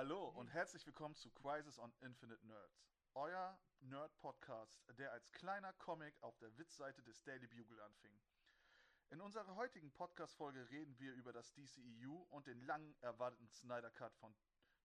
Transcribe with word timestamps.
Hallo 0.00 0.30
und 0.30 0.48
herzlich 0.48 0.86
willkommen 0.86 1.14
zu 1.14 1.30
Crisis 1.30 1.78
on 1.78 1.92
Infinite 2.00 2.42
Nerds. 2.46 2.88
Euer 3.12 3.60
Nerd-Podcast, 3.80 4.82
der 4.96 5.12
als 5.12 5.30
kleiner 5.30 5.74
Comic 5.74 6.14
auf 6.22 6.38
der 6.38 6.56
Witzseite 6.56 7.02
des 7.02 7.22
Daily 7.22 7.46
Bugle 7.46 7.78
anfing. 7.82 8.18
In 9.10 9.20
unserer 9.20 9.56
heutigen 9.56 9.92
Podcast-Folge 9.92 10.70
reden 10.70 10.98
wir 10.98 11.12
über 11.12 11.34
das 11.34 11.52
DCEU 11.52 12.14
und 12.30 12.46
den 12.46 12.62
lang 12.62 12.96
erwarteten 13.02 13.46
Snyder 13.50 13.90
Cut 13.90 14.16
von 14.16 14.34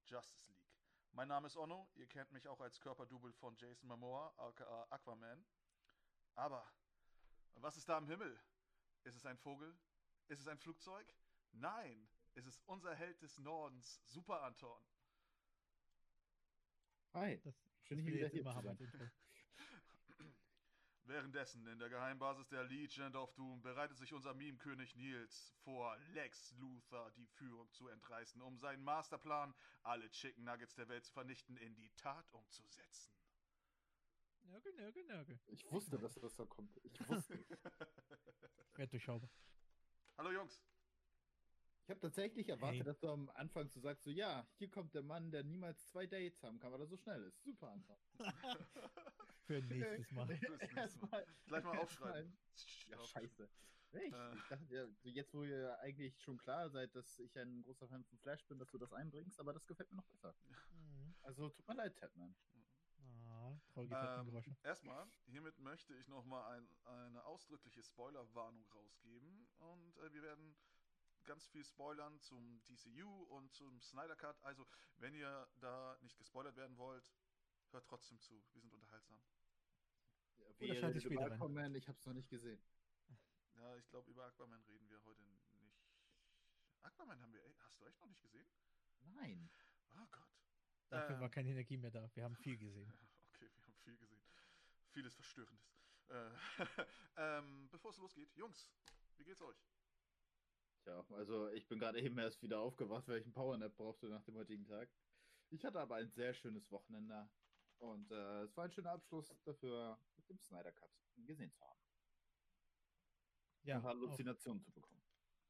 Justice 0.04 0.52
League. 0.52 0.68
Mein 1.14 1.30
Name 1.30 1.48
ist 1.48 1.56
Onno, 1.56 1.88
ihr 1.96 2.08
kennt 2.08 2.34
mich 2.34 2.50
auch 2.50 2.60
als 2.60 2.82
Körperdouble 2.82 3.32
von 3.32 3.56
Jason 3.56 3.88
Momoa, 3.88 4.34
aka 4.36 4.86
Aquaman. 4.90 5.46
Aber, 6.34 6.70
was 7.54 7.78
ist 7.78 7.88
da 7.88 7.98
im 8.00 8.08
Himmel? 8.08 8.38
Ist 9.06 9.16
es 9.16 9.26
ein 9.26 9.38
Vogel? 9.38 9.80
Ist 10.28 10.42
es 10.42 10.48
ein 10.50 10.60
Flugzeug? 10.60 11.08
Nein, 11.54 12.06
es 12.34 12.46
ist 12.46 12.62
unser 12.68 12.94
Held 12.94 13.22
des 13.22 13.38
Nordens, 13.38 14.02
Super 14.04 14.44
Anton. 14.44 14.84
Hi, 17.16 17.40
Das 17.46 17.56
schön 17.84 18.06
wieder 18.06 18.18
jetzt 18.18 18.34
hier 18.34 18.42
immer 18.42 18.56
haben. 18.56 18.78
Währenddessen 21.06 21.66
in 21.66 21.80
der 21.80 21.88
Geheimbasis 21.88 22.50
der 22.50 22.66
Legion 22.66 23.16
of 23.16 23.34
Doom 23.36 23.62
bereitet 23.62 23.98
sich 23.98 24.12
unser 24.12 24.34
Meme-König 24.34 24.98
Nils 24.98 25.54
vor, 25.64 25.98
Lex 26.14 26.52
Luthor 26.58 27.10
die 27.12 27.26
Führung 27.28 27.72
zu 27.72 27.88
entreißen, 27.88 28.42
um 28.42 28.58
seinen 28.58 28.84
Masterplan, 28.84 29.56
alle 29.84 30.12
Chicken 30.12 30.44
Nuggets 30.44 30.76
der 30.76 30.90
Welt 30.90 31.06
zu 31.06 31.14
vernichten, 31.14 31.56
in 31.56 31.74
die 31.74 31.90
Tat 31.96 32.30
umzusetzen. 32.34 33.14
Nörgel, 34.42 34.74
nörgel, 34.74 35.06
nörgel. 35.06 35.40
Ich 35.48 35.72
wusste, 35.72 35.98
dass 35.98 36.16
das 36.16 36.36
so 36.36 36.46
kommt. 36.46 36.78
Ich 36.84 37.08
wusste. 37.08 37.40
Ich 38.74 38.78
werde 38.78 38.92
durchschaubar. 38.92 39.30
Hallo 40.18 40.32
Jungs. 40.34 40.62
Ich 41.86 41.90
habe 41.92 42.00
tatsächlich 42.00 42.50
erwartet, 42.50 42.80
Hey. 42.80 42.84
dass 42.84 43.00
du 43.00 43.10
am 43.12 43.30
Anfang 43.36 43.70
so 43.70 43.80
sagst, 43.80 44.04
so 44.06 44.10
ja, 44.10 44.48
hier 44.58 44.72
kommt 44.72 44.96
der 44.96 45.04
Mann, 45.04 45.30
der 45.30 45.44
niemals 45.44 45.88
zwei 45.88 46.08
Dates 46.08 46.42
haben 46.44 46.58
kann, 46.58 46.72
weil 46.72 46.80
er 46.82 46.88
so 46.88 46.98
schnell 46.98 47.24
ist. 47.26 47.44
Super 47.44 47.70
Anfang. 47.70 47.98
Für 49.46 49.62
nächstes 49.62 50.12
Mal. 50.12 50.26
Mal. 50.28 50.70
Erstmal- 50.76 51.26
Gleich 51.46 51.64
mal 51.64 51.78
aufschreiben. 51.78 52.36
Ja, 52.88 52.98
scheiße. 53.04 53.48
Echt? 53.92 54.16
Äh. 54.16 54.36
Ich 54.36 54.44
dachte 54.50 54.74
ja, 54.74 54.88
so 55.04 55.10
jetzt 55.10 55.34
wo 55.36 55.44
ihr 55.44 55.78
eigentlich 55.80 56.20
schon 56.24 56.40
klar 56.40 56.72
seid, 56.72 56.96
dass 56.96 57.20
ich 57.20 57.38
ein 57.38 57.62
großer 57.62 57.88
Fan 57.88 58.04
von 58.04 58.18
Flash 58.18 58.44
bin, 58.48 58.58
dass 58.58 58.72
du 58.72 58.80
das 58.80 58.92
einbringst, 58.92 59.40
aber 59.40 59.54
das 59.54 59.68
gefällt 59.68 59.92
mir 59.92 59.98
noch 59.98 60.08
besser. 60.08 60.36
Mhm. 60.72 61.14
Also 61.22 61.50
tut 61.50 61.68
mir 61.68 61.76
leid, 61.76 61.96
Tatman. 61.98 62.36
Ah, 63.28 63.56
Ähm, 63.76 64.44
erstmal, 64.64 65.08
hiermit 65.28 65.60
möchte 65.60 65.94
ich 65.94 66.08
nochmal 66.08 66.58
ein, 66.58 66.68
eine 66.86 67.24
ausdrückliche 67.26 67.84
Spoilerwarnung 67.84 68.66
rausgeben. 68.74 69.48
Und 69.60 69.98
äh, 70.00 70.12
wir 70.14 70.24
werden 70.24 70.56
ganz 71.26 71.48
viel 71.48 71.64
spoilern 71.64 72.20
zum 72.22 72.62
DCU 72.66 73.24
und 73.30 73.54
zum 73.54 73.82
Snyder 73.82 74.16
Cut. 74.16 74.42
Also, 74.44 74.68
wenn 74.98 75.14
ihr 75.14 75.48
da 75.60 75.98
nicht 76.02 76.18
gespoilert 76.18 76.56
werden 76.56 76.78
wollt, 76.78 77.12
hört 77.72 77.86
trotzdem 77.88 78.20
zu. 78.20 78.44
Wir 78.54 78.62
sind 78.62 78.74
unterhaltsam. 78.74 79.22
Ja, 80.38 80.46
Oder 80.60 80.76
schalte 80.76 80.98
ich 81.00 81.10
rein. 81.10 81.34
Aquaman, 81.34 81.76
ich 81.76 81.88
habe 81.88 81.98
es 81.98 82.06
noch 82.06 82.14
nicht 82.14 82.30
gesehen. 82.30 82.62
Ja, 83.56 83.76
ich 83.78 83.88
glaube, 83.90 84.12
über 84.12 84.26
Aquaman 84.26 84.62
reden 84.64 84.90
wir 84.90 85.04
heute 85.04 85.24
nicht. 85.24 85.46
Aquaman 86.82 87.20
haben 87.22 87.34
wir. 87.34 87.42
Hast 87.60 87.82
du 87.82 87.86
echt 87.86 88.00
noch 88.00 88.08
nicht 88.08 88.22
gesehen? 88.22 88.48
Nein. 89.14 89.50
Oh 89.96 90.06
Gott. 90.12 90.36
Dafür 90.90 91.16
ähm, 91.16 91.22
war 91.22 91.30
keine 91.30 91.50
Energie 91.50 91.78
mehr 91.78 91.92
da. 91.92 92.10
Wir 92.14 92.24
haben 92.24 92.36
viel 92.36 92.58
gesehen. 92.58 92.94
Okay, 93.36 93.50
wir 93.54 93.64
haben 93.64 93.76
viel 93.84 93.98
gesehen. 93.98 94.24
Vieles 94.94 95.14
Verstörendes. 95.14 95.76
Äh, 96.08 96.30
ähm, 97.18 97.68
bevor 97.70 97.92
es 97.92 97.98
losgeht, 97.98 98.34
Jungs, 98.34 98.70
wie 99.18 99.26
geht's 99.26 99.42
euch? 99.42 99.58
Tja, 100.86 101.04
also 101.14 101.50
ich 101.50 101.68
bin 101.68 101.80
gerade 101.80 102.00
eben 102.00 102.16
erst 102.20 102.44
wieder 102.44 102.60
aufgewacht, 102.60 103.08
weil 103.08 103.18
ich 103.18 103.24
einen 103.24 103.34
Powernap 103.34 103.76
brauchte 103.76 104.08
nach 104.08 104.24
dem 104.24 104.36
heutigen 104.36 104.68
Tag. 104.68 104.88
Ich 105.50 105.66
hatte 105.66 105.80
aber 105.80 105.96
ein 105.96 106.12
sehr 106.12 106.32
schönes 106.36 106.70
Wochenende 106.70 107.28
und 107.80 108.12
äh, 108.12 108.44
es 108.44 108.56
war 108.56 108.66
ein 108.66 108.72
schöner 108.72 108.92
Abschluss 108.92 109.36
dafür, 109.46 110.00
mit 110.16 110.30
dem 110.30 110.38
Snyder 110.38 110.72
Cut 110.72 110.92
gesehen 111.16 111.52
zu 111.52 111.66
haben. 111.66 111.80
Ja. 113.64 113.82
Halluzinationen 113.82 114.62
zu 114.62 114.72
bekommen. 114.72 115.02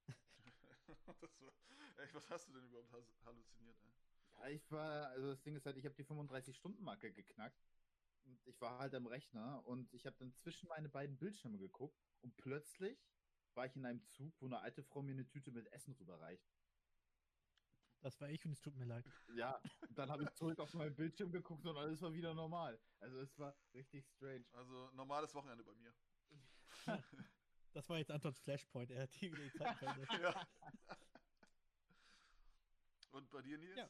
das 1.19 1.41
war, 1.41 1.51
ey, 1.97 2.13
was 2.13 2.29
hast 2.29 2.47
du 2.47 2.53
denn 2.53 2.63
überhaupt 2.63 2.93
halluziniert? 3.25 3.75
Ey? 3.83 3.91
Ja, 4.39 4.47
ich 4.47 4.71
war, 4.71 5.09
also 5.09 5.31
das 5.31 5.41
Ding 5.41 5.57
ist 5.57 5.65
halt, 5.65 5.75
ich 5.75 5.83
habe 5.83 5.95
die 5.95 6.05
35-Stunden-Marke 6.05 7.11
geknackt 7.11 7.67
und 8.23 8.39
ich 8.47 8.61
war 8.61 8.79
halt 8.79 8.95
am 8.95 9.05
Rechner 9.05 9.65
und 9.65 9.93
ich 9.93 10.05
habe 10.05 10.15
dann 10.17 10.33
zwischen 10.33 10.69
meine 10.69 10.87
beiden 10.87 11.17
Bildschirme 11.17 11.57
geguckt 11.57 11.99
und 12.21 12.37
plötzlich 12.37 13.05
war 13.55 13.66
ich 13.66 13.75
in 13.75 13.85
einem 13.85 14.05
Zug, 14.09 14.33
wo 14.39 14.45
eine 14.45 14.59
alte 14.59 14.83
Frau 14.83 15.01
mir 15.01 15.13
eine 15.13 15.27
Tüte 15.27 15.51
mit 15.51 15.71
Essen 15.71 15.93
rüberreicht. 15.93 16.45
das 18.01 18.19
war 18.21 18.29
ich 18.29 18.45
und 18.45 18.51
es 18.51 18.61
tut 18.61 18.75
mir 18.75 18.85
leid. 18.85 19.05
Ja, 19.35 19.59
und 19.81 19.97
dann 19.99 20.09
habe 20.09 20.23
ich 20.23 20.31
zurück 20.31 20.59
auf 20.59 20.73
meinen 20.73 20.95
Bildschirm 20.95 21.31
geguckt 21.31 21.66
und 21.66 21.77
alles 21.77 22.01
war 22.01 22.13
wieder 22.13 22.33
normal. 22.33 22.79
Also 22.99 23.19
es 23.19 23.38
war 23.39 23.55
richtig 23.73 24.05
strange. 24.07 24.45
Also, 24.53 24.89
normales 24.93 25.33
Wochenende 25.33 25.63
bei 25.63 25.73
mir. 25.75 25.93
Das 27.75 27.89
war 27.89 27.97
jetzt 27.97 28.09
Antons 28.09 28.39
Flashpoint. 28.39 28.89
Er 28.89 29.03
hat 29.03 29.21
die 29.21 29.29
Zeit 29.57 29.77
ja. 30.22 30.47
Und 33.11 33.29
bei 33.29 33.41
dir, 33.41 33.57
Nils? 33.57 33.77
Ja. 33.77 33.89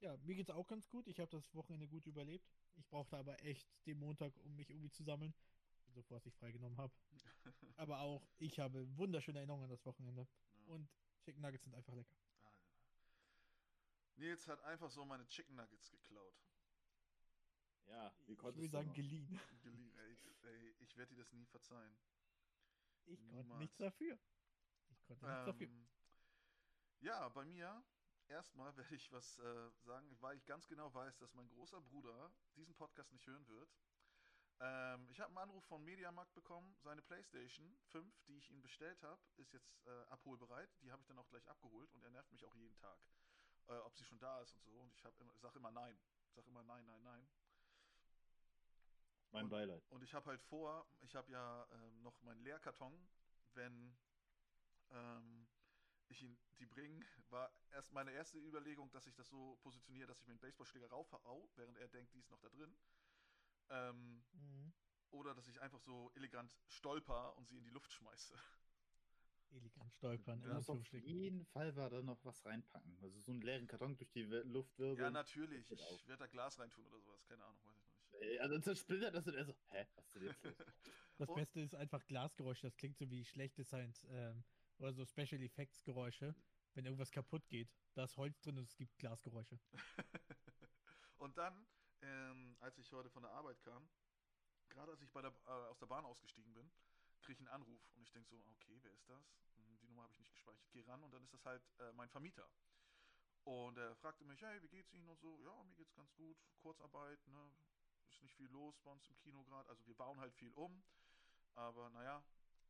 Ja, 0.00 0.16
mir 0.16 0.34
geht's 0.34 0.50
auch 0.50 0.66
ganz 0.66 0.88
gut. 0.88 1.06
Ich 1.06 1.20
habe 1.20 1.30
das 1.30 1.54
Wochenende 1.54 1.86
gut 1.86 2.06
überlebt. 2.06 2.44
Ich 2.74 2.84
brauchte 2.88 3.16
aber 3.16 3.40
echt 3.44 3.68
den 3.86 4.00
Montag, 4.00 4.36
um 4.38 4.56
mich 4.56 4.68
irgendwie 4.68 4.90
zu 4.90 5.04
sammeln. 5.04 5.32
Bevor 5.94 6.20
ich 6.24 6.34
freigenommen 6.34 6.78
habe. 6.78 6.92
Aber 7.76 8.00
auch 8.00 8.26
ich 8.38 8.58
habe 8.58 8.86
wunderschöne 8.96 9.38
Erinnerungen 9.38 9.64
an 9.64 9.70
das 9.70 9.84
Wochenende. 9.84 10.26
Ja. 10.54 10.64
Und 10.66 10.88
Chicken 11.24 11.40
Nuggets 11.40 11.64
sind 11.64 11.74
einfach 11.74 11.94
lecker. 11.94 12.16
Ah, 12.44 12.50
ja. 12.50 12.80
Nils 14.16 14.46
hat 14.48 14.62
einfach 14.64 14.90
so 14.90 15.04
meine 15.04 15.26
Chicken 15.26 15.56
Nuggets 15.56 15.90
geklaut. 15.90 16.34
Ja, 17.86 18.12
wie 18.26 18.32
Ich 18.32 18.38
konntest 18.38 18.62
will 18.62 18.68
du 18.68 18.72
sagen, 18.72 18.92
geliehen. 18.92 19.40
Geliehen. 19.62 19.94
Ey, 19.96 20.16
ey, 20.44 20.74
ich 20.80 20.96
werde 20.96 21.14
dir 21.14 21.22
das 21.22 21.32
nie 21.32 21.46
verzeihen. 21.46 21.96
Ich 23.06 23.20
konnte 23.26 23.42
Niemals. 23.42 23.58
nichts 23.60 23.76
dafür. 23.76 24.18
Ich 24.90 25.04
konnte 25.04 25.26
nichts 25.26 25.44
dafür. 25.44 25.66
Ähm, 25.66 25.88
ja, 27.00 27.28
bei 27.30 27.44
mir 27.44 27.84
erstmal 28.28 28.74
werde 28.76 28.94
ich 28.94 29.10
was 29.12 29.38
äh, 29.38 29.70
sagen, 29.80 30.16
weil 30.20 30.36
ich 30.36 30.46
ganz 30.46 30.66
genau 30.68 30.92
weiß, 30.94 31.18
dass 31.18 31.34
mein 31.34 31.48
großer 31.48 31.80
Bruder 31.80 32.32
diesen 32.56 32.74
Podcast 32.74 33.12
nicht 33.12 33.26
hören 33.26 33.46
wird. 33.48 33.68
Ähm, 34.64 35.08
ich 35.10 35.18
habe 35.20 35.30
einen 35.30 35.38
Anruf 35.38 35.64
von 35.64 35.82
Mediamarkt 35.82 36.34
bekommen. 36.34 36.76
Seine 36.78 37.02
PlayStation 37.02 37.76
5, 37.90 38.22
die 38.26 38.36
ich 38.36 38.48
ihm 38.48 38.62
bestellt 38.62 39.02
habe, 39.02 39.20
ist 39.36 39.52
jetzt 39.52 39.84
äh, 39.86 39.90
abholbereit. 40.08 40.70
Die 40.82 40.92
habe 40.92 41.02
ich 41.02 41.08
dann 41.08 41.18
auch 41.18 41.28
gleich 41.28 41.48
abgeholt 41.48 41.92
und 41.92 42.04
er 42.04 42.10
nervt 42.10 42.30
mich 42.30 42.44
auch 42.44 42.54
jeden 42.54 42.76
Tag, 42.76 42.96
äh, 43.66 43.72
ob 43.78 43.96
sie 43.96 44.04
schon 44.04 44.20
da 44.20 44.40
ist 44.40 44.54
und 44.54 44.62
so. 44.62 44.70
Und 44.78 44.94
ich, 44.94 45.04
immer- 45.20 45.34
ich 45.34 45.40
sage 45.40 45.58
immer 45.58 45.72
nein. 45.72 45.98
Ich 46.28 46.34
sage 46.34 46.46
immer 46.48 46.62
nein, 46.62 46.86
nein, 46.86 47.02
nein. 47.02 47.28
Mein 49.32 49.48
Beileid. 49.48 49.82
Und 49.90 50.04
ich 50.04 50.14
habe 50.14 50.26
halt 50.30 50.40
vor, 50.42 50.86
ich 51.00 51.16
habe 51.16 51.32
ja 51.32 51.66
ähm, 51.72 52.02
noch 52.02 52.22
meinen 52.22 52.40
Leerkarton, 52.44 52.92
wenn 53.54 53.96
ähm, 54.90 55.48
ich 56.08 56.22
ihn 56.22 56.38
die 56.60 56.66
bringe, 56.66 57.04
war 57.30 57.50
erst 57.72 57.92
meine 57.92 58.12
erste 58.12 58.38
Überlegung, 58.38 58.92
dass 58.92 59.06
ich 59.06 59.14
das 59.16 59.28
so 59.28 59.56
positioniere, 59.62 60.06
dass 60.06 60.20
ich 60.20 60.26
mir 60.28 60.34
einen 60.34 60.40
Baseballschläger 60.40 60.88
raufhau, 60.88 61.50
während 61.56 61.78
er 61.78 61.88
denkt, 61.88 62.14
die 62.14 62.20
ist 62.20 62.30
noch 62.30 62.38
da 62.40 62.48
drin. 62.48 62.76
Ähm, 63.72 64.22
Mhm. 64.32 64.72
oder 65.10 65.34
dass 65.34 65.46
ich 65.48 65.60
einfach 65.60 65.80
so 65.80 66.10
elegant 66.14 66.54
stolper 66.68 67.36
und 67.36 67.48
sie 67.48 67.56
in 67.58 67.64
die 67.64 67.70
Luft 67.70 67.90
schmeiße. 67.92 68.34
Elegant 69.50 69.92
stolpern. 69.94 70.40
Musst 70.54 70.70
auf 70.70 70.92
jeden 70.92 71.44
Fall 71.46 71.74
war 71.76 71.90
da 71.90 72.00
noch 72.02 72.24
was 72.24 72.42
reinpacken. 72.46 72.98
Also 73.02 73.20
so 73.20 73.32
einen 73.32 73.42
leeren 73.42 73.66
Karton 73.66 73.96
durch 73.96 74.10
die 74.12 74.22
Luft 74.22 74.78
wirbeln. 74.78 74.98
Ja, 74.98 75.10
natürlich. 75.10 75.70
Ich 75.70 76.06
werde 76.08 76.20
da 76.20 76.26
Glas 76.26 76.58
reintun 76.58 76.86
oder 76.86 77.00
sowas. 77.00 77.22
Keine 77.26 77.44
Ahnung, 77.44 77.62
weiß 77.64 77.76
ich 77.76 77.84
noch 77.84 78.20
nicht. 78.20 78.40
Also 78.40 78.58
zersplittert 78.60 79.14
das 79.14 79.26
und 79.26 79.34
er 79.34 79.44
so, 79.44 79.54
hä, 79.68 79.86
was 79.94 80.06
ist 80.06 80.14
denn 80.16 80.22
jetzt 80.24 80.42
los? 80.44 80.54
Das 81.18 81.28
Und- 81.28 81.36
Beste 81.36 81.60
ist 81.60 81.74
einfach 81.74 82.04
Glasgeräusche. 82.06 82.62
Das 82.66 82.76
klingt 82.76 82.96
so 82.96 83.08
wie 83.10 83.24
schlechte 83.24 83.62
Science 83.64 84.06
ähm, 84.10 84.42
oder 84.78 84.92
so 84.94 85.04
Special 85.04 85.40
Effects 85.42 85.84
Geräusche, 85.84 86.34
wenn 86.74 86.84
irgendwas 86.86 87.10
kaputt 87.10 87.46
geht. 87.48 87.68
Da 87.94 88.04
ist 88.04 88.16
Holz 88.16 88.40
drin 88.40 88.56
und 88.58 88.64
es 88.64 88.74
gibt 88.76 88.96
Glasgeräusche. 88.98 89.58
Und 91.18 91.36
dann, 91.36 91.66
ähm, 92.02 92.56
als 92.60 92.78
ich 92.78 92.92
heute 92.92 93.10
von 93.10 93.22
der 93.22 93.32
Arbeit 93.32 93.60
kam, 93.62 93.88
gerade 94.68 94.92
als 94.92 95.02
ich 95.02 95.10
der, 95.12 95.24
äh, 95.46 95.50
aus 95.50 95.78
der 95.78 95.86
Bahn 95.86 96.04
ausgestiegen 96.04 96.52
bin, 96.52 96.70
kriege 97.20 97.34
ich 97.34 97.38
einen 97.40 97.48
Anruf 97.54 97.80
und 97.94 98.02
ich 98.02 98.12
denke 98.12 98.28
so, 98.28 98.36
okay, 98.50 98.78
wer 98.82 98.92
ist 98.92 99.08
das? 99.08 99.24
Hm, 99.56 99.78
Die 99.80 99.86
Nummer 99.86 100.02
habe 100.02 100.12
ich 100.12 100.18
nicht 100.18 100.32
gespeichert. 100.32 100.70
Gehe 100.72 100.86
ran 100.86 101.02
und 101.02 101.12
dann 101.12 101.22
ist 101.22 101.32
das 101.32 101.44
halt 101.44 101.62
äh, 101.78 101.92
mein 101.92 102.08
Vermieter. 102.08 102.48
Und 103.44 103.76
er 103.76 103.94
fragte 103.96 104.24
mich, 104.24 104.40
hey, 104.42 104.62
wie 104.62 104.68
geht's 104.68 104.92
Ihnen 104.92 105.08
und 105.08 105.20
so? 105.20 105.38
Ja, 105.40 105.62
mir 105.64 105.74
geht's 105.74 105.94
ganz 105.94 106.12
gut. 106.14 106.36
Kurzarbeit, 106.58 107.26
ne? 107.26 107.52
Ist 108.08 108.22
nicht 108.22 108.34
viel 108.36 108.50
los 108.50 108.78
bei 108.80 108.90
uns 108.90 109.08
im 109.08 109.16
Kino 109.18 109.42
gerade. 109.44 109.68
Also 109.68 109.84
wir 109.86 109.94
bauen 109.96 110.20
halt 110.20 110.34
viel 110.34 110.52
um. 110.54 110.82
Aber 111.54 111.90
naja, 111.90 112.22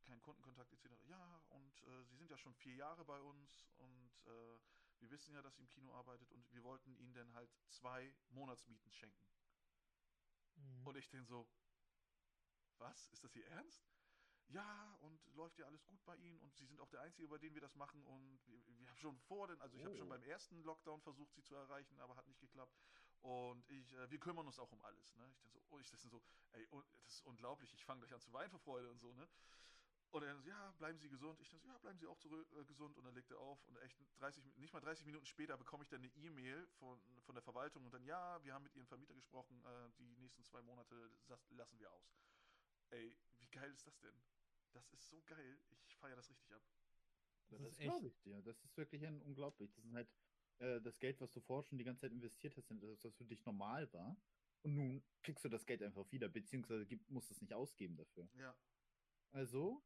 kein 0.05 0.21
Kundenkontakt 0.23 0.73
etc. 0.73 0.87
Ja, 1.09 1.43
und 1.51 1.83
äh, 1.83 2.05
Sie 2.05 2.17
sind 2.17 2.31
ja 2.31 2.39
schon 2.39 2.55
vier 2.55 2.75
Jahre 2.75 3.05
bei 3.05 3.21
uns 3.21 3.67
und 3.79 4.13
äh, 4.27 4.59
wir 5.03 5.11
wissen 5.11 5.35
ja, 5.35 5.43
dass 5.43 5.57
Sie 5.57 5.63
im 5.63 5.69
Kino 5.69 5.93
arbeitet 5.93 6.31
und 6.31 6.53
wir 6.55 6.63
wollten 6.63 6.95
Ihnen 6.97 7.13
dann 7.13 7.35
halt 7.35 7.51
zwei 7.69 8.15
Monatsmieten 8.31 8.91
schenken. 8.93 9.27
Mhm. 10.57 10.87
Und 10.87 10.97
ich 10.97 11.09
denke 11.11 11.27
so, 11.27 11.47
was? 12.79 13.11
Ist 13.11 13.25
das 13.25 13.35
Ihr 13.37 13.47
Ernst? 13.49 13.85
ja, 14.49 14.95
und 15.01 15.19
läuft 15.35 15.59
ja 15.59 15.67
alles 15.67 15.85
gut 15.87 16.05
bei 16.05 16.17
Ihnen 16.17 16.39
und 16.41 16.55
Sie 16.55 16.67
sind 16.67 16.79
auch 16.81 16.89
der 16.91 17.01
Einzige, 17.01 17.27
bei 17.29 17.39
dem 17.39 17.55
wir 17.55 17.63
das 17.63 17.75
machen 17.75 18.05
und 18.05 18.39
wir, 18.47 18.79
wir 18.79 18.89
haben 18.89 18.97
schon 18.99 19.19
vor, 19.21 19.47
den, 19.49 19.59
also 19.61 19.77
ich 19.77 19.85
habe 19.85 19.97
schon 19.97 20.09
Oh. 20.09 20.11
beim 20.11 20.23
ersten 20.25 20.63
Lockdown 20.63 21.01
versucht, 21.01 21.33
Sie 21.35 21.43
zu 21.43 21.55
erreichen, 21.55 21.99
aber 22.01 22.17
hat 22.17 22.27
nicht 22.27 22.41
geklappt 22.41 22.77
und 23.23 23.67
ich, 23.71 23.95
äh, 23.95 24.11
wir 24.11 24.19
kümmern 24.19 24.47
uns 24.47 24.59
auch 24.59 24.71
um 24.73 24.83
alles, 24.85 25.15
ne? 25.15 25.27
Ich 25.31 25.41
dann 25.41 25.53
so, 25.53 25.63
oh, 25.71 25.79
ich 25.79 25.91
das 25.91 26.03
so, 26.03 26.23
ey, 26.53 26.69
das 27.05 27.15
ist 27.15 27.25
unglaublich, 27.25 27.73
ich 27.73 27.85
fange 27.85 28.01
gleich 28.01 28.13
an 28.13 28.21
zu 28.21 28.33
weinen 28.33 28.51
vor 28.51 28.61
Freude 28.61 28.91
und 28.91 28.99
so, 28.99 29.15
ne? 29.15 29.27
Und 30.13 30.23
er 30.23 30.37
so, 30.37 30.43
ja, 30.47 30.71
bleiben 30.73 30.99
Sie 30.99 31.09
gesund. 31.09 31.41
Ich 31.41 31.49
dann 31.49 31.59
so, 31.61 31.67
ja, 31.67 31.79
bleiben 31.79 31.99
Sie 31.99 32.07
auch 32.07 32.19
zurück, 32.19 32.47
äh, 32.53 32.65
gesund. 32.67 32.97
Und 32.99 33.05
dann 33.05 33.15
legt 33.15 33.31
er 33.31 33.39
auf 33.41 33.67
und 33.67 33.77
echt 33.79 33.99
30, 34.21 34.45
Min- 34.45 34.55
nicht 34.61 34.73
mal 34.75 34.81
30 34.81 35.07
Minuten 35.07 35.25
später 35.25 35.57
bekomme 35.57 35.85
ich 35.85 35.89
dann 35.89 36.03
eine 36.03 36.13
E-Mail 36.15 36.67
von, 36.79 37.01
von 37.23 37.35
der 37.35 37.43
Verwaltung 37.43 37.85
und 37.87 37.93
dann, 37.95 38.05
ja, 38.05 38.43
wir 38.45 38.53
haben 38.53 38.63
mit 38.63 38.75
Ihrem 38.75 38.87
Vermieter 38.87 39.15
gesprochen, 39.15 39.65
äh, 39.65 39.91
die 39.99 40.15
nächsten 40.19 40.45
zwei 40.45 40.61
Monate 40.63 41.11
lassen 41.51 41.79
wir 41.79 41.91
aus. 41.91 42.15
Ey, 42.91 43.17
wie 43.39 43.47
geil 43.49 43.73
ist 43.73 43.87
das 43.87 43.99
denn? 44.01 44.15
Das 44.75 44.93
ist 44.93 45.09
so 45.09 45.23
geil. 45.27 45.59
Ich 45.87 45.97
feiere 45.97 46.17
das 46.17 46.29
richtig 46.29 46.55
ab. 46.55 46.63
Das 47.49 47.63
Das, 47.63 47.73
ist 47.73 47.81
glaube 47.81 48.07
ich 48.07 48.21
dir. 48.21 48.43
Das 48.43 48.63
ist 48.65 48.77
wirklich 48.77 49.07
ein 49.07 49.21
unglaublich. 49.23 49.73
Das 49.73 49.85
ist 49.85 49.95
halt 49.95 50.09
äh, 50.59 50.81
das 50.83 50.99
Geld, 50.99 51.21
was 51.21 51.33
du 51.33 51.41
vorher 51.41 51.67
schon 51.67 51.79
die 51.79 51.85
ganze 51.85 52.03
Zeit 52.03 52.13
investiert 52.13 52.55
hast, 52.57 52.71
das, 52.71 53.05
was 53.05 53.15
für 53.17 53.25
dich 53.25 53.45
normal 53.47 53.91
war. 53.95 54.17
Und 54.63 54.77
nun 54.77 55.03
kriegst 55.23 55.43
du 55.45 55.49
das 55.49 55.65
Geld 55.65 55.83
einfach 55.83 56.11
wieder, 56.13 56.29
beziehungsweise 56.29 56.87
musst 57.09 57.31
es 57.31 57.41
nicht 57.41 57.53
ausgeben 57.53 57.97
dafür. 57.97 58.29
Ja. 58.35 58.55
Also, 59.33 59.83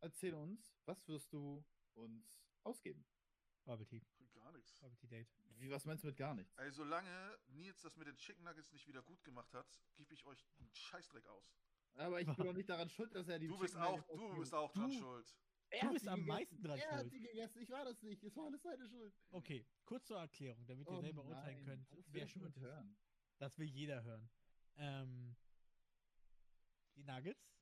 erzähl 0.00 0.34
uns, 0.34 0.74
was 0.84 1.06
wirst 1.08 1.32
du 1.32 1.64
uns 1.94 2.42
ausgeben? 2.62 3.04
Bubble 3.64 3.86
Tea. 3.86 4.02
Gar 4.34 4.52
nichts. 4.52 4.78
Bubble 4.80 4.96
Tea 4.98 5.06
Date. 5.08 5.28
Wie, 5.58 5.70
was 5.70 5.84
meinst 5.84 6.02
du 6.04 6.08
mit 6.08 6.16
gar 6.16 6.34
nichts? 6.34 6.56
Ey, 6.56 6.70
solange 6.70 7.38
Nils 7.48 7.80
das 7.82 7.96
mit 7.96 8.06
den 8.08 8.16
Chicken 8.16 8.44
Nuggets 8.44 8.72
nicht 8.72 8.86
wieder 8.86 9.02
gut 9.02 9.22
gemacht 9.24 9.52
hat, 9.54 9.66
gebe 9.96 10.14
ich 10.14 10.24
euch 10.24 10.44
einen 10.58 10.72
Scheißdreck 10.74 11.26
aus. 11.26 11.52
Aber 11.94 12.20
ich 12.20 12.26
bin 12.26 12.36
doch 12.46 12.52
nicht 12.54 12.68
daran 12.68 12.88
schuld, 12.88 13.14
dass 13.14 13.28
er 13.28 13.38
die 13.38 13.48
Du 13.48 13.58
bist 13.58 13.74
Chicken 13.74 13.82
auch, 13.86 13.96
Nuggets 14.08 14.34
du 14.34 14.38
bist 14.40 14.54
auch 14.54 14.72
dran 14.72 14.90
Du- 14.90 14.98
schuld. 14.98 15.36
Er 15.72 15.80
Du 15.82 15.86
hat 15.86 15.92
bist 15.94 16.08
am 16.08 16.14
gegessen. 16.20 16.28
meisten 16.28 16.62
dran 16.62 16.78
Er 16.78 16.90
hat 16.90 17.00
schuld. 17.00 17.10
sie 17.12 17.20
gegessen. 17.20 17.60
Ich 17.62 17.70
war 17.70 17.84
das 17.84 18.02
nicht. 18.02 18.24
Es 18.24 18.36
war 18.36 18.46
alles 18.46 18.62
seine 18.62 18.88
Schuld. 18.88 19.14
Okay, 19.30 19.66
kurz 19.84 20.06
zur 20.06 20.18
Erklärung, 20.18 20.66
damit 20.66 20.88
ihr 20.88 20.96
Oh 20.96 21.00
selber 21.00 21.24
urteilen 21.24 21.56
nein, 21.58 21.64
könnt, 21.64 21.92
das 21.92 21.98
will 21.98 22.20
wer 22.20 22.26
schuld 22.26 22.56
ist. 22.56 22.62
hören. 22.62 22.96
Das 23.38 23.56
will 23.58 23.68
jeder 23.70 24.02
hören. 24.02 24.28
Ähm, 24.76 25.36
die 26.96 27.04
Nuggets 27.04 27.59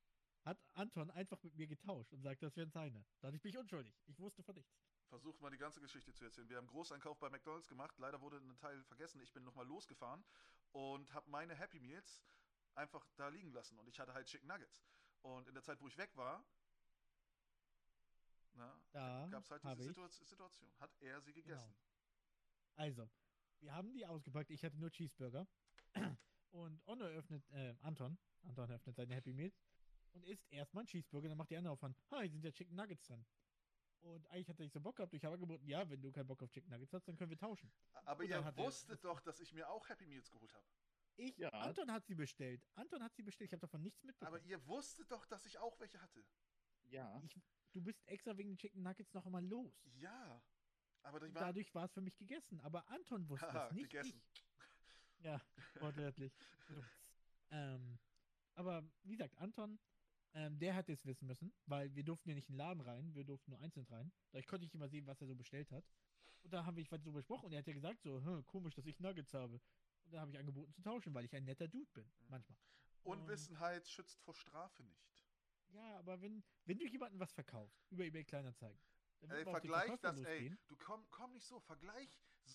hat 0.49 0.59
Anton 0.75 1.11
einfach 1.11 1.43
mit 1.43 1.55
mir 1.56 1.67
getauscht 1.67 2.12
und 2.12 2.23
sagt, 2.23 2.43
das 2.43 2.56
wären 2.56 2.71
seine. 2.71 3.05
Dadurch 3.21 3.43
bin 3.43 3.50
ich 3.50 3.59
unschuldig. 3.59 3.95
Ich 4.06 4.19
wusste 4.19 4.43
von 4.43 4.55
nichts. 4.55 4.73
Versucht 5.09 5.41
mal 5.41 5.50
die 5.50 5.59
ganze 5.59 5.81
Geschichte 5.81 6.12
zu 6.15 6.25
erzählen. 6.25 6.49
Wir 6.49 6.56
haben 6.56 6.65
einen 6.65 6.75
Großeinkauf 6.75 7.19
bei 7.19 7.29
McDonalds 7.29 7.69
gemacht. 7.69 7.99
Leider 7.99 8.21
wurde 8.21 8.39
ein 8.39 8.59
Teil 8.59 8.83
vergessen. 8.85 9.21
Ich 9.21 9.33
bin 9.33 9.45
nochmal 9.45 9.67
losgefahren 9.67 10.25
und 10.73 11.12
habe 11.12 11.29
meine 11.31 11.55
Happy 11.55 11.81
Meals 11.81 12.23
einfach 12.75 13.06
da 13.17 13.29
liegen 13.29 13.53
lassen. 13.53 13.79
Und 13.79 13.89
ich 13.89 14.00
hatte 14.00 14.15
halt 14.15 14.27
Chicken 14.27 14.49
Nuggets. 14.49 14.83
Und 15.23 15.49
in 15.49 15.55
der 15.55 15.62
Zeit, 15.62 15.81
wo 15.81 15.89
ich 15.89 15.97
weg 15.99 16.11
war, 16.17 16.45
gab 19.31 19.44
es 19.44 19.51
halt 19.51 19.62
diese 19.65 19.83
Situa 19.83 20.09
Situation. 20.09 20.71
Hat 20.81 20.91
er 21.01 21.21
sie 21.21 21.33
gegessen. 21.33 21.75
Also, 22.75 23.09
wir 23.61 23.75
haben 23.75 23.93
die 23.93 24.06
ausgepackt. 24.06 24.51
Ich 24.51 24.65
hatte 24.65 24.79
nur 24.79 24.91
Cheeseburger. 24.91 25.47
Und 26.51 26.81
Onno 26.87 27.05
öffnet, 27.05 27.47
äh, 27.51 27.75
Anton, 27.83 28.17
Anton 28.43 28.71
öffnet 28.71 28.97
seine 28.97 29.15
Happy 29.15 29.35
Meals 29.35 29.61
und 30.19 30.25
isst 30.29 30.47
erstmal 30.50 30.82
einen 30.82 30.88
Cheeseburger, 30.88 31.29
dann 31.29 31.38
macht 31.38 31.50
die 31.50 31.56
andere 31.56 31.73
auf 31.73 31.82
an, 31.85 31.94
ha, 32.11 32.20
hier 32.20 32.31
sind 32.31 32.44
ja 32.44 32.50
Chicken 32.50 32.76
Nuggets 32.76 33.06
drin. 33.06 33.25
Und 34.00 34.26
eigentlich 34.31 34.49
hatte 34.49 34.62
ich 34.65 34.73
so 34.73 34.81
Bock 34.81 34.97
gehabt, 34.97 35.12
ich 35.15 35.25
habe 35.25 35.35
angeboten, 35.35 35.67
ja, 35.67 35.88
wenn 35.88 36.00
du 36.00 36.12
keinen 36.12 36.26
Bock 36.26 36.43
auf 36.43 36.50
Chicken 36.50 36.70
Nuggets 36.70 36.93
hast, 36.93 37.06
dann 37.09 37.17
können 37.17 37.31
wir 37.31 37.38
tauschen. 37.38 37.70
Aber 38.05 38.23
Und 38.23 38.31
ihr 38.31 38.56
wusstet 38.56 39.05
doch, 39.05 39.20
dass 39.20 39.41
ich 39.41 39.53
mir 39.53 39.69
auch 39.69 39.88
Happy 39.88 40.06
Meals 40.06 40.31
geholt 40.31 40.55
habe. 40.55 40.65
Ich, 41.17 41.37
Ja. 41.37 41.49
Anton 41.50 41.91
hat 41.91 42.06
sie 42.06 42.15
bestellt. 42.15 42.65
Anton 42.75 43.03
hat 43.03 43.15
sie 43.15 43.23
bestellt, 43.23 43.49
ich 43.49 43.53
habe 43.53 43.61
davon 43.61 43.82
nichts 43.82 44.05
mitbekommen. 44.05 44.37
Aber 44.37 44.47
ihr 44.47 44.65
wusstet 44.67 45.11
doch, 45.11 45.26
dass 45.26 45.47
ich 45.47 45.59
auch 45.59 45.79
welche 45.81 46.00
hatte. 46.00 46.25
Ja. 46.91 47.20
ich, 47.25 47.41
du 47.73 47.82
bist 47.82 48.00
extra 48.06 48.37
wegen 48.37 48.50
den 48.50 48.59
Chicken 48.59 48.82
Nuggets 48.82 49.12
noch 49.15 49.26
einmal 49.26 49.44
los. 49.44 49.75
Ja. 49.97 50.41
Aber 51.03 51.20
waren 51.20 51.35
Dadurch 51.35 51.75
war 51.75 51.85
es 51.87 51.93
für 51.93 52.00
mich 52.00 52.17
gegessen. 52.17 52.61
Aber 52.61 52.88
Anton 52.88 53.29
wusste 53.29 53.50
das 53.53 53.73
nicht. 53.73 53.91
gegessen. 53.91 54.23
Ich. 54.32 55.25
Ja, 55.25 55.41
wortwörtlich. 55.81 56.32
ähm, 57.50 57.99
aber 58.55 58.85
wie 59.03 59.17
gesagt, 59.17 59.37
Anton, 59.38 59.79
ähm, 60.35 60.59
der 60.59 60.75
hätte 60.75 60.93
es 60.93 61.05
wissen 61.07 61.27
müssen, 61.27 61.53
weil 61.67 61.95
wir 61.95 62.05
durften 62.05 62.29
ja 62.29 62.35
nicht 62.35 62.49
in 62.49 62.55
den 62.55 62.59
Laden 62.59 62.81
rein, 62.81 63.15
wir 63.15 63.25
durften 63.25 63.51
nur 63.51 63.61
einzeln 63.61 63.87
rein. 63.87 64.13
Dadurch 64.31 64.47
konnte 64.47 64.67
ich 64.67 64.75
immer 64.75 64.89
sehen, 64.89 65.07
was 65.07 65.21
er 65.21 65.27
so 65.27 65.35
bestellt 65.35 65.71
hat. 65.71 65.85
Und 66.43 66.53
da 66.53 66.65
haben 66.65 66.77
wir 66.77 66.87
so 67.03 67.13
besprochen 67.13 67.47
und 67.47 67.53
er 67.53 67.59
hat 67.59 67.67
ja 67.67 67.73
gesagt, 67.73 68.03
so, 68.03 68.23
hm, 68.23 68.47
komisch, 68.47 68.75
dass 68.75 68.87
ich 68.87 69.01
Nuggets 69.01 69.35
habe. 69.35 69.61
Und 70.05 70.13
da 70.13 70.21
habe 70.21 70.31
ich 70.31 70.39
angeboten 70.39 70.73
zu 70.73 70.83
tauschen, 70.83 71.13
weil 71.15 71.25
ich 71.25 71.35
ein 71.35 71.45
netter 71.45 71.69
Dude 71.69 71.91
bin, 71.93 72.05
Mhm. 72.05 72.27
manchmal. 72.29 72.59
Und- 73.05 73.21
Unwissenheit 73.21 73.89
schützt 73.89 74.21
vor 74.21 74.35
Strafe 74.35 74.83
nicht. 74.85 75.25
Ja, 75.75 75.99
aber 75.99 76.21
wenn, 76.21 76.43
wenn 76.65 76.79
du 76.79 76.87
jemandem 76.87 77.21
was 77.21 77.33
verkaufst, 77.33 77.79
über 77.91 78.05
eBay 78.05 78.25
Kleinanzeigen, 78.25 78.79
dann 79.21 79.31
Ey, 79.31 79.45
vergleich 79.45 80.01
das, 80.01 80.23
ey, 80.25 80.57
du 80.69 80.77
komm, 80.77 81.05
komm 81.11 81.33
nicht 81.33 81.47
so, 81.47 81.59
vergleich 81.61 82.09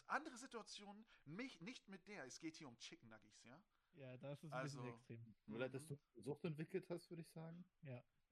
andere 0.07 0.37
Situationen, 0.37 1.05
mich 1.25 1.61
nicht 1.61 1.87
mit 1.89 2.07
der. 2.07 2.25
Es 2.25 2.39
geht 2.39 2.55
hier 2.55 2.67
um 2.67 2.77
Chicken 2.79 3.09
Nuggets, 3.09 3.43
ja? 3.43 3.61
Ja, 3.95 4.17
da 4.17 4.33
ist 4.33 4.43
ein 4.43 4.51
Also- 4.53 4.81
bisschen 4.81 4.93
extrem. 4.93 5.35
Oder 5.53 5.69
dass 5.69 5.85
du 5.85 5.97
Sucht 6.17 6.43
entwickelt 6.45 6.89
hast, 6.89 7.09
würde 7.09 7.21
ich 7.21 7.29
sagen. 7.29 7.65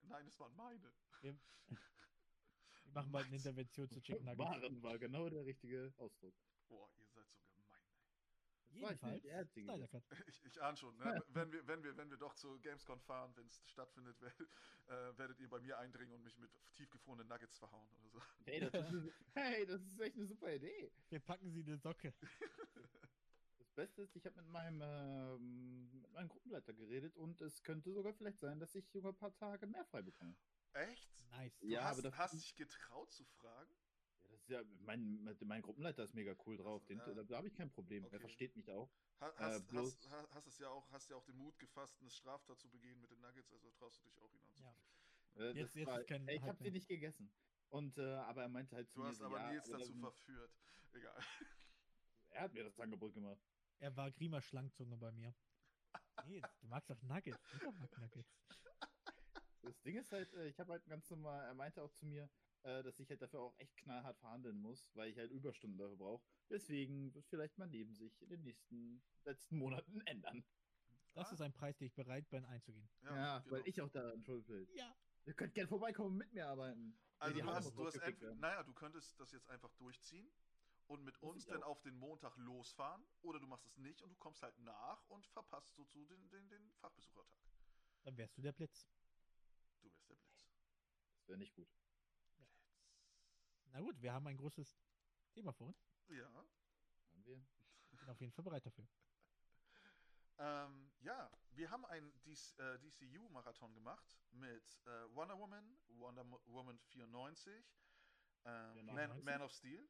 Nein, 0.04 0.26
das 0.26 0.40
waren 0.40 0.56
meine. 0.56 0.92
Wir, 1.22 1.38
wir 2.84 2.92
machen 2.94 3.12
bald 3.12 3.28
eine. 3.28 3.36
Intervention 3.36 3.90
zu 3.90 4.02
Chicken 4.02 4.26
Nuggets. 4.26 4.40
Waren 4.40 4.84
war 4.84 4.98
genau 4.98 5.30
der 5.30 5.46
richtige 5.46 5.94
Ausdruck. 5.98 6.34
Boah, 6.68 6.90
ihr 6.98 7.06
seid 7.08 7.28
so 7.32 7.40
gemein. 7.54 7.80
Das 8.56 8.66
ich 8.68 8.82
Jedenfalls. 8.82 9.24
Ich, 10.28 10.46
ich 10.46 10.62
ahne 10.62 10.78
schon, 10.78 10.98
ne? 10.98 11.22
wenn, 11.30 11.52
wir, 11.52 11.68
wenn, 11.68 11.84
wir, 11.84 11.98
wenn 11.98 12.10
wir 12.10 12.18
doch 12.18 12.34
zu 12.34 12.60
Gamescom 12.62 13.00
fahren, 13.02 13.36
wenn 13.36 13.46
es 13.46 13.62
stattfindet, 13.68 14.18
wer, 14.20 14.32
äh, 14.88 15.18
werdet 15.18 15.40
ihr 15.40 15.50
bei 15.50 15.60
mir 15.60 15.78
eindringen 15.78 16.14
und 16.16 16.24
mich 16.24 16.38
mit 16.38 16.52
tiefgefrorenen 16.74 17.28
Nuggets 17.28 17.58
verhauen 17.58 17.90
oder 18.00 18.10
so. 18.10 18.22
Hey 18.46 18.60
das, 18.62 18.92
ist, 18.92 19.14
hey, 19.36 19.66
das 19.66 19.82
ist 19.82 20.00
echt 20.00 20.16
eine 20.16 20.26
super 20.26 20.54
Idee. 20.54 20.92
Wir 21.10 21.20
packen 21.20 21.52
sie 21.52 21.60
in 21.60 21.68
eine 21.68 21.78
Socke. 21.78 22.14
Das 23.72 23.88
Beste 23.88 24.02
ist, 24.02 24.16
ich 24.18 24.26
habe 24.26 24.36
mit 24.36 24.48
meinem 24.50 24.82
ähm, 24.84 26.02
mit 26.02 26.12
meinem 26.12 26.28
Gruppenleiter 26.28 26.74
geredet 26.74 27.16
und 27.16 27.40
es 27.40 27.64
könnte 27.64 27.94
sogar 27.94 28.14
vielleicht 28.14 28.38
sein, 28.42 28.60
dass 28.60 28.76
ich 28.76 28.86
sogar 28.90 29.14
ein 29.14 29.18
paar 29.18 29.34
Tage 29.34 29.66
mehr 29.66 29.86
frei 29.86 30.02
bekomme. 30.02 30.36
Echt? 30.74 31.10
Nice. 31.32 31.58
Du 31.60 31.68
Ja, 31.68 31.86
hast, 31.86 31.94
aber 32.00 32.02
das- 32.10 32.18
hast 32.18 32.34
dich 32.34 32.54
getraut 32.58 33.14
zu 33.14 33.24
fragen? 33.24 33.74
Ja, 34.24 34.30
das 34.30 34.42
ist 34.42 34.50
ja, 34.50 34.62
mein, 34.82 35.24
mein- 35.24 35.62
Gruppenleiter 35.62 36.04
ist 36.04 36.14
mega 36.14 36.36
cool 36.46 36.58
drauf. 36.58 36.86
Den, 36.88 36.98
ja. 36.98 37.14
da 37.14 37.24
da 37.24 37.38
habe 37.38 37.48
ich 37.48 37.54
kein 37.56 37.70
Problem. 37.72 38.04
Okay. 38.04 38.16
Er 38.16 38.20
versteht 38.20 38.58
mich 38.58 38.70
auch. 38.72 38.92
Ha- 39.22 39.34
Hast, 39.38 39.70
bloß- 39.70 39.86
hast, 39.86 40.10
hast, 40.10 40.34
hast, 40.34 40.48
es 40.48 40.60
ja 40.60 40.68
auch, 40.68 40.92
hast 40.92 41.10
ja 41.10 41.16
auch 41.16 41.24
den 41.24 41.38
Mut 41.38 41.58
gefasst, 41.58 41.96
eine 42.02 42.10
Straftat 42.10 42.60
zu 42.60 42.70
begehen 42.70 43.00
mit 43.00 43.10
den 43.12 43.22
Nuggets, 43.22 43.54
also 43.54 43.70
traust 43.72 44.02
du 44.02 44.10
dich 44.10 44.20
auch 44.20 44.34
ihn 44.34 44.42
anzugehen. 44.44 44.76
Ja. 45.36 45.44
Äh, 45.46 45.52
Jetzt- 45.54 45.76
jetzt 45.76 45.88
war, 45.88 46.00
ey, 46.10 46.36
ich 46.36 46.44
habe 46.44 46.62
sie 46.62 46.72
nicht 46.72 46.90
gegessen. 46.90 47.32
Und 47.70 47.98
äh, 47.98 48.02
aber 48.16 48.42
er 48.42 48.50
meinte 48.50 48.76
halt 48.76 48.90
zu 48.90 48.98
Du 48.98 49.04
mir, 49.04 49.10
hast 49.12 49.20
so, 49.20 49.26
aber 49.28 49.40
ja, 49.40 49.52
Nils 49.54 49.70
dazu 49.70 49.94
verführt. 49.94 50.52
Egal. 50.94 51.24
Er 52.32 52.42
hat 52.44 52.54
mir 52.54 52.64
das 52.66 52.78
Angebot 52.80 53.14
gemacht. 53.14 53.42
Er 53.82 53.98
war 53.98 54.12
Grima 54.12 54.40
Schlangzunge 54.42 54.96
bei 54.96 55.12
mir. 55.12 55.34
Nee, 56.28 56.40
du 56.62 56.68
magst 56.68 56.88
doch 56.92 57.02
Nuggets. 57.02 57.40
Jeder 57.54 57.72
mag 57.72 57.98
Nuggets. 58.00 58.38
Das 59.64 59.82
Ding 59.82 59.98
ist 59.98 60.12
halt, 60.12 60.32
äh, 60.36 60.48
ich 60.48 60.60
habe 60.60 60.74
halt 60.74 60.86
ganz 60.86 61.10
normal, 61.10 61.44
er 61.46 61.56
meinte 61.56 61.82
auch 61.82 61.92
zu 61.92 62.06
mir, 62.06 62.30
äh, 62.62 62.84
dass 62.84 63.00
ich 63.00 63.10
halt 63.10 63.24
dafür 63.24 63.40
auch 63.42 63.58
echt 63.58 63.76
knallhart 63.78 64.20
verhandeln 64.20 64.60
muss, 64.62 64.96
weil 64.96 65.10
ich 65.10 65.18
halt 65.18 65.32
Überstunden 65.32 65.80
dafür 65.80 65.98
brauche. 65.98 66.24
Deswegen 66.50 67.12
wird 67.16 67.26
vielleicht 67.28 67.58
mein 67.58 67.72
Leben 67.72 67.96
sich 67.96 68.22
in 68.22 68.30
den 68.30 68.44
nächsten 68.44 69.04
letzten 69.24 69.58
Monaten 69.58 70.00
ändern. 70.02 70.44
Das 71.14 71.30
Ah, 71.30 71.34
ist 71.34 71.42
ein 71.42 71.54
Preis, 71.54 71.76
den 71.78 71.88
ich 71.88 71.96
bereit 71.96 72.30
bin 72.30 72.46
einzugehen. 72.46 72.88
Ja, 73.02 73.40
genau. 73.40 73.56
weil 73.56 73.68
ich 73.68 73.82
auch 73.82 73.90
daran 73.90 74.24
schuld 74.24 74.46
bin. 74.46 74.68
Ja. 74.76 74.96
Ihr 75.26 75.34
könnt 75.34 75.56
gerne 75.56 75.68
vorbeikommen 75.68 76.12
und 76.12 76.18
mit 76.18 76.34
mir 76.34 76.48
arbeiten. 76.48 76.98
Also 77.18 77.36
die 77.36 77.42
du 77.42 77.48
hast, 77.48 77.76
du 77.76 77.86
hast 77.86 77.96
entweder, 77.96 78.32
ja. 78.32 78.36
naja, 78.36 78.64
du 78.64 78.74
könntest 78.74 79.20
das 79.20 79.32
jetzt 79.32 79.50
einfach 79.50 79.72
durchziehen 79.74 80.32
und 80.92 81.06
mit 81.06 81.18
uns 81.24 81.46
dann 81.46 81.64
auf 81.64 81.82
den 81.82 81.98
Montag 81.98 82.36
losfahren 82.36 83.02
oder 83.22 83.40
du 83.40 83.48
machst 83.48 83.66
es 83.66 83.78
nicht 83.78 84.02
und 84.02 84.10
du 84.10 84.16
kommst 84.18 84.44
halt 84.44 84.58
nach 84.60 85.02
und 85.08 85.26
verpasst 85.28 85.74
so 85.74 85.86
zu 85.86 86.06
den, 86.06 86.30
den, 86.30 86.50
den 86.50 86.70
Fachbesuchertag. 86.74 87.40
Dann 88.04 88.18
wärst 88.18 88.38
du 88.38 88.42
der 88.42 88.52
Blitz. 88.52 88.90
Du 89.82 89.90
wärst 89.90 90.10
der 90.10 90.16
Blitz. 90.16 90.52
Das 91.16 91.28
wäre 91.30 91.38
nicht 91.38 91.56
gut. 91.56 91.70
Na 93.72 93.80
gut, 93.80 94.02
wir 94.02 94.12
haben 94.12 94.28
ein 94.28 94.36
großes 94.36 94.78
Thema 95.32 95.54
vor 95.54 95.68
uns. 95.68 95.88
Ja. 96.10 96.30
Haben 97.14 97.26
wir? 97.26 97.42
Ich 97.92 98.00
bin 98.00 98.10
auf 98.10 98.20
jeden 98.20 98.34
Fall 98.34 98.44
bereit 98.44 98.66
dafür. 98.66 98.86
Ähm, 100.38 100.92
ja, 101.02 101.30
wir 101.52 101.70
haben 101.70 101.86
einen 101.86 102.12
DC, 102.24 102.58
äh, 102.58 102.80
DCU-Marathon 102.80 103.76
gemacht 103.76 104.18
mit 104.32 104.82
äh, 104.88 105.16
Wonder 105.16 105.38
Woman, 105.38 105.78
Wonder 105.90 106.26
Woman 106.48 106.80
94, 106.80 107.64
ähm, 108.46 108.86
Man, 108.88 108.96
94? 108.96 109.24
Man 109.24 109.42
of 109.44 109.52
Steel, 109.52 109.88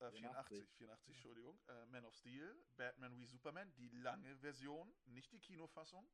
äh, 0.00 0.10
84. 0.10 0.58
84, 0.58 0.76
84, 0.78 1.14
Entschuldigung, 1.14 1.60
äh, 1.68 1.86
Man 1.86 2.04
of 2.04 2.14
Steel, 2.14 2.56
Batman 2.76 3.16
wie 3.16 3.26
Superman, 3.26 3.72
die 3.74 3.88
lange 3.88 4.36
Version, 4.38 4.92
nicht 5.06 5.32
die 5.32 5.40
Kinofassung, 5.40 6.08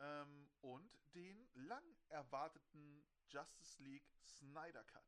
ähm, 0.00 0.48
und 0.60 0.98
den 1.14 1.48
lang 1.54 1.84
erwarteten 2.08 3.04
Justice 3.28 3.82
League 3.82 4.08
Snyder 4.24 4.84
Cut. 4.84 5.04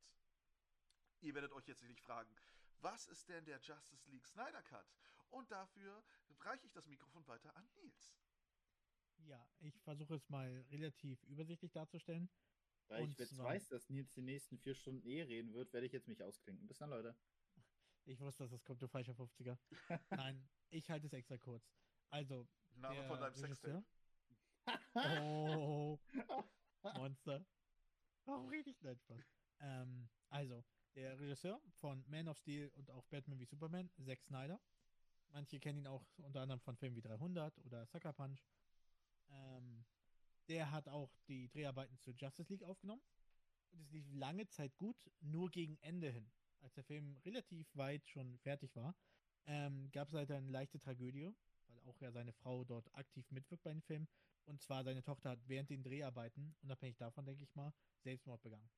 Ihr 1.21 1.35
werdet 1.35 1.53
euch 1.53 1.67
jetzt 1.67 1.79
sicherlich 1.81 2.03
fragen, 2.03 2.35
was 2.81 3.07
ist 3.07 3.29
denn 3.29 3.45
der 3.45 3.59
Justice 3.61 4.11
League 4.11 4.27
Snyder 4.27 4.63
Cut? 4.63 4.87
Und 5.31 5.51
dafür 5.51 6.05
reiche 6.41 6.67
ich 6.67 6.73
das 6.73 6.87
Mikrofon 6.87 7.27
weiter 7.27 7.55
an 7.57 7.67
Nils. 7.75 8.15
Ja, 9.27 9.49
ich 9.61 9.81
versuche 9.81 10.15
es 10.17 10.29
mal 10.29 10.65
relativ 10.71 11.23
übersichtlich 11.25 11.73
darzustellen. 11.73 12.29
Da 12.89 12.99
ich 12.99 13.05
Und 13.05 13.19
jetzt 13.19 13.35
zwar- 13.37 13.47
weiß, 13.47 13.69
dass 13.69 13.89
Nils 13.89 14.13
die 14.13 14.21
nächsten 14.23 14.59
vier 14.59 14.75
Stunden 14.75 15.07
eh 15.07 15.23
reden 15.23 15.55
wird, 15.55 15.73
werde 15.73 15.87
ich 15.87 15.93
jetzt 15.93 16.09
mich 16.09 16.23
ausklinken. 16.23 16.67
Bis 16.69 16.79
dann, 16.79 16.91
Leute. 16.91 17.17
Ich 18.07 18.21
wusste, 18.21 18.45
dass 18.45 18.51
das 18.51 18.65
kommt, 18.65 18.83
du 18.83 18.89
falscher 18.89 19.15
50er. 19.15 19.57
Nein, 20.11 20.49
ich 20.71 20.91
halte 20.91 21.07
es 21.07 21.13
extra 21.13 21.39
kurz. 21.39 21.65
Also, 22.11 22.47
Name 22.75 22.97
Der 22.97 23.05
von 23.07 23.21
deinem 23.21 23.35
Regisseur? 23.35 23.85
Sextape. 24.67 25.21
oh, 25.21 25.99
Monster. 26.97 27.47
Warum 28.25 28.49
rede 28.49 28.71
ich 28.71 28.83
nicht 28.83 29.01
Spaß? 29.01 29.19
Ähm, 29.61 30.09
also, 30.29 30.65
der 30.95 31.19
Regisseur 31.19 31.61
von 31.73 32.05
Man 32.09 32.29
of 32.29 32.39
Steel 32.39 32.69
und 32.77 32.91
auch 32.91 33.05
Batman 33.07 33.39
wie 33.39 33.45
Superman, 33.45 33.91
Zack 34.05 34.23
Snyder. 34.23 34.61
Manche 35.31 35.59
kennen 35.59 35.79
ihn 35.79 35.87
auch 35.87 36.07
unter 36.19 36.43
anderem 36.43 36.61
von 36.61 36.77
Filmen 36.77 36.97
wie 36.97 37.03
300 37.03 37.59
oder 37.65 37.87
Sucker 37.87 38.13
Punch. 38.13 38.47
Ähm, 39.29 39.85
der 40.49 40.71
hat 40.71 40.89
auch 40.89 41.17
die 41.27 41.49
Dreharbeiten 41.49 41.99
zur 41.99 42.15
Justice 42.15 42.53
League 42.53 42.63
aufgenommen. 42.63 43.03
Und 43.73 43.81
es 43.81 43.91
lief 43.91 44.07
lange 44.13 44.47
Zeit 44.47 44.77
gut, 44.77 45.11
nur 45.21 45.51
gegen 45.51 45.77
Ende 45.79 46.11
hin. 46.11 46.31
Als 46.65 46.73
der 46.73 46.85
Film 46.85 47.15
relativ 47.27 47.69
weit 47.77 48.09
schon 48.09 48.39
fertig 48.39 48.75
war, 48.75 48.97
ähm, 49.45 49.91
gab 49.93 50.09
es 50.09 50.15
leider 50.15 50.39
eine 50.39 50.51
leichte 50.51 50.81
Tragödie, 50.81 51.31
weil 51.69 51.79
auch 51.83 52.01
ja 52.01 52.11
seine 52.11 52.33
Frau 52.33 52.65
dort 52.65 52.93
aktiv 52.95 53.31
mitwirkt 53.31 53.63
bei 53.63 53.71
dem 53.71 53.83
Film. 53.83 54.09
Und 54.47 54.63
zwar 54.63 54.83
seine 54.83 55.03
Tochter 55.03 55.31
hat 55.31 55.47
während 55.47 55.69
den 55.69 55.83
Dreharbeiten, 55.83 56.57
unabhängig 56.63 56.97
davon, 56.97 57.27
denke 57.27 57.45
ich 57.45 57.55
mal, 57.55 57.71
Selbstmord 58.03 58.41
begangen. 58.43 58.71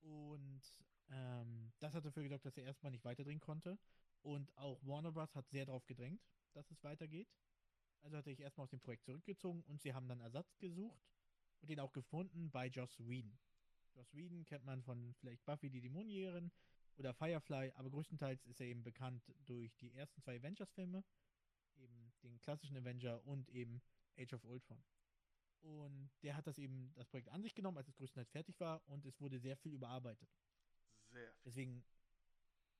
Und 0.00 0.62
ähm, 1.10 1.72
das 1.80 1.92
hat 1.92 2.04
dafür 2.04 2.22
gesorgt, 2.22 2.44
dass 2.44 2.56
er 2.56 2.64
erstmal 2.64 2.92
nicht 2.92 3.04
weiterdrehen 3.04 3.40
konnte. 3.40 3.78
Und 4.22 4.56
auch 4.56 4.80
Warner 4.86 5.10
Bros. 5.10 5.34
hat 5.34 5.48
sehr 5.48 5.66
darauf 5.66 5.86
gedrängt, 5.86 6.22
dass 6.52 6.70
es 6.70 6.84
weitergeht. 6.84 7.28
Also 8.02 8.16
hat 8.16 8.26
er 8.26 8.32
sich 8.32 8.40
erstmal 8.40 8.64
aus 8.64 8.70
dem 8.70 8.80
Projekt 8.80 9.04
zurückgezogen 9.04 9.62
und 9.62 9.82
sie 9.82 9.92
haben 9.92 10.06
dann 10.06 10.20
Ersatz 10.20 10.56
gesucht 10.58 11.04
und 11.60 11.68
den 11.68 11.80
auch 11.80 11.92
gefunden 11.92 12.52
bei 12.52 12.68
Joss 12.68 12.96
Whedon. 13.00 13.36
Joss 13.94 14.14
Whedon 14.14 14.44
kennt 14.44 14.64
man 14.64 14.82
von 14.82 15.14
vielleicht 15.14 15.44
Buffy 15.44 15.70
die 15.70 15.80
Dämonenjägerin 15.80 16.52
oder 16.96 17.14
Firefly, 17.14 17.72
aber 17.74 17.90
größtenteils 17.90 18.44
ist 18.46 18.60
er 18.60 18.66
eben 18.66 18.82
bekannt 18.82 19.32
durch 19.44 19.76
die 19.76 19.92
ersten 19.92 20.20
zwei 20.20 20.36
Avengers-Filme, 20.36 21.04
eben 21.76 22.12
den 22.22 22.40
klassischen 22.40 22.76
Avenger 22.76 23.24
und 23.26 23.48
eben 23.50 23.82
Age 24.18 24.34
of 24.34 24.44
Ultron. 24.44 24.82
Und 25.60 26.10
der 26.22 26.36
hat 26.36 26.46
das 26.46 26.58
eben, 26.58 26.92
das 26.94 27.08
Projekt 27.08 27.28
an 27.30 27.42
sich 27.42 27.54
genommen, 27.54 27.78
als 27.78 27.88
es 27.88 27.96
größtenteils 27.96 28.30
fertig 28.30 28.58
war 28.60 28.86
und 28.88 29.04
es 29.04 29.20
wurde 29.20 29.38
sehr 29.38 29.56
viel 29.56 29.74
überarbeitet. 29.74 30.28
Sehr 31.10 31.32
viel. 31.32 31.42
Deswegen 31.44 31.84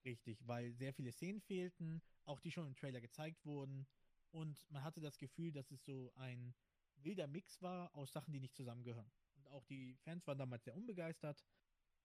richtig, 0.04 0.46
weil 0.46 0.73
sehr 0.73 0.94
viele 0.94 1.12
Szenen 1.12 1.40
fehlten, 1.40 2.00
auch 2.25 2.40
die 2.40 2.50
schon 2.50 2.66
im 2.66 2.76
Trailer 2.76 3.00
gezeigt 3.00 3.44
wurden. 3.44 3.87
Und 4.30 4.64
man 4.70 4.82
hatte 4.82 5.00
das 5.00 5.18
Gefühl, 5.18 5.52
dass 5.52 5.70
es 5.70 5.85
so 5.85 6.12
ein 6.14 6.54
wilder 7.02 7.26
Mix 7.26 7.61
war 7.61 7.94
aus 7.94 8.12
Sachen, 8.12 8.32
die 8.32 8.40
nicht 8.40 8.54
zusammengehören. 8.54 9.11
Und 9.35 9.46
auch 9.49 9.64
die 9.64 9.96
Fans 9.96 10.26
waren 10.26 10.38
damals 10.38 10.64
sehr 10.64 10.75
unbegeistert, 10.75 11.44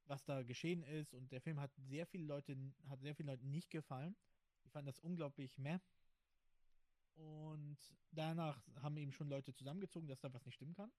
was 0.05 0.23
da 0.23 0.43
geschehen 0.43 0.83
ist. 0.83 1.13
Und 1.13 1.31
der 1.31 1.41
Film 1.41 1.59
hat 1.59 1.71
sehr 1.75 2.05
viele 2.05 2.25
Leute, 2.25 2.57
hat 2.89 3.01
sehr 3.01 3.15
vielen 3.15 3.27
Leuten 3.27 3.49
nicht 3.51 3.69
gefallen. 3.69 4.15
Die 4.65 4.69
fanden 4.69 4.87
das 4.87 4.99
unglaublich 4.99 5.57
meh. 5.57 5.79
Und 7.15 7.77
danach 8.11 8.61
haben 8.81 8.97
eben 8.97 9.11
schon 9.11 9.29
Leute 9.29 9.53
zusammengezogen, 9.53 10.07
dass 10.07 10.19
da 10.19 10.33
was 10.33 10.45
nicht 10.45 10.55
stimmen 10.55 10.73
kann. 10.73 10.91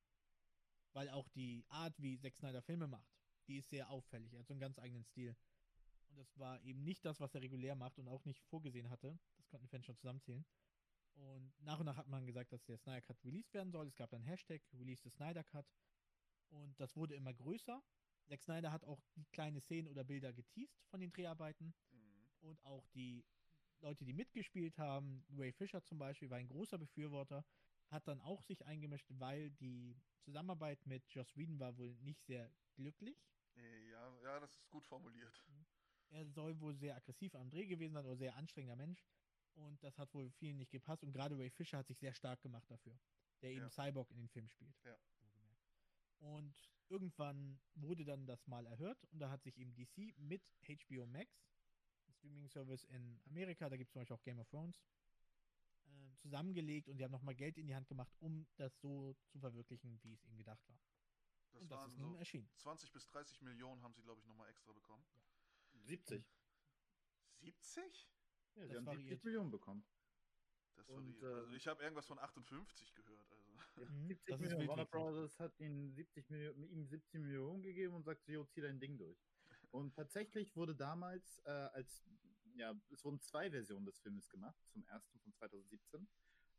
Weil 0.93 1.09
auch 1.09 1.29
die 1.29 1.65
Art, 1.69 2.01
wie 2.01 2.19
Zack 2.19 2.37
Snyder 2.37 2.63
Filme 2.63 2.87
macht, 2.87 3.11
die 3.47 3.59
ist 3.59 3.71
sehr 3.71 3.89
auffällig. 3.91 4.33
Er 4.33 4.41
hat 4.41 4.47
so 4.47 4.55
einen 4.55 4.61
ganz 4.61 4.79
eigenen 4.79 5.05
Stil. 5.05 5.35
Und 6.09 6.19
das 6.19 6.39
war 6.39 6.61
eben 6.63 6.85
nicht 6.85 7.05
das, 7.05 7.21
was 7.21 7.35
er 7.35 7.41
regulär 7.41 7.75
macht 7.75 7.99
und 7.99 8.09
auch 8.09 8.25
nicht 8.25 8.45
vorgesehen 8.45 8.91
hatte. 8.91 9.19
Das 9.39 9.49
konnten 9.49 9.69
Fans 9.69 9.87
schon 9.87 9.97
zusammenzählen. 9.97 10.45
Und 11.15 11.53
nach 11.61 11.79
und 11.79 11.87
nach 11.87 11.97
hat 11.97 12.09
man 12.09 12.27
gesagt, 12.27 12.53
dass 12.53 12.65
der 12.65 12.79
Snyder 12.79 13.03
Cut 13.03 13.25
released 13.25 13.53
werden 13.55 13.71
soll. 13.71 13.87
Es 13.87 13.97
gab 13.97 14.11
dann 14.11 14.23
Hashtag 14.23 14.63
Release 14.75 15.03
the 15.03 15.11
Snyder 15.11 15.45
Cut. 15.45 15.67
Und 16.51 16.79
das 16.79 16.97
wurde 16.97 17.15
immer 17.15 17.33
größer. 17.33 17.83
Zack 18.33 18.43
Snyder 18.45 18.73
hat 18.73 18.85
auch 18.85 19.03
kleine 19.31 19.61
Szenen 19.61 19.89
oder 19.89 20.05
Bilder 20.05 20.33
geteased 20.33 20.81
von 20.87 21.01
den 21.01 21.13
Dreharbeiten. 21.13 21.75
Mhm. 21.91 22.31
Und 22.41 22.65
auch 22.65 22.87
die 22.89 23.27
Leute, 23.81 24.07
die 24.07 24.15
mitgespielt 24.15 24.79
haben, 24.79 25.23
Ray 25.37 25.53
Fisher 25.53 25.83
zum 25.85 25.99
Beispiel, 25.99 26.31
war 26.31 26.39
ein 26.39 26.49
großer 26.49 26.79
Befürworter, 26.79 27.45
hat 27.91 28.09
dann 28.09 28.23
auch 28.23 28.43
sich 28.43 28.65
eingemischt, 28.65 29.07
weil 29.11 29.51
die 29.51 29.95
Zusammenarbeit 30.21 30.87
mit 30.87 31.07
Joss 31.11 31.37
Whedon 31.37 31.59
war 31.61 31.77
wohl 31.77 31.95
nicht 31.97 32.25
sehr 32.25 32.51
glücklich. 32.75 33.17
Äh, 33.57 33.91
Ja, 33.91 34.19
ja, 34.23 34.41
das 34.41 34.57
ist 34.57 34.71
gut 34.71 34.87
formuliert. 34.87 35.45
Er 36.09 36.25
soll 36.27 36.59
wohl 36.61 36.75
sehr 36.75 36.97
aggressiv 36.97 37.35
am 37.35 37.51
Dreh 37.51 37.67
gewesen 37.67 37.93
sein 37.93 38.07
oder 38.07 38.17
sehr 38.17 38.35
anstrengender 38.37 38.77
Mensch. 38.77 39.05
Und 39.55 39.83
das 39.83 39.99
hat 39.99 40.15
wohl 40.15 40.31
vielen 40.31 40.57
nicht 40.57 40.71
gepasst. 40.71 41.03
Und 41.05 41.13
gerade 41.13 41.37
Ray 41.37 41.51
Fisher 41.51 41.77
hat 41.79 41.87
sich 41.87 41.99
sehr 41.99 42.15
stark 42.15 42.41
gemacht 42.41 42.71
dafür, 42.71 42.99
der 43.43 43.51
eben 43.51 43.61
Ja. 43.63 43.71
Cyborg 43.71 44.11
in 44.11 44.17
den 44.17 44.29
Film 44.29 44.49
spielt. 44.49 44.75
Ja. 44.85 44.97
Und 46.23 46.55
irgendwann 46.89 47.61
wurde 47.75 48.05
dann 48.05 48.27
das 48.27 48.47
mal 48.47 48.65
erhört 48.67 49.05
und 49.13 49.19
da 49.19 49.31
hat 49.31 49.43
sich 49.43 49.59
eben 49.59 49.75
DC 49.75 50.15
mit 50.19 50.43
HBO 50.63 51.07
Max, 51.07 51.45
Streaming-Service 52.11 52.85
in 52.85 53.21
Amerika, 53.27 53.69
da 53.69 53.77
gibt 53.77 53.89
es 53.89 53.93
zum 53.93 54.01
Beispiel 54.01 54.17
auch 54.17 54.23
Game 54.23 54.39
of 54.39 54.49
Thrones, 54.49 54.81
äh, 55.87 56.15
zusammengelegt 56.19 56.89
und 56.89 56.97
sie 56.97 57.05
haben 57.05 57.11
nochmal 57.11 57.35
Geld 57.35 57.59
in 57.59 57.67
die 57.67 57.75
Hand 57.75 57.89
gemacht, 57.89 58.15
um 58.21 58.47
das 58.57 58.81
so 58.81 59.15
zu 59.27 59.41
verwirklichen, 59.41 60.01
wie 60.05 60.13
es 60.13 60.25
ihnen 60.25 60.37
gedacht 60.37 60.63
war. 60.69 60.79
Das 61.51 61.63
und 61.63 61.69
das 61.71 61.87
ist 61.89 61.99
nun 61.99 62.13
so 62.13 62.19
erschienen. 62.19 62.49
20 62.57 62.93
bis 62.93 63.07
30 63.09 63.41
Millionen 63.43 63.83
haben 63.83 63.95
sie, 63.95 64.03
glaube 64.03 64.21
ich, 64.21 64.27
nochmal 64.27 64.49
extra 64.49 64.73
bekommen. 64.73 65.05
70. 65.87 66.25
70? 67.41 68.09
Ja, 68.55 68.63
sie 68.63 68.69
Das 68.69 68.77
haben 68.79 68.87
variiert. 68.87 69.09
70 69.09 69.25
Millionen 69.25 69.51
bekommen. 69.51 69.85
Das 70.77 70.89
Und, 70.89 71.21
variiert. 71.21 71.25
also 71.25 71.53
ich 71.55 71.67
habe 71.67 71.83
irgendwas 71.83 72.07
von 72.07 72.19
58 72.19 72.95
gehört. 72.95 73.31
Also. 73.33 73.42
Mhm, 73.77 74.07
70 74.07 74.27
das 74.27 74.41
ist 74.41 74.51
Millionen. 74.51 74.69
Warner. 74.69 74.85
Bros. 74.87 75.39
hat 75.39 75.59
ihm 75.61 75.93
70 75.93 76.31
Millionen, 76.31 76.71
ihm 76.71 76.87
70 76.87 77.21
Millionen 77.21 77.63
gegeben 77.63 77.95
und 77.95 78.05
sagt, 78.05 78.27
jo, 78.29 78.45
zieh 78.45 78.61
dein 78.61 78.79
Ding 78.81 78.99
durch. 78.99 79.19
Und 79.71 79.95
tatsächlich 79.95 80.55
wurde 80.55 80.75
damals 80.75 81.41
äh, 81.45 81.51
als, 81.51 82.05
ja, 82.55 82.75
es 82.91 83.05
wurden 83.05 83.21
zwei 83.21 83.51
Versionen 83.51 83.87
des 83.87 83.99
Filmes 83.99 84.29
gemacht, 84.29 84.59
zum 84.67 84.85
ersten 84.87 85.19
von 85.21 85.33
2017. 85.33 86.07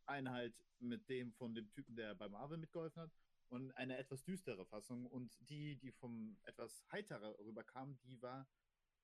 Eine 0.05 0.31
halt 0.31 0.55
mit 0.79 1.07
dem 1.09 1.31
von 1.33 1.53
dem 1.53 1.69
Typen, 1.71 1.95
der 1.95 2.15
bei 2.15 2.27
Marvel 2.27 2.57
mitgeholfen 2.57 3.03
hat, 3.03 3.11
und 3.49 3.71
eine 3.73 3.97
etwas 3.97 4.23
düstere 4.23 4.65
Fassung. 4.65 5.05
Und 5.05 5.37
die, 5.47 5.75
die 5.77 5.91
vom 5.91 6.37
etwas 6.43 6.83
heiterer 6.91 7.37
rüberkam, 7.39 7.99
die 8.03 8.19
war 8.21 8.47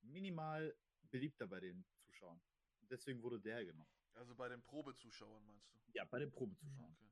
minimal 0.02 0.74
beliebter 1.10 1.46
bei 1.46 1.60
den 1.60 1.84
Zuschauern. 2.00 2.40
Deswegen 2.90 3.22
wurde 3.22 3.40
der 3.40 3.64
genommen. 3.64 3.90
also 4.14 4.34
bei 4.34 4.48
den 4.48 4.60
Probezuschauern 4.62 5.46
meinst 5.46 5.72
du? 5.72 5.78
Ja, 5.92 6.04
bei 6.04 6.18
den 6.18 6.30
Probezuschauern. 6.32 6.92
Okay. 6.92 7.09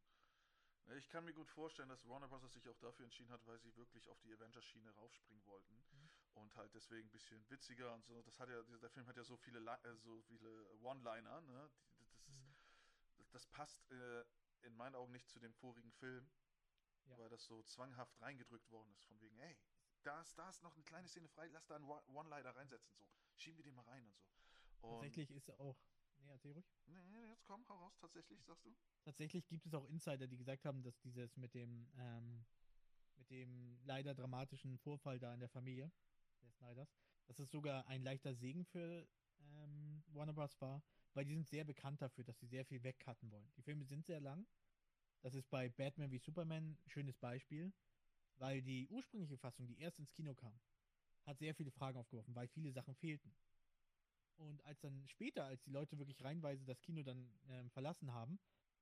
Ich 0.97 1.09
kann 1.11 1.25
mir 1.25 1.35
gut 1.35 1.49
vorstellen, 1.51 1.89
dass 1.91 2.09
Warner 2.09 2.29
Bros. 2.29 2.51
sich 2.53 2.67
auch 2.69 2.79
dafür 2.79 3.05
entschieden 3.05 3.31
hat, 3.31 3.45
weil 3.47 3.59
sie 3.59 3.75
wirklich 3.77 4.09
auf 4.09 4.19
die 4.21 4.33
Avengers-Schiene 4.33 4.91
raufspringen 4.95 5.45
wollten. 5.47 5.75
Mhm. 5.75 6.09
Und 6.35 6.57
halt 6.57 6.73
deswegen 6.75 7.09
ein 7.09 7.11
bisschen 7.11 7.49
witziger 7.51 7.93
und 7.95 8.05
so. 8.07 8.23
Das 8.23 8.39
hat 8.41 8.49
ja, 8.49 8.63
der 8.63 8.89
Film 8.91 9.07
hat 9.07 9.17
ja 9.17 9.25
so 9.25 9.37
viele, 9.37 9.59
äh, 9.59 9.97
so 9.97 10.23
viele 10.23 10.73
One-Liner, 10.83 11.41
ne? 11.43 11.71
Das, 11.99 12.01
ist, 12.01 12.29
Mhm. 12.29 12.55
das, 13.33 13.47
passt 13.47 13.91
äh, 13.91 14.25
in 14.63 14.75
meinen 14.77 14.95
Augen 14.95 15.13
nicht 15.13 15.29
zu 15.29 15.39
dem 15.39 15.53
vorigen 15.55 15.93
Film, 15.93 16.31
Ja. 17.05 17.19
weil 17.19 17.29
das 17.29 17.45
so 17.45 17.63
zwanghaft 17.65 18.21
reingedrückt 18.23 18.71
worden 18.71 18.91
ist. 18.93 19.05
Von 19.05 19.21
wegen, 19.21 19.39
ey, 19.41 19.59
da 20.05 20.21
ist, 20.23 20.39
da 20.39 20.49
ist 20.49 20.63
noch 20.63 20.75
eine 20.75 20.85
kleine 20.85 21.09
Szene 21.09 21.29
frei, 21.29 21.49
lass 21.49 21.67
da 21.67 21.77
einen 21.77 21.85
One- 21.85 22.03
One-Liner 22.09 22.57
reinsetzen. 22.57 22.95
So, 22.97 23.07
schieben 23.37 23.59
wir 23.59 23.65
den 23.65 23.75
mal 23.75 23.85
rein 23.85 24.07
und 24.07 24.17
so. 24.17 24.27
Und, 24.81 25.03
Tatsächlich 25.03 25.31
ist 25.33 25.51
auch. 25.61 25.77
Nee, 26.21 26.31
erzähl 26.31 26.53
ruhig. 26.53 26.67
Nee, 26.87 27.03
nee, 27.11 27.29
jetzt 27.29 27.45
komm, 27.47 27.67
hau 27.69 27.77
raus, 27.77 27.97
tatsächlich, 28.01 28.43
sagst 28.45 28.65
du? 28.65 28.75
Tatsächlich 29.05 29.47
gibt 29.49 29.67
es 29.67 29.75
auch 29.75 29.85
Insider, 29.87 30.27
die 30.27 30.37
gesagt 30.37 30.65
haben, 30.65 30.83
dass 30.83 30.99
dieses 31.01 31.37
mit 31.37 31.55
dem, 31.55 31.89
ähm, 31.97 32.45
mit 33.17 33.31
dem 33.31 33.79
leider 33.85 34.15
dramatischen 34.15 34.79
Vorfall 34.79 35.19
da 35.19 35.33
in 35.35 35.41
der 35.41 35.49
Familie 35.49 35.91
des 36.43 36.55
Snyders, 36.57 36.89
dass 37.27 37.39
es 37.39 37.51
sogar 37.51 37.87
ein 37.87 38.03
leichter 38.03 38.35
Segen 38.35 38.65
für 38.65 39.07
ähm, 39.41 40.03
Warner 40.09 40.33
Bros. 40.33 40.61
war, 40.61 40.83
weil 41.15 41.25
die 41.25 41.35
sind 41.35 41.47
sehr 41.49 41.65
bekannt 41.65 42.03
dafür, 42.03 42.25
dass 42.25 42.39
sie 42.39 42.47
sehr 42.47 42.65
viel 42.65 42.83
wegcutten 42.83 43.31
wollen. 43.31 43.51
Die 43.57 43.63
Filme 43.63 43.85
sind 43.85 44.05
sehr 44.07 44.21
lang. 44.21 44.47
Das 45.23 45.35
ist 45.35 45.49
bei 45.51 45.69
Batman 45.69 46.11
wie 46.11 46.19
Superman 46.19 46.79
ein 46.85 46.91
schönes 46.91 47.17
Beispiel, 47.19 47.73
weil 48.37 48.63
die 48.63 48.87
ursprüngliche 48.89 49.37
Fassung, 49.39 49.67
die 49.67 49.79
erst 49.79 49.99
ins 49.99 50.13
Kino 50.13 50.35
kam, 50.35 50.59
hat 51.27 51.39
sehr 51.39 51.55
viele 51.55 51.71
Fragen 51.71 51.99
aufgeworfen, 51.99 52.35
weil 52.35 52.49
viele 52.49 52.73
Sachen 52.73 52.95
fehlten. 52.95 53.35
Und 54.39 54.65
als 54.65 54.81
dann 54.81 55.07
später, 55.09 55.45
als 55.45 55.63
die 55.63 55.71
Leute 55.71 55.99
wirklich 55.99 56.23
reinweise 56.23 56.65
das 56.65 56.81
Kino 56.81 57.03
dann 57.03 57.29
ähm, 57.49 57.71
verlassen 57.71 58.13
haben, 58.13 58.39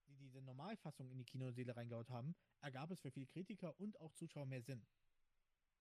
die 0.07 0.17
diese 0.17 0.41
Normalfassung 0.43 1.11
in 1.11 1.19
die 1.19 1.25
Kinoseele 1.25 1.75
reingehaut 1.75 2.11
haben, 2.11 2.35
ergab 2.61 2.91
es 2.91 3.01
für 3.01 3.11
viele 3.11 3.27
Kritiker 3.27 3.79
und 3.81 3.99
auch 4.01 4.13
Zuschauer 4.13 4.47
mehr 4.47 4.63
Sinn. 4.63 4.87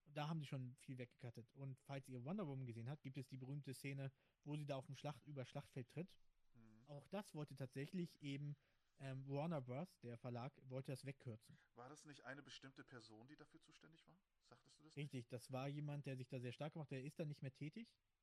Und 0.05 0.15
da 0.17 0.29
haben 0.29 0.39
die 0.39 0.45
schon 0.47 0.75
viel 0.79 0.97
weggekattet. 0.97 1.51
Und 1.53 1.77
falls 1.81 2.07
ihr 2.07 2.23
Wonder 2.23 2.47
Woman 2.47 2.65
gesehen 2.65 2.89
habt, 2.89 3.03
gibt 3.03 3.17
es 3.17 3.27
die 3.27 3.37
berühmte 3.37 3.73
Szene, 3.73 4.11
wo 4.43 4.55
sie 4.55 4.65
da 4.65 4.77
auf 4.77 4.85
dem 4.85 4.95
Schlacht 4.95 5.25
über 5.27 5.45
Schlachtfeld 5.45 5.89
tritt. 5.89 6.09
Hm. 6.53 6.87
Auch 6.87 7.07
das 7.09 7.33
wollte 7.35 7.55
tatsächlich 7.55 8.21
eben 8.21 8.55
ähm, 8.99 9.27
Warner 9.27 9.61
Bros., 9.61 9.99
der 9.99 10.17
Verlag, 10.17 10.53
wollte 10.69 10.91
das 10.91 11.05
wegkürzen. 11.05 11.57
War 11.75 11.89
das 11.89 12.05
nicht 12.05 12.23
eine 12.23 12.41
bestimmte 12.41 12.83
Person, 12.83 13.27
die 13.27 13.35
dafür 13.35 13.59
zuständig 13.61 14.07
war? 14.07 14.17
Sagtest 14.47 14.79
du 14.79 14.83
das? 14.83 14.95
nicht? 14.95 14.97
Richtig, 14.97 15.27
das 15.27 15.51
war 15.51 15.67
jemand, 15.67 16.05
der 16.05 16.15
sich 16.15 16.29
da 16.29 16.39
sehr 16.39 16.53
stark 16.53 16.73
gemacht 16.73 16.87
hat. 16.87 16.97
Der 16.97 17.03
ist 17.03 17.19
da 17.19 17.25
nicht 17.25 17.41
mehr 17.41 17.53
tätig, 17.53 17.87
Mhm. 17.89 18.14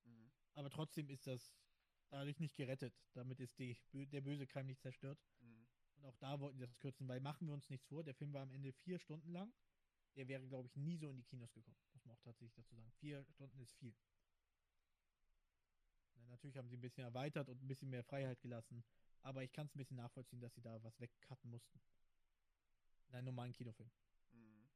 Aber 0.55 0.71
trotzdem 0.71 1.09
ist 1.09 1.27
das 1.27 1.55
dadurch 2.11 2.39
nicht 2.41 2.57
gerettet. 2.57 2.95
Damit 3.15 3.41
ist 3.41 3.59
die, 3.59 3.77
der 3.93 4.21
böse 4.21 4.47
Keim 4.47 4.67
nicht 4.67 4.81
zerstört. 4.81 5.19
Mhm. 5.41 5.67
Und 5.97 6.05
auch 6.05 6.17
da 6.17 6.41
wollten 6.41 6.59
sie 6.59 6.67
das 6.67 6.79
kürzen, 6.79 7.09
weil 7.09 7.21
machen 7.21 7.47
wir 7.47 7.55
uns 7.55 7.71
nichts 7.71 7.87
vor, 7.87 8.03
der 8.03 8.15
Film 8.15 8.33
war 8.33 8.43
am 8.43 8.51
Ende 8.51 8.73
vier 8.73 8.99
Stunden 8.99 9.33
lang. 9.33 9.53
Der 10.17 10.29
wäre, 10.29 10.47
glaube 10.47 10.69
ich, 10.69 10.77
nie 10.77 10.97
so 10.97 11.09
in 11.09 11.17
die 11.17 11.23
Kinos 11.23 11.53
gekommen. 11.55 11.79
Muss 11.95 12.05
man 12.05 12.15
auch 12.15 12.21
tatsächlich 12.21 12.53
dazu 12.55 12.75
sagen. 12.75 12.93
Vier 12.99 13.25
Stunden 13.31 13.59
ist 13.61 13.73
viel. 13.75 13.95
Na, 16.17 16.27
natürlich 16.29 16.57
haben 16.59 16.69
sie 16.69 16.77
ein 16.77 16.83
bisschen 16.83 17.05
erweitert 17.05 17.49
und 17.49 17.63
ein 17.63 17.69
bisschen 17.69 17.89
mehr 17.89 18.05
Freiheit 18.05 18.41
gelassen. 18.41 18.85
Aber 19.23 19.43
ich 19.43 19.53
kann 19.53 19.67
es 19.67 19.75
ein 19.75 19.79
bisschen 19.79 19.97
nachvollziehen, 19.97 20.41
dass 20.41 20.55
sie 20.55 20.61
da 20.61 20.83
was 20.83 21.01
wegcutten 21.01 21.49
mussten. 21.49 21.81
In 23.09 23.15
einem 23.15 23.27
normalen 23.27 23.53
Kinofilm. 23.53 23.91
Mhm. 24.33 24.69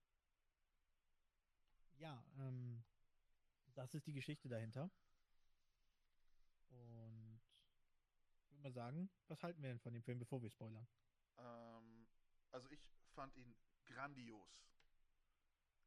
Ja, 1.98 2.24
ähm, 2.38 2.82
das 3.74 3.94
ist 3.94 4.06
die 4.06 4.12
Geschichte 4.12 4.48
dahinter. 4.48 4.90
Und 6.68 7.40
ich 8.34 8.50
würde 8.50 8.62
mal 8.62 8.72
sagen, 8.72 9.10
was 9.28 9.42
halten 9.42 9.62
wir 9.62 9.70
denn 9.70 9.80
von 9.80 9.92
dem 9.92 10.02
Film, 10.02 10.18
bevor 10.18 10.42
wir 10.42 10.50
spoilern? 10.50 10.86
Ähm, 11.38 12.06
also 12.52 12.68
ich 12.70 12.80
fand 13.14 13.34
ihn 13.36 13.54
grandios. 13.84 14.66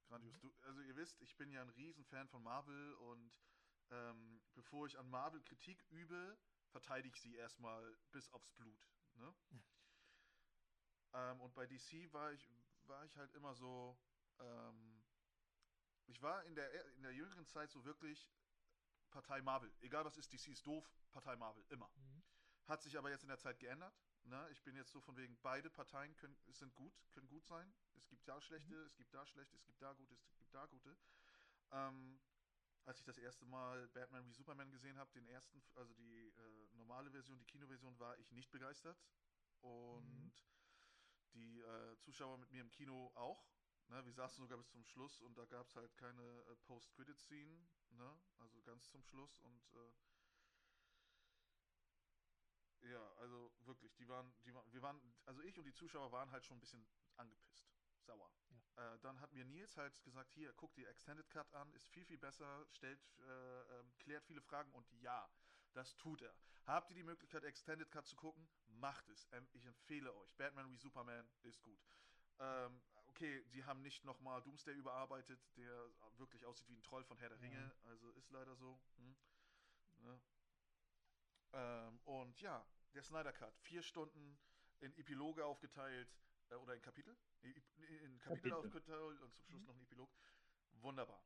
Grandios. 0.08 0.40
Du, 0.40 0.52
also 0.64 0.82
ihr 0.82 0.96
wisst, 0.96 1.22
ich 1.22 1.36
bin 1.36 1.52
ja 1.52 1.62
ein 1.62 1.70
Riesenfan 1.70 2.28
von 2.28 2.42
Marvel 2.44 2.94
und 2.96 3.40
ähm, 3.92 4.42
bevor 4.54 4.88
ich 4.88 4.98
an 4.98 5.10
Marvel 5.10 5.42
Kritik 5.42 5.84
übe, 5.90 6.38
verteidige 6.70 7.14
ich 7.16 7.22
sie 7.22 7.36
erstmal 7.36 7.98
bis 8.12 8.30
aufs 8.30 8.52
Blut. 8.52 8.80
Ne? 9.16 9.34
ähm, 11.14 11.42
und 11.42 11.54
bei 11.54 11.66
DC 11.66 12.12
war 12.14 12.32
ich, 12.34 12.50
war 12.86 13.04
ich 13.06 13.16
halt 13.18 13.34
immer 13.34 13.54
so, 13.56 13.98
ähm, 14.40 15.04
ich 16.08 16.22
war 16.22 16.44
in 16.46 16.56
der, 16.56 16.94
in 16.96 17.04
der 17.04 17.14
jüngeren 17.14 17.46
Zeit 17.46 17.72
so 17.72 17.86
wirklich 17.86 18.28
Partei 19.10 19.42
Marvel. 19.42 19.72
Egal 19.82 20.06
was 20.06 20.18
ist, 20.18 20.32
DC 20.32 20.48
ist 20.48 20.66
doof, 20.66 20.90
Partei 21.12 21.36
Marvel, 21.36 21.64
immer. 21.70 21.90
Mhm. 21.96 22.24
Hat 22.66 22.82
sich 22.82 22.98
aber 22.98 23.10
jetzt 23.10 23.24
in 23.24 23.30
der 23.30 23.40
Zeit 23.40 23.60
geändert. 23.60 23.94
Ne? 24.24 24.48
Ich 24.52 24.64
bin 24.64 24.76
jetzt 24.76 24.92
so 24.92 25.02
von 25.02 25.18
wegen, 25.18 25.38
beide 25.42 25.70
Parteien 25.70 26.16
können, 26.18 26.38
sind 26.52 26.76
gut, 26.76 26.94
können 27.12 27.28
gut 27.28 27.46
sein. 27.46 27.74
Es 27.96 28.08
gibt 28.08 28.28
da 28.28 28.40
schlechte, 28.42 28.76
es 28.84 28.96
gibt 28.96 29.14
da 29.14 29.26
schlechte, 29.26 29.56
es 29.56 29.66
gibt 29.66 29.82
da 29.82 29.94
gute, 29.94 30.14
es 30.14 30.38
gibt 30.38 30.54
da 30.54 30.66
gute. 30.66 30.98
Ähm, 31.72 32.20
als 32.86 33.00
ich 33.00 33.06
das 33.06 33.18
erste 33.18 33.46
Mal 33.46 33.88
Batman 33.90 34.26
wie 34.26 34.34
Superman 34.34 34.72
gesehen 34.72 34.98
habe, 34.98 35.12
den 35.12 35.28
ersten, 35.28 35.62
also 35.76 35.94
die 35.94 36.28
äh, 36.28 36.68
normale 36.74 37.12
Version, 37.12 37.38
die 37.40 37.46
Kinoversion, 37.46 37.98
war 38.00 38.18
ich 38.20 38.32
nicht 38.32 38.52
begeistert. 38.52 39.00
Und 39.62 40.06
Mhm. 40.06 40.32
die 41.34 41.60
äh, 41.60 41.98
Zuschauer 42.00 42.38
mit 42.38 42.52
mir 42.52 42.62
im 42.62 42.72
Kino 42.72 43.12
auch. 43.16 43.46
Ne? 43.90 44.06
Wir 44.06 44.14
saßen 44.14 44.42
sogar 44.44 44.58
bis 44.58 44.70
zum 44.70 44.84
Schluss 44.84 45.22
und 45.22 45.38
da 45.38 45.46
gab 45.46 45.68
es 45.68 45.76
halt 45.76 45.96
keine 45.98 46.22
äh, 46.22 46.56
Post-Credit-Scene, 46.68 47.68
ne? 47.90 48.20
also 48.38 48.62
ganz 48.62 48.90
zum 48.90 49.04
Schluss. 49.04 49.40
Und 49.40 49.74
äh, 49.74 49.92
ja, 52.92 53.12
also 53.16 53.52
wirklich, 53.66 53.96
die 53.96 54.08
waren, 54.08 54.34
die 54.46 54.54
waren, 54.54 54.72
wir 54.72 54.82
waren, 54.82 55.02
also 55.26 55.42
ich 55.42 55.58
und 55.58 55.66
die 55.66 55.74
Zuschauer 55.74 56.12
waren 56.12 56.32
halt 56.32 56.46
schon 56.46 56.58
ein 56.58 56.62
bisschen 56.62 56.88
angepisst, 57.18 57.68
sauer. 58.02 58.32
Äh, 58.76 59.00
dann 59.00 59.20
hat 59.20 59.34
mir 59.34 59.44
Nils 59.44 59.76
halt 59.76 60.02
gesagt, 60.04 60.32
hier, 60.34 60.54
guck 60.54 60.74
dir 60.76 60.88
Extended 60.88 61.30
Cut 61.30 61.52
an, 61.54 61.74
ist 61.74 61.88
viel, 61.90 62.06
viel 62.06 62.20
besser, 62.20 62.66
stellt, 62.72 63.02
äh, 63.18 63.80
ähm, 63.80 63.92
klärt 63.98 64.24
viele 64.24 64.42
Fragen 64.42 64.72
und 64.74 64.90
ja, 65.02 65.30
das 65.74 65.98
tut 65.98 66.22
er. 66.22 66.36
Habt 66.66 66.92
ihr 66.92 66.96
die 66.96 67.04
Möglichkeit, 67.04 67.44
Extended 67.44 67.90
Cut 67.90 68.06
zu 68.06 68.16
gucken? 68.16 68.48
Macht 68.68 69.10
es. 69.10 69.28
Ähm, 69.32 69.48
ich 69.54 69.66
empfehle 69.66 70.14
euch. 70.16 70.36
Batman 70.36 70.72
wie 70.72 70.78
Superman 70.78 71.28
ist 71.42 71.62
gut. 71.64 71.80
Ähm, 72.40 72.82
okay, 73.10 73.44
die 73.54 73.64
haben 73.64 73.82
nicht 73.82 74.06
nochmal 74.06 74.42
Doomsday 74.42 74.74
überarbeitet, 74.74 75.40
der 75.58 75.90
wirklich 76.18 76.46
aussieht 76.46 76.70
wie 76.70 76.76
ein 76.76 76.84
Troll 76.84 77.04
von 77.04 77.18
Herr 77.18 77.30
der 77.30 77.38
Ja. 77.38 77.44
Ringe, 77.44 77.76
also 77.86 78.12
ist 78.12 78.30
leider 78.32 78.56
so. 78.56 78.80
Hm. 78.98 79.16
Ne? 79.98 80.22
Ähm, 81.54 82.00
und 82.06 82.40
ja, 82.42 82.66
der 82.94 83.04
Snyder 83.04 83.34
Cut. 83.34 83.58
Vier 83.60 83.82
Stunden 83.82 84.40
in 84.80 84.96
Epiloge 84.98 85.46
aufgeteilt, 85.46 86.10
äh, 86.50 86.56
oder 86.56 86.76
in 86.76 86.82
Kapitel? 86.82 87.18
In, 87.42 87.54
in 87.54 88.18
Kapitel 88.20 88.52
Kapitel. 88.52 88.54
aufgeteilt 88.54 89.22
und 89.22 89.36
zum 89.36 89.46
Schluss 89.46 89.66
noch 89.66 89.76
ein 89.76 89.82
Epilog. 89.82 90.10
Wunderbar. 90.74 91.24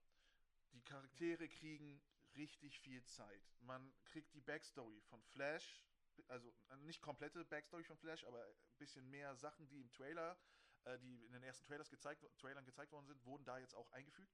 Die 0.73 0.81
Charaktere 0.81 1.47
kriegen 1.49 2.01
richtig 2.35 2.79
viel 2.79 3.03
Zeit. 3.05 3.43
Man 3.61 3.93
kriegt 4.05 4.33
die 4.33 4.41
Backstory 4.41 5.01
von 5.01 5.21
Flash, 5.23 5.83
also 6.27 6.51
äh, 6.69 6.77
nicht 6.77 7.01
komplette 7.01 7.45
Backstory 7.45 7.83
von 7.83 7.97
Flash, 7.97 8.23
aber 8.25 8.43
ein 8.43 8.77
bisschen 8.77 9.09
mehr 9.09 9.35
Sachen, 9.35 9.67
die 9.67 9.81
im 9.81 9.91
Trailer, 9.91 10.37
äh, 10.85 10.99
die 10.99 11.23
in 11.25 11.33
den 11.33 11.43
ersten 11.43 11.65
Trailers 11.65 11.89
gezeigt, 11.89 12.25
Trailern 12.37 12.65
gezeigt 12.65 12.91
worden 12.91 13.05
sind, 13.05 13.23
wurden 13.25 13.45
da 13.45 13.57
jetzt 13.57 13.75
auch 13.75 13.89
eingefügt. 13.91 14.33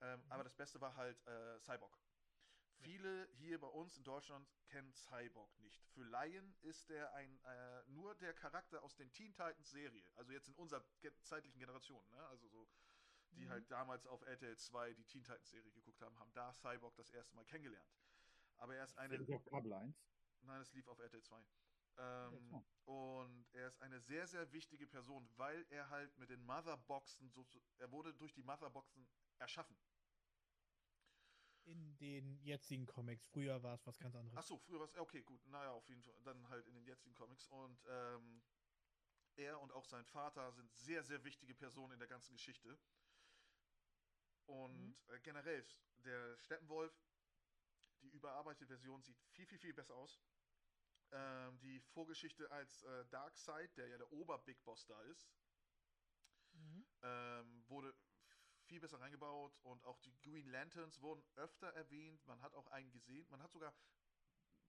Ähm, 0.00 0.22
Aber 0.28 0.44
das 0.44 0.54
Beste 0.54 0.80
war 0.80 0.96
halt 0.96 1.26
äh, 1.26 1.58
Cyborg. 1.60 1.98
Viele 2.80 3.28
hier 3.32 3.58
bei 3.58 3.66
uns 3.66 3.96
in 3.96 4.04
Deutschland 4.04 4.48
kennen 4.68 4.92
Cyborg 4.94 5.58
nicht. 5.58 5.84
Für 5.88 6.04
Laien 6.04 6.54
ist 6.60 6.90
er 6.90 7.12
ein 7.14 7.40
äh, 7.44 7.82
nur 7.88 8.14
der 8.14 8.32
Charakter 8.34 8.82
aus 8.84 8.94
den 8.94 9.10
Teen 9.12 9.32
Titans 9.34 9.70
Serie, 9.70 10.08
also 10.14 10.30
jetzt 10.32 10.46
in 10.48 10.54
unserer 10.54 10.84
ge 11.00 11.12
zeitlichen 11.22 11.58
Generation, 11.58 12.08
ne? 12.10 12.26
Also 12.28 12.46
so 12.46 12.68
die 13.32 13.44
Mhm. 13.44 13.50
halt 13.50 13.70
damals 13.70 14.06
auf 14.06 14.22
RTL 14.22 14.56
2 14.56 14.94
die 14.94 15.04
Teen 15.04 15.24
Titans 15.24 15.50
Serie 15.50 15.72
geguckt 15.72 16.00
haben, 16.02 16.18
haben 16.18 16.32
da 16.34 16.54
Cyborg 16.54 16.94
das 16.96 17.10
erste 17.10 17.34
Mal 17.34 17.44
kennengelernt. 17.44 17.92
Aber 18.56 18.74
er 18.76 18.84
ist 18.84 18.96
eine 18.96 19.18
auf 19.34 19.44
Kabel 19.44 19.72
1. 19.72 19.94
Nein, 20.42 20.60
es 20.60 20.72
lief 20.72 20.86
auf 20.86 20.98
RTL 21.00 21.22
2. 21.22 21.44
Ähm, 21.98 22.64
und 22.84 23.46
er 23.52 23.68
ist 23.68 23.80
eine 23.82 24.00
sehr, 24.00 24.26
sehr 24.26 24.52
wichtige 24.52 24.86
Person, 24.86 25.28
weil 25.36 25.66
er 25.70 25.90
halt 25.90 26.16
mit 26.16 26.30
den 26.30 26.42
Motherboxen, 26.44 27.30
so, 27.30 27.44
er 27.78 27.90
wurde 27.90 28.14
durch 28.14 28.32
die 28.32 28.42
Motherboxen 28.42 29.06
erschaffen. 29.38 29.76
In 31.64 31.98
den 31.98 32.38
jetzigen 32.42 32.86
Comics. 32.86 33.26
Früher 33.26 33.62
war 33.62 33.74
es 33.74 33.86
was 33.86 33.98
ganz 33.98 34.14
anderes. 34.14 34.38
Ach 34.38 34.42
so, 34.42 34.56
früher 34.58 34.78
war 34.78 34.86
es, 34.86 34.96
okay, 34.96 35.22
gut, 35.22 35.44
naja, 35.48 35.72
auf 35.72 35.86
jeden 35.88 36.02
Fall, 36.02 36.14
dann 36.24 36.48
halt 36.48 36.66
in 36.66 36.74
den 36.74 36.86
jetzigen 36.86 37.14
Comics. 37.14 37.46
Und 37.48 37.84
ähm, 37.88 38.42
er 39.36 39.60
und 39.60 39.72
auch 39.72 39.84
sein 39.84 40.04
Vater 40.06 40.52
sind 40.52 40.72
sehr, 40.72 41.02
sehr 41.02 41.22
wichtige 41.24 41.54
Personen 41.54 41.92
in 41.92 41.98
der 41.98 42.08
ganzen 42.08 42.32
Geschichte. 42.32 42.78
Und 44.46 44.74
Mhm. 44.74 44.96
äh, 45.08 45.20
generell, 45.20 45.62
der 46.04 46.38
Steppenwolf, 46.38 46.92
die 48.02 48.08
überarbeitete 48.08 48.66
Version 48.66 49.02
sieht 49.02 49.18
viel, 49.32 49.46
viel, 49.46 49.58
viel 49.58 49.74
besser 49.74 49.94
aus. 49.94 50.18
Ähm, 51.10 51.58
die 51.60 51.80
Vorgeschichte 51.80 52.50
als 52.50 52.82
äh, 52.82 53.06
Darkseid, 53.06 53.76
der 53.76 53.88
ja 53.88 53.98
der 53.98 54.12
Ober-Big 54.12 54.62
Boss 54.64 54.86
da 54.86 55.00
ist, 55.02 55.32
Mhm. 56.52 56.86
ähm, 57.02 57.64
wurde 57.68 57.94
viel 58.66 58.80
besser 58.80 59.00
reingebaut 59.00 59.56
und 59.62 59.84
auch 59.84 59.98
die 60.00 60.20
Green 60.20 60.46
Lanterns 60.46 61.00
wurden 61.00 61.24
öfter 61.36 61.68
erwähnt. 61.68 62.26
Man 62.26 62.42
hat 62.42 62.54
auch 62.54 62.66
einen 62.66 62.90
gesehen, 62.92 63.26
man 63.30 63.42
hat 63.42 63.52
sogar 63.52 63.74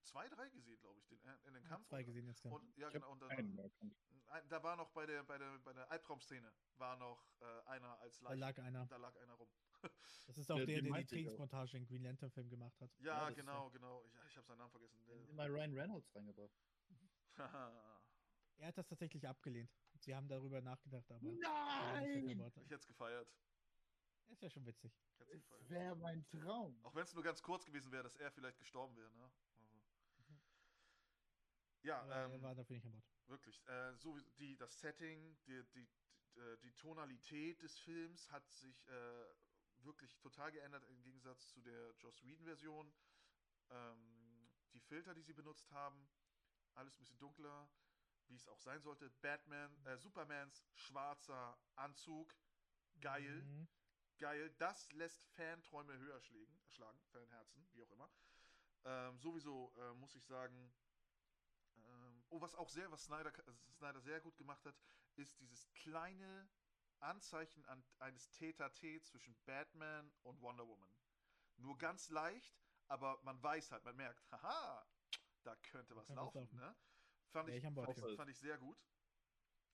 zwei, 0.02 0.28
drei 0.28 0.48
gesehen, 0.50 0.78
glaube 0.80 0.98
ich, 1.00 1.06
den, 1.06 1.22
äh, 1.24 1.36
in 1.46 1.54
den 1.54 1.62
Ich 1.62 1.68
Kampf. 1.68 1.86
zwei 1.88 2.00
und, 2.00 2.06
gesehen 2.06 2.26
jetzt. 2.26 2.44
Ja. 2.44 2.50
und 2.52 2.76
ja, 2.76 2.88
Ich 2.88 2.94
genau. 2.94 3.12
Und 3.12 3.22
dann, 3.22 4.48
da 4.48 4.62
war 4.62 4.76
noch 4.76 4.90
bei 4.90 5.06
der, 5.06 5.22
bei 5.24 5.38
der, 5.38 5.58
bei 5.58 5.72
der 5.72 5.90
Albtraum-Szene 5.90 6.52
war 6.76 6.96
noch 6.96 7.26
äh, 7.40 7.44
einer 7.66 7.98
als 8.00 8.18
Da 8.20 8.28
Leiche. 8.32 8.40
lag 8.40 8.58
einer. 8.58 8.86
da 8.86 8.96
lag 8.96 9.16
einer 9.16 9.34
rum. 9.34 9.48
Das 10.26 10.38
ist 10.38 10.50
auch 10.50 10.56
Der- 10.56 10.66
der, 10.66 10.82
der 10.82 10.92
die 10.92 11.00
ich. 11.00 11.08
Trainingsmontage 11.08 11.76
in 11.76 11.86
Green 11.86 12.02
Lantern 12.02 12.30
Film 12.30 12.48
gemacht 12.48 12.80
hat. 12.80 12.90
Ja, 12.98 13.04
Ja, 13.06 13.20
das 13.20 13.30
ist 13.30 13.36
genau, 13.36 13.70
genau. 13.70 14.04
Ja, 14.14 14.24
ich 14.28 14.36
habe 14.36 14.46
seinen 14.46 14.58
Namen 14.58 14.70
vergessen. 14.70 15.02
Sie 15.26 15.32
mal 15.32 15.48
Ryan 15.48 15.72
Reynolds 15.76 16.14
reingebracht. 16.14 16.54
Der, 17.36 17.46
Er 18.58 18.66
hat 18.68 18.76
das 18.78 18.86
tatsächlich 18.86 19.26
abgelehnt. 19.26 19.70
Sie 20.00 20.14
haben 20.14 20.28
darüber 20.28 20.60
nachgedacht, 20.60 21.10
aber. 21.10 21.20
Nein! 21.22 22.28
ich 22.28 22.54
hätte 22.70 22.74
es 22.74 22.86
gefeiert. 22.86 23.32
Ist 24.28 24.42
ja 24.42 24.50
schon 24.50 24.64
witzig. 24.66 24.92
Ich 25.18 25.26
gefeiert. 25.48 25.70
wäre 25.70 25.96
mein 25.96 26.24
Traum. 26.26 26.78
Auch 26.84 26.94
wenn 26.94 27.02
es 27.04 27.14
nur 27.14 27.24
ganz 27.24 27.42
kurz 27.42 27.64
gewesen 27.64 27.90
wäre, 27.90 28.02
dass 28.04 28.16
er 28.16 28.30
vielleicht 28.30 28.58
gestorben 28.58 28.94
wäre, 28.96 29.10
ne? 29.16 29.32
Ja, 31.82 32.00
aber 32.02 32.34
ähm, 32.34 32.42
war 32.42 32.54
dafür 32.54 32.76
nicht 32.76 32.86
an 32.86 32.92
Bord. 32.92 33.04
Wirklich. 33.26 33.66
Äh, 33.68 33.94
so 33.96 34.18
die, 34.38 34.56
das 34.56 34.80
Setting, 34.80 35.38
die, 35.46 35.62
die, 35.74 35.86
die, 36.34 36.40
äh, 36.40 36.56
die 36.58 36.72
Tonalität 36.72 37.62
des 37.62 37.78
Films 37.78 38.30
hat 38.30 38.48
sich 38.50 38.86
äh, 38.88 39.26
wirklich 39.82 40.18
total 40.18 40.52
geändert 40.52 40.84
im 40.84 41.00
Gegensatz 41.02 41.48
zu 41.48 41.62
der 41.62 41.94
Joss 41.98 42.22
Whedon-Version. 42.22 42.92
Ähm, 43.70 44.50
die 44.72 44.80
Filter, 44.80 45.14
die 45.14 45.22
sie 45.22 45.32
benutzt 45.32 45.70
haben, 45.72 46.08
alles 46.74 46.96
ein 46.96 46.98
bisschen 47.00 47.18
dunkler, 47.18 47.68
wie 48.28 48.36
es 48.36 48.46
auch 48.48 48.60
sein 48.60 48.82
sollte. 48.82 49.10
Batman, 49.10 49.74
äh, 49.86 49.96
Supermans 49.96 50.66
schwarzer 50.74 51.58
Anzug, 51.76 52.34
geil, 53.00 53.42
Mhm. 53.42 53.68
geil. 54.18 54.50
Das 54.58 54.92
lässt 54.92 55.24
Fanträume 55.28 55.96
höher 55.98 56.20
schlägen, 56.20 56.60
schlagen, 56.68 57.00
Fanherzen, 57.12 57.66
wie 57.72 57.82
auch 57.82 57.90
immer. 57.90 58.10
Ähm, 58.84 59.18
sowieso 59.18 59.72
äh, 59.76 59.94
muss 59.94 60.14
ich 60.14 60.24
sagen, 60.24 60.72
oh, 62.30 62.40
was 62.40 62.54
auch 62.54 62.68
sehr, 62.68 62.90
was 62.90 63.04
Snyder, 63.04 63.32
also 63.46 63.58
Snyder 63.72 64.00
sehr 64.00 64.20
gut 64.20 64.36
gemacht 64.36 64.64
hat, 64.64 64.74
ist 65.16 65.38
dieses 65.40 65.70
kleine 65.74 66.48
Anzeichen 67.00 67.64
an, 67.66 67.84
eines 67.98 68.30
Tete-a-Tete 68.30 69.02
zwischen 69.04 69.34
Batman 69.44 70.12
und 70.22 70.40
Wonder 70.40 70.66
Woman. 70.66 70.94
Nur 71.56 71.76
ganz 71.78 72.10
leicht, 72.10 72.58
aber 72.88 73.20
man 73.22 73.42
weiß 73.42 73.72
halt, 73.72 73.84
man 73.84 73.96
merkt, 73.96 74.30
haha, 74.32 74.86
da 75.42 75.56
könnte 75.56 75.96
was 75.96 76.08
laufen. 76.10 76.40
laufen. 76.40 76.58
Ne? 76.58 76.76
Fand, 77.30 77.48
Wär 77.48 77.56
ich, 77.56 77.64
ich 77.64 78.16
fand, 78.16 78.30
ich 78.30 78.38
sehr 78.38 78.58
gut. 78.58 78.78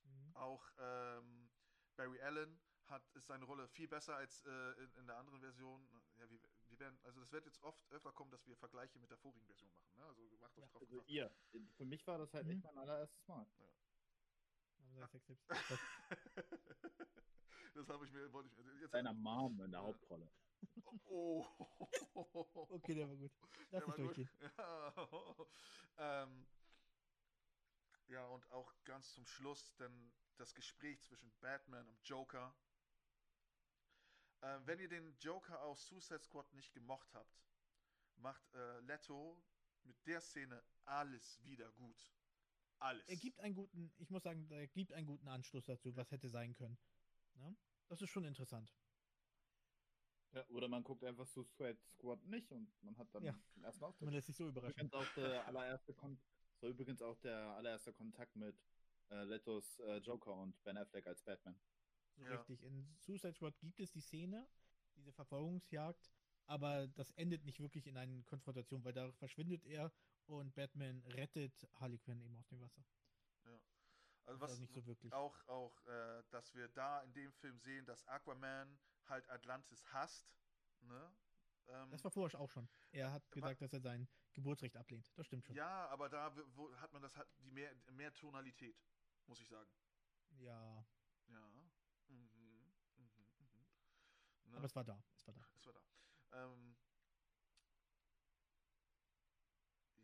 Mhm. 0.05 0.37
Auch 0.37 0.71
ähm, 0.79 1.51
Barry 1.97 2.21
Allen 2.21 2.61
hat 2.85 3.09
ist 3.15 3.27
seine 3.27 3.45
Rolle 3.45 3.67
viel 3.69 3.89
besser 3.89 4.17
als 4.17 4.45
äh, 4.45 4.73
in, 4.83 4.95
in 4.97 5.07
der 5.07 5.17
anderen 5.17 5.41
Version. 5.41 5.89
Ja, 6.17 6.29
wir, 6.31 6.41
wir 6.79 6.87
werden, 6.87 6.99
also 7.05 7.21
das 7.21 7.33
wird 7.33 7.47
jetzt 7.47 7.63
oft 7.63 7.91
öfter 7.93 8.13
kommen, 8.13 8.31
dass 8.31 8.47
wir 8.47 8.57
Vergleiche 8.57 8.99
mit 8.99 9.11
der 9.11 9.19
vorigen 9.19 9.45
Version 9.47 9.73
machen. 9.73 9.97
Ne? 9.97 10.05
Also 10.05 10.23
macht 10.41 10.57
euch 10.59 10.65
Ja, 10.65 10.69
drauf 10.71 10.83
Also 10.83 10.95
gefasst. 10.97 11.11
ihr. 11.11 11.31
Für 11.77 11.85
mich 11.85 12.07
war 12.07 12.19
das 12.19 12.33
halt 12.35 12.47
Mhm. 12.47 12.53
echt 12.53 12.65
mein 12.65 12.79
allererstes 12.79 13.27
Mal. 13.27 13.47
Sei 14.95 15.19
Sextapes. 15.19 15.79
das 17.75 17.89
habe 17.89 18.07
ich 18.07 18.13
mir, 18.13 18.33
wollte 18.33 18.49
ich. 18.49 18.81
Jetzt, 18.81 18.93
Seiner 18.93 19.13
Mom 19.13 19.61
in 19.61 19.71
der 19.71 19.81
Ja. 19.81 19.87
Hauptrolle. 19.87 20.31
oh. 21.05 21.45
Okay, 22.71 22.95
der 22.95 23.09
war 23.09 23.17
gut. 23.17 23.33
Lass 23.71 23.85
Der 23.85 23.89
mich 23.89 23.99
war 23.99 24.15
gut. 24.15 24.17
Ja. 25.99 26.23
ähm, 26.25 26.47
ja, 28.09 28.27
und 28.29 28.51
auch 28.53 28.73
ganz 28.85 29.13
zum 29.13 29.27
Schluss 29.27 29.75
dann 29.77 30.13
das 30.37 30.55
Gespräch 30.55 31.03
zwischen 31.03 31.31
Batman 31.41 31.87
und 31.89 32.01
Joker. 32.05 32.55
Ähm, 34.47 34.65
wenn 34.67 34.79
ihr 34.79 34.89
den 34.89 35.17
Joker 35.19 35.61
aus 35.63 35.89
Suicide 35.89 36.23
Squad 36.23 36.53
nicht 36.53 36.73
gemocht 36.73 37.13
habt, 37.15 37.43
macht 38.17 38.55
äh, 38.55 38.81
Leto 38.81 39.43
mit 39.83 39.97
der 40.07 40.21
Szene 40.21 40.63
alles 40.85 41.43
wieder 41.45 41.73
gut. 41.73 42.13
Alles. 42.79 43.09
Er 43.09 43.17
gibt 43.17 43.41
einen 43.41 43.55
guten, 43.55 43.93
ich 43.99 44.11
muss 44.11 44.23
sagen, 44.23 44.49
er 44.51 44.69
gibt 44.69 44.93
einen 44.93 45.07
guten 45.07 45.27
Anschluss 45.27 45.65
dazu, 45.65 45.97
was 45.97 46.11
hätte 46.13 46.29
sein 46.29 46.55
können. 46.55 46.79
Ne? 47.35 47.57
Das 47.89 48.01
ist 48.03 48.11
schon 48.11 48.25
interessant. 48.25 48.73
Ja, 50.33 50.47
oder 50.51 50.69
man 50.69 50.85
guckt 50.85 51.03
einfach 51.03 51.27
Suicide 51.27 51.79
Squad 51.83 52.25
nicht 52.27 52.53
und 52.53 52.71
man 52.83 52.97
hat 52.99 53.13
dann 53.15 53.25
Ja. 53.25 53.33
den 53.57 53.65
ersten 53.65 53.83
Auftritt. 53.83 54.05
Man 54.07 54.15
lässt 54.15 54.27
sich 54.29 54.37
so 54.37 54.49
überraschen. 54.49 54.87
Übrigens 54.87 54.95
auch 54.95 55.15
der 55.15 55.47
allererste 55.47 55.95
Kon 55.95 56.21
das 56.53 56.63
war 56.63 56.71
übrigens 56.71 57.03
auch 57.03 57.19
der 57.19 57.37
allererste 57.57 57.93
Kontakt 57.93 58.37
mit 58.37 58.57
äh, 59.11 59.25
Letos 59.25 59.79
äh, 59.81 59.99
Joker 59.99 60.35
und 60.35 60.63
Ben 60.63 60.77
Affleck 60.79 61.07
als 61.07 61.23
Batman. 61.23 61.59
So 62.17 62.25
Ja. 62.25 62.37
Richtig. 62.37 62.63
In 62.63 62.97
Suicide 62.99 63.35
Squad 63.35 63.59
gibt 63.59 63.79
es 63.81 63.93
die 63.93 64.01
Szene, 64.01 64.47
diese 64.97 65.13
Verfolgungsjagd, 65.13 66.11
aber 66.47 66.87
das 66.89 67.11
endet 67.13 67.45
nicht 67.45 67.61
wirklich 67.61 67.87
in 67.87 67.97
einer 67.97 68.23
Konfrontation, 68.25 68.85
weil 68.85 68.93
da 68.93 69.13
verschwindet 69.13 69.65
er 69.65 69.93
und 70.27 70.55
Batman 70.55 71.03
rettet 71.09 71.69
Harley 71.75 71.99
Quinn 71.99 72.21
eben 72.21 72.37
aus 72.37 72.49
dem 72.49 72.61
Wasser. 72.61 72.83
also 74.25 74.41
Das 74.41 74.41
was 74.41 74.51
war 74.53 74.59
nicht 74.61 74.73
so 74.73 74.87
wirklich. 74.87 75.13
auch, 75.13 75.49
auch 75.49 75.87
äh, 75.87 76.23
dass 76.31 76.55
wir 76.55 76.69
da 76.69 77.03
in 77.03 77.13
dem 77.13 77.33
Film 77.33 77.59
sehen, 77.59 77.85
dass 77.87 78.07
Aquaman 78.09 78.79
halt 79.09 79.29
Atlantis 79.29 79.85
hasst. 79.93 80.27
Ne? 80.81 81.13
Ähm, 81.69 81.91
Das 81.91 82.03
war 82.05 82.11
vorher 82.11 82.41
auch 82.41 82.51
schon. 82.51 82.69
Er 82.93 83.13
hat 83.13 83.31
gesagt, 83.31 83.61
dass 83.61 83.73
er 83.73 83.81
sein 83.81 84.09
Geburtsrecht 84.33 84.77
ablehnt. 84.77 85.13
Das 85.17 85.27
stimmt 85.27 85.45
schon. 85.45 85.57
ja, 85.57 85.87
aber 85.89 86.09
da 86.09 86.35
wo, 86.57 86.75
hat 86.77 86.93
man 86.93 87.03
das 87.03 87.17
hat 87.17 87.29
die 87.41 87.51
mehr, 87.51 87.75
mehr 87.93 88.13
Tonalität, 88.15 88.77
muss 89.27 89.41
ich 89.41 89.49
sagen. 89.49 89.71
Ja, 90.39 90.85
Ja. 91.29 91.66
Ne? 94.57 94.59
aber 94.59 94.67
es 94.67 94.75
war 94.77 94.85
da. 94.85 95.03
Es 95.15 95.27
war 95.27 95.35
da. 95.35 95.41
es 95.55 95.67
war 95.67 95.73
da. 95.75 95.81
Ähm, 96.45 96.77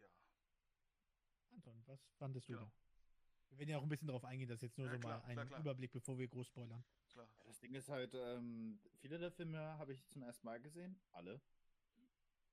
ja. 0.00 0.08
Anton, 1.54 1.82
was 1.86 2.00
fandest 2.18 2.48
du 2.48 2.52
Genau. 2.54 2.64
da? 2.66 2.72
Wir 3.50 3.58
werden 3.58 3.68
ja 3.70 3.78
auch 3.78 3.82
ein 3.82 3.88
bisschen 3.88 4.06
darauf 4.08 4.24
eingehen, 4.24 4.48
das 4.48 4.56
ist 4.58 4.62
jetzt 4.62 4.78
nur 4.78 4.86
Ja, 4.86 4.94
so 4.94 4.98
klar, 5.00 5.18
mal 5.18 5.24
ein 5.26 5.34
klar, 5.34 5.46
klar. 5.46 5.60
Überblick, 5.60 5.92
bevor 5.92 6.18
wir 6.18 6.26
groß 6.28 6.46
spoilern. 6.46 6.82
Klar. 7.10 7.28
Das 7.44 7.60
Ding 7.60 7.74
ist 7.74 7.88
halt, 7.90 8.14
ähm, 8.14 8.80
viele 8.96 9.18
der 9.18 9.30
Filme 9.30 9.58
habe 9.78 9.92
ich 9.92 10.06
zum 10.08 10.22
ersten 10.22 10.46
Mal 10.46 10.58
gesehen, 10.60 10.98
alle. 11.10 11.42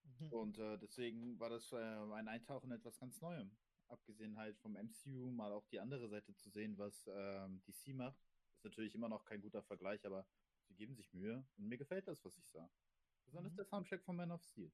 Mhm. 0.04 0.34
Und 0.34 0.58
äh, 0.58 0.78
deswegen 0.78 1.40
war 1.40 1.50
das 1.50 1.72
äh, 1.72 1.78
ein 1.78 2.28
Eintauchen 2.28 2.72
in 2.72 2.78
etwas 2.78 3.00
ganz 3.00 3.22
Neuem. 3.22 3.56
Abgesehen 3.88 4.36
halt 4.38 4.60
vom 4.60 4.76
MCU 4.76 5.32
mal 5.32 5.54
auch 5.54 5.66
die 5.68 5.80
andere 5.80 6.10
Seite 6.10 6.36
zu 6.36 6.50
sehen, 6.50 6.78
was 6.78 7.08
ähm, 7.08 7.62
DC 7.64 7.96
macht. 7.96 8.20
Ist 8.56 8.66
natürlich 8.66 8.94
immer 8.94 9.08
noch 9.10 9.24
kein 9.24 9.42
guter 9.42 9.64
Vergleich, 9.64 10.06
aber 10.06 10.28
geben 10.80 10.96
sich 10.96 11.14
Mühe 11.14 11.46
und 11.58 11.68
mir 11.68 11.78
gefällt 11.78 12.08
das, 12.08 12.24
was 12.26 12.38
ich 12.38 12.48
sah. 12.48 12.70
Besonders 13.26 13.54
Mhm. 13.54 13.58
der 13.58 13.66
Soundtrack 13.66 14.02
von 14.02 14.16
Man 14.16 14.32
of 14.32 14.44
Steel. 14.44 14.72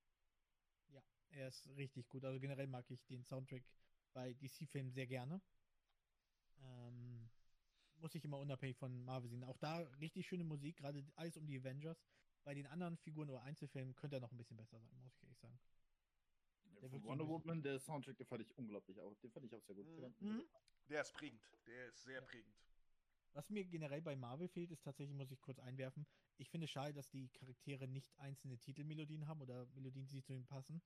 Er 1.29 1.47
ist 1.49 1.67
richtig 1.75 2.07
gut. 2.07 2.23
Also 2.23 2.39
generell 2.39 2.67
mag 2.67 2.89
ich 2.89 3.03
den 3.07 3.25
Soundtrack 3.25 3.63
bei 4.13 4.33
DC-Filmen 4.35 4.91
sehr 4.93 5.07
gerne. 5.07 5.41
Ähm, 6.61 7.29
muss 7.95 8.15
ich 8.15 8.23
immer 8.23 8.39
unabhängig 8.39 8.77
von 8.77 9.03
Marvel 9.03 9.29
sehen. 9.29 9.43
Auch 9.43 9.57
da 9.57 9.79
richtig 9.99 10.27
schöne 10.27 10.43
Musik, 10.45 10.77
gerade 10.77 11.03
alles 11.15 11.35
um 11.35 11.45
die 11.45 11.57
Avengers. 11.57 12.05
Bei 12.43 12.53
den 12.53 12.67
anderen 12.67 12.95
Figuren 12.97 13.29
oder 13.29 13.41
Einzelfilmen 13.41 13.95
könnte 13.95 14.17
er 14.17 14.19
noch 14.21 14.31
ein 14.31 14.37
bisschen 14.37 14.55
besser 14.55 14.79
sein, 14.79 15.01
muss 15.01 15.15
ich 15.15 15.23
ehrlich 15.23 15.39
sagen. 15.39 15.59
Der 16.81 16.89
Von 16.89 17.03
Wonder 17.03 17.27
Woman, 17.27 17.61
der 17.63 17.79
Soundtrack, 17.79 18.17
den 18.17 18.27
fand 18.27 18.43
ich 18.43 18.57
unglaublich 18.57 18.99
auch. 18.99 19.15
Den 19.15 19.31
fand 19.31 19.45
ich 19.47 19.55
auch 19.55 19.63
sehr 19.63 19.75
gut. 19.75 20.21
Mhm. 20.21 20.43
Der 20.87 21.01
ist 21.01 21.13
prägend. 21.13 21.41
Der 21.65 21.87
ist 21.87 22.03
sehr 22.03 22.21
Ja. 22.21 22.25
prägend. 22.27 22.55
Was 23.35 23.49
mir 23.49 23.65
generell 23.65 24.01
bei 24.01 24.15
Marvel 24.15 24.47
fehlt, 24.47 24.71
ist 24.71 24.81
tatsächlich, 24.83 25.13
muss 25.13 25.29
ich 25.29 25.41
kurz 25.41 25.59
einwerfen, 25.59 26.07
ich 26.37 26.49
finde 26.49 26.67
schade, 26.69 26.93
dass 26.93 27.09
die 27.09 27.27
Charaktere 27.33 27.85
nicht 27.85 28.17
einzelne 28.17 28.57
Titelmelodien 28.57 29.27
haben 29.27 29.41
oder 29.41 29.65
Melodien, 29.67 30.07
die 30.07 30.21
zu 30.23 30.31
ihnen 30.33 30.45
passen. 30.47 30.81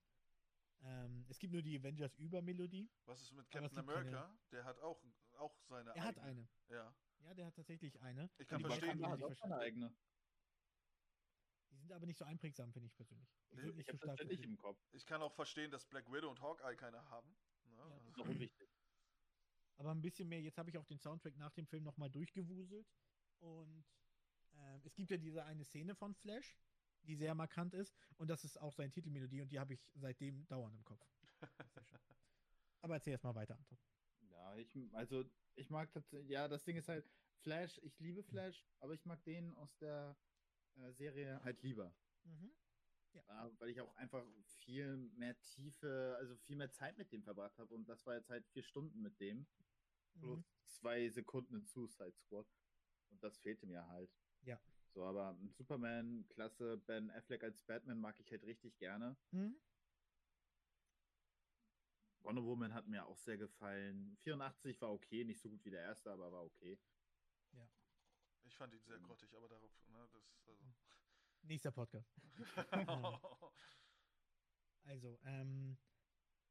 Ähm, 0.82 1.26
es 1.30 1.38
gibt 1.38 1.54
nur 1.54 1.62
die 1.62 1.78
Avengers-Über-Melodie. 1.78 2.90
Was 3.06 3.22
ist 3.22 3.34
mit 3.34 3.46
es 3.46 3.52
Captain 3.52 3.76
gibt 3.76 3.88
keine- 3.88 4.00
America? 4.00 4.40
Der 4.52 4.64
hat 4.66 4.80
auch, 4.80 5.00
auch 5.38 5.62
seine 5.62 5.92
Er 5.96 6.04
hat 6.04 6.18
eigene. 6.18 6.50
eine. 6.70 6.76
Ja. 6.76 6.96
Ja, 7.20 7.34
der 7.36 7.46
hat 7.46 7.56
tatsächlich 7.56 8.00
eine. 8.02 8.32
Ich 8.40 8.48
kann 8.48 8.60
die 8.60 8.66
verstehen, 8.66 9.04
haben 9.06 9.12
hat 9.12 9.22
auch 9.24 9.36
seine 9.36 9.58
eigene. 9.58 9.96
Die 11.70 11.78
sind 11.78 11.92
aber 11.92 12.08
nicht 12.08 12.18
so 12.18 12.26
einprägsam, 12.26 12.74
finde 12.74 12.88
ich 12.88 12.96
persönlich. 12.96 13.30
Die 13.52 13.58
Nee, 13.58 13.62
sind 13.64 13.80
Ich 13.80 13.86
so 13.86 13.92
habe 13.94 14.08
das 14.08 14.16
vertreten. 14.18 14.44
im 14.44 14.58
Kopf. 14.58 14.80
Ich 14.92 15.06
kann 15.06 15.22
auch 15.22 15.34
verstehen, 15.34 15.70
dass 15.70 15.86
Black 15.86 16.12
Widow 16.12 16.30
und 16.32 16.42
Hawkeye 16.42 16.76
keine 16.76 17.08
haben. 17.10 17.30
Ne? 17.66 17.76
Ja. 17.78 17.90
Das 17.90 18.08
ist 18.08 18.18
doch 18.18 18.26
unwichtig. 18.26 18.69
Aber 19.80 19.92
ein 19.92 20.02
bisschen 20.02 20.28
mehr. 20.28 20.42
Jetzt 20.42 20.58
habe 20.58 20.70
ich 20.70 20.78
auch 20.78 20.86
den 20.86 21.00
Soundtrack 21.00 21.38
nach 21.38 21.54
dem 21.54 21.65
Film 21.65 21.84
nochmal 21.84 22.10
durchgewuselt. 22.10 22.86
Und 23.39 23.86
ähm, 24.54 24.82
es 24.84 24.94
gibt 24.94 25.10
ja 25.10 25.18
diese 25.18 25.46
eine 25.46 25.63
Szene 25.63 25.96
von 25.96 26.13
Flash, 26.13 26.58
die 27.04 27.15
sehr 27.15 27.34
markant 27.34 27.74
ist. 27.74 27.96
Und 28.18 28.30
das 28.30 28.44
ist 28.44 28.60
auch 28.60 28.74
seine 28.74 28.92
Titelmelodie. 28.92 29.42
Und 29.42 29.54
die 29.54 29.60
habe 29.60 29.74
ich 29.74 29.89
seitdem 29.96 30.46
dauernd 30.48 30.76
im 30.76 30.84
Kopf. 30.84 31.08
Das. 31.74 31.94
Aber 32.82 32.96
erzähl 32.96 33.12
erst 33.12 33.24
mal 33.24 33.36
weiter, 33.36 33.56
Anton. 33.58 33.78
Ja, 34.30 34.56
ich, 34.58 34.78
also, 34.94 35.26
ich 35.56 35.70
mag 35.70 35.92
tatsächlich, 35.92 36.30
ja, 36.30 36.48
das 36.48 36.63
Ding 36.63 36.76
ist 36.76 36.89
halt, 36.89 37.10
Flash, 37.42 37.80
ich 37.84 37.98
liebe 38.00 38.22
Flash, 38.24 38.65
aber 38.80 38.94
ich 38.94 39.06
mag 39.06 39.24
den 39.24 39.56
aus 39.56 39.78
der 39.78 40.18
äh, 40.76 40.92
Serie 40.92 41.42
halt 41.44 41.62
lieber. 41.63 41.94
Mhm. 42.24 42.52
Ja, 43.13 43.52
weil 43.58 43.70
ich 43.70 43.82
auch 43.82 43.96
einfach 43.96 44.26
viel 44.60 44.98
mehr 45.15 45.39
Tiefe, 45.42 46.15
also 46.20 46.36
viel 46.38 46.56
mehr 46.56 46.72
Zeit 46.72 46.98
mit 46.98 47.12
dem 47.12 47.24
verbracht 47.24 47.58
habe. 47.58 47.74
Und 47.74 47.88
das 47.88 48.06
war 48.06 48.15
jetzt 48.15 48.30
halt 48.30 48.46
vier 48.48 48.63
Stunden 48.63 49.02
mit 49.02 49.20
dem. 49.20 49.48
Plus 50.13 50.39
Mhm. 50.39 50.45
zwei 50.67 51.10
Sekunden 51.10 51.56
in 51.56 51.65
Suicide 51.65 52.13
Squad. 52.17 52.48
Und 53.10 53.24
das 53.24 53.38
fehlte 53.39 53.65
mir 53.65 53.88
halt. 53.88 54.12
Ja. 54.43 54.60
So, 54.93 55.04
aber 55.06 55.38
Superman, 55.50 56.26
klasse, 56.30 56.78
Ben 56.78 57.12
Affleck 57.12 57.43
als 57.43 57.62
Batman 57.63 58.00
mag 58.00 58.19
ich 58.19 58.32
halt 58.32 58.43
richtig 58.43 58.78
gerne. 58.78 59.15
Mhm. 59.32 59.56
Wonder 62.22 62.43
Woman 62.43 62.74
hat 62.74 62.88
mir 62.88 63.06
auch 63.06 63.17
sehr 63.17 63.38
gefallen. 63.38 64.17
84 64.24 64.80
war 64.82 64.91
okay, 64.91 65.24
nicht 65.24 65.39
so 65.41 65.50
gut 65.50 65.63
wie 65.65 65.69
der 65.72 65.82
erste, 65.84 66.12
aber 66.12 66.32
war 66.32 66.43
okay. 66.43 66.78
Ich 68.43 68.56
fand 68.58 68.74
ihn 68.74 68.84
sehr 68.84 68.98
Mhm. 69.00 69.04
grottig, 69.04 69.36
aber 69.36 69.48
darauf, 69.48 69.72
ne, 69.88 70.10
das, 70.12 70.24
also. 70.48 70.63
Nächster 71.43 71.72
Podcast. 71.72 72.12
Also, 74.84 75.19
ähm, 75.24 75.78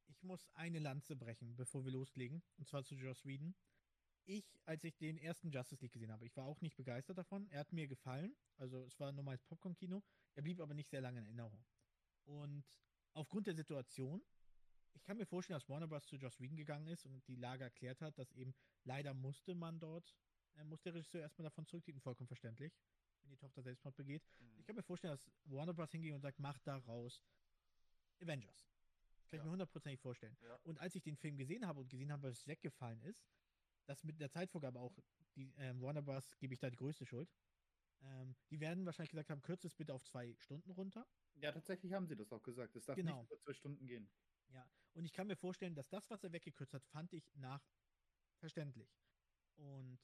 ich 0.09 0.23
muss 0.23 0.49
eine 0.55 0.79
Lanze 0.79 1.17
brechen, 1.17 1.55
bevor 1.57 1.85
wir 1.85 1.93
loslegen. 1.93 2.43
Und 2.57 2.69
zwar 2.69 2.85
zu 2.85 2.95
Joss 2.95 3.25
Whedon. 3.25 3.55
Ich, 4.25 4.45
als 4.67 4.85
ich 4.85 4.97
den 4.99 5.17
ersten 5.17 5.51
Justice 5.51 5.81
League 5.81 5.93
gesehen 5.93 6.13
habe, 6.13 6.27
ich 6.27 6.37
war 6.37 6.45
auch 6.45 6.61
nicht 6.61 6.77
begeistert 6.77 7.17
davon. 7.17 7.47
Er 7.49 7.61
hat 7.61 7.73
mir 7.73 7.87
gefallen. 7.87 8.37
Also, 8.57 8.85
es 8.85 8.99
war 9.01 9.09
ein 9.09 9.15
normales 9.15 9.43
Popcorn-Kino. 9.45 10.03
Er 10.35 10.43
blieb 10.43 10.61
aber 10.61 10.75
nicht 10.75 10.91
sehr 10.91 11.01
lange 11.01 11.21
in 11.21 11.27
Erinnerung. 11.27 11.65
Und 12.25 12.65
aufgrund 13.15 13.47
der 13.47 13.55
Situation, 13.55 14.23
ich 14.93 15.03
kann 15.05 15.17
mir 15.17 15.27
vorstellen, 15.27 15.59
dass 15.59 15.69
Warner 15.69 15.87
Bros. 15.87 16.05
zu 16.07 16.17
Joss 16.17 16.41
Whedon 16.41 16.57
gegangen 16.57 16.89
ist 16.89 17.07
und 17.07 17.27
die 17.27 17.37
Lage 17.37 17.65
erklärt 17.65 18.03
hat, 18.03 18.19
dass 18.19 18.33
eben 18.33 18.55
leider 18.85 19.15
musste 19.15 19.55
man 19.55 19.79
dort, 19.79 20.15
äh, 20.57 20.65
muss 20.65 20.83
der 20.83 20.95
Regisseur 20.95 21.23
erstmal 21.23 21.45
davon 21.45 21.67
zurücktreten, 21.67 22.01
vollkommen 22.01 22.29
verständlich, 22.29 22.79
wenn 23.23 23.31
die 23.31 23.37
Tochter 23.37 23.63
Selbstmord 23.63 23.97
begeht. 23.97 24.29
Ich 24.59 24.67
kann 24.67 24.77
mir 24.77 24.83
vorstellen, 24.83 25.13
dass 25.13 25.31
Warner 25.45 25.73
Bros. 25.73 25.91
hingeht 25.91 26.13
und 26.13 26.21
sagt, 26.21 26.39
mach 26.39 26.59
daraus 26.59 27.23
Avengers. 28.21 28.69
Kann 29.31 29.39
ich 29.39 29.41
Ja. 29.41 29.45
mir 29.45 29.51
hundertprozentig 29.51 30.01
vorstellen. 30.01 30.39
Ja. 30.41 30.59
Und 30.63 30.79
als 30.79 30.95
ich 30.95 31.03
den 31.03 31.17
Film 31.17 31.37
gesehen 31.37 31.67
habe 31.67 31.81
und 31.81 31.89
gesehen 31.91 32.11
habe, 32.13 32.29
was 32.29 32.47
weggefallen 32.47 33.03
ist, 33.03 33.27
dass 33.87 34.05
mit 34.05 34.21
der 34.21 34.31
Zeitvorgabe 34.31 34.81
auch 34.81 34.99
die 35.37 35.53
ähm, 35.57 35.81
Warner 35.83 36.03
Bros. 36.03 36.39
gebe 36.39 36.55
ich 36.55 36.61
da 36.61 36.71
die 36.71 36.77
größte 36.77 37.07
Schuld. 37.07 37.31
Ähm, 38.01 38.37
die 38.51 38.61
werden 38.61 38.87
wahrscheinlich 38.87 39.11
gesagt 39.11 39.31
haben, 39.31 39.43
kürzt 39.43 39.65
es 39.65 39.75
bitte 39.77 39.95
auf 39.95 40.05
zwei 40.05 40.37
Stunden 40.39 40.71
runter. 40.71 41.07
Ja, 41.35 41.53
tatsächlich 41.53 41.93
haben 41.93 42.07
sie 42.07 42.17
das 42.17 42.33
auch 42.33 42.43
gesagt. 42.43 42.77
Es 42.77 42.85
darf 42.85 42.97
Genau. 42.97 43.21
nicht 43.21 43.31
über 43.31 43.39
zwei 43.39 43.55
Stunden 43.55 43.87
gehen. 43.87 44.13
Ja, 44.49 44.71
und 44.93 45.05
ich 45.05 45.13
kann 45.13 45.27
mir 45.27 45.37
vorstellen, 45.37 45.75
dass 45.75 45.89
das, 45.89 46.11
was 46.11 46.25
er 46.25 46.33
weggekürzt 46.33 46.73
hat, 46.75 46.85
fand 46.85 47.13
ich 47.13 47.35
nach 47.35 47.71
verständlich. 48.41 48.99
Und 49.57 50.01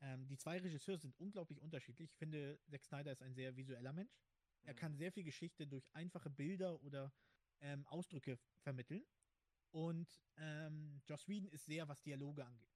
ähm, 0.00 0.28
die 0.28 0.38
zwei 0.38 0.58
Regisseure 0.60 0.98
sind 0.98 1.18
unglaublich 1.18 1.60
unterschiedlich. 1.60 2.12
Ich 2.12 2.18
finde, 2.18 2.60
Zack 2.70 2.84
Snyder 2.84 3.12
ist 3.12 3.22
ein 3.22 3.34
sehr 3.34 3.56
visueller 3.56 3.92
Mensch. 3.92 4.20
Er 4.64 4.74
Mhm. 4.74 4.76
kann 4.76 4.96
sehr 4.96 5.12
viel 5.12 5.24
Geschichte 5.24 5.66
durch 5.68 5.94
einfache 5.94 6.30
Bilder 6.30 6.82
oder 6.82 7.12
ähm, 7.60 7.86
Ausdrücke 7.86 8.38
vermitteln. 8.60 9.04
Und 9.70 10.08
ähm, 10.36 11.00
Joss 11.06 11.28
Whedon 11.28 11.50
ist 11.50 11.66
sehr, 11.66 11.86
was 11.88 12.00
Dialoge 12.02 12.44
angeht. 12.44 12.72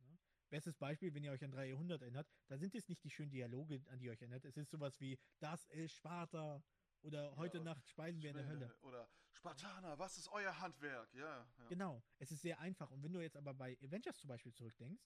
Ne? 0.00 0.18
Bestes 0.48 0.76
Beispiel, 0.76 1.14
wenn 1.14 1.24
ihr 1.24 1.32
euch 1.32 1.44
an 1.44 1.50
3 1.50 1.68
Jahrhundert 1.68 2.02
erinnert, 2.02 2.28
da 2.46 2.58
sind 2.58 2.74
es 2.74 2.88
nicht 2.88 3.04
die 3.04 3.10
schönen 3.10 3.30
Dialoge, 3.30 3.82
an 3.88 3.98
die 3.98 4.06
ihr 4.06 4.12
euch 4.12 4.20
erinnert. 4.20 4.44
Es 4.44 4.56
ist 4.56 4.70
sowas 4.70 4.98
wie 5.00 5.18
Das 5.38 5.66
ist 5.66 5.94
Sparta 5.94 6.62
oder 7.02 7.36
Heute 7.36 7.58
Ja, 7.58 7.64
Nacht 7.64 7.88
speisen 7.88 8.22
wir 8.22 8.30
in 8.30 8.36
der 8.36 8.46
Hölle. 8.46 8.74
Oder 8.82 9.08
Spartaner, 9.30 9.98
was 9.98 10.18
ist 10.18 10.28
euer 10.28 10.58
Handwerk? 10.58 11.12
Ja. 11.14 11.46
ja. 11.58 11.66
Genau, 11.68 12.02
es 12.18 12.32
ist 12.32 12.42
sehr 12.42 12.58
einfach. 12.58 12.90
Und 12.90 13.02
wenn 13.02 13.12
du 13.12 13.20
jetzt 13.20 13.36
aber 13.36 13.54
bei 13.54 13.78
Avengers 13.80 14.16
zum 14.16 14.28
Beispiel 14.28 14.52
zurückdenkst, 14.52 15.04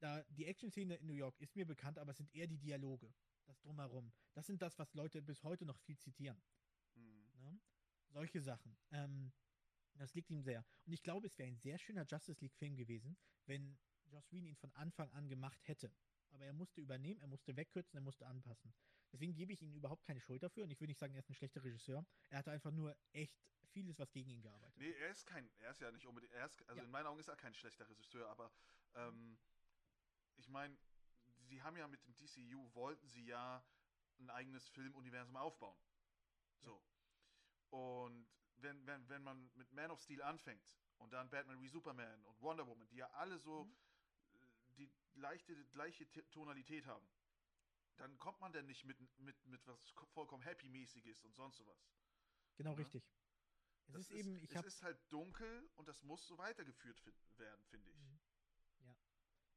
da 0.00 0.22
die 0.24 0.46
Action-Szene 0.46 0.96
in 0.96 1.06
New 1.06 1.14
York 1.14 1.40
ist 1.40 1.54
mir 1.56 1.64
bekannt, 1.64 1.98
aber 1.98 2.10
es 2.10 2.16
sind 2.16 2.34
eher 2.34 2.48
die 2.48 2.58
Dialoge, 2.58 3.14
das 3.46 3.60
drumherum. 3.60 4.12
Das 4.34 4.46
sind 4.46 4.60
das, 4.60 4.78
was 4.78 4.92
Leute 4.94 5.22
bis 5.22 5.42
heute 5.44 5.64
noch 5.64 5.78
viel 5.78 5.96
zitieren. 5.96 6.42
Solche 8.12 8.40
Sachen. 8.40 8.76
Ähm, 8.90 9.32
das 9.94 10.14
liegt 10.14 10.30
ihm 10.30 10.42
sehr. 10.42 10.64
Und 10.86 10.92
ich 10.92 11.02
glaube, 11.02 11.26
es 11.26 11.38
wäre 11.38 11.48
ein 11.48 11.56
sehr 11.56 11.78
schöner 11.78 12.04
Justice 12.06 12.40
League-Film 12.40 12.76
gewesen, 12.76 13.16
wenn 13.46 13.78
Joss 14.06 14.30
Whedon 14.30 14.48
ihn 14.48 14.56
von 14.56 14.72
Anfang 14.72 15.10
an 15.12 15.28
gemacht 15.28 15.66
hätte. 15.66 15.92
Aber 16.30 16.44
er 16.44 16.52
musste 16.52 16.80
übernehmen, 16.80 17.20
er 17.20 17.26
musste 17.26 17.56
wegkürzen, 17.56 17.96
er 17.96 18.00
musste 18.02 18.26
anpassen. 18.26 18.74
Deswegen 19.12 19.34
gebe 19.34 19.52
ich 19.52 19.60
ihm 19.60 19.74
überhaupt 19.74 20.04
keine 20.04 20.20
Schuld 20.20 20.42
dafür 20.42 20.64
und 20.64 20.70
ich 20.70 20.80
würde 20.80 20.90
nicht 20.90 20.98
sagen, 20.98 21.12
er 21.14 21.20
ist 21.20 21.28
ein 21.28 21.34
schlechter 21.34 21.62
Regisseur. 21.62 22.06
Er 22.30 22.38
hatte 22.38 22.50
einfach 22.50 22.70
nur 22.70 22.96
echt 23.12 23.36
vieles, 23.72 23.98
was 23.98 24.10
gegen 24.12 24.30
ihn 24.30 24.40
gearbeitet. 24.40 24.76
Nee, 24.78 24.92
er 24.92 25.10
ist 25.10 25.26
kein, 25.26 25.50
er 25.58 25.70
ist 25.70 25.80
ja 25.80 25.90
nicht 25.92 26.06
unbedingt, 26.06 26.32
er 26.32 26.46
ist, 26.46 26.66
also 26.68 26.80
Ja. 26.80 26.84
in 26.84 26.90
meinen 26.90 27.06
Augen 27.06 27.20
ist 27.20 27.28
er 27.28 27.36
kein 27.36 27.54
schlechter 27.54 27.86
Regisseur, 27.88 28.28
aber 28.30 28.50
ähm, 28.94 29.38
ich 30.36 30.48
meine, 30.48 30.78
sie 31.40 31.62
haben 31.62 31.76
ja 31.76 31.86
mit 31.88 32.02
dem 32.06 32.14
DCU, 32.16 32.72
wollten 32.74 33.08
sie 33.08 33.24
ja 33.26 33.62
ein 34.18 34.30
eigenes 34.30 34.68
Filmuniversum 34.70 35.36
aufbauen. 35.36 35.78
So. 36.60 36.82
Und 37.72 38.26
wenn, 38.56 38.86
wenn, 38.86 39.08
wenn 39.08 39.22
man 39.22 39.50
mit 39.54 39.72
Man 39.72 39.90
of 39.90 40.00
Steel 40.00 40.20
anfängt 40.22 40.76
und 40.98 41.10
dann 41.12 41.30
Batman 41.30 41.58
wie 41.62 41.68
Superman 41.68 42.22
und 42.26 42.38
Wonder 42.42 42.66
Woman, 42.66 42.86
die 42.90 42.96
ja 42.96 43.10
alle 43.12 43.38
so 43.38 43.64
Mhm. 43.64 43.76
äh, 44.34 44.38
die 44.76 44.90
leichte, 45.14 45.64
gleiche 45.72 46.06
T- 46.10 46.22
Tonalität 46.30 46.84
haben, 46.84 47.06
dann 47.96 48.18
kommt 48.18 48.40
man 48.40 48.52
denn 48.52 48.66
nicht 48.66 48.84
mit, 48.84 48.98
mit, 49.18 49.46
mit 49.46 49.66
was 49.66 49.94
ko- 49.94 50.06
vollkommen 50.06 50.42
happy-mäßiges 50.42 51.24
und 51.24 51.34
sonst 51.34 51.56
sowas. 51.56 51.78
Genau 52.58 52.72
Ja. 52.72 52.76
richtig. 52.76 53.02
Es 53.86 53.94
Das 53.94 54.10
ist 54.10 54.10
eben, 54.12 54.36
ich 54.44 54.50
es 54.54 54.64
ist 54.64 54.82
halt 54.82 54.98
dunkel 55.10 55.70
und 55.76 55.88
das 55.88 56.02
muss 56.02 56.26
so 56.26 56.36
weitergeführt 56.36 57.02
werden, 57.38 57.64
finde 57.64 57.88
ich. 57.90 57.96
Mhm. 57.96 58.20
Ja. 58.80 58.94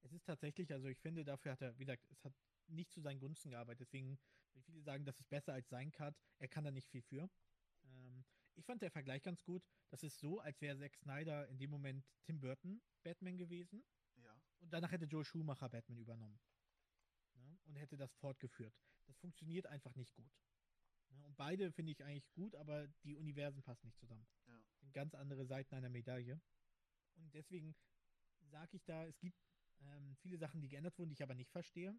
Es 0.04 0.14
ist 0.14 0.24
tatsächlich, 0.26 0.72
also 0.72 0.88
ich 0.88 1.00
finde, 1.00 1.26
dafür 1.26 1.52
hat 1.52 1.62
er, 1.62 1.78
wie 1.78 1.86
gesagt, 1.86 2.06
es 2.12 2.24
hat 2.24 2.34
nicht 2.68 2.92
zu 2.94 3.02
seinen 3.02 3.20
Gunsten 3.20 3.50
gearbeitet. 3.52 3.82
Deswegen, 3.82 4.18
viele 4.66 4.82
sagen, 4.82 5.04
das 5.06 5.20
ist 5.20 5.30
besser 5.30 5.54
als 5.54 5.68
sein 5.70 5.92
Cut, 5.92 6.16
er 6.40 6.48
kann 6.48 6.64
da 6.64 6.72
nicht 6.72 6.90
viel 6.90 7.02
für. 7.02 7.30
Ich 8.56 8.66
fand 8.66 8.82
der 8.82 8.92
Vergleich 8.92 9.22
ganz 9.22 9.44
gut. 9.44 9.64
Das 9.90 10.04
ist 10.04 10.20
so, 10.20 10.40
als 10.40 10.60
wäre 10.62 10.78
Zack 10.78 10.96
Snyder 10.96 11.48
in 11.48 11.58
dem 11.58 11.70
Moment 11.70 12.06
Tim 12.24 12.40
Burton 12.40 12.82
Batman 13.04 13.38
gewesen 13.38 13.84
Ja. 14.18 14.34
und 14.60 14.72
danach 14.74 14.92
hätte 14.92 15.06
Joel 15.06 15.26
Schumacher 15.26 15.70
Batman 15.70 15.98
übernommen. 15.98 16.40
Ne? 17.36 17.60
Und 17.66 17.76
hätte 17.76 17.98
das 17.98 18.14
fortgeführt. 18.16 18.74
Das 19.06 19.18
funktioniert 19.18 19.68
einfach 19.68 19.96
nicht 19.96 20.14
gut. 20.16 20.32
Ne? 21.10 21.24
Und 21.26 21.36
beide 21.36 21.72
finde 21.72 21.92
ich 21.92 22.04
eigentlich 22.04 22.32
gut, 22.34 22.56
aber 22.56 22.88
die 23.04 23.16
Universen 23.16 23.62
passen 23.62 23.86
nicht 23.88 23.98
zusammen. 24.00 24.26
Ja. 24.48 24.60
Sind 24.80 24.94
ganz 24.94 25.14
andere 25.14 25.46
Seiten 25.46 25.76
einer 25.76 25.90
Medaille. 25.90 26.42
Und 27.16 27.34
deswegen 27.34 27.76
sage 28.42 28.78
ich 28.78 28.84
da, 28.86 29.06
es 29.06 29.20
gibt 29.20 29.38
ähm, 29.82 30.16
viele 30.18 30.38
Sachen, 30.38 30.62
die 30.62 30.70
geändert 30.70 30.98
wurden, 30.98 31.10
die 31.10 31.14
ich 31.14 31.24
aber 31.24 31.36
nicht 31.36 31.52
verstehe. 31.52 31.96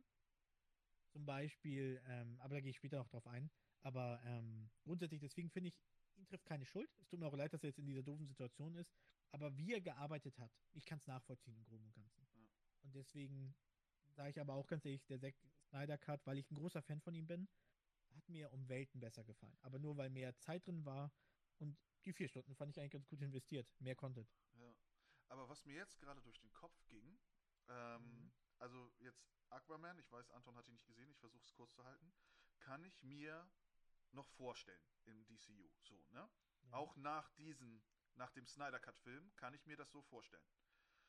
Zum 1.10 1.24
Beispiel, 1.24 2.00
ähm, 2.06 2.38
aber 2.40 2.54
da 2.56 2.60
gehe 2.60 2.70
ich 2.70 2.76
später 2.76 2.98
noch 2.98 3.08
drauf 3.08 3.26
ein. 3.26 3.50
Aber 3.82 4.20
ähm, 4.24 4.68
grundsätzlich, 4.82 5.20
deswegen 5.20 5.50
finde 5.50 5.68
ich, 5.68 5.78
ihn 6.16 6.26
trifft 6.26 6.46
keine 6.46 6.64
Schuld. 6.64 6.90
Es 7.00 7.08
tut 7.08 7.20
mir 7.20 7.26
auch 7.26 7.34
leid, 7.36 7.52
dass 7.52 7.62
er 7.62 7.68
jetzt 7.68 7.78
in 7.78 7.86
dieser 7.86 8.02
doofen 8.02 8.26
Situation 8.26 8.74
ist. 8.76 8.92
Aber 9.32 9.56
wie 9.56 9.72
er 9.72 9.80
gearbeitet 9.80 10.38
hat, 10.38 10.52
ich 10.72 10.84
kann 10.84 10.98
es 10.98 11.06
nachvollziehen 11.06 11.56
im 11.56 11.64
Groben 11.64 11.84
und 11.84 11.94
Ganzen. 11.94 12.26
Ja. 12.34 12.48
Und 12.82 12.94
deswegen 12.94 13.54
sage 14.14 14.30
ich 14.30 14.40
aber 14.40 14.54
auch 14.54 14.66
ganz 14.66 14.84
ehrlich, 14.84 15.04
der 15.06 15.20
Zack 15.20 15.34
Snyder 15.68 15.98
Cut, 15.98 16.26
weil 16.26 16.38
ich 16.38 16.50
ein 16.50 16.54
großer 16.54 16.82
Fan 16.82 17.00
von 17.00 17.14
ihm 17.14 17.26
bin, 17.26 17.48
hat 18.14 18.28
mir 18.28 18.52
um 18.52 18.68
Welten 18.68 19.00
besser 19.00 19.24
gefallen. 19.24 19.56
Aber 19.62 19.78
nur 19.78 19.96
weil 19.96 20.10
mehr 20.10 20.36
Zeit 20.38 20.66
drin 20.66 20.84
war 20.84 21.12
und 21.58 21.76
die 22.04 22.12
vier 22.12 22.28
Stunden 22.28 22.54
fand 22.54 22.70
ich 22.70 22.80
eigentlich 22.80 22.92
ganz 22.92 23.08
gut 23.08 23.20
investiert. 23.20 23.68
Mehr 23.80 23.96
Content. 23.96 24.30
Ja. 24.54 24.74
Aber 25.28 25.48
was 25.48 25.64
mir 25.64 25.74
jetzt 25.74 25.98
gerade 25.98 26.22
durch 26.22 26.38
den 26.38 26.52
Kopf 26.52 26.86
ging, 26.88 27.18
ähm, 27.68 28.02
Mhm. 28.02 28.32
also 28.58 28.92
jetzt 29.00 29.26
Aquaman, 29.50 29.98
ich 29.98 30.10
weiß, 30.10 30.30
Anton 30.30 30.56
hat 30.56 30.68
ihn 30.68 30.74
nicht 30.74 30.86
gesehen, 30.86 31.10
ich 31.10 31.18
versuche 31.18 31.42
es 31.44 31.52
kurz 31.54 31.74
zu 31.74 31.84
halten, 31.84 32.12
kann 32.60 32.84
ich 32.84 33.02
mir 33.02 33.48
noch 34.12 34.28
vorstellen 34.30 34.82
im 35.04 35.24
DCU. 35.26 35.68
So, 35.82 36.04
ne? 36.10 36.28
Ja. 36.62 36.72
Auch 36.72 36.96
nach 36.96 37.30
diesem, 37.30 37.82
nach 38.14 38.30
dem 38.32 38.46
Snyder 38.46 38.78
Cut-Film 38.78 39.34
kann 39.36 39.54
ich 39.54 39.66
mir 39.66 39.76
das 39.76 39.90
so 39.90 40.02
vorstellen. 40.02 40.44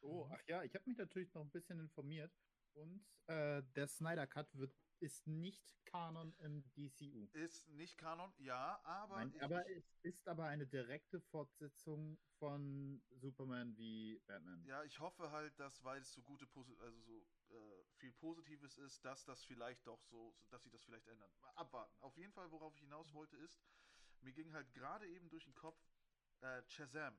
Oh, 0.01 0.25
Mhm. 0.25 0.31
ach 0.33 0.43
ja, 0.47 0.63
ich 0.63 0.73
habe 0.75 0.87
mich 0.89 0.97
natürlich 0.97 1.33
noch 1.33 1.41
ein 1.41 1.51
bisschen 1.51 1.79
informiert. 1.79 2.31
Und 2.73 3.03
äh, 3.27 3.63
der 3.75 3.87
Snyder 3.87 4.27
Cut 4.27 4.55
wird, 4.55 4.75
ist 4.99 5.25
nicht 5.27 5.75
Kanon 5.85 6.35
im 6.39 6.63
DCU. 6.75 7.27
Ist 7.33 7.67
nicht 7.69 7.97
Kanon, 7.97 8.33
ja, 8.37 8.79
aber. 8.83 9.17
Nein, 9.25 9.39
aber 9.41 9.69
es 9.69 9.85
ist 10.03 10.27
aber 10.27 10.45
eine 10.45 10.67
direkte 10.67 11.19
Fortsetzung 11.21 12.19
von 12.39 13.01
Superman 13.11 13.75
wie 13.77 14.19
Batman. 14.27 14.63
Ja, 14.65 14.83
ich 14.83 14.99
hoffe 14.99 15.31
halt, 15.31 15.59
dass, 15.59 15.83
weil 15.83 16.01
es 16.01 16.13
so 16.13 16.21
gute, 16.21 16.47
also 16.79 17.01
so 17.01 17.27
äh, 17.49 17.85
viel 17.97 18.13
Positives 18.13 18.77
ist, 18.77 19.03
dass 19.03 19.25
das 19.25 19.43
vielleicht 19.43 19.85
doch 19.87 20.01
so, 20.03 20.35
dass 20.49 20.63
sie 20.63 20.69
das 20.69 20.83
vielleicht 20.83 21.07
ändern. 21.07 21.31
Abwarten. 21.55 21.95
Auf 22.01 22.17
jeden 22.17 22.33
Fall, 22.33 22.51
worauf 22.51 22.73
ich 22.75 22.81
hinaus 22.81 23.13
wollte, 23.13 23.35
ist, 23.37 23.59
mir 24.21 24.33
ging 24.33 24.53
halt 24.53 24.71
gerade 24.73 25.07
eben 25.07 25.29
durch 25.29 25.45
den 25.45 25.55
Kopf 25.55 25.79
äh, 26.41 26.63
Shazam. 26.67 27.17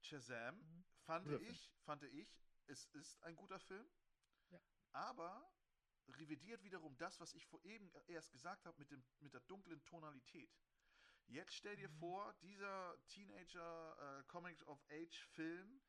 Shazam 0.00 0.56
Mhm. 0.58 0.84
fand 1.04 1.26
Film. 1.26 1.42
ich, 1.42 1.72
fand 1.84 2.02
ich, 2.04 2.28
es 2.66 2.86
ist 2.86 3.22
ein 3.22 3.36
guter 3.36 3.58
Film, 3.60 3.88
Ja. 4.50 4.60
aber 4.92 5.52
revidiert 6.08 6.62
wiederum 6.62 6.96
das, 6.98 7.18
was 7.20 7.32
ich 7.34 7.46
vor 7.46 7.64
eben 7.64 7.92
erst 8.06 8.30
gesagt 8.32 8.64
habe 8.66 8.78
mit, 8.78 8.90
dem, 8.90 9.04
mit 9.20 9.32
der 9.34 9.40
dunklen 9.42 9.84
Tonalität. 9.84 10.50
Jetzt 11.26 11.54
stell 11.54 11.74
dir 11.76 11.88
Mhm. 11.88 11.98
vor, 11.98 12.32
dieser 12.34 12.96
Teenager 13.08 14.20
äh, 14.20 14.24
Comic 14.24 14.62
of 14.68 14.84
Age 14.90 15.24
Film, 15.34 15.82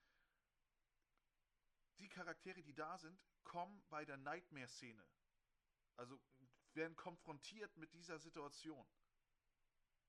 die 1.99 2.09
Charaktere, 2.09 2.61
die 2.63 2.73
da 2.73 2.97
sind, 2.97 3.19
kommen 3.43 3.83
bei 3.89 4.05
der 4.05 4.17
Nightmare-Szene. 4.17 5.03
Also 5.95 6.19
werden 6.73 6.95
konfrontiert 6.95 7.75
mit 7.77 7.93
dieser 7.93 8.19
Situation. 8.19 8.85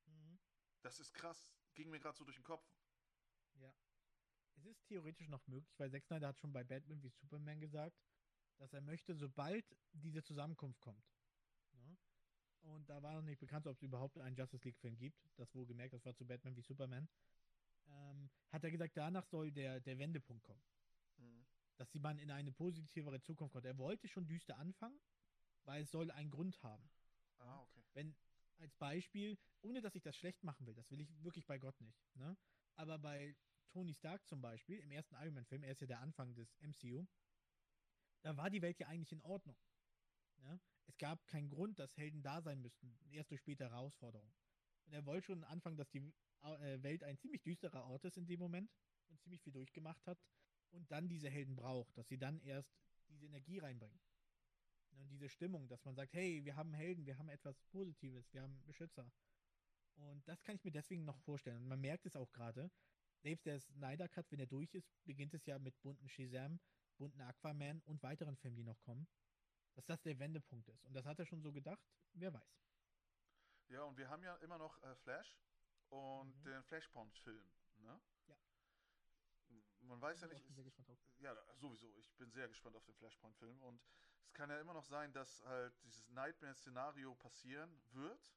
Mhm. 0.06 0.38
Das 0.82 1.00
ist 1.00 1.14
krass. 1.14 1.48
Ging 1.74 1.90
mir 1.90 2.00
gerade 2.00 2.16
so 2.16 2.24
durch 2.24 2.36
den 2.36 2.44
Kopf. 2.44 2.64
Es 4.58 4.66
ist 4.66 4.84
theoretisch 4.86 5.28
noch 5.28 5.46
möglich, 5.46 5.72
weil 5.78 5.90
Zack 5.90 6.04
Snyder 6.04 6.28
hat 6.28 6.38
schon 6.40 6.52
bei 6.52 6.64
Batman 6.64 7.00
wie 7.02 7.10
Superman 7.10 7.60
gesagt, 7.60 7.96
dass 8.56 8.72
er 8.72 8.80
möchte, 8.80 9.14
sobald 9.14 9.64
diese 9.92 10.22
Zusammenkunft 10.22 10.80
kommt. 10.80 11.04
Ne? 11.72 11.96
Und 12.62 12.88
da 12.88 13.00
war 13.02 13.14
noch 13.14 13.22
nicht 13.22 13.38
bekannt, 13.38 13.68
ob 13.68 13.76
es 13.76 13.82
überhaupt 13.82 14.18
einen 14.18 14.34
Justice 14.34 14.64
League-Film 14.64 14.98
gibt. 14.98 15.16
Das 15.36 15.54
wohl 15.54 15.64
gemerkt, 15.64 15.94
das 15.94 16.04
war 16.04 16.14
zu 16.16 16.26
Batman 16.26 16.56
wie 16.56 16.62
Superman. 16.62 17.08
Ähm, 17.86 18.30
hat 18.50 18.64
er 18.64 18.70
gesagt, 18.72 18.96
danach 18.96 19.24
soll 19.26 19.52
der, 19.52 19.80
der 19.80 19.96
Wendepunkt 19.98 20.42
kommen. 20.42 20.62
Dass 21.78 21.90
die 21.90 22.00
man 22.00 22.18
in 22.18 22.30
eine 22.30 22.52
positivere 22.52 23.20
Zukunft 23.20 23.52
kommt. 23.52 23.64
Er 23.64 23.78
wollte 23.78 24.08
schon 24.08 24.26
düster 24.26 24.58
anfangen, 24.58 25.00
weil 25.64 25.82
es 25.82 25.90
soll 25.90 26.10
einen 26.10 26.30
Grund 26.30 26.62
haben. 26.62 26.90
Ah, 27.38 27.60
okay. 27.60 27.82
wenn 27.94 28.16
als 28.58 28.74
Beispiel, 28.74 29.38
ohne 29.62 29.80
dass 29.80 29.94
ich 29.94 30.02
das 30.02 30.16
schlecht 30.16 30.42
machen 30.42 30.66
will, 30.66 30.74
das 30.74 30.90
will 30.90 31.00
ich 31.00 31.22
wirklich 31.22 31.46
bei 31.46 31.58
Gott 31.58 31.80
nicht, 31.80 32.16
ne? 32.16 32.36
Aber 32.74 32.98
bei 32.98 33.36
Tony 33.70 33.94
Stark 33.94 34.26
zum 34.26 34.40
Beispiel, 34.40 34.78
im 34.78 34.90
ersten 34.90 35.14
Iron 35.16 35.34
Man-Film, 35.34 35.62
er 35.62 35.72
ist 35.72 35.80
ja 35.80 35.86
der 35.86 36.00
Anfang 36.00 36.34
des 36.34 36.56
MCU, 36.60 37.06
da 38.22 38.36
war 38.36 38.50
die 38.50 38.62
Welt 38.62 38.78
ja 38.78 38.88
eigentlich 38.88 39.12
in 39.12 39.20
Ordnung. 39.22 39.56
Ne? 40.38 40.60
Es 40.86 40.96
gab 40.98 41.26
keinen 41.26 41.50
Grund, 41.50 41.78
dass 41.78 41.96
Helden 41.96 42.22
da 42.22 42.40
sein 42.40 42.60
müssten, 42.60 42.98
erst 43.10 43.30
durch 43.30 43.40
spätere 43.40 43.70
Herausforderungen. 43.70 44.32
Und 44.86 44.92
er 44.92 45.04
wollte 45.06 45.26
schon 45.26 45.44
anfangen, 45.44 45.76
dass 45.76 45.90
die 45.90 46.12
äh, 46.42 46.82
Welt 46.82 47.04
ein 47.04 47.18
ziemlich 47.18 47.42
düsterer 47.42 47.84
Ort 47.84 48.04
ist 48.04 48.16
in 48.16 48.26
dem 48.26 48.40
Moment 48.40 48.70
und 49.08 49.20
ziemlich 49.20 49.42
viel 49.42 49.52
durchgemacht 49.52 50.06
hat 50.06 50.18
und 50.70 50.90
dann 50.90 51.08
diese 51.08 51.30
Helden 51.30 51.56
braucht, 51.56 51.96
dass 51.96 52.08
sie 52.08 52.18
dann 52.18 52.40
erst 52.40 52.70
diese 53.08 53.26
Energie 53.26 53.58
reinbringen. 53.58 54.00
Ne, 54.92 55.00
Und 55.00 55.08
diese 55.10 55.28
Stimmung, 55.28 55.68
dass 55.68 55.84
man 55.84 55.94
sagt, 55.94 56.12
hey, 56.14 56.44
wir 56.44 56.56
haben 56.56 56.74
Helden, 56.74 57.06
wir 57.06 57.18
haben 57.18 57.28
etwas 57.28 57.58
Positives, 57.70 58.32
wir 58.32 58.42
haben 58.42 58.62
Beschützer. 58.66 59.10
Und 59.96 60.26
das 60.28 60.42
kann 60.44 60.56
ich 60.56 60.64
mir 60.64 60.70
deswegen 60.72 61.04
noch 61.04 61.18
vorstellen. 61.20 61.58
Und 61.58 61.68
man 61.68 61.80
merkt 61.80 62.06
es 62.06 62.16
auch 62.16 62.30
gerade. 62.32 62.70
Selbst 63.20 63.46
der 63.46 63.58
Snyder 63.60 64.08
Cut, 64.08 64.30
wenn 64.30 64.40
er 64.40 64.46
durch 64.46 64.74
ist, 64.74 64.88
beginnt 65.04 65.34
es 65.34 65.44
ja 65.46 65.58
mit 65.58 65.80
bunten 65.82 66.08
Shazam, 66.08 66.60
bunten 66.98 67.20
Aquaman 67.20 67.80
und 67.86 68.02
weiteren 68.02 68.36
Filmen, 68.36 68.56
die 68.56 68.62
noch 68.64 68.80
kommen. 68.82 69.08
Dass 69.74 69.86
das 69.86 70.00
der 70.02 70.18
Wendepunkt 70.18 70.68
ist. 70.68 70.84
Und 70.84 70.94
das 70.94 71.04
hat 71.06 71.18
er 71.18 71.26
schon 71.26 71.42
so 71.42 71.52
gedacht. 71.52 71.84
Wer 72.12 72.32
weiß. 72.32 72.58
Ja, 73.68 73.82
und 73.82 73.96
wir 73.96 74.08
haben 74.08 74.22
ja 74.22 74.36
immer 74.36 74.58
noch 74.58 74.82
äh, 74.82 74.94
Flash 74.96 75.36
und 75.90 76.34
Mhm. 76.36 76.42
den 76.44 76.62
Flashpoint-Film, 76.64 77.50
ne? 77.78 78.00
Man 79.88 80.00
weiß 80.02 80.20
ja 80.20 80.26
Bin 80.26 80.36
nicht, 80.36 80.44
ich 80.44 80.50
auch 80.50 80.54
sehr 80.54 80.64
gespannt 80.64 80.88
drauf. 80.88 80.98
ja, 81.18 81.34
sowieso. 81.56 81.96
Ich 81.98 82.14
bin 82.16 82.30
sehr 82.30 82.46
gespannt 82.48 82.76
auf 82.76 82.84
den 82.84 82.94
Flashpoint-Film. 82.94 83.62
Und 83.62 83.80
es 84.22 84.32
kann 84.34 84.50
ja 84.50 84.60
immer 84.60 84.74
noch 84.74 84.84
sein, 84.84 85.12
dass 85.12 85.42
halt 85.44 85.74
dieses 85.82 86.08
Nightmare-Szenario 86.10 87.14
passieren 87.14 87.80
wird. 87.92 88.32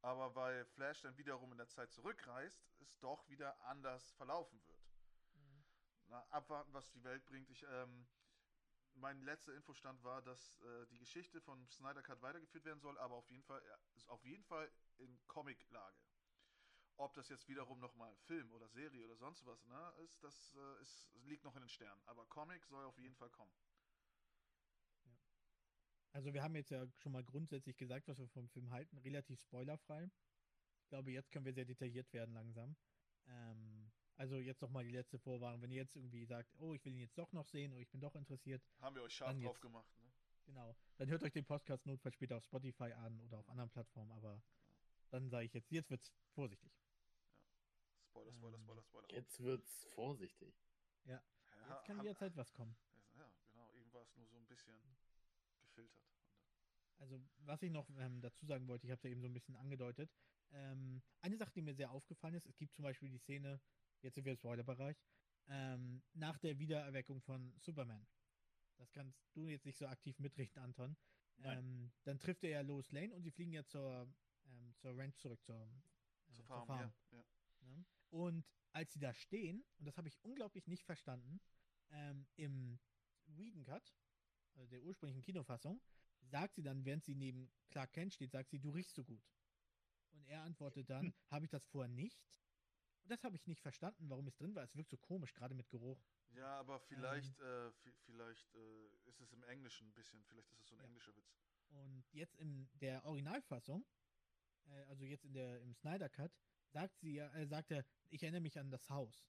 Aber 0.00 0.34
weil 0.34 0.64
Flash 0.66 1.00
dann 1.00 1.16
wiederum 1.16 1.50
in 1.52 1.58
der 1.58 1.68
Zeit 1.68 1.90
zurückreist, 1.90 2.62
es 2.80 2.98
doch 3.00 3.28
wieder 3.28 3.58
anders 3.64 4.12
verlaufen 4.12 4.60
wird. 4.66 4.84
Na, 6.08 6.22
abwarten, 6.30 6.72
was 6.72 6.90
die 6.92 7.02
Welt 7.02 7.24
bringt. 7.24 7.48
Ich, 7.50 7.64
ähm, 7.68 8.06
mein 8.92 9.20
letzter 9.22 9.54
Infostand 9.54 10.04
war, 10.04 10.22
dass 10.22 10.60
äh, 10.60 10.86
die 10.86 10.98
Geschichte 10.98 11.40
von 11.40 11.66
Snyder 11.68 12.02
Cut 12.02 12.20
weitergeführt 12.22 12.64
werden 12.64 12.80
soll, 12.80 12.96
aber 12.98 13.16
auf 13.16 13.28
jeden 13.30 13.42
Fall, 13.42 13.62
auf 14.06 14.24
jeden 14.24 14.44
Fall 14.44 14.70
in 14.98 15.18
Comic-Lage. 15.26 15.98
Ob 16.96 17.12
das 17.14 17.28
jetzt 17.28 17.48
wiederum 17.48 17.80
nochmal 17.80 18.14
Film 18.26 18.52
oder 18.52 18.68
Serie 18.68 19.04
oder 19.04 19.16
sonst 19.16 19.44
was 19.46 19.64
ne, 19.66 19.92
ist, 20.04 20.22
das 20.22 20.54
äh, 20.54 20.82
ist, 20.82 21.10
liegt 21.24 21.44
noch 21.44 21.56
in 21.56 21.62
den 21.62 21.68
Sternen. 21.68 22.00
Aber 22.06 22.24
Comic 22.26 22.64
soll 22.66 22.84
auf 22.84 22.98
jeden 22.98 23.16
Fall 23.16 23.30
kommen. 23.30 23.52
Also 26.12 26.32
wir 26.32 26.44
haben 26.44 26.54
jetzt 26.54 26.70
ja 26.70 26.86
schon 26.98 27.10
mal 27.10 27.24
grundsätzlich 27.24 27.76
gesagt, 27.76 28.06
was 28.06 28.20
wir 28.20 28.28
vom 28.28 28.48
Film 28.48 28.70
halten, 28.70 28.96
relativ 28.98 29.40
spoilerfrei. 29.40 30.08
Ich 30.82 30.88
glaube, 30.88 31.10
jetzt 31.10 31.32
können 31.32 31.44
wir 31.44 31.52
sehr 31.52 31.64
detailliert 31.64 32.12
werden 32.12 32.34
langsam. 32.34 32.76
Ähm, 33.26 33.90
also 34.16 34.38
jetzt 34.38 34.62
noch 34.62 34.70
mal 34.70 34.84
die 34.84 34.92
letzte 34.92 35.18
Vorwarnung. 35.18 35.60
Wenn 35.60 35.72
ihr 35.72 35.78
jetzt 35.82 35.96
irgendwie 35.96 36.24
sagt, 36.24 36.54
oh, 36.60 36.72
ich 36.72 36.84
will 36.84 36.92
ihn 36.92 37.00
jetzt 37.00 37.18
doch 37.18 37.32
noch 37.32 37.46
sehen 37.46 37.72
oder 37.72 37.80
ich 37.80 37.90
bin 37.90 38.00
doch 38.00 38.14
interessiert, 38.14 38.62
Haben 38.80 38.94
wir 38.94 39.02
euch 39.02 39.12
scharf 39.12 39.32
drauf 39.32 39.42
jetzt. 39.42 39.60
gemacht. 39.60 39.98
Ne? 39.98 40.12
genau, 40.46 40.76
dann 40.98 41.08
hört 41.08 41.22
euch 41.24 41.32
den 41.32 41.44
Podcast 41.44 41.84
notfalls 41.86 42.14
später 42.14 42.36
auf 42.36 42.44
Spotify 42.44 42.92
an 42.92 43.18
oder 43.22 43.38
auf 43.38 43.48
anderen 43.48 43.70
Plattformen. 43.70 44.12
Aber 44.12 44.40
dann 45.10 45.28
sage 45.30 45.46
ich 45.46 45.54
jetzt, 45.54 45.70
jetzt 45.72 45.90
wird's 45.90 46.12
vorsichtig. 46.34 46.70
Spoiler, 48.14 48.32
Spoiler, 48.32 48.54
Ähm, 48.56 48.62
Spoiler, 48.62 48.82
Spoiler. 48.82 49.10
Jetzt 49.10 49.40
wird's 49.42 49.84
vorsichtig. 49.94 50.54
Ja, 51.04 51.20
Jetzt 51.68 51.84
kann 51.84 51.96
haben- 51.98 52.04
jederzeit 52.06 52.36
was 52.36 52.52
kommen. 52.52 52.76
Ja, 53.16 53.28
genau. 53.50 53.72
Eben 53.72 53.92
war 53.92 54.02
es 54.02 54.16
nur 54.16 54.26
so 54.28 54.36
ein 54.36 54.46
bisschen 54.46 54.72
gefiltert. 55.60 56.04
Also, 56.98 57.20
was 57.38 57.60
ich 57.62 57.72
noch 57.72 57.88
ähm, 57.98 58.20
dazu 58.20 58.46
sagen 58.46 58.68
wollte, 58.68 58.86
ich 58.86 58.90
habe 58.92 58.98
es 58.98 59.02
ja 59.02 59.10
eben 59.10 59.20
so 59.20 59.26
ein 59.26 59.32
bisschen 59.34 59.56
angedeutet. 59.56 60.10
Ähm, 60.52 61.02
eine 61.22 61.36
Sache, 61.36 61.52
die 61.54 61.62
mir 61.62 61.74
sehr 61.74 61.90
aufgefallen 61.90 62.34
ist, 62.34 62.46
es 62.46 62.56
gibt 62.56 62.72
zum 62.72 62.84
Beispiel 62.84 63.10
die 63.10 63.18
Szene, 63.18 63.60
jetzt 64.02 64.14
sind 64.14 64.24
wir 64.24 64.32
im 64.32 64.38
Spoilerbereich, 64.38 64.96
ähm, 65.48 66.02
nach 66.12 66.38
der 66.38 66.56
Wiedererweckung 66.60 67.20
von 67.20 67.52
Superman. 67.58 68.06
Das 68.76 68.92
kannst 68.92 69.18
du 69.34 69.48
jetzt 69.48 69.66
nicht 69.66 69.76
so 69.78 69.86
aktiv 69.88 70.18
mitrichten, 70.20 70.62
Anton. 70.62 70.96
Ähm, 71.42 71.90
dann 72.04 72.18
trifft 72.20 72.44
er 72.44 72.50
ja 72.50 72.60
Lois 72.60 72.92
Lane 72.92 73.12
und 73.12 73.22
sie 73.22 73.32
fliegen 73.32 73.52
ja 73.52 73.64
zur, 73.64 74.06
ähm, 74.46 74.74
zur 74.76 74.96
Ranch 74.96 75.16
zurück, 75.16 75.42
zur, 75.42 75.56
äh, 75.56 76.32
Zur 76.32 76.44
Farm, 76.44 76.68
ja. 76.68 76.92
ja. 77.10 77.24
Ne? 77.62 77.84
Und 78.14 78.46
als 78.70 78.92
sie 78.92 79.00
da 79.00 79.12
stehen, 79.12 79.64
und 79.78 79.86
das 79.86 79.96
habe 79.98 80.06
ich 80.06 80.22
unglaublich 80.22 80.68
nicht 80.68 80.84
verstanden, 80.84 81.40
ähm, 81.90 82.28
im 82.36 82.78
Whedon 83.26 83.64
Cut, 83.64 83.92
also 84.54 84.68
der 84.70 84.82
ursprünglichen 84.84 85.22
Kinofassung, 85.22 85.80
sagt 86.22 86.54
sie 86.54 86.62
dann, 86.62 86.84
während 86.84 87.02
sie 87.02 87.16
neben 87.16 87.50
Clark 87.70 87.92
Kent 87.92 88.14
steht, 88.14 88.30
sagt 88.30 88.50
sie, 88.50 88.60
du 88.60 88.70
riechst 88.70 88.94
so 88.94 89.02
gut. 89.02 89.20
Und 90.12 90.28
er 90.28 90.42
antwortet 90.42 90.88
dann, 90.88 91.12
habe 91.30 91.44
ich 91.44 91.50
das 91.50 91.66
vorher 91.66 91.88
nicht? 91.92 92.24
Und 93.02 93.10
das 93.10 93.24
habe 93.24 93.34
ich 93.34 93.48
nicht 93.48 93.60
verstanden, 93.60 94.08
warum 94.08 94.28
es 94.28 94.36
drin 94.36 94.54
war. 94.54 94.62
Es 94.62 94.76
wirkt 94.76 94.90
so 94.90 94.96
komisch, 94.96 95.34
gerade 95.34 95.56
mit 95.56 95.68
Geruch. 95.68 96.00
Ja, 96.36 96.60
aber 96.60 96.78
vielleicht, 96.78 97.36
äh, 97.40 97.68
vi- 97.82 97.94
vielleicht 98.06 98.54
äh, 98.54 98.86
ist 99.08 99.20
es 99.20 99.32
im 99.32 99.42
Englischen 99.42 99.88
ein 99.88 99.92
bisschen, 99.92 100.22
vielleicht 100.24 100.52
ist 100.52 100.60
es 100.60 100.68
so 100.68 100.76
ein 100.76 100.78
Ja. 100.78 100.84
englischer 100.86 101.14
Witz. 101.16 101.36
Und 101.70 102.04
jetzt 102.12 102.36
in 102.36 102.68
der 102.80 103.04
Originalfassung, 103.04 103.84
äh, 104.66 104.84
also 104.84 105.04
jetzt 105.04 105.24
in 105.24 105.32
der 105.32 105.60
im 105.62 105.74
Snyder 105.74 106.08
Cut, 106.08 106.32
sagt 106.74 106.98
sie 106.98 107.18
äh, 107.18 107.46
sagt 107.46 107.70
er, 107.70 107.84
ich 108.10 108.22
erinnere 108.22 108.40
mich 108.42 108.58
an 108.58 108.70
das 108.70 108.88
Haus. 108.90 109.24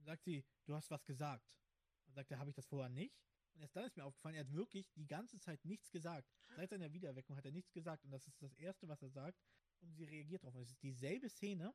Sagt 0.00 0.22
sie, 0.24 0.44
du 0.66 0.74
hast 0.74 0.90
was 0.90 1.04
gesagt. 1.04 1.58
Und 2.06 2.14
sagt 2.14 2.30
er, 2.30 2.38
habe 2.38 2.50
ich 2.50 2.56
das 2.56 2.66
vorher 2.66 2.88
nicht? 2.90 3.16
Und 3.54 3.62
erst 3.62 3.74
dann 3.74 3.84
ist 3.86 3.96
mir 3.96 4.04
aufgefallen, 4.04 4.36
er 4.36 4.42
hat 4.44 4.52
wirklich 4.52 4.92
die 4.92 5.06
ganze 5.06 5.38
Zeit 5.40 5.64
nichts 5.64 5.90
gesagt. 5.90 6.28
Seit 6.54 6.70
seiner 6.70 6.92
Wiedererweckung 6.92 7.36
hat 7.36 7.44
er 7.44 7.50
nichts 7.52 7.72
gesagt. 7.72 8.04
Und 8.04 8.10
das 8.12 8.26
ist 8.28 8.40
das 8.40 8.52
Erste, 8.54 8.86
was 8.86 9.02
er 9.02 9.10
sagt. 9.10 9.40
Und 9.80 9.92
sie 9.94 10.04
reagiert 10.04 10.42
darauf. 10.44 10.54
Und 10.54 10.62
es 10.62 10.70
ist 10.70 10.82
dieselbe 10.82 11.28
Szene, 11.28 11.74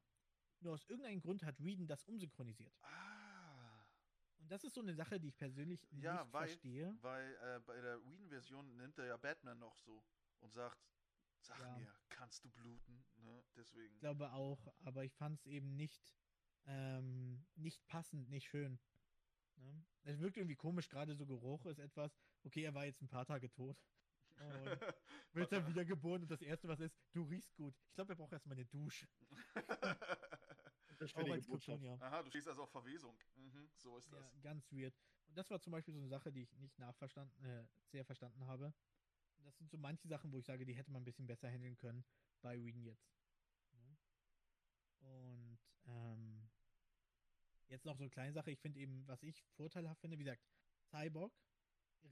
nur 0.62 0.74
aus 0.74 0.86
irgendeinem 0.86 1.20
Grund 1.22 1.44
hat 1.44 1.62
Whedon 1.62 1.88
das 1.88 2.06
umsynchronisiert. 2.06 2.74
Ah, 2.84 3.84
Und 4.38 4.50
das 4.52 4.64
ist 4.64 4.74
so 4.76 4.82
eine 4.82 4.94
Sache, 4.94 5.20
die 5.20 5.28
ich 5.30 5.38
persönlich 5.38 5.86
Ja, 5.92 6.24
nicht 6.24 6.34
weil- 6.34 6.48
verstehe. 6.48 6.98
weil 7.02 7.36
äh, 7.36 7.60
bei 7.66 7.82
der 7.82 8.00
Whedon-Version 8.06 8.78
nimmt 8.78 8.98
er 9.00 9.06
ja 9.08 9.18
Batman 9.18 9.60
noch 9.60 9.78
so 9.80 10.04
und 10.40 10.54
sagt, 10.54 10.78
sag 11.42 11.60
Ja. 11.60 11.78
mir, 11.78 11.94
kannst 12.14 12.44
du 12.46 12.50
bluten? 12.50 13.04
Ne? 13.18 13.44
Deswegen. 13.56 13.94
Ich 13.94 14.00
glaube 14.00 14.32
auch, 14.32 14.74
aber 14.86 15.04
ich 15.04 15.14
fand 15.14 15.40
es 15.40 15.46
eben 15.46 15.76
nicht, 15.76 16.16
ähm, 16.66 17.46
nicht 17.56 17.86
passend, 17.88 18.30
nicht 18.30 18.48
schön. 18.48 18.80
Ne? 19.58 19.86
Es 20.04 20.20
wirkt 20.20 20.38
irgendwie 20.38 20.56
komisch, 20.56 20.90
gerade 20.90 21.16
so 21.16 21.26
Geruch 21.26 21.66
ist 21.66 21.80
etwas, 21.80 22.18
okay, 22.44 22.64
er 22.64 22.74
war 22.74 22.86
jetzt 22.86 23.02
ein 23.02 23.10
paar 23.10 23.26
Tage 23.26 23.50
tot. 23.50 23.78
Und 25.34 25.40
wird 25.40 25.52
dann 25.52 25.68
wiedergeboren 25.68 26.24
und 26.24 26.32
das 26.32 26.42
Erste, 26.42 26.68
was 26.68 26.80
ist, 26.80 26.96
du 27.12 27.24
riechst 27.24 27.56
gut. 27.56 27.76
Ich 27.88 27.94
glaube, 27.94 28.14
er 28.14 28.16
braucht 28.16 28.34
erstmal 28.34 28.56
eine 28.58 28.66
Dusche. 28.66 29.08
Auch 29.56 30.90
Unterschwellige 30.90 31.34
als. 31.34 31.48
Kryptonier. 31.48 31.98
Aha, 32.02 32.24
du 32.24 32.30
stehst 32.30 32.48
also 32.48 32.64
auf 32.64 32.72
Verwesung. 32.72 33.16
Mhm, 33.36 33.70
so 33.76 33.98
ist 33.98 34.12
Ja, 34.12 34.20
das. 34.20 34.42
ganz 34.42 34.72
weird. 34.72 34.94
Und 35.28 35.38
das 35.38 35.50
war 35.50 35.60
zum 35.60 35.72
Beispiel 35.72 35.94
so 35.94 36.00
eine 36.00 36.10
Sache, 36.10 36.32
die 36.32 36.42
ich 36.42 36.54
nicht 36.58 36.78
nachverstanden, 36.80 37.46
äh, 37.46 37.66
sehr 37.92 38.06
verstanden 38.06 38.46
habe. 38.48 38.74
Das 39.44 39.58
sind 39.58 39.70
so 39.70 39.78
manche 39.78 40.08
Sachen, 40.08 40.32
wo 40.32 40.38
ich 40.40 40.46
sage, 40.46 40.66
die 40.66 40.76
hätte 40.76 40.92
man 40.92 41.02
ein 41.02 41.06
bisschen 41.06 41.28
besser 41.28 41.50
handeln 41.50 41.78
können 41.78 42.06
bei 42.42 42.62
Whedon 42.64 42.84
jetzt. 42.84 43.08
Ne? 43.74 43.98
Und 45.00 45.60
ähm, 45.86 46.50
jetzt 47.68 47.86
noch 47.86 47.98
so 47.98 48.04
eine 48.04 48.10
kleine 48.10 48.34
Sache. 48.34 48.52
Ich 48.52 48.60
finde 48.60 48.80
eben, 48.80 49.08
was 49.08 49.22
ich 49.24 49.44
vorteilhaft 49.56 50.02
finde, 50.02 50.18
wie 50.18 50.24
gesagt, 50.24 50.44
Cyborg, 50.90 51.34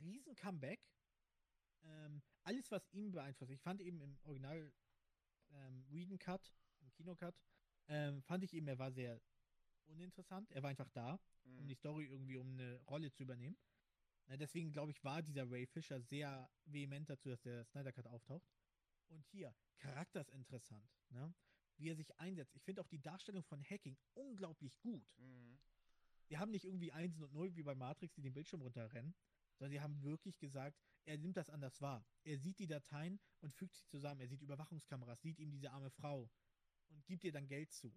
riesen 0.01 0.35
Comeback. 0.35 0.81
Ähm, 1.83 2.21
alles, 2.43 2.69
was 2.71 2.87
ihn 2.93 3.11
beeinflusst. 3.11 3.51
Ich 3.51 3.61
fand 3.61 3.81
eben 3.81 4.01
im 4.01 4.17
Original 4.23 4.71
ähm, 5.51 5.85
Whedon 5.89 6.19
Cut, 6.19 6.53
im 6.81 6.91
Kinocut, 6.91 7.35
ähm, 7.87 8.21
fand 8.23 8.43
ich 8.43 8.53
eben, 8.53 8.67
er 8.67 8.77
war 8.79 8.91
sehr 8.91 9.19
uninteressant. 9.87 10.51
Er 10.51 10.63
war 10.63 10.69
einfach 10.69 10.89
da 10.89 11.19
um 11.43 11.65
Mhm. 11.65 11.67
die 11.67 11.75
Story 11.75 12.05
irgendwie 12.05 12.37
um 12.37 12.53
eine 12.53 12.79
Rolle 12.83 13.11
zu 13.11 13.23
übernehmen. 13.23 13.57
Na, 14.31 14.37
deswegen 14.37 14.71
glaube 14.71 14.91
ich, 14.91 15.03
war 15.03 15.21
dieser 15.21 15.51
Ray 15.51 15.65
Fisher 15.65 15.99
sehr 15.99 16.49
vehement 16.63 17.09
dazu, 17.09 17.27
dass 17.27 17.41
der 17.41 17.65
Snyder 17.65 17.91
Cut 17.91 18.07
auftaucht. 18.07 18.49
Und 19.09 19.25
hier, 19.25 19.53
Charakter 19.77 20.21
ist 20.21 20.29
interessant, 20.29 20.89
ne? 21.09 21.33
wie 21.75 21.89
er 21.89 21.97
sich 21.97 22.17
einsetzt. 22.17 22.55
Ich 22.55 22.63
finde 22.63 22.79
auch 22.79 22.87
die 22.87 23.01
Darstellung 23.01 23.43
von 23.43 23.61
Hacking 23.61 23.97
unglaublich 24.13 24.79
gut. 24.79 25.13
Mhm. 25.17 25.59
Die 26.29 26.37
haben 26.37 26.51
nicht 26.51 26.63
irgendwie 26.63 26.93
1 26.93 27.19
und 27.19 27.33
0 27.33 27.57
wie 27.57 27.63
bei 27.63 27.75
Matrix, 27.75 28.13
die 28.13 28.21
den 28.21 28.33
Bildschirm 28.33 28.61
runterrennen, 28.61 29.13
sondern 29.57 29.71
sie 29.71 29.81
haben 29.81 30.01
wirklich 30.01 30.39
gesagt, 30.39 30.79
er 31.03 31.17
nimmt 31.17 31.35
das 31.35 31.49
anders 31.49 31.81
wahr. 31.81 32.05
Er 32.23 32.37
sieht 32.37 32.59
die 32.59 32.67
Dateien 32.67 33.19
und 33.41 33.53
fügt 33.53 33.75
sie 33.75 33.83
zusammen. 33.83 34.21
Er 34.21 34.29
sieht 34.29 34.41
Überwachungskameras, 34.41 35.19
sieht 35.19 35.39
ihm 35.39 35.51
diese 35.51 35.71
arme 35.71 35.89
Frau 35.89 36.31
und 36.87 37.05
gibt 37.05 37.25
ihr 37.25 37.33
dann 37.33 37.49
Geld 37.49 37.73
zu. 37.73 37.93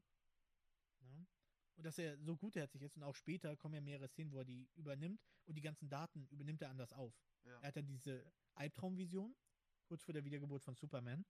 Ne? 0.99 1.29
Und 1.77 1.85
dass 1.85 1.99
er 1.99 2.17
so 2.19 2.37
gutherzig 2.37 2.83
ist 2.83 2.97
und 2.97 3.03
auch 3.03 3.17
später 3.17 3.57
kommen 3.57 3.75
ja 3.75 3.81
mehrere 3.81 4.09
Szenen, 4.09 4.33
wo 4.33 4.39
er 4.39 4.45
die 4.45 4.69
übernimmt 4.75 5.21
und 5.45 5.57
die 5.57 5.61
ganzen 5.61 5.89
Daten 5.89 6.27
übernimmt 6.29 6.63
er 6.63 6.71
anders 6.71 6.93
auf. 6.93 7.15
Ja. 7.45 7.61
Er 7.61 7.69
hat 7.69 7.77
dann 7.77 7.87
diese 7.87 8.25
Albtraumvision, 8.55 9.35
kurz 9.85 10.05
vor 10.05 10.15
der 10.15 10.25
Wiedergeburt 10.25 10.63
von 10.63 10.77
Superman. 10.77 11.25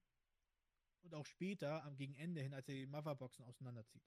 Und 1.02 1.14
auch 1.14 1.26
später, 1.26 1.82
am 1.84 1.96
gegen 1.96 2.14
Ende 2.14 2.40
hin, 2.40 2.54
als 2.54 2.68
er 2.68 2.74
die 2.74 2.86
Motherboxen 2.86 3.44
auseinanderzieht. 3.44 4.02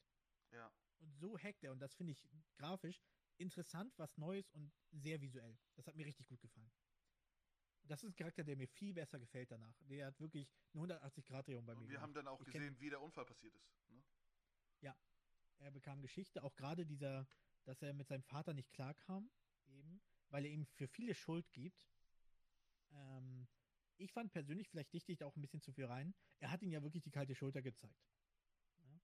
ja. 0.51 0.71
Und 0.99 1.13
so 1.13 1.37
hackt 1.37 1.63
er. 1.63 1.71
Und 1.71 1.79
das 1.79 1.93
finde 1.93 2.13
ich 2.13 2.27
grafisch 2.55 3.03
interessant, 3.37 3.93
was 3.97 4.17
Neues 4.17 4.49
und 4.51 4.71
sehr 4.91 5.21
visuell. 5.21 5.57
Das 5.75 5.87
hat 5.87 5.95
mir 5.95 6.05
richtig 6.05 6.27
gut 6.27 6.41
gefallen. 6.41 6.71
Und 7.83 7.91
das 7.91 8.03
ist 8.03 8.09
ein 8.09 8.15
Charakter, 8.15 8.43
der 8.43 8.57
mir 8.57 8.67
viel 8.67 8.93
besser 8.93 9.19
gefällt 9.19 9.51
danach. 9.51 9.79
Der 9.83 10.07
hat 10.07 10.19
wirklich 10.19 10.49
eine 10.73 10.83
180-Grad-Drehung 10.83 11.65
bei 11.65 11.75
mir. 11.75 11.81
Und 11.81 11.89
wir 11.89 12.01
haben 12.01 12.13
gemacht. 12.13 12.25
dann 12.25 12.33
auch 12.33 12.41
Ich 12.41 12.51
gesehen, 12.51 12.79
wie 12.79 12.89
der 12.89 13.01
Unfall 13.01 13.25
passiert 13.25 13.55
ist. 13.55 13.71
Ne? 13.89 14.03
Er 15.59 15.71
bekam 15.71 16.01
Geschichte, 16.01 16.43
auch 16.43 16.55
gerade 16.55 16.85
dieser, 16.85 17.27
dass 17.63 17.81
er 17.81 17.93
mit 17.93 18.07
seinem 18.07 18.23
Vater 18.23 18.53
nicht 18.53 18.71
klarkam, 18.71 19.29
eben, 19.67 20.01
weil 20.29 20.45
er 20.45 20.51
ihm 20.51 20.65
für 20.65 20.87
viele 20.87 21.13
Schuld 21.13 21.51
gibt. 21.51 21.89
Ähm, 22.91 23.47
ich 23.97 24.11
fand 24.11 24.31
persönlich, 24.31 24.69
vielleicht 24.69 24.93
dichte 24.93 25.11
ich 25.11 25.17
da 25.17 25.25
auch 25.25 25.35
ein 25.35 25.41
bisschen 25.41 25.61
zu 25.61 25.71
viel 25.71 25.85
rein, 25.85 26.13
er 26.39 26.51
hat 26.51 26.61
ihm 26.61 26.71
ja 26.71 26.83
wirklich 26.83 27.03
die 27.03 27.11
kalte 27.11 27.35
Schulter 27.35 27.61
gezeigt. 27.61 28.07
Ja? 28.77 28.99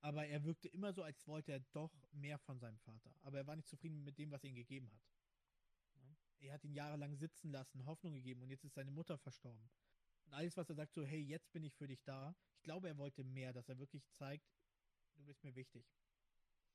Aber 0.00 0.26
er 0.26 0.44
wirkte 0.44 0.68
immer 0.68 0.92
so, 0.92 1.02
als 1.02 1.26
wollte 1.26 1.52
er 1.52 1.60
doch 1.72 1.94
mehr 2.12 2.38
von 2.38 2.58
seinem 2.58 2.78
Vater. 2.78 3.14
Aber 3.22 3.38
er 3.38 3.46
war 3.46 3.56
nicht 3.56 3.68
zufrieden 3.68 4.02
mit 4.02 4.18
dem, 4.18 4.30
was 4.30 4.42
er 4.42 4.50
ihm 4.50 4.56
gegeben 4.56 4.90
hat. 4.90 5.02
Ja? 5.96 6.16
Er 6.38 6.54
hat 6.54 6.64
ihn 6.64 6.72
jahrelang 6.72 7.16
sitzen 7.16 7.50
lassen, 7.50 7.84
Hoffnung 7.84 8.14
gegeben 8.14 8.42
und 8.42 8.50
jetzt 8.50 8.64
ist 8.64 8.74
seine 8.74 8.90
Mutter 8.90 9.18
verstorben. 9.18 9.70
Und 10.24 10.32
alles, 10.32 10.56
was 10.56 10.68
er 10.68 10.74
sagt, 10.74 10.94
so, 10.94 11.04
hey, 11.04 11.20
jetzt 11.20 11.52
bin 11.52 11.64
ich 11.64 11.74
für 11.74 11.86
dich 11.86 12.02
da. 12.04 12.34
Ich 12.54 12.62
glaube, 12.62 12.88
er 12.88 12.96
wollte 12.98 13.24
mehr, 13.24 13.52
dass 13.52 13.68
er 13.68 13.78
wirklich 13.78 14.08
zeigt, 14.10 14.48
du 15.20 15.26
bist 15.26 15.42
mir 15.44 15.54
wichtig. 15.54 15.86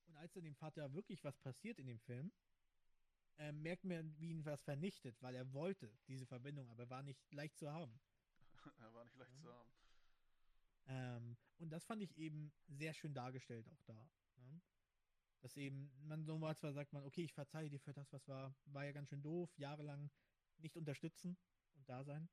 Und 0.08 0.15
als 0.17 0.34
dann 0.34 0.43
dem 0.43 0.55
Vater 0.55 0.93
wirklich 0.93 1.23
was 1.23 1.38
passiert 1.39 1.79
in 1.79 1.88
dem 1.88 1.99
Film, 1.99 2.31
äh, 3.38 3.51
merkt 3.51 3.84
man, 3.84 4.17
wie 4.19 4.29
ihn 4.29 4.45
was 4.45 4.62
vernichtet, 4.63 5.21
weil 5.21 5.36
er 5.36 5.51
wollte 5.53 5.91
diese 6.08 6.25
Verbindung, 6.25 6.69
aber 6.69 6.89
war 6.89 7.03
nicht 7.03 7.19
leicht 7.31 7.58
zu 7.58 7.69
haben. 7.71 7.99
er 8.79 8.93
war 8.93 9.03
nicht 9.03 9.15
leicht 9.17 9.34
Ja. 9.34 9.41
zu 9.41 9.53
haben. 9.53 9.69
Ähm, 10.88 11.38
und 11.57 11.69
das 11.72 11.84
fand 11.86 12.01
ich 12.01 12.15
eben 12.17 12.53
sehr 12.67 12.93
schön 12.93 13.13
dargestellt 13.13 13.67
auch 13.67 13.82
da. 13.86 14.09
Ne? 14.38 14.61
Dass 15.41 15.57
eben, 15.57 15.91
man 16.07 16.24
so 16.24 16.38
mal 16.38 16.55
zwar 16.55 16.74
sagt 16.74 16.93
man, 16.93 17.03
okay, 17.03 17.24
ich 17.24 17.34
verzeihe 17.34 17.69
dir 17.69 17.80
für 17.80 17.93
das, 17.93 18.11
was 18.13 18.28
war, 18.28 18.55
war 18.65 18.86
ja 18.86 18.91
ganz 18.91 19.09
schön 19.09 19.22
doof, 19.24 19.51
jahrelang 19.57 20.11
nicht 20.57 20.78
unterstützen 20.78 21.38
und 21.76 21.89
da 21.89 22.03
sein. 22.03 22.30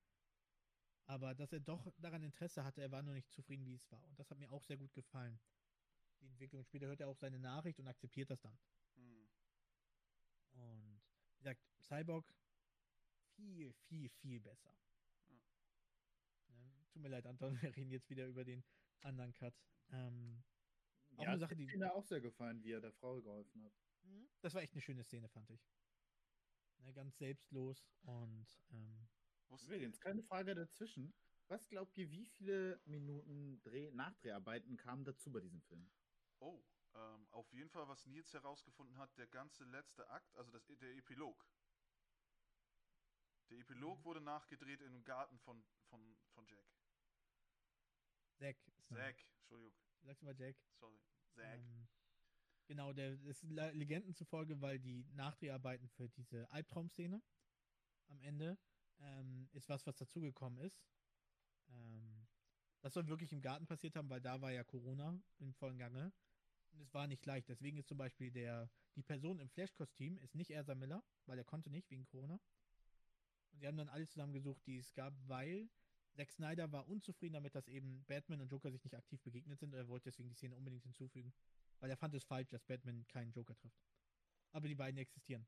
Aber 1.06 1.34
dass 1.34 1.52
er 1.52 1.60
doch 1.60 1.90
daran 1.98 2.22
Interesse 2.22 2.62
hatte, 2.64 2.80
er 2.80 2.90
war 2.92 3.02
nur 3.02 3.14
nicht 3.14 3.30
zufrieden, 3.32 3.66
wie 3.66 3.74
es 3.74 3.90
war. 3.90 4.04
Und 4.06 4.18
das 4.18 4.30
hat 4.30 4.38
mir 4.38 4.50
auch 4.50 4.62
sehr 4.62 4.76
gut 4.76 4.92
gefallen. 4.94 5.40
Die 6.22 6.28
Entwicklung. 6.28 6.64
Später 6.64 6.86
hört 6.86 7.00
er 7.00 7.08
auch 7.08 7.16
seine 7.16 7.38
Nachricht 7.38 7.78
und 7.80 7.88
akzeptiert 7.88 8.30
das 8.30 8.40
dann. 8.40 8.56
Hm. 8.94 9.28
Und 10.52 11.02
wie 11.34 11.38
gesagt, 11.38 11.60
Cyborg 11.80 12.32
viel, 13.34 13.72
viel, 13.72 14.08
viel 14.08 14.40
besser. 14.40 14.74
Ja. 15.28 15.40
Tut 16.92 17.02
mir 17.02 17.08
leid, 17.08 17.26
Anton, 17.26 17.54
wir 17.62 17.76
reden 17.76 17.90
jetzt 17.90 18.08
wieder 18.10 18.26
über 18.26 18.44
den 18.44 18.64
anderen 19.00 19.34
Cut. 19.34 19.54
Ähm, 19.90 20.42
Auch 21.16 21.26
eine 21.26 21.38
Sache, 21.38 21.56
die 21.56 21.66
mir 21.66 21.92
auch 21.92 22.04
sehr 22.04 22.20
gefallen, 22.20 22.62
wie 22.62 22.72
er 22.72 22.80
der 22.80 22.92
Frau 22.92 23.20
geholfen 23.20 23.62
hat. 23.64 23.72
Mhm. 24.02 24.28
Das 24.40 24.54
war 24.54 24.62
echt 24.62 24.72
eine 24.72 24.82
schöne 24.82 25.02
Szene, 25.02 25.28
fand 25.28 25.50
ich. 25.50 25.66
Ne, 26.78 26.92
ganz 26.92 27.16
selbstlos 27.18 27.86
und 28.02 28.46
ähm, 28.70 29.08
Übrigens, 29.64 30.00
keine 30.00 30.22
Frage 30.22 30.54
dazwischen. 30.54 31.12
Was 31.48 31.68
glaubt 31.68 31.96
ihr, 31.98 32.10
wie 32.10 32.24
viele 32.24 32.80
Minuten 32.86 33.60
Dreh 33.62 33.90
Nachdreharbeiten 33.90 34.76
kamen 34.78 35.04
dazu 35.04 35.30
bei 35.30 35.40
diesem 35.40 35.60
Film? 35.60 35.90
Oh, 36.42 36.60
ähm, 36.94 37.28
auf 37.30 37.52
jeden 37.52 37.70
Fall, 37.70 37.86
was 37.86 38.04
Nils 38.06 38.32
herausgefunden 38.32 38.98
hat, 38.98 39.16
der 39.16 39.28
ganze 39.28 39.62
letzte 39.64 40.08
Akt, 40.10 40.34
also 40.34 40.50
das, 40.50 40.66
der 40.66 40.90
Epilog. 40.96 41.46
Der 43.48 43.58
Epilog 43.58 43.98
Mhm. 44.00 44.04
wurde 44.04 44.20
nachgedreht 44.20 44.80
im 44.80 45.04
Garten 45.04 45.38
von, 45.38 45.62
von, 45.88 46.00
von 46.34 46.48
Jack. 46.48 46.66
Zack. 48.38 48.56
Zack, 48.88 49.16
Entschuldigung, 49.38 49.72
Sagst 50.02 50.22
du 50.22 50.26
mal 50.26 50.34
Jack? 50.36 50.56
sorry. 50.80 50.98
Zack. 51.36 51.60
Ähm, 51.60 51.88
genau, 52.66 52.92
der 52.92 53.20
ist 53.22 53.44
Le- 53.44 53.70
Legenden 53.72 54.14
zufolge, 54.14 54.60
weil 54.60 54.80
die 54.80 55.04
Nachdreharbeiten 55.14 55.88
für 55.88 56.08
diese 56.08 56.50
Albtraumszene 56.50 57.22
am 58.08 58.20
Ende 58.20 58.58
ähm, 58.98 59.48
ist 59.52 59.68
was, 59.68 59.86
was 59.86 59.96
dazugekommen 59.96 60.58
ist. 60.58 60.82
Ähm, 61.68 62.28
das 62.80 62.94
soll 62.94 63.06
wirklich 63.08 63.32
im 63.32 63.42
Garten 63.42 63.66
passiert 63.66 63.96
haben, 63.96 64.10
weil 64.10 64.20
da 64.20 64.40
war 64.40 64.52
ja 64.52 64.64
Corona 64.64 65.22
im 65.38 65.54
vollen 65.54 65.78
Gange. 65.78 66.12
Und 66.72 66.80
es 66.80 66.92
war 66.94 67.06
nicht 67.06 67.24
leicht. 67.26 67.48
Deswegen 67.48 67.76
ist 67.78 67.88
zum 67.88 67.98
Beispiel 67.98 68.30
der, 68.30 68.70
die 68.96 69.02
Person 69.02 69.38
im 69.38 69.48
Flash-Kostüm 69.48 70.18
ist 70.18 70.34
nicht 70.34 70.50
Ersa 70.50 70.74
Miller, 70.74 71.04
weil 71.26 71.38
er 71.38 71.44
konnte 71.44 71.70
nicht 71.70 71.90
wegen 71.90 72.04
Corona. 72.04 72.40
Und 73.52 73.60
sie 73.60 73.66
haben 73.66 73.76
dann 73.76 73.88
alle 73.88 74.06
zusammengesucht, 74.06 74.66
die 74.66 74.78
es 74.78 74.94
gab, 74.94 75.14
weil 75.28 75.68
Zack 76.14 76.30
Snyder 76.30 76.70
war 76.72 76.88
unzufrieden 76.88 77.34
damit, 77.34 77.54
dass 77.54 77.68
eben 77.68 78.04
Batman 78.04 78.40
und 78.40 78.50
Joker 78.50 78.70
sich 78.70 78.82
nicht 78.84 78.94
aktiv 78.94 79.20
begegnet 79.22 79.58
sind. 79.58 79.72
Und 79.72 79.78
er 79.78 79.88
wollte 79.88 80.10
deswegen 80.10 80.28
die 80.28 80.34
Szene 80.34 80.56
unbedingt 80.56 80.84
hinzufügen. 80.84 81.32
Weil 81.80 81.90
er 81.90 81.96
fand 81.96 82.14
es 82.14 82.24
falsch, 82.24 82.48
dass 82.48 82.64
Batman 82.64 83.06
keinen 83.08 83.32
Joker 83.32 83.54
trifft. 83.54 83.82
Aber 84.52 84.68
die 84.68 84.74
beiden 84.74 84.98
existieren. 84.98 85.46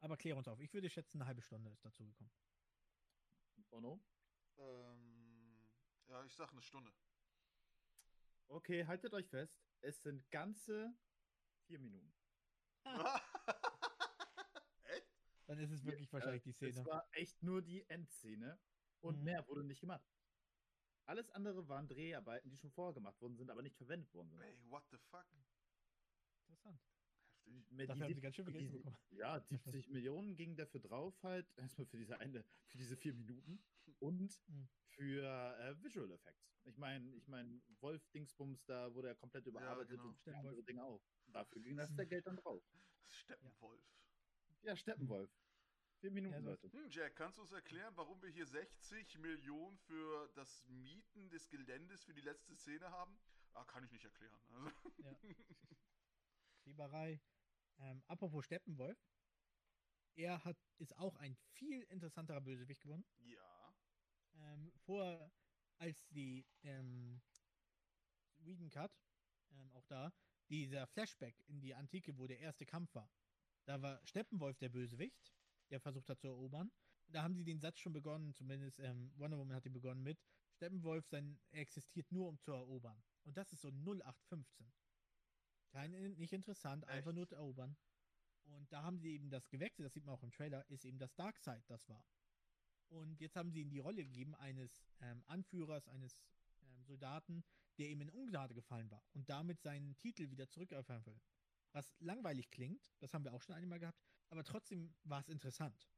Aber 0.00 0.16
klär 0.16 0.36
uns 0.36 0.48
auf. 0.48 0.60
Ich 0.60 0.72
würde 0.74 0.90
schätzen, 0.90 1.18
eine 1.18 1.26
halbe 1.26 1.42
Stunde 1.42 1.70
ist 1.70 1.84
dazu 1.84 2.04
gekommen. 2.04 2.30
Ono? 3.70 4.00
Ähm, 4.58 5.68
ja, 6.06 6.24
ich 6.24 6.34
sag 6.34 6.52
eine 6.52 6.62
Stunde. 6.62 6.92
Okay, 8.48 8.86
haltet 8.86 9.12
euch 9.12 9.28
fest. 9.28 9.54
Es 9.80 10.02
sind 10.02 10.30
ganze 10.30 10.94
vier 11.66 11.78
Minuten. 11.78 12.12
Echt? 14.84 15.06
Dann 15.46 15.58
ist 15.58 15.70
es 15.70 15.84
wirklich 15.84 16.12
wahrscheinlich 16.12 16.42
die 16.42 16.50
Es 16.50 16.56
Szene. 16.56 16.84
war 16.86 17.08
echt 17.12 17.42
nur 17.42 17.62
die 17.62 17.88
Endszene 17.88 18.58
und 19.00 19.18
Mhm. 19.18 19.24
mehr 19.24 19.46
wurde 19.48 19.64
nicht 19.64 19.80
gemacht. 19.80 20.04
Alles 21.04 21.30
andere 21.30 21.68
waren 21.68 21.86
Dreharbeiten, 21.88 22.50
die 22.50 22.56
schon 22.56 22.70
vorher 22.72 22.94
gemacht 22.94 23.20
worden 23.20 23.36
sind, 23.36 23.50
aber 23.50 23.62
nicht 23.62 23.76
verwendet 23.76 24.12
worden 24.12 24.30
sind. 24.30 24.40
Ey, 24.42 24.58
what 24.68 24.84
the 24.90 24.98
fuck? 25.10 25.24
Interessant. 26.48 26.80
Heftig. 27.44 27.70
Mit 27.70 27.88
Dafür 27.88 28.02
haben 28.02 28.08
die- 28.08 28.14
sie 28.14 28.20
ganz 28.20 28.34
schön 28.36 28.44
viel 28.46 28.54
für 28.54 28.58
Geld 28.58 28.70
diese- 28.72 28.78
bekommen. 28.78 28.98
Ja, 29.10 29.40
70 29.84 29.88
Millionen 29.88 30.36
ging 30.36 30.56
dafür 30.56 30.80
drauf 30.80 31.14
halt. 31.22 31.46
Erstmal 31.56 31.86
für 31.86 31.96
diese 31.96 32.18
eine, 32.18 32.44
für 32.66 32.78
diese 32.78 32.96
vier 32.96 33.14
Minuten 33.14 33.62
und 34.00 34.40
Mhm. 34.48 34.68
für 34.90 35.22
äh, 35.58 35.82
Visual 35.82 36.10
Effects. 36.10 36.56
Ich 36.64 36.76
meine, 36.78 37.14
ich 37.14 37.28
meine, 37.28 37.60
Wolf 37.80 38.08
Dingsbums, 38.10 38.64
da 38.64 38.92
wurde 38.94 39.08
er 39.08 39.14
komplett 39.14 39.46
überarbeitet 39.46 39.90
genau. 40.00 40.08
und 40.08 40.28
andere 40.34 40.62
Dinge 40.64 40.84
auch. 40.84 41.02
Dafür 41.26 41.62
ging 41.62 41.76
das 41.76 41.94
der 41.94 42.06
Geld 42.06 42.26
dann 42.26 42.36
drauf. 42.36 42.62
Steppenwolf. 43.08 43.82
Ja, 44.62 44.74
Steppenwolf. 44.76 45.30
Vier 46.00 46.10
Minuten, 46.10 46.34
Ja, 46.34 46.40
Leute. 46.40 46.70
Hm, 46.72 46.90
Jack, 46.90 47.16
kannst 47.16 47.38
du 47.38 47.42
uns 47.42 47.52
erklären, 47.52 47.96
warum 47.96 48.20
wir 48.22 48.28
hier 48.30 48.46
60 48.46 49.18
Millionen 49.18 49.78
für 49.78 50.28
das 50.34 50.64
Mieten 50.66 51.30
des 51.30 51.48
Geländes 51.48 52.04
für 52.04 52.14
die 52.14 52.20
letzte 52.20 52.54
Szene 52.56 52.90
haben? 52.90 53.18
Ah, 53.54 53.64
kann 53.64 53.84
ich 53.84 53.90
nicht 53.92 54.04
erklären. 54.04 54.38
Also, 54.50 54.70
Ja. 54.98 55.16
Schieberei. 56.64 57.20
Ähm, 57.78 58.02
apropos 58.08 58.44
Steppenwolf. 58.44 58.98
Er 60.16 60.44
hat, 60.44 60.56
ist 60.78 60.96
auch 60.96 61.16
ein 61.16 61.36
viel 61.52 61.82
interessanterer 61.84 62.40
Bösewicht 62.40 62.80
geworden. 62.82 63.04
ja. 63.20 63.55
Ähm, 64.38 64.72
vor, 64.84 65.30
als 65.78 66.08
die 66.08 66.46
ähm, 66.62 67.20
Whedon 68.38 68.70
Cut, 68.70 68.92
ähm, 69.52 69.70
auch 69.72 69.84
da, 69.86 70.12
dieser 70.48 70.86
Flashback 70.86 71.42
in 71.48 71.60
die 71.60 71.74
Antike, 71.74 72.16
wo 72.18 72.26
der 72.26 72.38
erste 72.38 72.66
Kampf 72.66 72.94
war. 72.94 73.10
Da 73.64 73.82
war 73.82 74.00
Steppenwolf 74.06 74.58
der 74.58 74.68
Bösewicht, 74.68 75.34
der 75.70 75.80
versucht 75.80 76.08
hat 76.08 76.20
zu 76.20 76.28
erobern. 76.28 76.70
Da 77.08 77.22
haben 77.22 77.34
sie 77.34 77.44
den 77.44 77.60
Satz 77.60 77.78
schon 77.78 77.92
begonnen, 77.92 78.34
zumindest 78.34 78.78
ähm, 78.80 79.12
Wonder 79.16 79.38
Woman 79.38 79.56
hat 79.56 79.66
ihn 79.66 79.72
begonnen 79.72 80.02
mit, 80.02 80.18
Steppenwolf 80.54 81.06
sein, 81.06 81.38
er 81.50 81.60
existiert 81.60 82.10
nur, 82.10 82.28
um 82.28 82.38
zu 82.38 82.52
erobern. 82.52 83.02
Und 83.24 83.36
das 83.36 83.52
ist 83.52 83.60
so 83.60 83.68
0815. 83.68 84.72
Kein, 85.70 85.90
nicht 85.90 86.32
interessant, 86.32 86.86
einfach 86.88 87.10
Echt? 87.10 87.16
nur 87.16 87.26
zu 87.26 87.34
erobern. 87.34 87.76
Und 88.44 88.72
da 88.72 88.82
haben 88.82 88.98
sie 88.98 89.12
eben 89.14 89.30
das 89.30 89.48
gewechselt, 89.48 89.86
das 89.86 89.92
sieht 89.92 90.04
man 90.04 90.14
auch 90.14 90.22
im 90.22 90.30
Trailer, 90.30 90.64
ist 90.70 90.84
eben 90.84 90.98
das 90.98 91.14
Darkseid, 91.14 91.62
das 91.68 91.88
war. 91.88 92.04
Und 92.88 93.20
jetzt 93.20 93.36
haben 93.36 93.50
sie 93.50 93.60
ihm 93.60 93.70
die 93.70 93.78
Rolle 93.78 94.04
gegeben 94.04 94.34
eines 94.36 94.84
ähm, 95.00 95.22
Anführers, 95.26 95.88
eines 95.88 96.22
ähm, 96.62 96.84
Soldaten, 96.84 97.44
der 97.78 97.88
ihm 97.88 98.00
in 98.00 98.10
Ungnade 98.10 98.54
gefallen 98.54 98.90
war 98.90 99.02
und 99.12 99.28
damit 99.28 99.60
seinen 99.60 99.96
Titel 99.98 100.30
wieder 100.30 100.48
zurückerfahren 100.48 101.04
will. 101.06 101.20
Was 101.72 101.94
langweilig 102.00 102.50
klingt, 102.50 102.92
das 103.00 103.12
haben 103.12 103.24
wir 103.24 103.34
auch 103.34 103.42
schon 103.42 103.54
einmal 103.54 103.78
gehabt, 103.78 104.00
aber 104.28 104.44
trotzdem 104.44 104.94
war 105.04 105.20
es 105.20 105.28
interessant. 105.28 105.88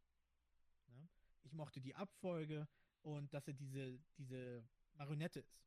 Ne? 0.88 1.08
Ich 1.42 1.52
mochte 1.52 1.80
die 1.80 1.94
Abfolge 1.94 2.66
und 3.02 3.32
dass 3.32 3.46
er 3.46 3.54
diese, 3.54 3.98
diese 4.16 4.66
Marionette 4.94 5.40
ist. 5.40 5.62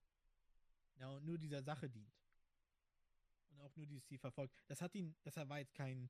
Ja, 0.95 1.09
und 1.09 1.25
nur 1.25 1.37
dieser 1.37 1.63
Sache 1.63 1.89
dient. 1.89 2.13
Und 3.51 3.61
auch 3.61 3.75
nur 3.75 3.85
dieses 3.85 4.05
Ziel 4.05 4.17
verfolgt. 4.19 4.55
Das 4.67 4.81
hat 4.81 4.93
ihn, 4.95 5.15
das 5.23 5.35
war 5.37 5.59
jetzt 5.59 5.73
kein, 5.73 6.09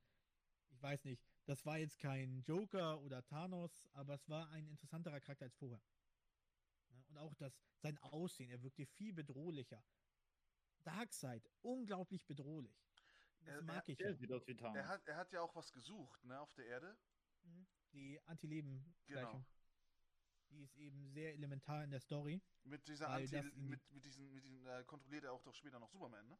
ich 0.70 0.82
weiß 0.82 1.04
nicht, 1.06 1.24
das 1.46 1.66
war 1.66 1.78
jetzt 1.78 2.00
kein 2.00 2.42
Joker 2.44 3.00
oder 3.02 3.24
Thanos, 3.26 3.88
aber 3.94 4.16
es 4.16 4.30
war 4.30 4.50
ein 4.52 4.68
interessanterer 4.68 5.20
Charakter 5.20 5.46
als 5.46 5.56
vorher. 5.56 5.82
Ja, 6.90 7.04
und 7.10 7.18
auch 7.18 7.34
das, 7.36 7.60
sein 7.80 7.98
Aussehen, 8.00 8.50
er 8.50 8.62
wirkte 8.62 8.86
viel 8.86 9.14
bedrohlicher. 9.14 9.84
Darkseid, 10.84 11.50
unglaublich 11.62 12.26
bedrohlich. 12.26 12.76
Das 13.44 13.56
Er- 13.56 13.62
mag 13.64 13.88
ich 13.90 13.98
Der 13.98 14.12
ja. 14.12 14.16
sieht 14.16 14.32
aus 14.32 14.48
wie 14.48 14.56
Thanos. 14.56 14.78
Er 14.78 14.88
hat, 14.88 15.08
er 15.08 15.18
hat 15.18 15.32
ja 15.32 15.42
auch 15.42 15.56
was 15.56 15.72
gesucht, 15.72 16.24
ne, 16.26 16.40
auf 16.40 16.54
der 16.54 16.66
Erde. 16.66 16.98
Mhm. 17.44 17.68
Die 17.94 18.20
Anti-Leben-Gleichung. 18.26 19.44
Genau. 19.44 19.46
Die 20.52 20.64
ist 20.64 20.76
eben 20.78 21.10
sehr 21.12 21.34
elementar 21.34 21.84
in 21.84 21.92
der 21.92 22.02
Story. 22.02 22.42
Mit 22.64 22.88
dieser 22.88 23.10
Anti, 23.10 23.42
mit, 23.56 23.92
mit 23.92 24.04
diesen, 24.04 24.34
mit 24.34 24.44
diesen, 24.44 24.66
äh, 24.68 24.84
kontrolliert 24.86 25.24
er 25.24 25.32
auch 25.34 25.42
doch 25.44 25.56
später 25.56 25.80
noch 25.80 25.90
Superman, 25.90 26.28
ne? 26.28 26.38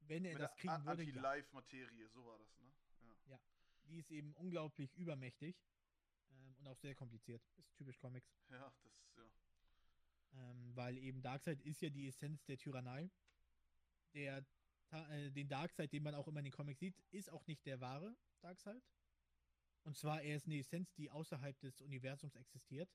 Wenn 0.00 0.24
er 0.24 0.34
mit 0.34 0.42
das 0.42 0.54
kriegen 0.56 0.84
würde, 0.84 1.02
ja. 1.02 1.08
Anti-Life-Materie, 1.08 2.08
so 2.08 2.24
war 2.26 2.38
das, 2.38 2.58
ne? 2.60 2.72
Ja. 3.26 3.40
Die 3.88 3.98
ist 3.98 4.10
eben 4.10 4.32
unglaublich 4.34 4.94
übermächtig 4.94 5.56
ähm, 6.30 6.56
und 6.58 6.68
auch 6.68 6.78
sehr 6.78 6.94
kompliziert. 6.94 7.42
Ist 7.56 7.74
typisch 7.76 7.98
Comics. 7.98 8.28
Ja, 8.50 8.72
das, 8.82 8.92
ja. 9.16 9.30
Ähm, 10.32 10.74
weil 10.74 10.98
eben 10.98 11.22
Darkseid 11.22 11.60
ist 11.62 11.80
ja 11.80 11.90
die 11.90 12.08
Essenz 12.08 12.44
der 12.44 12.58
Tyrannei. 12.58 13.10
Der, 14.14 14.44
äh, 14.90 15.30
den 15.30 15.48
Darkseid, 15.48 15.92
den 15.92 16.02
man 16.02 16.14
auch 16.14 16.28
immer 16.28 16.40
in 16.40 16.46
den 16.46 16.52
Comics 16.52 16.80
sieht, 16.80 16.98
ist 17.10 17.30
auch 17.30 17.46
nicht 17.46 17.64
der 17.66 17.80
wahre 17.80 18.16
Darkseid. 18.40 18.82
Und 19.84 19.96
zwar, 19.96 20.22
er 20.22 20.36
ist 20.36 20.46
eine 20.46 20.58
Essenz, 20.58 20.92
die 20.94 21.10
außerhalb 21.10 21.58
des 21.60 21.80
Universums 21.80 22.34
existiert. 22.34 22.90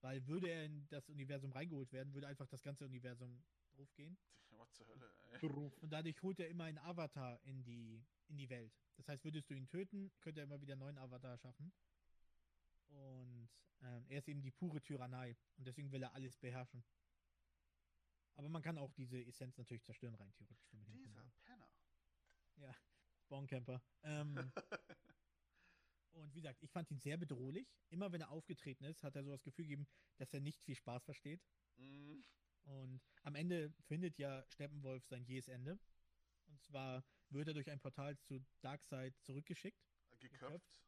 Weil 0.00 0.26
würde 0.26 0.48
er 0.48 0.64
in 0.64 0.88
das 0.88 1.10
Universum 1.10 1.52
reingeholt 1.52 1.92
werden, 1.92 2.14
würde 2.14 2.26
einfach 2.26 2.48
das 2.48 2.62
ganze 2.62 2.86
Universum 2.86 3.42
draufgehen. 3.80 4.18
Was 4.50 4.72
zur 4.74 4.86
Hölle, 4.88 5.10
ey. 5.30 5.38
Und 5.80 5.90
dadurch 5.90 6.22
holt 6.22 6.40
er 6.40 6.48
immer 6.48 6.64
einen 6.64 6.78
Avatar 6.78 7.40
in 7.44 7.62
die, 7.62 8.04
in 8.28 8.36
die 8.36 8.48
Welt. 8.50 8.72
Das 8.96 9.08
heißt, 9.08 9.24
würdest 9.24 9.48
du 9.48 9.54
ihn 9.54 9.68
töten, 9.68 10.12
könnte 10.20 10.40
er 10.40 10.44
immer 10.44 10.60
wieder 10.60 10.74
einen 10.74 10.80
neuen 10.80 10.98
Avatar 10.98 11.38
schaffen. 11.38 11.72
Und 12.88 13.48
ähm, 13.82 14.04
er 14.08 14.18
ist 14.18 14.28
eben 14.28 14.42
die 14.42 14.50
pure 14.50 14.80
Tyrannei. 14.82 15.36
Und 15.56 15.66
deswegen 15.66 15.90
will 15.92 16.02
er 16.02 16.12
alles 16.14 16.36
beherrschen. 16.36 16.84
Aber 18.34 18.48
man 18.48 18.62
kann 18.62 18.78
auch 18.78 18.92
diese 18.92 19.22
Essenz 19.24 19.56
natürlich 19.56 19.82
zerstören, 19.84 20.14
rein 20.14 20.32
theoretisch. 20.32 20.68
Dieser. 20.70 21.30
Penner. 21.44 21.70
Spawncamper. 23.24 23.80
Ähm, 24.02 24.36
und 26.12 26.34
wie 26.34 26.40
gesagt, 26.40 26.62
ich 26.62 26.70
fand 26.70 26.90
ihn 26.90 26.98
sehr 26.98 27.16
bedrohlich. 27.16 27.68
Immer 27.90 28.12
wenn 28.12 28.20
er 28.20 28.30
aufgetreten 28.30 28.84
ist, 28.84 29.02
hat 29.02 29.16
er 29.16 29.24
so 29.24 29.30
das 29.30 29.42
Gefühl 29.42 29.66
gegeben, 29.66 29.86
dass 30.16 30.32
er 30.34 30.40
nicht 30.40 30.62
viel 30.62 30.74
Spaß 30.74 31.04
versteht. 31.04 31.40
Mhm. 31.76 32.24
Und 32.64 33.00
am 33.22 33.34
Ende 33.34 33.72
findet 33.86 34.18
ja 34.18 34.44
Steppenwolf 34.48 35.04
sein 35.06 35.24
jähes 35.24 35.48
Ende. 35.48 35.78
Und 36.46 36.62
zwar 36.62 37.04
wird 37.30 37.48
er 37.48 37.54
durch 37.54 37.70
ein 37.70 37.80
Portal 37.80 38.18
zu 38.18 38.44
Darkseid 38.60 39.14
zurückgeschickt. 39.22 39.80
Geköpft. 40.18 40.78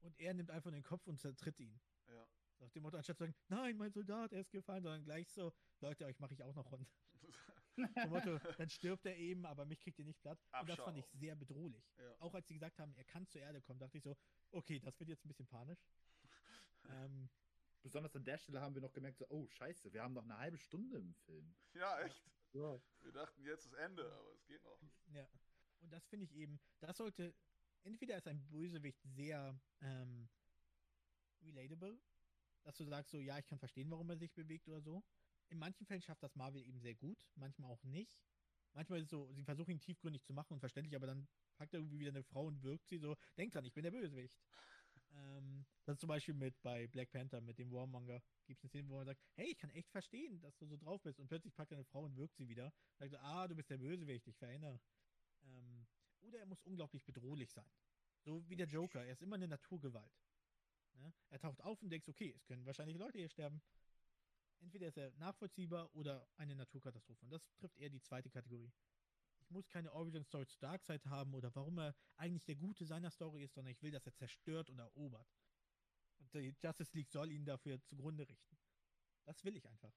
Und 0.00 0.18
er 0.18 0.34
nimmt 0.34 0.50
einfach 0.50 0.70
den 0.70 0.82
Kopf 0.82 1.06
und 1.06 1.20
zertritt 1.20 1.58
ihn. 1.60 1.78
Ja. 2.08 2.26
Nach 2.60 2.70
dem 2.70 2.82
Motto, 2.82 2.96
anstatt 2.96 3.16
zu 3.16 3.24
sagen, 3.24 3.34
nein, 3.48 3.76
mein 3.76 3.92
Soldat, 3.92 4.32
er 4.32 4.40
ist 4.40 4.50
gefallen, 4.50 4.82
sondern 4.82 5.02
gleich 5.04 5.30
so, 5.30 5.52
Leute, 5.80 6.04
euch 6.06 6.18
mache 6.18 6.34
ich 6.34 6.42
auch 6.42 6.54
noch 6.54 6.70
rund. 6.70 6.88
Zum 8.02 8.10
Motto, 8.10 8.38
dann 8.58 8.68
stirbt 8.68 9.06
er 9.06 9.16
eben, 9.16 9.46
aber 9.46 9.64
mich 9.64 9.80
kriegt 9.80 9.98
ihr 9.98 10.04
nicht 10.04 10.20
platt. 10.20 10.38
Und 10.60 10.68
das 10.68 10.78
fand 10.78 10.98
ich 10.98 11.06
sehr 11.12 11.34
bedrohlich. 11.36 11.84
ja. 11.98 12.14
Auch 12.20 12.34
als 12.34 12.48
sie 12.48 12.54
gesagt 12.54 12.78
haben, 12.78 12.94
er 12.94 13.04
kann 13.04 13.26
zur 13.26 13.40
Erde 13.40 13.62
kommen, 13.62 13.78
dachte 13.80 13.96
ich 13.96 14.04
so, 14.04 14.16
okay, 14.50 14.78
das 14.78 14.98
wird 15.00 15.08
jetzt 15.08 15.24
ein 15.24 15.28
bisschen 15.28 15.46
panisch. 15.46 15.80
ähm, 16.90 17.30
Besonders 17.82 18.14
an 18.14 18.24
der 18.24 18.38
Stelle 18.38 18.60
haben 18.60 18.74
wir 18.74 18.82
noch 18.82 18.92
gemerkt, 18.92 19.18
so, 19.18 19.26
oh 19.30 19.48
scheiße, 19.48 19.92
wir 19.92 20.02
haben 20.02 20.12
noch 20.14 20.24
eine 20.24 20.36
halbe 20.36 20.58
Stunde 20.58 20.98
im 20.98 21.14
Film. 21.14 21.54
ja, 21.74 22.00
echt. 22.00 22.22
So. 22.52 22.82
Wir 23.02 23.12
dachten 23.12 23.42
jetzt 23.42 23.66
das 23.66 23.72
Ende, 23.74 24.12
aber 24.12 24.32
es 24.32 24.44
geht 24.44 24.62
noch. 24.64 24.80
Ja. 25.14 25.28
Und 25.80 25.92
das 25.92 26.06
finde 26.06 26.24
ich 26.24 26.34
eben, 26.34 26.60
das 26.80 26.96
sollte, 26.96 27.34
entweder 27.84 28.16
ist 28.16 28.28
ein 28.28 28.46
Bösewicht 28.48 29.00
sehr 29.04 29.58
ähm, 29.80 30.28
relatable, 31.42 31.98
dass 32.62 32.76
du 32.76 32.84
sagst 32.84 33.10
so, 33.10 33.20
ja, 33.20 33.38
ich 33.38 33.46
kann 33.46 33.58
verstehen, 33.58 33.90
warum 33.90 34.10
er 34.10 34.16
sich 34.16 34.32
bewegt 34.34 34.68
oder 34.68 34.80
so. 34.80 35.02
In 35.48 35.58
manchen 35.58 35.86
Fällen 35.86 36.02
schafft 36.02 36.22
das 36.22 36.36
Marvel 36.36 36.62
eben 36.62 36.80
sehr 36.80 36.94
gut, 36.94 37.26
manchmal 37.34 37.70
auch 37.70 37.82
nicht. 37.84 38.22
Manchmal 38.72 38.98
ist 39.00 39.06
es 39.06 39.10
so, 39.10 39.32
sie 39.32 39.42
versuchen 39.42 39.72
ihn 39.72 39.80
tiefgründig 39.80 40.22
zu 40.22 40.32
machen 40.32 40.52
und 40.52 40.60
verständlich, 40.60 40.94
aber 40.94 41.06
dann 41.06 41.26
packt 41.56 41.74
er 41.74 41.80
irgendwie 41.80 41.98
wieder 41.98 42.10
eine 42.10 42.22
Frau 42.22 42.46
und 42.46 42.62
wirkt 42.62 42.86
sie 42.88 42.98
so, 42.98 43.16
denk 43.36 43.52
dran, 43.52 43.64
ich 43.64 43.72
bin 43.72 43.82
der 43.82 43.90
Bösewicht. 43.90 44.38
Ähm, 45.12 45.64
das 45.84 45.94
ist 45.94 46.00
zum 46.00 46.08
Beispiel 46.08 46.34
mit 46.34 46.60
bei 46.62 46.86
Black 46.86 47.10
Panther, 47.10 47.40
mit 47.40 47.58
dem 47.58 47.72
Warmonger, 47.72 48.22
gibt 48.46 48.58
es 48.58 48.64
eine 48.64 48.68
Szene, 48.70 48.88
wo 48.88 48.96
man 48.96 49.06
sagt, 49.06 49.20
hey, 49.34 49.50
ich 49.50 49.58
kann 49.58 49.70
echt 49.70 49.90
verstehen, 49.90 50.40
dass 50.40 50.56
du 50.56 50.66
so 50.66 50.76
drauf 50.76 51.02
bist 51.02 51.18
und 51.18 51.28
plötzlich 51.28 51.54
packt 51.54 51.72
er 51.72 51.78
eine 51.78 51.84
Frau 51.84 52.04
und 52.04 52.16
wirkt 52.16 52.36
sie 52.36 52.48
wieder. 52.48 52.72
Sagt 52.98 53.14
ah, 53.16 53.48
du 53.48 53.54
bist 53.54 53.70
der 53.70 53.78
Bösewicht, 53.78 54.26
ich 54.26 54.36
verinnere. 54.36 54.80
Ähm, 55.42 55.86
oder 56.20 56.38
er 56.38 56.46
muss 56.46 56.62
unglaublich 56.62 57.04
bedrohlich 57.04 57.50
sein. 57.50 57.70
So 58.22 58.48
wie 58.48 58.56
der 58.56 58.66
Joker, 58.66 59.04
er 59.04 59.12
ist 59.12 59.22
immer 59.22 59.36
eine 59.36 59.48
Naturgewalt. 59.48 60.12
Ne? 60.94 61.12
Er 61.30 61.40
taucht 61.40 61.62
auf 61.62 61.82
und 61.82 61.90
denkt, 61.90 62.08
okay, 62.08 62.32
es 62.36 62.44
können 62.44 62.66
wahrscheinlich 62.66 62.98
Leute 62.98 63.18
hier 63.18 63.28
sterben. 63.28 63.62
Entweder 64.60 64.88
ist 64.88 64.98
er 64.98 65.10
nachvollziehbar 65.12 65.94
oder 65.94 66.28
eine 66.36 66.54
Naturkatastrophe. 66.54 67.24
Und 67.24 67.30
das 67.30 67.42
trifft 67.56 67.78
eher 67.78 67.88
die 67.88 68.02
zweite 68.02 68.28
Kategorie. 68.28 68.70
Ich 69.50 69.52
muss 69.52 69.68
keine 69.68 69.92
Origin 69.92 70.22
Story 70.22 70.46
zu 70.46 70.60
Darkseid 70.60 71.04
haben 71.06 71.34
oder 71.34 71.52
warum 71.56 71.76
er 71.80 71.92
eigentlich 72.14 72.44
der 72.44 72.54
Gute 72.54 72.84
seiner 72.86 73.10
Story 73.10 73.42
ist, 73.42 73.54
sondern 73.54 73.72
ich 73.72 73.82
will, 73.82 73.90
dass 73.90 74.06
er 74.06 74.14
zerstört 74.14 74.70
und 74.70 74.78
erobert. 74.78 75.26
Und 76.20 76.32
die 76.32 76.54
Justice 76.62 76.96
League 76.96 77.10
soll 77.10 77.32
ihn 77.32 77.44
dafür 77.44 77.82
zugrunde 77.82 78.28
richten. 78.28 78.56
Das 79.24 79.42
will 79.42 79.56
ich 79.56 79.68
einfach. 79.68 79.92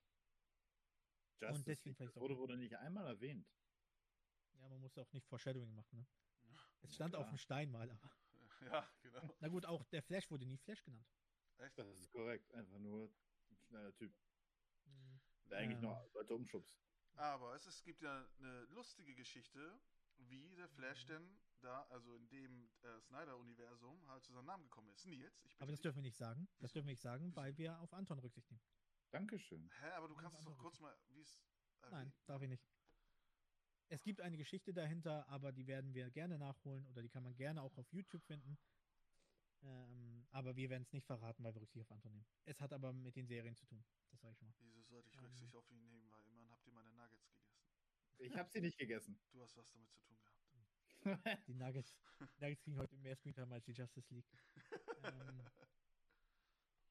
Justice 1.40 1.56
Und 1.60 1.68
deswegen 1.68 1.96
League, 2.00 2.16
wurde, 2.16 2.36
wurde 2.36 2.58
nicht 2.58 2.76
einmal 2.78 3.06
erwähnt. 3.06 3.48
Ja, 4.56 4.68
man 4.70 4.82
muss 4.82 4.98
auch 4.98 5.12
nicht 5.14 5.28
Foreshadowing 5.28 5.76
machen, 5.76 6.00
ne? 6.00 6.08
Es 6.82 6.90
Ja, 6.90 6.96
stand 6.96 7.16
auf 7.16 7.26
klar. 7.26 7.34
dem 7.36 7.38
Stein 7.38 7.70
mal, 7.70 7.92
aber. 7.92 8.12
Ja, 8.62 8.90
genau. 9.04 9.36
Na 9.40 9.50
gut, 9.50 9.66
auch 9.68 9.84
der 9.86 10.02
Flash 10.02 10.32
wurde 10.32 10.48
nie 10.48 10.58
Flash 10.58 10.82
genannt. 10.84 11.06
Echt? 11.58 11.78
Das 11.78 11.88
ist 11.90 12.10
korrekt. 12.12 12.52
Einfach 12.54 12.80
nur 12.80 13.14
ein 13.52 13.58
schneller 13.68 13.94
Typ, 13.94 14.16
Mhm. 14.86 15.22
der 15.52 15.60
eigentlich 15.60 15.82
Ja. 15.82 15.90
noch 15.90 16.12
Leute 16.14 16.34
umschubst. 16.34 16.76
Aber 17.16 17.56
es, 17.56 17.66
es 17.66 17.84
gibt 17.84 18.02
ja 18.02 18.28
eine 18.40 18.64
lustige 18.66 19.16
Geschichte, 19.16 19.80
wie 20.18 20.56
der 20.56 20.68
Mhm. 20.68 20.72
Flash 20.72 21.06
denn 21.06 21.40
da, 21.62 21.84
also 21.90 22.14
in 22.16 22.28
dem 22.30 22.70
äh, 22.82 23.00
Snyder-Universum, 23.02 24.08
halt 24.08 24.24
zu 24.24 24.34
seinem 24.34 24.46
Namen 24.46 24.64
gekommen 24.64 24.90
ist. 24.90 25.06
Nils, 25.06 25.44
ich 25.46 25.52
bitte 25.52 25.62
Aber 25.62 25.72
das 25.72 25.82
dürfen 25.82 25.98
wir 25.98 26.04
nicht 26.04 26.18
sagen. 26.18 26.48
Das 26.60 26.72
Wieso? 26.72 26.74
dürfen 26.74 26.88
wir 26.88 26.92
nicht 26.94 27.02
sagen, 27.02 27.26
Wieso? 27.26 27.36
weil 27.36 27.58
wir 27.58 27.80
auf 27.80 27.94
Anton 27.94 28.20
Rücksicht 28.20 28.50
nehmen. 28.52 28.62
Dankeschön. 29.12 29.70
Hä, 29.80 29.90
aber 29.92 30.08
du 30.08 30.16
kannst 30.16 30.40
es 30.40 30.46
doch 30.46 30.58
kurz 30.58 30.80
mal, 30.80 30.98
wie 31.10 31.22
es. 31.22 31.40
Nein, 31.90 31.92
erwähnt. 31.94 32.14
darf 32.26 32.42
ich 32.42 32.50
nicht. 32.50 32.68
Es 33.90 34.02
gibt 34.04 34.22
eine 34.22 34.38
Geschichte 34.38 34.74
dahinter, 34.74 35.28
aber 35.28 35.52
die 35.52 35.68
werden 35.68 35.94
wir 35.94 36.10
gerne 36.10 36.40
nachholen 36.40 36.88
oder 36.88 37.02
die 37.02 37.10
kann 37.10 37.24
man 37.24 37.36
gerne 37.36 37.62
auch 37.62 37.78
auf 37.78 37.92
YouTube 37.92 38.24
finden. 38.24 38.58
Ähm, 39.64 40.26
aber 40.32 40.56
wir 40.56 40.70
werden 40.70 40.84
es 40.84 40.94
nicht 40.94 41.06
verraten, 41.06 41.44
weil 41.44 41.54
wir 41.54 41.62
Rücksicht 41.62 41.82
auf 41.82 41.92
Anton 41.92 42.12
nehmen. 42.12 42.26
Es 42.46 42.60
hat 42.60 42.74
aber 42.74 42.92
mit 42.92 43.16
den 43.16 43.28
Serien 43.28 43.56
zu 43.56 43.66
tun. 43.66 43.84
Das 44.12 44.22
sage 44.22 44.34
ich 44.34 44.38
schon 44.40 44.48
mal. 44.48 44.56
Wieso 44.60 44.82
sollte 44.84 45.10
ich 45.10 45.18
Ähm. 45.18 45.24
Rücksicht 45.26 45.56
auf 45.56 45.70
ihn 45.70 45.82
nehmen, 45.82 46.10
weil 46.12 46.24
immerhin 46.26 46.50
habt 46.50 46.66
ihr 46.66 46.74
meine 46.74 46.92
Nuggets 46.92 47.28
gegessen. 47.28 47.54
Ich 48.20 48.36
habe 48.38 48.50
sie 48.50 48.62
nicht 48.62 48.78
gegessen. 48.78 49.20
Du 49.32 49.42
hast 49.42 49.56
was 49.56 49.70
damit 49.72 49.92
zu 49.92 50.00
tun 50.02 50.18
gehabt. 50.20 50.40
Die 51.48 51.54
Nuggets, 51.54 51.94
die 52.20 52.42
Nuggets 52.42 52.62
kriegen 52.62 52.78
heute 52.78 52.96
mehr 52.98 53.16
Screentime 53.16 53.54
als 53.54 53.66
die 53.66 53.74
Justice 53.74 54.14
League. 54.14 54.26
ähm, 55.04 55.42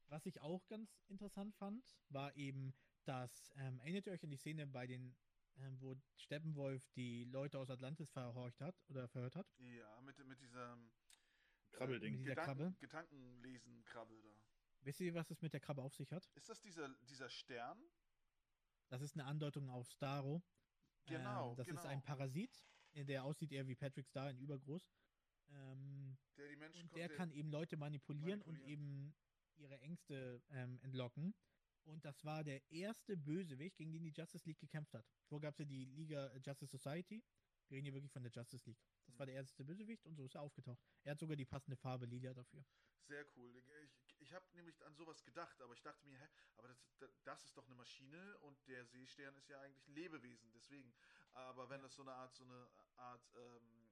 was 0.09 0.27
ich 0.27 0.41
auch 0.41 0.67
ganz 0.67 1.03
interessant 1.09 1.55
fand, 1.55 1.99
war 2.11 2.37
eben, 2.37 2.75
dass, 3.05 3.53
ähm, 3.57 3.81
erinnert 3.81 4.07
ihr 4.07 4.13
euch 4.13 4.23
an 4.23 4.31
die 4.31 4.37
Szene 4.37 4.67
bei 4.67 4.87
den, 4.87 5.17
ähm, 5.57 5.81
wo 5.81 5.97
Steppenwolf 6.17 6.91
die 6.91 7.25
Leute 7.25 7.59
aus 7.59 7.71
Atlantis 7.71 8.11
verhorcht 8.11 8.61
hat 8.61 8.85
oder 8.89 9.09
verhört 9.09 9.37
hat? 9.37 9.47
Ja, 9.59 10.01
mit, 10.01 10.19
mit 10.27 10.41
diesem 10.41 10.91
Krabbelding. 11.73 12.17
Mit 12.19 12.27
Gedanken, 12.27 12.57
Krabbe? 12.59 12.77
Gedankenlesen-Krabbel 12.81 14.23
da. 14.23 14.29
Wisst 14.83 15.01
ihr, 15.01 15.15
was 15.15 15.31
es 15.31 15.41
mit 15.43 15.53
der 15.53 15.61
Krabbe 15.61 15.83
auf 15.83 15.95
sich 15.95 16.13
hat? 16.13 16.27
Ist 16.35 16.49
das 16.49 16.61
dieser, 16.61 16.89
dieser 17.09 17.29
Stern? 17.29 17.81
Das 18.89 19.01
ist 19.01 19.15
eine 19.15 19.25
Andeutung 19.25 19.71
auf 19.71 19.89
Starro. 19.91 20.43
Genau, 21.07 21.51
Ähm, 21.51 21.57
das 21.57 21.67
genau. 21.67 21.81
ist 21.81 21.87
ein 21.87 22.03
Parasit, 22.03 22.67
äh, 22.93 23.05
der 23.05 23.25
aussieht 23.25 23.53
eher 23.53 23.67
wie 23.67 23.75
Patrick 23.75 24.07
Star 24.07 24.31
in 24.31 24.39
übergroß. 24.39 24.93
Ähm, 25.51 26.17
Der 26.37 26.49
die 26.49 26.57
Menschen 26.57 26.83
und 26.83 26.97
der 26.97 27.09
kann 27.09 27.31
eben 27.33 27.51
Leute 27.51 27.77
manipulieren, 27.77 28.43
und 28.43 28.61
eben 28.61 29.15
ihre 29.57 29.79
Ängste 29.81 30.43
ähm, 30.51 30.79
entlocken. 30.83 31.35
Und 31.85 32.05
das 32.05 32.25
war 32.25 32.45
der 32.45 32.63
erste 32.71 33.17
Bösewicht, 33.17 33.77
gegen 33.77 33.93
den 33.93 34.03
die 34.05 34.13
Justice 34.13 34.45
League 34.47 34.61
gekämpft 34.61 34.95
hat. 34.95 35.05
Vorher 35.27 35.49
gab 35.49 35.55
es 35.55 35.59
ja 35.59 35.65
die 35.65 35.85
Liga 35.87 36.29
äh, 36.29 36.41
Justice 36.45 36.71
Society. 36.77 37.23
Wir 37.69 37.77
reden 37.77 37.85
hier 37.87 37.95
wirklich 37.95 38.13
von 38.13 38.23
der 38.23 38.33
Justice 38.33 38.65
League. 38.67 38.79
Das 39.13 39.19
war 39.19 39.27
der 39.27 39.35
erste 39.35 39.63
Bösewicht 39.63 40.07
und 40.07 40.17
so 40.17 40.25
ist 40.25 40.35
er 40.35 40.41
aufgetaucht. 40.41 40.81
Er 41.05 41.13
hat 41.13 41.19
sogar 41.21 41.37
die 41.37 41.45
passende 41.45 41.77
Farbe 41.77 42.07
lila 42.07 42.33
dafür. 42.33 42.65
Sehr 43.03 43.27
cool. 43.37 43.63
Ich, 43.85 44.21
ich 44.21 44.33
habe 44.33 44.47
nämlich 44.55 44.83
an 44.87 44.95
sowas 44.95 45.23
gedacht, 45.23 45.61
aber 45.61 45.75
ich 45.75 45.83
dachte 45.83 46.07
mir, 46.07 46.19
hä, 46.19 46.29
aber 46.57 46.69
das, 46.69 46.83
das 47.25 47.45
ist 47.45 47.57
doch 47.57 47.67
eine 47.67 47.75
Maschine 47.75 48.39
und 48.39 48.57
der 48.69 48.87
Seestern 48.87 49.37
ist 49.37 49.51
ja 49.51 49.61
eigentlich 49.61 49.87
ein 49.87 49.95
Lebewesen, 49.95 50.51
deswegen. 50.53 50.95
Aber 51.33 51.69
wenn 51.69 51.83
das 51.83 51.95
so 51.95 52.03
eine 52.03 52.13
Art, 52.13 52.35
so 52.35 52.45
eine 52.45 52.71
Art 52.97 53.31
ähm, 53.35 53.91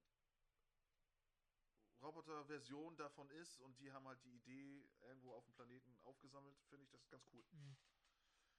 Roboter-Version 2.00 2.96
davon 2.96 3.28
ist 3.30 3.60
und 3.60 3.78
die 3.78 3.92
haben 3.92 4.08
halt 4.08 4.24
die 4.24 4.36
Idee 4.36 4.88
irgendwo 5.02 5.34
auf 5.34 5.44
dem 5.44 5.52
Planeten 5.52 5.98
aufgesammelt, 6.04 6.56
finde 6.70 6.84
ich 6.84 6.90
das 6.90 7.06
ganz 7.10 7.26
cool. 7.34 7.44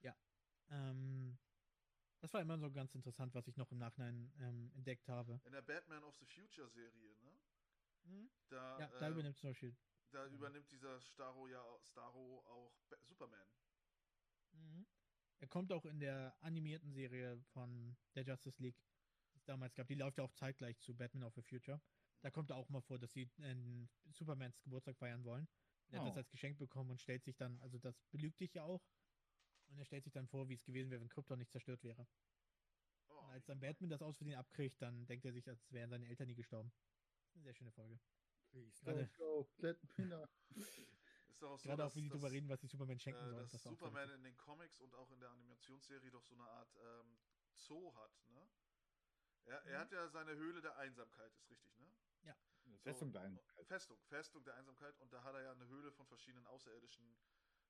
Ja. 0.02 0.16
Ähm, 0.70 1.40
das 2.22 2.34
war 2.34 2.42
immer 2.42 2.58
so 2.60 2.72
ganz 2.72 2.94
interessant, 2.96 3.34
was 3.34 3.48
ich 3.48 3.58
noch 3.58 3.72
im 3.72 3.78
Nachhinein 3.80 4.32
ähm, 4.40 4.72
entdeckt 4.76 5.08
habe. 5.10 5.42
In 5.46 5.52
der 5.52 5.62
Batman 5.62 6.04
of 6.04 6.16
the 6.20 6.26
Future 6.26 6.70
Serie, 6.70 7.16
ne? 7.18 7.32
Mhm. 8.04 8.30
Da, 8.50 8.80
Ja, 8.80 8.88
da 9.00 9.08
äh, 9.08 9.12
übernimmt 9.12 9.38
zum 9.38 9.50
Beispiel. 9.50 9.72
da 10.12 10.26
Mhm. 10.28 10.36
übernimmt 10.36 10.72
dieser 10.72 11.00
Starro 11.02 11.48
ja 11.48 11.64
Starro 11.84 12.40
auch 12.46 12.72
Ba- 12.90 12.98
Superman. 13.02 13.48
Mhm. 14.54 14.86
Er 15.40 15.48
kommt 15.48 15.72
auch 15.72 15.86
in 15.86 16.00
der 16.00 16.36
animierten 16.42 16.92
Serie 16.92 17.42
von 17.54 17.98
der 18.16 18.24
Justice 18.24 18.62
League, 18.62 18.78
die 19.34 19.38
es 19.38 19.46
damals 19.46 19.74
gab. 19.76 19.88
Die 19.88 19.96
läuft 19.96 20.18
ja 20.18 20.24
auch 20.24 20.32
zeitgleich 20.34 20.78
zu 20.80 20.96
Batman 20.96 21.24
of 21.24 21.34
the 21.36 21.42
Future. 21.42 21.82
Da 22.22 22.30
kommt 22.30 22.52
er 22.52 22.58
auch 22.58 22.70
mal 22.70 22.82
vor, 22.82 23.00
dass 23.00 23.14
sie 23.14 23.32
äh, 23.40 23.88
Supermans 24.12 24.62
Geburtstag 24.62 24.98
feiern 24.98 25.24
wollen. 25.24 25.48
Er 25.90 26.00
hat 26.00 26.06
das 26.06 26.14
Oh. 26.14 26.18
als 26.18 26.30
Geschenk 26.30 26.58
bekommen 26.60 26.92
und 26.92 27.02
stellt 27.02 27.24
sich 27.24 27.36
dann, 27.38 27.60
also 27.62 27.80
das 27.80 28.04
belügt 28.12 28.40
dich 28.40 28.54
ja 28.54 28.64
auch. 28.64 28.86
Und 29.72 29.80
er 29.80 29.86
stellt 29.86 30.04
sich 30.04 30.14
dann 30.14 30.28
vor, 30.28 30.48
wie 30.50 30.54
es 30.54 30.64
gewesen 30.64 30.92
wäre, 30.92 31.02
wenn 31.02 31.10
Krypton 31.10 31.40
nicht 31.40 31.52
zerstört 31.52 31.82
wäre. 31.84 32.06
Oh, 33.08 33.20
Und 33.20 33.30
als 33.32 33.46
dann. 33.46 33.60
Batman 33.60 33.90
das 33.90 34.02
aus 34.02 34.18
Versehen 34.18 34.38
abkriegt, 34.38 34.82
dann 34.82 35.06
denkt 35.08 35.26
er 35.26 35.34
sich, 35.34 35.48
als 35.48 35.72
wären 35.72 35.90
seine 35.90 36.08
Eltern 36.08 36.28
nie 36.28 36.36
gestorben. 36.36 36.72
Eine 37.34 37.44
sehr 37.44 37.54
schöne 37.54 37.72
Folge. 37.72 38.00
Please 38.50 38.84
Gerade- 38.84 39.04
don't 39.06 39.18
go. 39.18 39.50
Let 39.58 39.82
me 39.98 40.06
know. 40.06 40.28
Ist 41.30 41.42
doch 41.42 41.52
auch 41.52 41.60
so, 41.60 41.70
Gerade 41.70 41.86
auch, 41.86 41.96
wie 41.96 42.02
sie 42.02 42.10
dass- 42.10 42.18
drüber 42.20 42.32
reden, 42.32 42.50
was 42.50 42.60
sie 42.60 42.68
Superman 42.68 43.00
schenken 43.00 43.22
äh, 43.26 43.30
sollen. 43.30 43.44
dass 43.44 43.52
Das 43.52 43.64
Superman 43.64 44.10
in 44.12 44.24
den 44.24 44.36
Comics 44.38 44.82
und 44.82 44.94
auch 44.96 45.10
in 45.12 45.20
der 45.22 45.30
Animationsserie 45.32 46.12
doch 46.12 46.24
so 46.26 46.36
eine 46.36 46.44
Art 46.48 46.76
ähm, 46.76 47.18
Zoo 47.54 47.94
hat, 47.96 48.12
ne? 48.28 48.50
Er, 49.46 49.58
er 49.66 49.78
Mhm. 49.78 49.82
hat 49.82 49.92
ja 49.92 50.08
seine 50.10 50.36
Höhle 50.36 50.62
der 50.62 50.78
Einsamkeit, 50.78 51.34
ist 51.34 51.50
richtig, 51.50 51.78
ne? 51.78 51.88
Eine 52.64 52.78
Festung 52.78 53.12
da 53.12 53.22
ein. 53.22 53.40
Festung, 53.64 53.98
Festung 54.04 54.44
der 54.44 54.54
Einsamkeit 54.56 54.96
und 55.00 55.12
da 55.12 55.24
hat 55.24 55.34
er 55.34 55.42
ja 55.42 55.52
eine 55.52 55.68
Höhle 55.68 55.92
von 55.92 56.06
verschiedenen 56.06 56.46
außerirdischen 56.46 57.18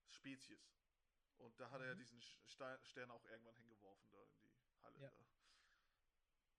Spezies. 0.09 0.69
Und 1.41 1.59
da 1.59 1.69
hat 1.71 1.81
er 1.81 1.87
ja 1.87 1.93
Mhm. 1.95 1.99
diesen 1.99 2.21
Ste 2.21 2.79
Stern 2.83 3.11
auch 3.11 3.25
irgendwann 3.25 3.55
hingeworfen 3.55 4.11
da 4.11 4.21
in 4.23 4.31
die 4.33 4.79
Halle. 4.81 4.99
Ja. 4.99 5.09
Da. 5.09 5.25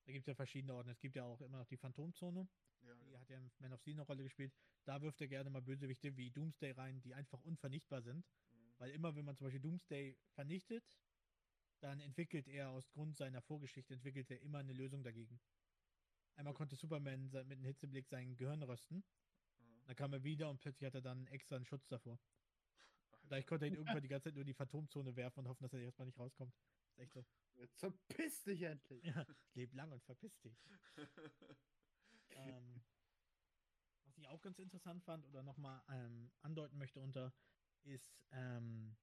Da 0.05 0.11
gibt 0.11 0.23
es 0.23 0.27
ja 0.27 0.35
verschiedene 0.35 0.73
Orte. 0.73 0.91
Es 0.91 0.99
gibt 0.99 1.15
ja 1.15 1.23
auch 1.23 1.39
immer 1.41 1.57
noch 1.59 1.67
die 1.67 1.77
Phantomzone. 1.77 2.47
Ja, 2.81 2.93
Die 2.95 3.05
genau. 3.05 3.19
hat 3.19 3.29
ja 3.29 3.37
in 3.37 3.49
Man 3.59 3.71
of 3.73 3.79
Steel 3.79 3.93
eine 3.93 4.01
Rolle 4.01 4.23
gespielt. 4.23 4.53
Da 4.83 5.01
wirft 5.01 5.21
er 5.21 5.29
gerne 5.29 5.49
mal 5.49 5.61
Bösewichte 5.61 6.17
wie 6.17 6.29
Doomsday 6.31 6.71
rein, 6.71 6.99
die 7.01 7.13
einfach 7.13 7.39
unvernichtbar 7.43 8.01
sind. 8.01 8.25
Mhm. 8.51 8.73
Weil 8.79 8.91
immer, 8.91 9.15
wenn 9.15 9.23
man 9.23 9.37
zum 9.37 9.45
Beispiel 9.45 9.61
Doomsday 9.61 10.17
vernichtet, 10.33 10.99
dann 11.79 12.01
entwickelt 12.01 12.47
er 12.49 12.69
aus 12.69 12.89
Grund 12.91 13.15
seiner 13.15 13.41
Vorgeschichte, 13.41 13.93
entwickelt 13.93 14.29
er 14.29 14.41
immer 14.41 14.59
eine 14.59 14.73
Lösung 14.73 15.03
dagegen. 15.03 15.39
Einmal 16.35 16.53
konnte 16.53 16.75
Superman 16.75 17.23
mit 17.29 17.35
einem 17.35 17.63
Hitzeblick 17.63 18.07
sein 18.07 18.35
Gehirn 18.35 18.63
rösten. 18.63 19.05
Mhm. 19.59 19.85
Dann 19.85 19.95
kam 19.95 20.13
er 20.13 20.23
wieder 20.23 20.49
und 20.49 20.59
plötzlich 20.59 20.85
hat 20.87 20.95
er 20.95 21.01
dann 21.01 21.27
extra 21.27 21.55
einen 21.55 21.65
Schutz 21.65 21.87
davor. 21.87 22.19
Vielleicht 23.33 23.47
konnte 23.47 23.65
er 23.65 23.69
ihn 23.71 23.77
irgendwann 23.77 24.03
die 24.03 24.07
ganze 24.09 24.25
Zeit 24.25 24.35
nur 24.35 24.41
in 24.43 24.47
die 24.47 24.53
Phantomzone 24.53 25.15
werfen 25.15 25.39
und 25.39 25.47
hoffen, 25.47 25.63
dass 25.63 25.73
er 25.73 25.79
erstmal 25.79 26.05
nicht 26.05 26.19
rauskommt. 26.19 26.53
ist 26.91 26.99
echt 26.99 27.13
so. 27.13 27.25
Jetzt 27.55 27.79
verpiss 27.79 28.43
dich 28.43 28.61
endlich. 28.61 29.03
Ja, 29.03 29.25
leb 29.55 29.73
lang 29.73 29.91
und 29.91 30.03
verpiss 30.03 30.39
dich. 30.41 30.55
ähm, 32.29 32.83
was 34.03 34.15
ich 34.19 34.27
auch 34.27 34.39
ganz 34.39 34.59
interessant 34.59 35.03
fand 35.03 35.25
oder 35.25 35.41
nochmal 35.41 35.83
ähm, 35.89 36.31
andeuten 36.41 36.77
möchte 36.77 36.99
unter, 37.01 37.33
ist, 37.81 38.23
ähm, 38.29 38.95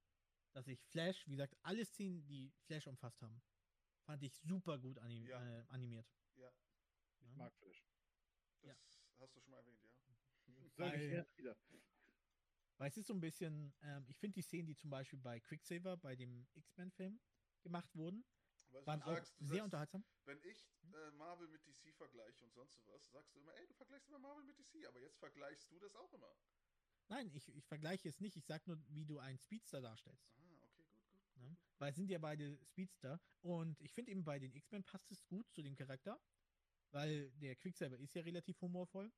dass 0.52 0.68
ich 0.68 0.80
Flash, 0.80 1.26
wie 1.26 1.32
gesagt, 1.32 1.56
alle 1.62 1.84
Szenen, 1.84 2.24
die 2.28 2.52
Flash 2.66 2.86
umfasst 2.86 3.20
haben, 3.22 3.42
fand 4.04 4.22
ich 4.22 4.36
super 4.36 4.78
gut 4.78 4.98
anim 5.00 5.26
Ja. 5.26 5.42
äh, 5.42 5.64
animiert. 5.70 6.06
ja, 6.36 6.52
Ich 7.18 7.34
mag 7.34 7.52
Flash. 7.56 7.84
das 8.60 8.68
Ja. 8.68 8.76
hast 9.18 9.34
du 9.34 9.40
schon 9.40 9.50
mal 9.50 9.58
erwähnt, 9.58 9.82
ja. 9.82 9.90
Sag 10.76 10.94
ich 10.94 11.10
gerne 11.10 11.26
wieder. 11.36 11.56
Weil 12.80 12.88
es 12.88 12.96
ist 12.96 13.08
so 13.08 13.12
ein 13.12 13.20
bisschen, 13.20 13.74
ähm, 13.82 14.06
ich 14.08 14.18
finde 14.18 14.36
die 14.36 14.42
Szenen, 14.42 14.66
die 14.66 14.74
zum 14.74 14.88
Beispiel 14.88 15.18
bei 15.18 15.38
Quicksilver, 15.38 15.98
bei 15.98 16.16
dem 16.16 16.48
X-Men-Film 16.54 17.20
gemacht 17.60 17.94
wurden, 17.94 18.24
Weißt, 18.70 18.86
waren 18.86 19.00
du 19.00 19.06
auch 19.06 19.16
sagst, 19.16 19.36
sehr 19.36 19.48
sagst, 19.48 19.64
unterhaltsam. 19.64 20.04
Wenn 20.24 20.42
ich 20.44 20.72
äh, 20.94 21.10
Marvel 21.10 21.46
mit 21.48 21.66
DC 21.66 21.94
vergleiche 21.94 22.42
und 22.42 22.54
sonst 22.54 22.80
was, 22.86 23.10
sagst 23.10 23.34
du 23.34 23.40
immer, 23.40 23.54
ey, 23.56 23.66
du 23.66 23.74
vergleichst 23.74 24.08
immer 24.08 24.18
Marvel 24.18 24.44
mit 24.44 24.58
DC, 24.58 24.86
aber 24.88 24.98
jetzt 24.98 25.18
vergleichst 25.18 25.70
du 25.70 25.78
das 25.78 25.94
auch 25.94 26.10
immer. 26.14 26.34
Nein, 27.08 27.30
ich, 27.34 27.54
ich 27.54 27.66
vergleiche 27.66 28.08
es 28.08 28.18
nicht. 28.18 28.36
Ich 28.36 28.46
sag 28.46 28.66
nur, 28.66 28.78
wie 28.88 29.04
du 29.04 29.18
einen 29.18 29.36
Speedster 29.36 29.82
darstellst. 29.82 30.26
Ah, 30.38 30.62
okay, 30.62 30.86
gut, 30.86 31.10
gut. 31.10 31.36
Ne? 31.36 31.58
Weil 31.76 31.90
es 31.90 31.96
sind 31.96 32.10
ja 32.10 32.18
beide 32.18 32.58
Speedster. 32.64 33.20
Und 33.42 33.78
ich 33.82 33.92
finde 33.92 34.12
eben 34.12 34.24
bei 34.24 34.38
den 34.38 34.54
X-Men 34.54 34.84
passt 34.84 35.10
es 35.10 35.26
gut 35.26 35.52
zu 35.52 35.60
dem 35.60 35.76
Charakter. 35.76 36.18
Weil 36.92 37.30
der 37.32 37.56
Quicksilver 37.56 37.98
ist 37.98 38.14
ja 38.14 38.22
relativ 38.22 38.58
humorvoll. 38.62 39.12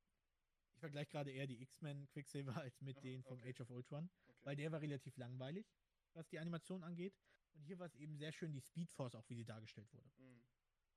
Ich 0.83 0.85
vergleiche 0.85 1.11
gerade 1.11 1.31
eher 1.31 1.47
die 1.47 1.61
X-Men 1.61 2.09
Quicksilver 2.09 2.57
als 2.57 2.81
mit 2.81 2.97
Ah, 2.97 2.99
denen 2.99 3.23
vom 3.23 3.39
okay. 3.39 3.51
Age 3.51 3.61
of 3.61 3.69
Ultron. 3.69 4.09
Okay. 4.27 4.39
Weil 4.43 4.55
der 4.57 4.69
war 4.73 4.81
relativ 4.81 5.15
langweilig, 5.15 5.65
was 6.11 6.27
die 6.27 6.37
Animation 6.39 6.83
angeht. 6.83 7.15
Und 7.53 7.61
hier 7.63 7.79
war 7.79 7.85
es 7.87 7.95
eben 7.95 8.17
sehr 8.17 8.33
schön, 8.33 8.51
die 8.51 8.59
Speed 8.59 8.91
Force 8.91 9.15
auch, 9.15 9.23
wie 9.29 9.35
sie 9.35 9.45
dargestellt 9.45 9.93
wurde. 9.93 10.11
Mhm. 10.17 10.43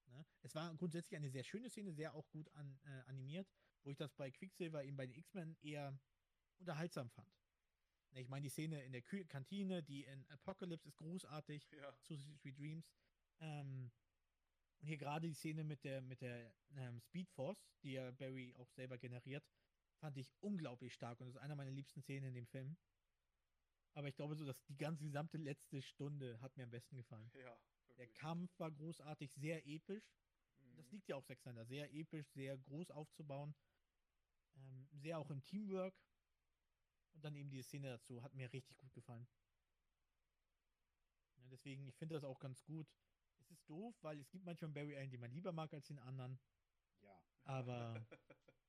Ne? 0.07 0.27
Es 0.43 0.57
war 0.57 0.75
grundsätzlich 0.75 1.17
eine 1.17 1.31
sehr 1.31 1.45
schöne 1.45 1.71
Szene, 1.71 1.93
sehr 1.93 2.15
auch 2.15 2.29
gut 2.31 2.49
an, 2.55 2.81
äh, 2.83 2.89
animiert, 3.07 3.49
wo 3.85 3.91
ich 3.91 3.97
das 3.97 4.13
bei 4.13 4.29
Quicksilver 4.33 4.83
eben 4.83 4.97
bei 4.97 5.07
den 5.07 5.15
X-Men 5.15 5.57
eher 5.63 5.97
unterhaltsam 6.59 7.09
fand. 7.11 7.33
Ne, 8.11 8.23
Ich 8.23 8.29
meine, 8.29 8.43
die 8.43 8.51
Szene 8.51 8.83
in 8.83 8.91
der 8.91 9.03
Kü 9.03 9.25
Kantine, 9.27 9.85
die 9.85 10.03
in 10.03 10.27
Apocalypse 10.31 10.89
ist 10.89 10.97
großartig, 10.97 11.71
Ja. 11.71 11.97
zu 12.03 12.17
Sweet 12.17 12.59
Dreams. 12.59 12.93
Ähm, 13.39 13.93
und 14.81 14.89
hier 14.89 14.97
gerade 14.99 15.29
die 15.29 15.35
Szene 15.35 15.63
mit 15.63 15.85
der, 15.85 16.03
mit 16.03 16.21
der 16.23 16.53
ähm, 16.75 16.99
Speed 16.99 17.31
Force, 17.31 17.69
die 17.85 17.93
ja 17.93 18.11
Barry 18.11 18.53
auch 18.57 18.69
selber 18.73 18.99
generiert, 18.99 19.45
fand 19.97 20.17
ich 20.17 20.33
unglaublich 20.41 20.95
stark 20.95 21.21
und 21.21 21.27
das 21.27 21.35
ist 21.35 21.41
einer 21.41 21.57
meiner 21.57 21.71
liebsten 21.71 22.03
Szenen 22.03 22.29
in 22.29 22.35
dem 22.35 22.47
Film. 22.47 22.77
Aber 23.95 24.09
ich 24.09 24.15
glaube 24.15 24.37
so, 24.37 24.45
dass 24.45 24.63
die 24.67 24.77
ganze 24.77 25.05
gesamte 25.05 25.39
letzte 25.39 25.81
Stunde 25.81 26.39
hat 26.43 26.55
mir 26.57 26.65
am 26.65 26.71
besten 26.71 26.97
gefallen. 26.97 27.31
Ja, 27.35 27.59
Der. 27.97 28.07
Kampf 28.09 28.59
war 28.59 28.71
großartig, 28.71 29.33
sehr 29.33 29.67
episch. 29.67 30.05
Mhm. 30.59 30.77
Das 30.77 30.91
liegt 30.91 31.09
ja 31.09 31.17
auch 31.17 31.25
Zack 31.25 31.41
Snyder. 31.41 31.65
Sehr 31.65 31.91
episch, 31.95 32.29
sehr 32.33 32.59
groß 32.59 32.91
aufzubauen. 32.91 33.55
Ähm, 34.55 34.87
sehr 34.93 35.19
auch 35.19 35.31
im 35.31 35.43
Teamwork. 35.43 35.95
Und 37.15 37.25
dann 37.25 37.35
eben 37.37 37.49
die 37.49 37.63
Szene 37.63 37.89
dazu. 37.89 38.23
Hat 38.23 38.35
mir 38.35 38.53
richtig 38.53 38.77
gut 38.77 38.93
gefallen. 38.93 39.27
Ja, 41.39 41.49
deswegen, 41.49 41.87
ich 41.87 41.97
finde 41.97 42.17
das 42.17 42.25
auch 42.25 42.39
ganz 42.39 42.63
gut. 42.65 42.87
Es 43.39 43.51
ist 43.51 43.69
doof, 43.71 43.97
weil 44.03 44.21
es 44.21 44.31
gibt 44.31 44.45
manchmal 44.45 44.73
Barry 44.73 44.95
Allen, 44.95 45.11
den 45.11 45.21
man 45.21 45.33
lieber 45.33 45.53
mag 45.53 45.73
als 45.73 45.87
den 45.87 45.99
anderen. 46.01 46.39
Ja. 47.01 47.25
Aber 47.45 48.07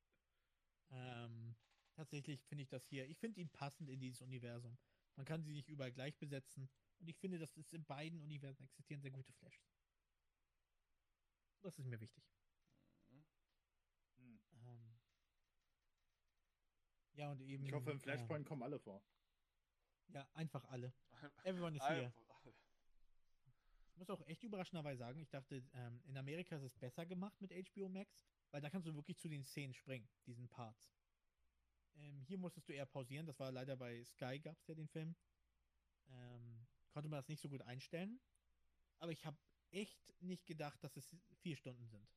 ähm, 0.92 1.56
tatsächlich 1.94 2.46
finde 2.46 2.64
ich 2.64 2.70
das 2.70 2.86
hier, 2.88 3.08
ich 3.08 3.18
finde 3.18 3.42
ihn 3.42 3.50
passend 3.50 3.90
in 3.90 4.00
dieses 4.00 4.22
Universum. 4.22 4.78
Man 5.16 5.26
kann 5.26 5.44
sie 5.44 5.52
nicht 5.52 5.70
überall 5.70 5.92
gleich 5.92 6.18
besetzen. 6.18 6.70
Und 7.00 7.10
ich 7.10 7.18
finde, 7.18 7.40
dass 7.40 7.58
es 7.58 7.74
in 7.74 7.86
beiden 7.86 8.22
Universen 8.22 8.64
existieren 8.64 9.02
sehr 9.02 9.12
gute 9.12 9.34
Flashes. 9.34 9.78
Das 11.62 11.78
ist 11.78 11.86
mir 11.86 12.00
wichtig. 12.00 12.24
Mhm. 13.10 13.26
Hm. 14.18 14.40
Ähm, 14.54 15.00
ja, 17.14 17.32
und 17.32 17.42
eben. 17.42 17.66
Ich 17.66 17.74
hoffe, 17.74 17.92
im 17.92 18.00
Flashpoint 18.00 18.46
kommen 18.46 18.64
alle 18.64 18.80
vor. 18.80 19.04
Ja, 20.10 20.28
einfach 20.34 20.64
alle. 20.66 20.94
Everyone 21.44 21.76
is 21.76 21.84
here. 21.88 22.14
Ich 23.98 23.98
muss 23.98 24.10
auch 24.12 24.22
echt 24.28 24.44
überraschenderweise 24.44 25.00
sagen, 25.00 25.20
ich 25.20 25.30
dachte, 25.30 25.64
ähm, 25.74 26.00
in 26.06 26.16
Amerika 26.18 26.56
ist 26.56 26.64
es 26.64 26.76
besser 26.76 27.08
gemacht 27.08 27.42
mit 27.42 27.52
HBO 27.52 27.90
Max, 27.90 28.30
weil 28.52 28.62
da 28.62 28.70
kannst 28.70 28.88
du 28.88 28.96
wirklich 28.96 29.18
zu 29.18 29.28
den 29.30 29.44
Szenen 29.44 29.74
springen, 29.74 30.10
diesen 30.26 30.48
Parts. 30.50 30.92
Ähm, 31.96 32.22
hier 32.22 32.38
musstest 32.38 32.70
du 32.70 32.74
eher 32.74 32.86
pausieren, 32.86 33.26
das 33.26 33.40
war 33.40 33.52
leider 33.52 33.76
bei 33.76 34.04
Sky, 34.04 34.40
gab 34.40 34.58
es 34.60 34.68
ja 34.68 34.76
den 34.76 34.88
Film. 34.88 35.16
Ähm, 36.10 36.68
konnte 36.92 37.10
man 37.10 37.18
das 37.20 37.28
nicht 37.28 37.42
so 37.42 37.50
gut 37.50 37.62
einstellen. 37.62 38.20
Aber 39.00 39.12
ich 39.12 39.26
habe 39.26 39.38
echt 39.72 40.14
nicht 40.22 40.46
gedacht, 40.46 40.84
dass 40.84 40.96
es 40.98 41.16
vier 41.42 41.56
Stunden 41.56 41.88
sind. 41.88 42.08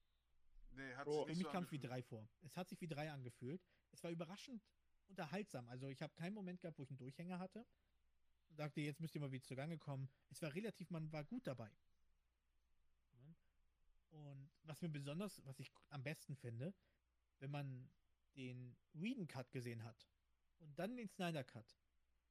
Nee, 0.73 0.95
hat 0.95 1.07
Oh, 1.09 1.13
sich 1.13 1.23
Für 1.23 1.29
nicht 1.31 1.39
mich 1.39 1.47
so 1.47 1.53
kam 1.53 1.65
es 1.65 1.73
wie 1.73 1.79
drei 1.79 2.03
vor. 2.03 2.29
Es 2.43 2.57
hat 2.57 2.69
sich 2.69 2.81
wie 2.81 2.87
drei 2.87 3.11
angefühlt. 3.11 3.63
Es 3.91 4.03
war 4.05 4.11
überraschend 4.11 4.63
unterhaltsam. 5.09 5.69
Also 5.69 5.89
ich 5.89 6.01
habe 6.01 6.15
keinen 6.15 6.35
Moment 6.35 6.61
gehabt, 6.61 6.79
wo 6.79 6.83
ich 6.85 6.91
einen 6.91 6.99
Durchhänger 6.99 7.39
hatte. 7.39 7.67
Und 8.49 8.57
sagte, 8.57 8.81
jetzt 8.81 9.01
müsst 9.01 9.15
ihr 9.15 9.21
mal 9.21 9.31
wieder 9.31 9.45
zugange 9.45 9.79
kommen. 9.79 10.09
Es 10.29 10.41
war 10.43 10.55
relativ, 10.55 10.91
man 10.91 11.11
war 11.13 11.25
gut 11.25 11.47
dabei. 11.47 11.71
Und 14.11 14.51
was 14.65 14.81
mir 14.83 14.89
besonders, 14.89 15.45
was 15.45 15.59
ich 15.61 15.71
am 15.89 16.03
besten 16.03 16.37
finde, 16.37 16.75
wenn 17.39 17.51
man 17.51 17.89
den 18.37 18.77
Whedon 18.93 19.27
Cut 19.27 19.51
gesehen 19.53 19.85
hat 19.85 20.09
und 20.59 20.79
dann 20.79 20.97
den 20.97 21.09
Snyder 21.09 21.45
Cut, 21.45 21.79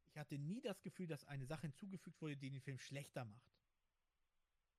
ich 0.05 0.17
hatte 0.17 0.38
nie 0.38 0.61
das 0.61 0.82
Gefühl, 0.82 1.07
dass 1.07 1.23
eine 1.25 1.45
Sache 1.45 1.63
hinzugefügt 1.63 2.21
wurde, 2.21 2.36
die 2.36 2.49
den 2.49 2.61
Film 2.61 2.80
schlechter 2.80 3.25
macht. 3.25 3.59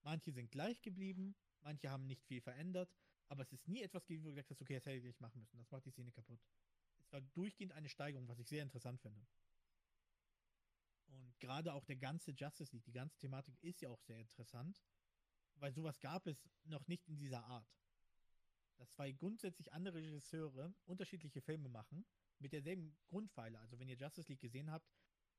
Manche 0.02 0.32
sind 0.32 0.50
gleich 0.50 0.82
geblieben, 0.82 1.36
manche 1.60 1.90
haben 1.90 2.06
nicht 2.06 2.24
viel 2.24 2.40
verändert, 2.40 2.94
aber 3.28 3.42
es 3.42 3.52
ist 3.52 3.68
nie 3.68 3.82
etwas 3.82 4.04
gewesen, 4.06 4.24
wo 4.24 4.28
du 4.28 4.34
gesagt 4.34 4.50
hast, 4.50 4.60
okay, 4.60 4.74
das 4.74 4.86
hätte 4.86 4.96
ich 4.96 5.04
nicht 5.04 5.20
machen 5.20 5.40
müssen. 5.40 5.58
Das 5.58 5.70
macht 5.70 5.84
die 5.84 5.90
Szene 5.90 6.10
kaputt. 6.10 6.40
Es 6.98 7.12
war 7.12 7.20
durchgehend 7.20 7.72
eine 7.72 7.88
Steigerung, 7.88 8.28
was 8.28 8.38
ich 8.38 8.48
sehr 8.48 8.62
interessant 8.62 9.00
finde. 9.00 9.24
Und 11.06 11.38
gerade 11.38 11.72
auch 11.74 11.84
der 11.84 11.96
ganze 11.96 12.32
Justice 12.32 12.72
League, 12.72 12.84
die 12.84 12.92
ganze 12.92 13.18
Thematik 13.18 13.56
ist 13.62 13.80
ja 13.82 13.88
auch 13.88 14.00
sehr 14.00 14.18
interessant, 14.18 14.82
weil 15.60 15.72
sowas 15.72 16.00
gab 16.00 16.26
es 16.26 16.48
noch 16.64 16.86
nicht 16.88 17.06
in 17.06 17.16
dieser 17.16 17.44
Art. 17.44 17.68
Dass 18.78 18.90
zwei 18.92 19.12
grundsätzlich 19.12 19.72
andere 19.72 19.98
Regisseure 19.98 20.74
unterschiedliche 20.86 21.40
Filme 21.40 21.68
machen, 21.68 22.04
mit 22.38 22.52
derselben 22.52 22.96
Grundpfeiler. 23.06 23.60
Also 23.60 23.78
wenn 23.78 23.88
ihr 23.88 23.96
Justice 23.96 24.28
League 24.28 24.40
gesehen 24.40 24.70
habt, 24.70 24.90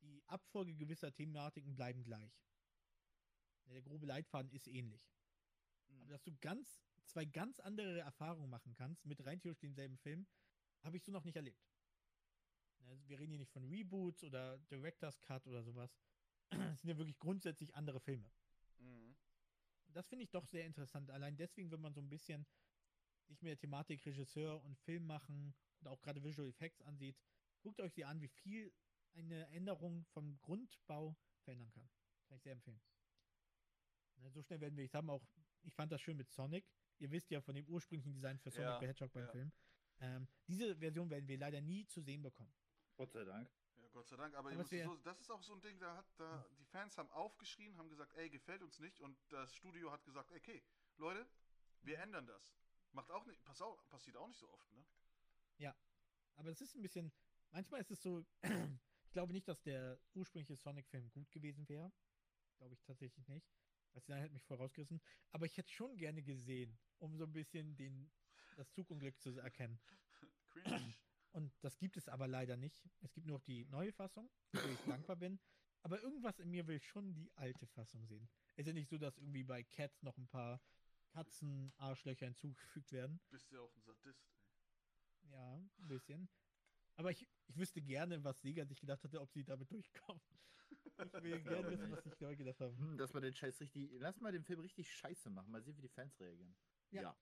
die 0.01 0.23
Abfolge 0.27 0.75
gewisser 0.75 1.13
Thematiken 1.13 1.75
bleiben 1.75 2.03
gleich. 2.03 2.31
Der 3.65 3.81
grobe 3.81 4.05
Leitfaden 4.05 4.51
ist 4.51 4.67
ähnlich. 4.67 5.01
Hm. 5.87 6.01
Aber 6.01 6.11
dass 6.11 6.23
du 6.23 6.31
ganz, 6.41 6.83
zwei 7.05 7.25
ganz 7.25 7.59
andere 7.59 7.99
Erfahrungen 7.99 8.49
machen 8.49 8.73
kannst 8.75 9.05
mit 9.05 9.25
rein 9.25 9.39
theoretisch 9.39 9.61
demselben 9.61 9.97
Film, 9.97 10.27
habe 10.83 10.97
ich 10.97 11.03
so 11.03 11.11
noch 11.11 11.23
nicht 11.23 11.35
erlebt. 11.35 11.63
Also 12.87 13.07
wir 13.07 13.19
reden 13.19 13.31
hier 13.31 13.39
nicht 13.39 13.51
von 13.51 13.63
Reboots 13.63 14.23
oder 14.23 14.57
Director's 14.69 15.21
Cut 15.21 15.47
oder 15.47 15.63
sowas. 15.63 15.95
Es 16.51 16.81
sind 16.81 16.89
ja 16.89 16.97
wirklich 16.97 17.17
grundsätzlich 17.19 17.75
andere 17.75 17.99
Filme. 17.99 18.29
Mhm. 18.79 19.15
Das 19.93 20.07
finde 20.07 20.23
ich 20.23 20.31
doch 20.31 20.45
sehr 20.45 20.65
interessant. 20.65 21.09
Allein 21.11 21.35
deswegen, 21.35 21.71
wenn 21.71 21.81
man 21.81 21.93
so 21.93 22.01
ein 22.01 22.09
bisschen 22.09 22.45
sich 23.27 23.41
mit 23.41 23.49
der 23.49 23.57
Thematik 23.57 24.05
Regisseur 24.05 24.63
und 24.63 24.77
Film 24.79 25.05
machen 25.05 25.53
und 25.79 25.87
auch 25.87 26.01
gerade 26.01 26.23
Visual 26.23 26.47
Effects 26.49 26.81
ansieht, 26.81 27.17
guckt 27.61 27.79
euch 27.79 27.93
sie 27.93 28.05
an, 28.05 28.21
wie 28.21 28.27
viel 28.27 28.73
eine 29.15 29.47
Änderung 29.49 30.05
vom 30.05 30.39
Grundbau 30.41 31.15
verändern 31.43 31.71
kann. 31.71 31.89
Kann 32.27 32.37
ich 32.37 32.43
sehr 32.43 32.53
empfehlen. 32.53 32.81
So 34.29 34.41
schnell 34.43 34.61
werden 34.61 34.77
wir, 34.77 34.83
ich 34.83 34.93
haben 34.93 35.09
auch, 35.09 35.25
ich 35.63 35.73
fand 35.73 35.91
das 35.91 36.01
schön 36.01 36.17
mit 36.17 36.29
Sonic. 36.29 36.65
Ihr 36.99 37.09
wisst 37.11 37.31
ja 37.31 37.41
von 37.41 37.55
dem 37.55 37.65
ursprünglichen 37.67 38.13
Design 38.13 38.37
für 38.37 38.51
Sonic 38.51 38.69
Ja, 38.69 38.79
the 38.79 38.87
Hedgehog 38.87 39.11
beim 39.11 39.25
ja. 39.25 39.31
Film. 39.31 39.51
Ähm, 39.99 40.27
diese 40.47 40.75
Version 40.75 41.09
werden 41.09 41.27
wir 41.27 41.37
leider 41.37 41.61
nie 41.61 41.85
zu 41.87 42.01
sehen 42.01 42.21
bekommen. 42.21 42.53
Gott 42.95 43.11
sei 43.11 43.23
Dank. 43.23 43.49
Ja, 43.91 43.99
Gott 43.99 44.07
sei 44.07 44.15
Dank. 44.15 44.35
Aber 44.35 44.51
Aber 44.51 44.63
so, 44.63 44.95
das 45.03 45.19
ist 45.19 45.29
auch 45.29 45.43
so 45.43 45.53
ein 45.53 45.61
Ding, 45.61 45.79
da 45.79 45.97
hat 45.97 46.05
da, 46.17 46.45
die 46.59 46.65
Fans 46.65 46.97
haben 46.97 47.09
aufgeschrien, 47.11 47.77
haben 47.77 47.89
gesagt, 47.89 48.13
ey, 48.13 48.29
gefällt 48.29 48.61
uns 48.61 48.79
nicht. 48.79 49.01
Und 49.01 49.17
das 49.29 49.53
Studio 49.55 49.91
hat 49.91 50.03
gesagt, 50.05 50.31
okay, 50.31 50.63
Leute, 50.97 51.27
wir 51.81 51.97
Mhm. 51.97 52.03
ändern 52.03 52.27
das. 52.27 52.55
Macht 52.93 53.11
auch 53.11 53.25
nicht, 53.25 53.43
pass 53.43 53.61
auf, 53.61 53.87
passiert 53.89 54.17
auch 54.17 54.27
nicht 54.27 54.39
so 54.39 54.49
oft, 54.49 54.71
ne? 54.73 54.85
Aber 56.35 56.49
es 56.49 56.61
ist 56.61 56.75
ein 56.75 56.81
bisschen, 56.81 57.11
manchmal 57.51 57.81
ist 57.81 57.91
es 57.91 58.01
so, 58.01 58.25
ich 59.03 59.11
glaube 59.11 59.31
nicht, 59.33 59.47
dass 59.47 59.61
der 59.61 59.99
ursprüngliche 60.15 60.55
Sonic-Film 60.55 61.11
gut 61.11 61.29
gewesen 61.29 61.67
wäre. 61.69 61.91
Glaube 62.57 62.73
ich 62.73 62.81
tatsächlich 62.81 63.27
nicht. 63.27 63.47
Das 63.93 64.03
Design 64.05 64.23
hat 64.23 64.31
mich 64.31 64.43
voll 64.43 64.57
rausgerissen. 64.57 65.01
Aber 65.31 65.45
ich 65.45 65.55
hätte 65.57 65.69
schon 65.69 65.97
gerne 65.97 66.23
gesehen, 66.23 66.79
um 66.99 67.15
so 67.15 67.25
ein 67.25 67.33
bisschen 67.33 67.75
den, 67.75 68.11
das 68.55 68.71
Zugunglück 68.71 69.19
zu 69.19 69.37
erkennen. 69.37 69.79
Cringe. 70.49 70.95
Und 71.31 71.53
das 71.61 71.77
gibt 71.77 71.97
es 71.97 72.07
aber 72.09 72.27
leider 72.27 72.57
nicht. 72.57 72.85
Es 73.01 73.13
gibt 73.13 73.27
nur 73.27 73.37
noch 73.37 73.43
die 73.43 73.65
neue 73.65 73.91
Fassung, 73.91 74.29
für 74.51 74.67
die 74.67 74.73
ich 74.73 74.81
dankbar 75.09 75.15
bin. 75.15 75.39
Aber 75.83 76.01
irgendwas 76.01 76.39
in 76.39 76.51
mir 76.51 76.67
will 76.67 76.79
schon 76.79 77.13
die 77.13 77.31
alte 77.35 77.65
Fassung 77.67 78.05
sehen. 78.05 78.29
Es 78.55 78.59
ist 78.61 78.67
ja 78.67 78.73
nicht 78.73 78.89
so, 78.89 78.97
dass 78.97 79.17
irgendwie 79.17 79.43
bei 79.43 79.63
Cats 79.63 80.03
noch 80.03 80.17
ein 80.17 80.27
paar 80.27 80.61
Katzen-Arschlöcher 81.09 82.25
hinzugefügt 82.25 82.91
werden. 82.91 83.19
Bist 83.29 83.51
ja 83.51 83.59
auch 83.61 83.73
ein 83.73 83.81
Sadist, 83.81 84.29
ey. 84.37 85.31
Ja, 85.31 85.55
ein 85.55 85.87
bisschen. 85.87 86.29
Aber 86.95 87.11
ich, 87.11 87.27
ich 87.47 87.57
wüsste 87.57 87.81
gerne, 87.81 88.23
was 88.23 88.41
Sega 88.41 88.65
sich 88.65 88.79
gedacht 88.79 89.03
hatte, 89.03 89.19
ob 89.21 89.31
sie 89.31 89.43
damit 89.43 89.71
durchkommen. 89.71 90.21
Ich 90.97 90.97
will 90.97 91.41
gerne 91.43 91.71
wissen, 91.71 91.91
was 91.91 92.03
sich 92.03 92.15
da 92.15 92.33
gedacht 92.33 92.59
haben. 92.59 92.77
Hm, 92.77 92.97
dass 92.97 93.13
wir 93.13 93.21
den 93.21 93.33
Scheiß 93.33 93.59
richtig. 93.61 93.91
Lass 93.99 94.19
mal 94.19 94.31
den 94.31 94.43
Film 94.43 94.59
richtig 94.59 94.93
scheiße 94.93 95.29
machen. 95.29 95.51
Mal 95.51 95.63
sehen, 95.63 95.77
wie 95.77 95.81
die 95.81 95.89
Fans 95.89 96.19
reagieren. 96.19 96.55
Ja. 96.91 97.17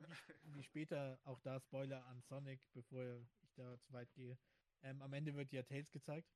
Wie, 0.00 0.54
wie 0.54 0.62
später, 0.62 1.20
auch 1.24 1.40
da 1.40 1.60
Spoiler 1.60 2.04
an 2.06 2.20
Sonic, 2.22 2.60
bevor 2.72 3.02
ich 3.42 3.52
da 3.54 3.78
zu 3.80 3.92
weit 3.92 4.12
gehe. 4.14 4.38
Ähm, 4.82 5.02
am 5.02 5.12
Ende 5.12 5.34
wird 5.34 5.52
ja 5.52 5.62
Tails 5.62 5.90
gezeigt. 5.90 6.32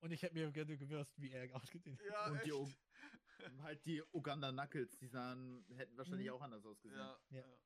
Und 0.00 0.12
ich 0.12 0.22
hätte 0.22 0.34
mir 0.34 0.50
gerne 0.52 0.76
gewusst, 0.76 1.20
wie 1.20 1.30
er 1.30 1.54
ausgesehen 1.54 1.96
hätte. 1.96 2.08
Ja, 2.08 2.26
Und 2.30 2.44
die 2.44 2.50
echt. 2.50 2.78
Halt 3.62 3.86
die 3.86 4.02
Uganda 4.12 4.50
Knuckles, 4.50 4.98
die 4.98 5.06
sahen, 5.06 5.64
hätten 5.76 5.96
wahrscheinlich 5.96 6.26
Mhm. 6.26 6.32
auch 6.32 6.40
anders 6.42 6.64
ausgesehen. 6.66 6.98
Ja, 6.98 7.18
Ja. 7.30 7.38
ja. 7.38 7.58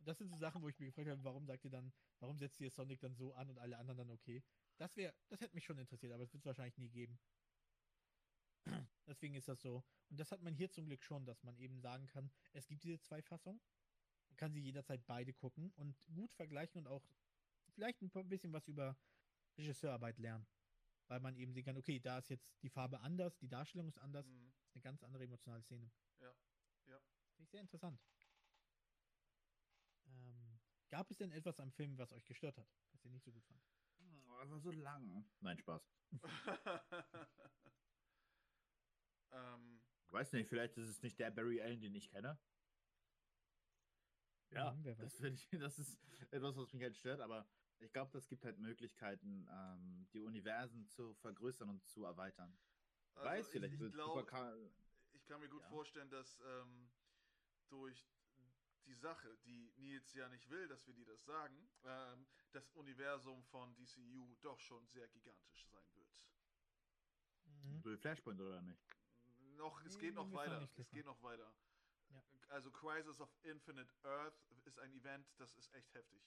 Das 0.00 0.18
sind 0.18 0.28
so 0.28 0.36
Sachen, 0.36 0.62
wo 0.62 0.68
ich 0.68 0.78
mir 0.78 0.86
gefragt 0.86 1.08
habe, 1.08 1.24
warum 1.24 1.46
sagt 1.46 1.64
ihr 1.64 1.70
dann, 1.70 1.92
warum 2.20 2.38
setzt 2.38 2.60
ihr 2.60 2.70
Sonic 2.70 3.00
dann 3.00 3.14
so 3.14 3.32
an 3.32 3.48
und 3.50 3.58
alle 3.58 3.78
anderen 3.78 3.98
dann 3.98 4.10
okay? 4.10 4.42
Das 4.76 4.96
wäre, 4.96 5.14
das 5.28 5.40
hätte 5.40 5.54
mich 5.54 5.64
schon 5.64 5.78
interessiert, 5.78 6.12
aber 6.12 6.22
es 6.22 6.32
wird 6.32 6.42
es 6.42 6.46
wahrscheinlich 6.46 6.76
nie 6.78 6.88
geben. 6.90 7.18
Deswegen 9.06 9.34
ist 9.34 9.48
das 9.48 9.60
so. 9.60 9.82
Und 10.10 10.20
das 10.20 10.30
hat 10.30 10.42
man 10.42 10.54
hier 10.54 10.70
zum 10.70 10.84
Glück 10.86 11.02
schon, 11.02 11.24
dass 11.24 11.42
man 11.42 11.56
eben 11.56 11.80
sagen 11.80 12.06
kann, 12.06 12.30
es 12.52 12.66
gibt 12.68 12.84
diese 12.84 13.00
zwei 13.00 13.22
Fassungen. 13.22 13.60
Kann 14.38 14.54
sie 14.54 14.60
jederzeit 14.60 15.06
beide 15.06 15.34
gucken 15.34 15.72
und 15.72 16.06
gut 16.14 16.32
vergleichen 16.32 16.86
und 16.86 16.86
auch 16.86 17.02
vielleicht 17.74 18.00
ein 18.00 18.28
bisschen 18.28 18.52
was 18.52 18.68
über 18.68 18.96
Regisseurarbeit 19.58 20.18
lernen. 20.18 20.46
Weil 21.08 21.20
man 21.20 21.36
eben 21.36 21.52
sehen 21.52 21.64
kann, 21.64 21.76
okay, 21.76 21.98
da 21.98 22.18
ist 22.18 22.30
jetzt 22.30 22.62
die 22.62 22.68
Farbe 22.68 23.00
anders, 23.00 23.36
die 23.38 23.48
Darstellung 23.48 23.88
ist 23.88 23.98
anders, 23.98 24.26
Mhm. 24.26 24.52
ist 24.62 24.76
eine 24.76 24.82
ganz 24.82 25.02
andere 25.02 25.24
emotionale 25.24 25.62
Szene. 25.62 25.90
Ja, 26.20 26.32
ja. 26.86 27.00
Finde 27.34 27.42
ich 27.42 27.50
sehr 27.50 27.60
interessant. 27.60 28.00
Ähm, 30.06 30.60
gab 30.88 31.10
es 31.10 31.18
denn 31.18 31.32
etwas 31.32 31.58
am 31.60 31.72
Film, 31.72 31.98
was 31.98 32.12
euch 32.12 32.24
gestört 32.24 32.58
hat, 32.58 32.68
was 32.92 33.04
ihr 33.04 33.10
nicht 33.10 33.24
so 33.24 33.32
gut 33.32 33.44
fand? 33.44 33.60
Oh, 34.00 34.28
war 34.28 34.60
so 34.60 34.70
lang. 34.70 35.24
Nein, 35.40 35.58
Spaß. 35.58 35.82
ähm, 39.32 39.80
Weiß 40.10 40.32
nicht, 40.32 40.48
vielleicht 40.48 40.78
ist 40.78 40.88
es 40.88 41.02
nicht 41.02 41.18
der 41.18 41.30
Barry 41.32 41.60
Allen, 41.60 41.80
den 41.80 41.94
ich 41.94 42.08
kenne. 42.08 42.38
Ja, 44.50 44.72
Mhm, 44.72 44.84
wer 44.84 44.98
weiß. 44.98 45.12
das, 45.12 45.20
ich, 45.20 45.48
das 45.60 45.78
ist 45.78 45.98
etwas, 46.30 46.56
was 46.56 46.72
mich 46.72 46.82
halt 46.82 46.96
stört, 46.96 47.20
aber 47.20 47.46
ich 47.80 47.92
glaube, 47.92 48.10
das 48.12 48.26
gibt 48.28 48.44
halt 48.44 48.58
Möglichkeiten, 48.58 49.46
ähm, 49.50 50.08
die 50.12 50.20
Universen 50.20 50.86
zu 50.88 51.14
vergrößern 51.14 51.68
und 51.68 51.84
zu 51.86 52.04
erweitern. 52.04 52.58
also 53.14 53.28
Weiß, 53.28 53.48
vielleicht 53.50 53.74
ich, 53.74 53.80
ich, 53.80 53.92
glaub, 53.92 54.32
ich 55.12 55.26
kann 55.26 55.40
mir 55.40 55.48
gut 55.48 55.62
Ja. 55.62 55.68
vorstellen, 55.68 56.10
dass 56.10 56.40
ähm, 56.40 56.90
durch 57.68 58.04
die 58.86 58.94
Sache, 58.94 59.36
die 59.44 59.70
Nils 59.76 60.14
ja 60.14 60.28
nicht 60.28 60.48
will, 60.48 60.66
dass 60.68 60.86
wir 60.86 60.94
dir 60.94 61.04
das 61.04 61.22
sagen, 61.24 61.68
ähm, 61.84 62.26
das 62.52 62.70
Universum 62.72 63.44
von 63.44 63.74
DCU 63.76 64.34
doch 64.40 64.58
schon 64.60 64.86
sehr 64.88 65.06
gigantisch 65.08 65.66
sein 65.66 65.84
wird. 65.94 66.08
Mhm. 67.84 67.98
Flashpoint 67.98 68.40
oder 68.40 68.62
nicht? 68.62 68.80
Noch, 69.56 69.84
es 69.84 69.98
geht 69.98 70.14
noch 70.14 70.32
weiter. 70.32 70.68
Es 70.78 70.90
geht 70.90 71.04
noch 71.04 71.22
weiter. 71.22 71.52
Ja. 72.10 72.22
Also 72.48 72.70
Crisis 72.70 73.20
of 73.20 73.30
Infinite 73.42 73.92
Earth 74.04 74.40
ist 74.64 74.78
ein 74.78 74.92
Event, 74.92 75.26
das 75.38 75.54
ist 75.54 75.72
echt 75.74 75.92
heftig. 75.94 76.22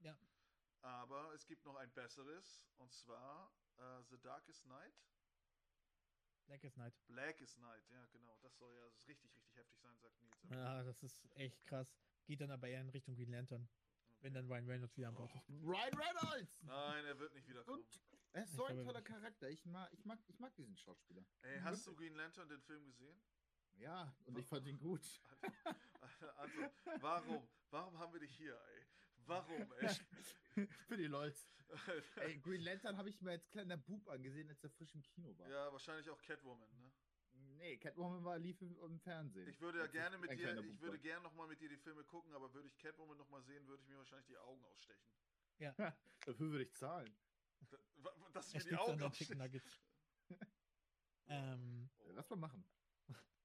Ja. 0.00 0.18
Aber 0.82 1.32
es 1.34 1.46
gibt 1.46 1.64
noch 1.64 1.76
ein 1.76 1.92
besseres, 1.92 2.64
und 2.78 2.92
zwar 2.92 3.52
äh, 3.76 4.02
The 4.08 4.18
Darkest 4.20 4.66
Night. 4.66 4.94
Blackest 6.46 6.76
Night. 6.78 6.94
Blackest 7.06 7.58
Night, 7.58 7.84
ja 7.90 8.06
genau. 8.06 8.36
Das 8.38 8.56
soll 8.56 8.74
ja 8.74 8.86
richtig, 9.06 9.34
richtig 9.36 9.54
heftig 9.56 9.78
sein, 9.80 9.96
sagt 9.98 10.20
Nils. 10.20 10.36
Ja, 10.50 10.82
das 10.82 11.02
ist 11.02 11.30
echt 11.36 11.64
krass. 11.66 11.94
Geht 12.26 12.40
dann 12.40 12.50
aber 12.50 12.68
eher 12.68 12.80
in 12.80 12.88
Richtung 12.88 13.14
Green 13.14 13.30
Lantern, 13.30 13.68
wenn 14.20 14.34
dann 14.34 14.46
Ryan 14.48 14.66
Reynolds 14.66 14.96
wieder 14.96 15.08
an 15.08 15.14
Bord 15.14 15.32
ist. 15.34 15.48
Ryan 15.48 15.94
Reynolds! 15.94 16.62
Nein, 16.62 17.04
er 17.04 17.18
wird 17.18 17.34
nicht 17.34 17.46
wiederkommen. 17.46 17.82
Und 17.82 18.00
er 18.32 18.42
ist 18.44 18.54
so 18.54 18.64
ein 18.64 18.82
toller. 18.82 19.02
Charakter. 19.02 19.48
Ich 19.48 19.64
mag, 19.66 19.92
ich, 19.92 20.04
mag, 20.04 20.18
ich 20.26 20.38
mag 20.38 20.54
diesen 20.56 20.76
Schauspieler. 20.76 21.24
Ey, 21.42 21.60
hast 21.60 21.86
du 21.86 21.94
Green 21.94 22.14
Lantern 22.14 22.48
den 22.48 22.62
Film 22.62 22.84
gesehen? 22.84 23.20
Ja, 23.80 24.14
und 24.26 24.38
ich 24.38 24.46
fand 24.46 24.66
ihn 24.66 24.78
gut. 24.78 25.02
Also, 26.36 26.60
warum? 27.00 27.48
Warum 27.70 27.98
haben 27.98 28.12
wir 28.12 28.20
dich 28.20 28.34
hier, 28.36 28.54
ey? 28.54 28.86
Warum, 29.26 29.72
ey? 29.80 30.66
Für 30.88 30.96
die 30.96 31.06
Leute. 31.06 31.38
Ey, 32.16 32.38
Green 32.40 32.60
Lantern 32.62 32.96
habe 32.98 33.08
ich 33.08 33.20
mir 33.22 33.30
als 33.30 33.48
kleiner 33.48 33.76
Bub 33.76 34.06
angesehen, 34.08 34.48
als 34.50 34.62
er 34.64 34.70
frisch 34.70 34.94
im 34.94 35.02
Kino 35.02 35.38
war. 35.38 35.48
ja, 35.48 35.72
wahrscheinlich 35.72 36.10
auch 36.10 36.20
Catwoman, 36.20 36.68
ne? 36.78 36.92
Nee, 37.58 37.76
Catwoman 37.78 38.24
war 38.24 38.38
lief 38.38 38.60
im, 38.60 38.76
im 38.82 38.98
Fernsehen. 38.98 39.48
Ich 39.48 39.60
würde 39.60 39.78
ja 39.78 39.86
gerne 39.86 40.18
mit 40.18 40.30
dir, 40.32 40.58
ich 40.64 40.80
würde 40.80 40.98
gerne 40.98 41.22
nochmal 41.22 41.46
mit 41.48 41.60
dir 41.60 41.68
die 41.68 41.76
Filme 41.78 42.02
gucken, 42.04 42.34
aber 42.34 42.52
würde 42.52 42.68
ich 42.68 42.76
Catwoman 42.76 43.16
nochmal 43.16 43.42
sehen, 43.42 43.66
würde 43.66 43.82
ich 43.82 43.88
mir 43.88 43.96
wahrscheinlich 43.98 44.26
die 44.26 44.38
Augen 44.38 44.62
ausstechen. 44.64 45.08
Dafür 45.58 46.50
würde 46.50 46.64
ich 46.64 46.74
zahlen. 46.74 47.16
Da- 47.70 47.78
wa- 47.96 48.30
Dass 48.32 48.48
ich 48.48 48.56
Es 48.56 48.64
mir 48.64 48.70
die 48.70 48.76
Augen 48.76 48.98
dann 48.98 49.12
Chicken 49.12 49.40
aussteche. 49.40 49.60
Nuggets. 49.60 49.80
ähm, 51.28 51.88
Oh. 51.98 52.10
Lass 52.12 52.28
mal 52.30 52.36
machen. 52.36 52.64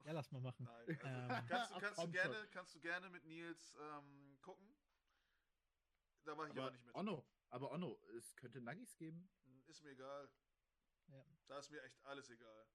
Ja, 0.05 0.11
lass 0.11 0.31
mal 0.31 0.41
machen. 0.41 0.65
Nein, 0.65 0.99
also, 1.01 1.05
Ähm. 1.05 1.45
kannst, 1.47 1.71
du, 1.71 1.79
kannst, 1.79 2.03
du 2.03 2.11
gerne, 2.11 2.47
kannst 2.51 2.75
du 2.75 2.79
gerne 2.79 3.09
mit 3.09 3.25
Nils 3.25 3.75
ähm, 3.79 4.37
gucken. 4.41 4.75
Da 6.23 6.37
war 6.37 6.45
ich 6.45 6.51
aber 6.51 6.61
Aber 6.63 6.71
nicht 6.71 6.85
mit. 6.85 6.95
Onno, 6.95 7.25
aber 7.49 7.71
Onno, 7.71 7.99
es 8.17 8.35
könnte 8.35 8.61
Nuggets 8.61 8.95
geben. 8.97 9.29
Ist 9.67 9.83
mir 9.83 9.91
egal. 9.91 10.29
Ja. 11.07 11.25
Da 11.47 11.59
ist 11.59 11.69
mir 11.71 11.81
echt 11.83 12.03
alles 12.05 12.29
egal. 12.29 12.67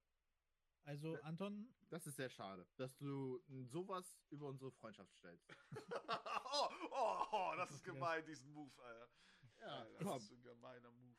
Also, 0.83 1.19
Anton, 1.21 1.73
Das 1.89 2.07
ist 2.07 2.15
sehr 2.15 2.29
schade, 2.29 2.67
dass 2.75 2.97
du 2.97 3.39
sowas 3.65 4.19
über 4.29 4.47
unsere 4.47 4.71
Freundschaft 4.71 5.13
stellst. 5.13 5.47
oh, 6.53 6.69
oh, 6.91 7.25
oh, 7.31 7.53
das 7.55 7.71
ist 7.71 7.83
gemein, 7.83 8.25
diesen 8.25 8.51
Move, 8.51 8.71
Alter. 8.81 9.09
Ja, 9.59 9.67
Alter, 9.67 9.93
das 9.99 10.07
komm. 10.07 10.17
ist 10.17 10.31
ein 10.31 10.41
gemeiner 10.41 10.91
Move. 10.91 11.17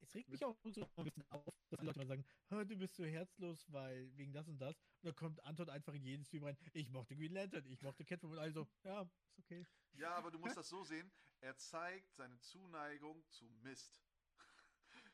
Es 0.00 0.14
regt 0.14 0.28
mich 0.28 0.44
auch 0.44 0.56
so 0.64 0.88
ein 0.96 1.04
bisschen 1.04 1.24
auf, 1.30 1.54
dass 1.68 1.80
die 1.80 1.86
Leute 1.86 1.98
mal 1.98 2.06
sagen, 2.06 2.24
"Hä, 2.48 2.64
du 2.64 2.76
bist 2.76 2.94
so 2.94 3.04
herzlos, 3.04 3.64
weil 3.72 4.16
wegen 4.16 4.32
das 4.32 4.48
und 4.48 4.58
das. 4.58 4.76
Und 4.76 5.04
dann 5.04 5.16
kommt 5.16 5.42
Anton 5.44 5.68
einfach 5.68 5.94
in 5.94 6.04
jedes 6.04 6.28
Film 6.28 6.44
rein, 6.44 6.56
ich 6.72 6.90
mochte 6.90 7.16
Green 7.16 7.32
Lantern, 7.32 7.64
ich 7.66 7.82
mochte 7.82 8.04
Catwoman, 8.04 8.38
also, 8.38 8.68
ja, 8.84 9.02
ist 9.02 9.38
okay. 9.38 9.66
Ja, 9.94 10.14
aber 10.14 10.30
du 10.30 10.38
musst 10.38 10.56
das 10.56 10.68
so 10.68 10.84
sehen, 10.84 11.10
er 11.40 11.56
zeigt 11.56 12.12
seine 12.14 12.38
Zuneigung 12.38 13.24
zu 13.28 13.48
Mist. 13.62 14.02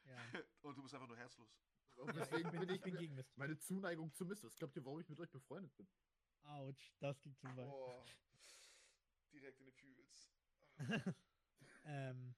Ja. 0.05 0.16
Und 0.62 0.76
du 0.76 0.83
bist 0.83 0.95
einfach 0.95 1.09
nur 1.09 1.16
herzlos. 1.16 1.49
Und 1.97 2.16
deswegen 2.16 2.49
ich 2.49 2.61
bin, 2.61 2.70
ich 2.70 2.83
bin 2.83 2.97
gegen 2.97 3.14
Mist. 3.14 3.37
meine 3.37 3.59
Zuneigung 3.59 4.12
zu 4.12 4.24
Mist. 4.24 4.45
Was 4.45 4.57
glaubt 4.57 4.76
ihr, 4.76 4.85
warum 4.85 5.01
ich 5.01 5.09
mit 5.09 5.20
euch 5.20 5.30
befreundet 5.30 5.74
bin? 5.76 5.87
Autsch, 6.45 6.93
das 6.99 7.20
ging 7.20 7.37
zu 7.37 7.47
weit. 7.57 7.68
Oh, 7.68 8.05
direkt 9.33 9.61
in 9.61 9.66
die 9.66 9.72
Fühls. 9.72 10.33
ähm, 11.85 12.35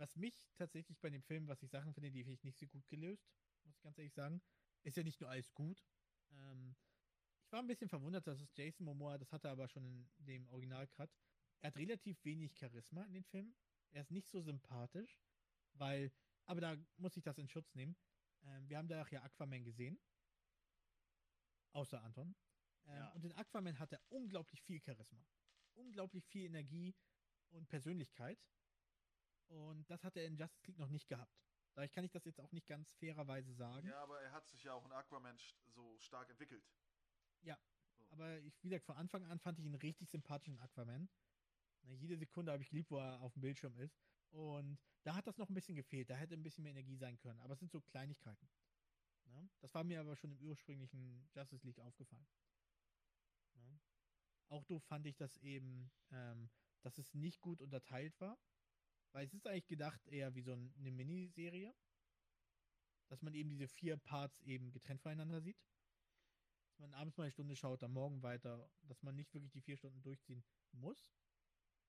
was 0.00 0.16
mich 0.16 0.50
tatsächlich 0.56 0.98
bei 0.98 1.10
dem 1.10 1.22
Film, 1.22 1.46
was 1.46 1.62
ich 1.62 1.70
Sachen 1.70 1.92
finde, 1.92 2.10
die 2.10 2.24
finde 2.24 2.34
ich 2.34 2.44
nicht 2.44 2.58
so 2.58 2.66
gut 2.66 2.88
gelöst, 2.88 3.30
muss 3.64 3.76
ich 3.76 3.82
ganz 3.82 3.98
ehrlich 3.98 4.14
sagen, 4.14 4.42
ist 4.82 4.96
ja 4.96 5.02
nicht 5.02 5.20
nur 5.20 5.28
alles 5.28 5.52
gut. 5.52 5.84
Ähm, 6.32 6.74
ich 7.44 7.52
war 7.52 7.60
ein 7.60 7.66
bisschen 7.66 7.88
verwundert, 7.88 8.26
dass 8.26 8.40
es 8.40 8.56
Jason 8.56 8.86
Momoa, 8.86 9.18
das 9.18 9.30
hatte 9.30 9.48
er 9.48 9.52
aber 9.52 9.68
schon 9.68 9.84
in 9.84 10.24
dem 10.24 10.48
Original-Cut, 10.48 11.10
er 11.60 11.66
hat 11.66 11.76
relativ 11.76 12.24
wenig 12.24 12.56
Charisma 12.56 13.04
in 13.04 13.12
den 13.12 13.24
Filmen. 13.24 13.54
Er 13.90 14.00
ist 14.00 14.10
nicht 14.10 14.28
so 14.28 14.40
sympathisch, 14.40 15.20
weil, 15.74 16.10
aber 16.46 16.60
da 16.62 16.76
muss 16.96 17.16
ich 17.16 17.22
das 17.22 17.36
in 17.38 17.48
Schutz 17.48 17.74
nehmen. 17.74 17.94
Ähm, 18.42 18.68
wir 18.70 18.78
haben 18.78 18.88
da 18.88 19.02
auch 19.02 19.08
ja 19.10 19.22
Aquaman 19.22 19.64
gesehen. 19.64 20.00
Außer 21.72 22.02
Anton. 22.02 22.34
Ähm, 22.86 22.96
Ja. 22.96 23.12
Und 23.12 23.24
in 23.24 23.32
Aquaman 23.32 23.78
hat 23.78 23.92
er 23.92 24.00
unglaublich 24.08 24.62
viel 24.62 24.80
Charisma. 24.80 25.22
Unglaublich 25.74 26.26
viel 26.26 26.46
Energie 26.46 26.94
und 27.50 27.68
Persönlichkeit. 27.68 28.38
Und 29.50 29.90
das 29.90 30.04
hat 30.04 30.16
er 30.16 30.24
in 30.26 30.36
Justice 30.36 30.66
League 30.66 30.78
noch 30.78 30.88
nicht 30.88 31.08
gehabt. 31.08 31.40
Dadurch 31.74 31.92
kann 31.92 32.04
ich 32.04 32.10
das 32.10 32.24
jetzt 32.24 32.40
auch 32.40 32.52
nicht 32.52 32.66
ganz 32.66 32.92
fairerweise 32.94 33.52
sagen. 33.52 33.86
Ja, 33.86 34.02
aber 34.02 34.20
er 34.20 34.32
hat 34.32 34.46
sich 34.48 34.64
ja 34.64 34.74
auch 34.74 34.84
in 34.84 34.92
Aquaman 34.92 35.38
so 35.68 35.98
stark 35.98 36.28
entwickelt. 36.30 36.64
Ja. 37.42 37.58
So. 37.98 38.04
Aber 38.10 38.38
ich, 38.40 38.62
wie 38.62 38.68
gesagt, 38.68 38.86
von 38.86 38.96
Anfang 38.96 39.24
an 39.26 39.38
fand 39.38 39.58
ich 39.58 39.64
ihn 39.64 39.74
richtig 39.74 40.10
sympathischen 40.10 40.58
Aquaman. 40.60 41.08
Na, 41.82 41.92
jede 41.92 42.16
Sekunde 42.16 42.52
habe 42.52 42.62
ich 42.62 42.70
geliebt, 42.70 42.90
wo 42.90 42.98
er 42.98 43.20
auf 43.20 43.32
dem 43.34 43.42
Bildschirm 43.42 43.76
ist. 43.78 43.98
Und 44.30 44.78
da 45.02 45.14
hat 45.14 45.26
das 45.26 45.38
noch 45.38 45.48
ein 45.48 45.54
bisschen 45.54 45.76
gefehlt. 45.76 46.10
Da 46.10 46.14
hätte 46.14 46.34
ein 46.34 46.42
bisschen 46.42 46.62
mehr 46.62 46.72
Energie 46.72 46.96
sein 46.96 47.18
können. 47.18 47.40
Aber 47.40 47.54
es 47.54 47.58
sind 47.58 47.72
so 47.72 47.80
Kleinigkeiten. 47.80 48.48
Ne? 49.26 49.48
Das 49.60 49.74
war 49.74 49.84
mir 49.84 50.00
aber 50.00 50.16
schon 50.16 50.32
im 50.32 50.38
ursprünglichen 50.40 51.28
Justice 51.34 51.66
League 51.66 51.78
aufgefallen. 51.78 52.26
Ne? 53.54 53.80
Auch 54.48 54.64
doof 54.64 54.82
fand 54.84 55.06
ich 55.06 55.16
das 55.16 55.36
eben, 55.38 55.90
ähm, 56.10 56.50
dass 56.82 56.98
es 56.98 57.14
nicht 57.14 57.40
gut 57.40 57.60
unterteilt 57.60 58.20
war. 58.20 58.38
Weil 59.12 59.26
es 59.26 59.34
ist 59.34 59.46
eigentlich 59.46 59.66
gedacht 59.66 60.06
eher 60.06 60.34
wie 60.34 60.42
so 60.42 60.52
ein- 60.52 60.72
eine 60.78 60.90
Miniserie. 60.92 61.74
Dass 63.08 63.22
man 63.22 63.34
eben 63.34 63.50
diese 63.50 63.66
vier 63.66 63.96
Parts 63.96 64.40
eben 64.42 64.70
getrennt 64.72 65.00
voneinander 65.02 65.40
sieht 65.40 65.58
dass 66.80 66.88
man 66.88 66.94
abends 66.94 67.18
mal 67.18 67.24
eine 67.24 67.32
Stunde 67.32 67.56
schaut, 67.56 67.82
dann 67.82 67.92
morgen 67.92 68.22
weiter, 68.22 68.70
dass 68.84 69.02
man 69.02 69.14
nicht 69.14 69.34
wirklich 69.34 69.52
die 69.52 69.60
vier 69.60 69.76
Stunden 69.76 70.00
durchziehen 70.00 70.42
muss. 70.72 71.12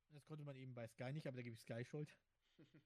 Das 0.10 0.26
konnte 0.26 0.44
man 0.44 0.58
eben 0.58 0.74
bei 0.74 0.86
Sky 0.86 1.14
nicht, 1.14 1.28
aber 1.28 1.38
da 1.38 1.44
gebe 1.44 1.54
ich 1.54 1.62
Sky 1.62 1.86
Schuld. 1.86 2.14
Danke, 2.58 2.82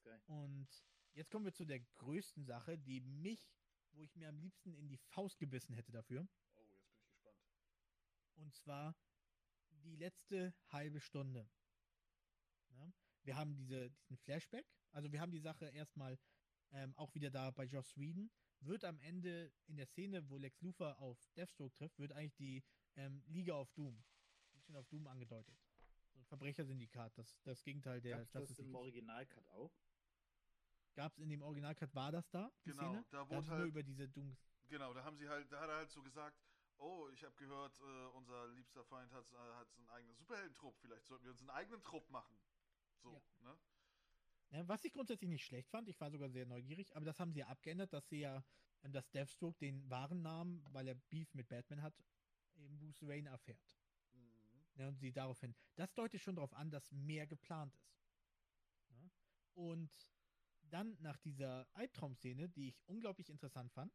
Sky. 0.00 0.18
Und 0.26 0.68
jetzt 1.12 1.30
kommen 1.30 1.44
wir 1.44 1.52
zu 1.52 1.66
der 1.66 1.80
größten 1.80 2.46
Sache, 2.46 2.78
die 2.78 3.02
mich, 3.02 3.46
wo 3.90 4.02
ich 4.02 4.16
mir 4.16 4.28
am 4.30 4.38
liebsten 4.38 4.74
in 4.74 4.88
die 4.88 4.96
Faust 4.96 5.38
gebissen 5.38 5.74
hätte 5.74 5.92
dafür. 5.92 6.26
Oh, 6.54 6.62
jetzt 6.70 6.86
bin 6.86 6.96
ich 6.96 7.04
gespannt. 7.04 7.36
Und 8.36 8.54
zwar 8.54 8.96
die 9.84 9.96
letzte 9.96 10.54
halbe 10.68 11.00
Stunde. 11.00 11.46
Ja, 12.70 12.90
wir 13.24 13.36
haben 13.36 13.54
diese, 13.54 13.90
diesen 13.90 14.16
Flashback. 14.18 14.66
Also 14.92 15.10
wir 15.12 15.20
haben 15.20 15.30
die 15.32 15.38
Sache 15.40 15.66
erstmal 15.66 16.18
ähm, 16.72 16.94
auch 16.96 17.14
wieder 17.14 17.30
da 17.30 17.50
bei 17.50 17.64
Joss 17.64 17.96
Whedon. 17.96 18.30
Wird 18.60 18.84
am 18.84 19.00
Ende 19.00 19.52
in 19.66 19.76
der 19.76 19.86
Szene, 19.86 20.28
wo 20.28 20.38
Lex 20.38 20.60
Luthor 20.60 20.98
auf 21.00 21.18
Deathstroke 21.36 21.74
trifft, 21.74 21.98
wird 21.98 22.12
eigentlich 22.12 22.36
die 22.36 22.62
ähm, 22.96 23.22
Liga 23.26 23.54
of 23.54 23.72
Doom, 23.72 24.04
Legion 24.52 24.76
of 24.76 24.86
Doom 24.88 25.06
angedeutet. 25.08 25.58
So 26.12 26.18
ein 26.20 26.24
Verbrechersyndikat, 26.26 27.16
das, 27.18 27.40
das 27.42 27.62
Gegenteil 27.64 28.00
der 28.00 28.18
Gab's 28.18 28.30
das 28.32 28.40
Justice 28.42 28.62
im 28.62 28.68
League. 28.68 28.76
Originalcut 28.76 29.48
auch? 29.48 29.72
Gab 30.94 31.12
es 31.12 31.18
in 31.18 31.28
dem 31.30 31.42
Originalcut, 31.42 31.92
war 31.94 32.12
das 32.12 32.28
da? 32.30 32.52
Die 32.64 32.70
Genau, 32.70 32.82
Szene? 32.92 33.04
da 33.10 33.18
Da 33.24 33.30
wurde 33.30 33.42
sie 33.42 33.48
nur 33.50 33.58
halt- 33.58 33.68
über 33.68 33.82
diese 33.82 34.08
Doom. 34.08 34.36
Genau, 34.68 34.92
da 34.94 35.02
haben 35.04 35.16
sie 35.16 35.28
halt, 35.28 35.50
da 35.50 35.60
hat 35.60 35.68
er 35.68 35.76
halt 35.76 35.90
so 35.90 36.02
gesagt, 36.02 36.38
oh, 36.78 37.08
ich 37.12 37.24
habe 37.24 37.34
gehört, 37.36 37.78
äh, 37.80 38.06
unser 38.14 38.46
liebster 38.48 38.84
Feind 38.84 39.10
hat, 39.12 39.30
äh, 39.32 39.36
hat 39.54 39.70
so 39.72 39.80
einen 39.80 39.88
eigenen 39.90 40.14
Superheldentrupp, 40.16 40.78
vielleicht 40.80 41.06
sollten 41.06 41.24
wir 41.24 41.32
uns 41.32 41.40
einen 41.40 41.50
eigenen 41.50 41.82
Trupp 41.82 42.08
machen. 42.10 42.38
So, 43.02 43.22
Ja. 43.40 43.48
ne? 43.50 43.58
Ja, 44.50 44.68
was 44.68 44.84
ich 44.84 44.92
grundsätzlich 44.92 45.30
nicht 45.30 45.44
schlecht 45.44 45.70
fand, 45.70 45.88
ich 45.88 46.00
war 46.00 46.10
sogar 46.10 46.28
sehr 46.30 46.46
neugierig, 46.46 46.94
aber 46.94 47.04
das 47.04 47.18
haben 47.18 47.32
sie 47.32 47.40
ja 47.40 47.48
abgeändert, 47.48 47.92
dass 47.92 48.08
sie 48.08 48.20
ja, 48.20 48.44
ähm, 48.82 48.92
dass 48.92 49.10
Deathstroke 49.10 49.58
den 49.58 49.88
wahren 49.88 50.22
Namen, 50.22 50.64
weil 50.72 50.88
er 50.88 50.94
Beef 50.94 51.32
mit 51.34 51.48
Batman 51.48 51.82
hat, 51.82 51.94
eben 52.56 52.78
Bruce 52.78 53.02
Wayne 53.02 53.28
erfährt. 53.30 53.78
Mhm. 54.12 54.66
Ja, 54.74 54.88
und 54.88 54.98
sie 54.98 55.12
daraufhin. 55.12 55.54
Das 55.74 55.94
deutet 55.94 56.20
schon 56.20 56.36
darauf 56.36 56.52
an, 56.54 56.70
dass 56.70 56.92
mehr 56.92 57.26
geplant 57.26 57.74
ist. 57.76 57.98
Ja? 58.90 59.10
Und 59.54 59.90
dann 60.70 60.96
nach 61.00 61.18
dieser 61.18 61.66
Albtraum-Szene, 61.72 62.48
die 62.48 62.68
ich 62.68 62.82
unglaublich 62.88 63.28
interessant 63.28 63.72
fand, 63.72 63.92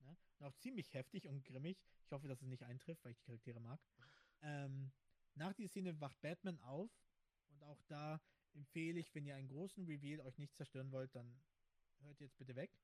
ja, 0.00 0.16
und 0.38 0.46
auch 0.46 0.56
ziemlich 0.56 0.92
heftig 0.94 1.28
und 1.28 1.44
grimmig, 1.44 1.78
ich 2.04 2.12
hoffe, 2.12 2.28
dass 2.28 2.42
es 2.42 2.48
nicht 2.48 2.64
eintrifft, 2.64 3.04
weil 3.04 3.12
ich 3.12 3.18
die 3.18 3.24
Charaktere 3.24 3.60
mag, 3.60 3.80
ähm, 4.40 4.92
nach 5.34 5.52
dieser 5.54 5.68
Szene 5.68 6.00
wacht 6.00 6.20
Batman 6.20 6.58
auf 6.60 6.90
und 7.62 7.68
auch 7.68 7.82
da 7.88 8.20
empfehle 8.54 9.00
ich, 9.00 9.14
wenn 9.14 9.26
ihr 9.26 9.34
einen 9.36 9.48
großen 9.48 9.84
Reveal 9.86 10.20
euch 10.20 10.38
nicht 10.38 10.54
zerstören 10.56 10.90
wollt, 10.92 11.14
dann 11.14 11.40
hört 12.00 12.20
jetzt 12.20 12.36
bitte 12.36 12.54
weg. 12.56 12.76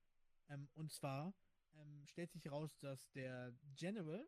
Ähm, 0.49 0.69
und 0.75 0.93
zwar 0.93 1.35
ähm, 1.75 2.07
stellt 2.07 2.31
sich 2.31 2.45
heraus, 2.45 2.79
dass 2.79 3.11
der 3.13 3.53
General, 3.77 4.27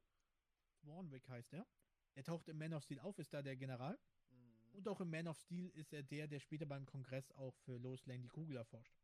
Warnwick 0.83 1.29
heißt 1.29 1.55
er, 1.55 1.67
er 2.15 2.25
taucht 2.25 2.49
im 2.49 2.59
Man 2.59 2.75
of 2.75 2.83
Steel 2.83 2.99
auf, 3.01 3.19
ist 3.19 3.33
da 3.33 3.43
der 3.43 3.57
General. 3.57 3.99
Mhm. 4.31 4.75
Und 4.75 4.89
auch 4.89 5.01
im 5.01 5.11
Man 5.11 5.29
of 5.29 5.39
Steel 5.39 5.69
ist 5.71 5.93
er 5.93 6.03
der, 6.03 6.27
der 6.27 6.41
später 6.41 6.67
beim 6.67 6.85
Kongress 6.85 7.31
auch 7.33 7.57
für 7.59 7.79
Lois 7.79 8.05
Lane 8.07 8.21
die 8.21 8.29
Kugel 8.29 8.57
erforscht. 8.57 8.95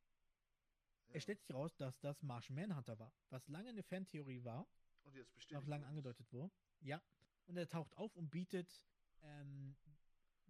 Ja. 1.09 1.14
Es 1.14 1.22
stellt 1.22 1.38
sich 1.38 1.49
heraus, 1.49 1.76
dass 1.76 1.99
das 2.01 2.22
Martian 2.22 2.57
Manhunter 2.57 2.99
war, 2.99 3.12
was 3.30 3.47
lange 3.49 3.68
eine 3.68 3.82
Fantheorie 3.82 4.42
war, 4.42 4.66
Und 5.05 5.14
jetzt 5.14 5.32
bestätigt 5.34 5.62
noch 5.62 5.68
lange 5.68 5.86
angedeutet 5.86 6.30
wurde. 6.32 6.51
Ja. 6.80 7.01
Und 7.47 7.57
er 7.57 7.68
taucht 7.68 7.97
auf 7.97 8.16
und 8.16 8.30
bietet 8.30 8.82
ähm, 9.22 9.76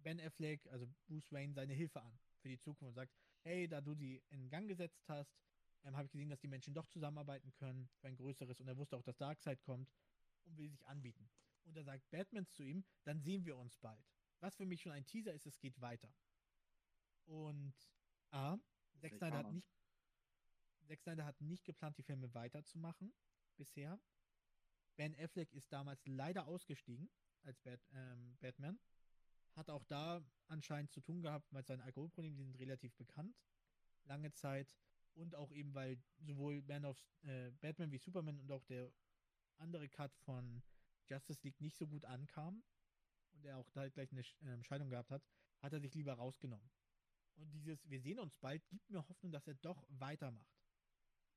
Ben 0.07 0.21
Affleck, 0.21 0.65
also 0.67 0.87
Bruce 1.05 1.29
Wayne, 1.33 1.53
seine 1.53 1.73
Hilfe 1.73 2.01
an 2.01 2.17
für 2.39 2.47
die 2.47 2.57
Zukunft 2.57 2.87
und 2.87 2.93
sagt, 2.93 3.13
hey, 3.41 3.67
da 3.67 3.81
du 3.81 3.93
die 3.93 4.23
in 4.29 4.47
Gang 4.47 4.65
gesetzt 4.69 5.03
hast, 5.09 5.37
ähm, 5.83 5.97
habe 5.97 6.05
ich 6.05 6.13
gesehen, 6.13 6.29
dass 6.29 6.39
die 6.39 6.47
Menschen 6.47 6.73
doch 6.73 6.87
zusammenarbeiten 6.87 7.51
können 7.55 7.89
für 7.99 8.07
ein 8.07 8.15
größeres 8.15 8.61
und 8.61 8.69
er 8.69 8.77
wusste 8.77 8.95
auch, 8.95 9.03
dass 9.03 9.17
Darkseid 9.17 9.61
kommt 9.63 9.91
und 10.45 10.57
will 10.57 10.69
sich 10.69 10.87
anbieten. 10.87 11.29
Und 11.65 11.75
da 11.75 11.83
sagt 11.83 12.09
Batman 12.09 12.47
zu 12.47 12.63
ihm, 12.63 12.85
dann 13.03 13.19
sehen 13.19 13.45
wir 13.45 13.57
uns 13.57 13.75
bald. 13.79 14.01
Was 14.39 14.55
für 14.55 14.65
mich 14.65 14.81
schon 14.81 14.93
ein 14.93 15.05
Teaser 15.05 15.33
ist, 15.33 15.45
es 15.45 15.59
geht 15.59 15.81
weiter. 15.81 16.15
Und 17.25 17.75
A, 18.31 18.55
Zack 18.55 18.61
Vielleicht 18.99 19.17
Snyder 19.17 19.37
hat 19.39 19.51
nicht 19.51 19.67
Zack 20.87 21.01
Snyder 21.01 21.25
hat 21.25 21.41
nicht 21.41 21.65
geplant, 21.65 21.97
die 21.97 22.03
Filme 22.03 22.33
weiterzumachen 22.33 23.13
bisher. 23.57 23.99
Ben 24.95 25.13
Affleck 25.19 25.51
ist 25.51 25.73
damals 25.73 26.05
leider 26.05 26.47
ausgestiegen 26.47 27.09
als 27.43 27.59
Bat 27.59 27.81
ähm, 27.91 28.37
Batman. 28.39 28.79
Hat 29.57 29.69
auch 29.69 29.83
da 29.85 30.23
anscheinend 30.47 30.91
zu 30.91 31.01
tun 31.01 31.21
gehabt, 31.21 31.51
weil 31.51 31.65
seine 31.65 31.83
Alkoholprobleme 31.83 32.35
die 32.37 32.43
sind 32.43 32.59
relativ 32.59 32.95
bekannt. 32.95 33.35
Lange 34.05 34.31
Zeit. 34.31 34.77
Und 35.15 35.33
auch 35.33 35.51
eben, 35.51 35.73
weil 35.73 35.97
sowohl 36.19 36.61
Man 36.61 36.85
of 36.85 37.03
äh, 37.23 37.49
Batman 37.59 37.91
wie 37.91 37.97
Superman 37.97 38.39
und 38.39 38.51
auch 38.51 38.63
der 38.65 38.93
andere 39.57 39.89
Cut 39.89 40.15
von 40.19 40.61
Justice 41.07 41.41
League 41.43 41.59
nicht 41.59 41.75
so 41.75 41.87
gut 41.87 42.05
ankam 42.05 42.63
und 43.33 43.45
er 43.45 43.57
auch 43.57 43.69
da 43.71 43.89
gleich 43.89 44.11
eine 44.11 44.23
ähm, 44.41 44.63
Scheidung 44.63 44.89
gehabt 44.89 45.09
hat, 45.09 45.23
hat 45.59 45.73
er 45.73 45.79
sich 45.79 45.95
lieber 45.95 46.13
rausgenommen. 46.13 46.69
Und 47.37 47.51
dieses, 47.51 47.89
wir 47.89 47.99
sehen 47.99 48.19
uns 48.19 48.35
bald, 48.37 48.67
gibt 48.69 48.87
mir 48.91 49.07
Hoffnung, 49.09 49.31
dass 49.31 49.47
er 49.47 49.55
doch 49.55 49.87
weitermacht. 49.89 50.57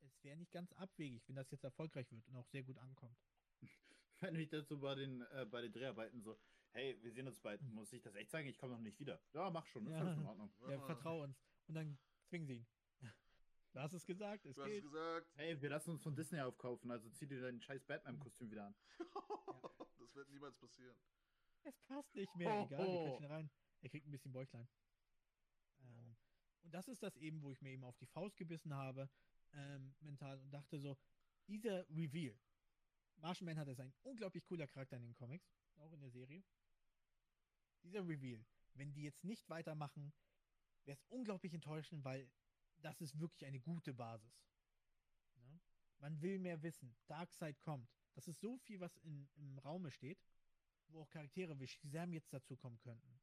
Es 0.03 0.23
wäre 0.23 0.37
nicht 0.37 0.53
ganz 0.53 0.73
abwegig, 0.75 1.27
wenn 1.27 1.37
das 1.37 1.51
jetzt 1.51 1.65
erfolgreich 1.65 2.11
wird 2.11 2.27
und 2.29 2.37
auch 2.37 2.47
sehr 2.47 2.63
gut 2.63 2.79
ankommt. 2.79 3.19
Wenn 4.21 4.35
ich 4.37 4.51
dazu 4.51 4.79
bei 4.79 4.95
den, 4.95 5.23
äh, 5.23 5.47
bei 5.51 5.63
den 5.63 5.73
Dreharbeiten 5.73 6.23
so, 6.23 6.39
hey, 6.73 6.97
wir 7.03 7.13
sehen 7.13 7.27
uns 7.27 7.39
bald, 7.41 7.61
Mhm. 7.63 7.75
muss 7.75 7.93
ich 7.93 8.03
das 8.03 8.15
echt 8.15 8.31
sagen? 8.31 8.47
Ich 8.49 8.59
komme 8.59 8.75
noch 8.75 8.81
nicht 8.81 8.99
wieder. 8.99 9.21
Ja, 9.33 9.51
mach 9.51 9.67
schon, 9.67 9.87
ist 9.87 9.93
Ja. 9.93 9.99
alles 10.01 10.17
in 10.19 10.27
Ordnung. 10.27 10.53
Ja, 10.69 10.81
vertrau 10.81 11.23
uns. 11.23 11.39
Und 11.67 11.75
dann 11.75 11.99
zwingen 12.27 12.47
sie 12.47 12.57
ihn. 12.57 12.67
Du 13.73 13.79
hast 13.79 13.93
es 13.93 14.05
gesagt, 14.05 14.47
es 14.47 14.57
Du 14.57 14.63
hast 14.63 14.69
geht. 14.69 14.83
gesagt. 14.83 15.31
Hey, 15.37 15.61
wir 15.63 15.71
lassen 15.71 15.91
uns 15.93 16.03
von 16.03 16.17
Disney 16.17 16.41
aufkaufen, 16.41 16.91
also 16.91 17.09
zieh 17.11 17.27
dir 17.29 17.41
dein 17.41 17.61
scheiß 17.61 17.85
Batman-Kostüm 17.85 18.51
wieder 18.51 18.67
an. 18.67 18.75
Das 20.01 20.15
wird 20.17 20.29
niemals 20.31 20.57
passieren. 20.57 20.97
Es 21.63 21.79
passt 21.83 22.13
nicht 22.17 22.35
mehr. 22.35 22.51
Ho, 22.53 22.65
Egal, 22.67 22.79
wir 22.79 22.87
ho. 22.89 23.05
quetschen 23.05 23.27
rein. 23.27 23.51
Er 23.83 23.91
kriegt 23.91 24.09
ein 24.09 24.11
bisschen 24.11 24.33
Bäuchlein. 24.33 24.67
Ähm, 25.83 26.17
und 26.63 26.75
das 26.75 26.89
ist 26.89 27.01
das 27.03 27.17
eben, 27.17 27.43
wo 27.43 27.53
ich 27.53 27.61
mir 27.63 27.71
eben 27.71 27.85
auf 27.85 27.97
die 27.99 28.07
Faust 28.07 28.37
gebissen 28.37 28.75
habe, 28.75 29.09
ähm, 29.53 29.95
mental, 30.01 30.41
und 30.41 30.51
dachte 30.51 30.81
so, 30.81 30.99
dieser 31.47 31.89
Reveal. 31.91 32.37
Martian 33.19 33.47
Manhunter 33.47 33.71
ist 33.71 33.81
ein 33.81 33.93
unglaublich 34.03 34.45
cooler 34.47 34.67
Charakter 34.67 34.97
in 34.97 35.03
den 35.03 35.15
Comics, 35.15 35.49
auch 35.81 35.93
in 35.93 36.01
der 36.01 36.11
Serie. 36.11 36.43
Dieser 37.83 38.07
Reveal, 38.07 38.45
wenn 38.75 38.93
die 38.93 39.03
jetzt 39.03 39.25
nicht 39.25 39.49
weitermachen, 39.49 40.13
wäre 40.85 40.97
es 40.97 41.05
unglaublich 41.09 41.55
enttäuschend, 41.55 42.05
weil 42.05 42.31
das 42.79 43.01
ist 43.01 43.19
wirklich 43.19 43.45
eine 43.47 43.61
gute 43.61 43.95
Basis. 43.95 44.45
Ne? 45.37 45.61
Man 45.99 46.21
will 46.21 46.39
mehr 46.39 46.63
wissen. 46.63 46.95
Darkseid 47.07 47.61
kommt. 47.61 47.91
Das 48.15 48.29
ist 48.29 48.41
so 48.41 48.59
viel, 48.59 48.81
was 48.81 48.97
in, 48.99 49.29
im 49.37 49.59
Raume 49.59 49.91
steht, 49.91 50.23
wo 50.89 51.03
auch 51.03 51.11
Charaktere 51.11 51.59
wie 51.59 51.67
Shazam 51.67 52.13
jetzt 52.13 52.33
dazu 52.33 52.57
kommen 52.57 52.79
könnten. 52.81 53.21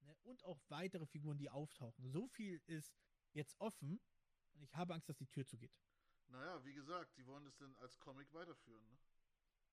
Ne? 0.00 0.16
Und 0.22 0.44
auch 0.44 0.60
weitere 0.68 1.06
Figuren, 1.06 1.38
die 1.38 1.50
auftauchen. 1.50 2.08
So 2.10 2.26
viel 2.28 2.60
ist 2.66 2.94
jetzt 3.32 3.58
offen 3.60 4.00
und 4.54 4.62
ich 4.62 4.74
habe 4.74 4.94
Angst, 4.94 5.08
dass 5.08 5.16
die 5.16 5.26
Tür 5.26 5.46
zugeht. 5.46 5.72
Naja, 6.28 6.64
wie 6.64 6.72
gesagt, 6.74 7.16
die 7.16 7.26
wollen 7.26 7.44
das 7.44 7.56
denn 7.56 7.76
als 7.76 7.98
Comic 8.00 8.32
weiterführen, 8.32 8.84
ne? 8.86 8.98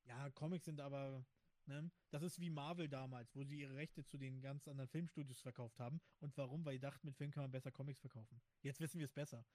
Ja, 0.06 0.30
Comics 0.32 0.66
sind 0.66 0.82
aber, 0.82 1.26
ne? 1.68 1.92
Das 2.10 2.24
ist 2.24 2.40
wie 2.40 2.50
Marvel 2.50 2.88
damals, 2.88 3.36
wo 3.36 3.44
sie 3.44 3.60
ihre 3.60 3.76
Rechte 3.76 4.04
zu 4.06 4.18
den 4.18 4.42
ganz 4.42 4.68
anderen 4.68 4.90
Filmstudios 4.90 5.42
verkauft 5.42 5.80
haben. 5.80 6.02
Und 6.20 6.38
warum? 6.38 6.66
Weil 6.66 6.76
die 6.76 6.80
dachten, 6.80 7.08
mit 7.08 7.16
Film 7.16 7.32
kann 7.32 7.44
man 7.44 7.52
besser 7.52 7.72
Comics 7.72 8.00
verkaufen. 8.00 8.42
Jetzt 8.62 8.80
wissen 8.80 9.00
wir 9.00 9.06
es 9.06 9.14
besser. 9.14 9.46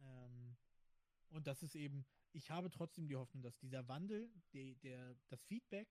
Ähm, 0.00 0.56
und 1.30 1.46
das 1.46 1.62
ist 1.62 1.74
eben, 1.74 2.04
ich 2.32 2.50
habe 2.50 2.70
trotzdem 2.70 3.08
die 3.08 3.16
Hoffnung, 3.16 3.42
dass 3.42 3.58
dieser 3.58 3.86
Wandel, 3.88 4.30
der, 4.52 4.74
der, 4.76 5.16
das 5.28 5.42
Feedback 5.44 5.88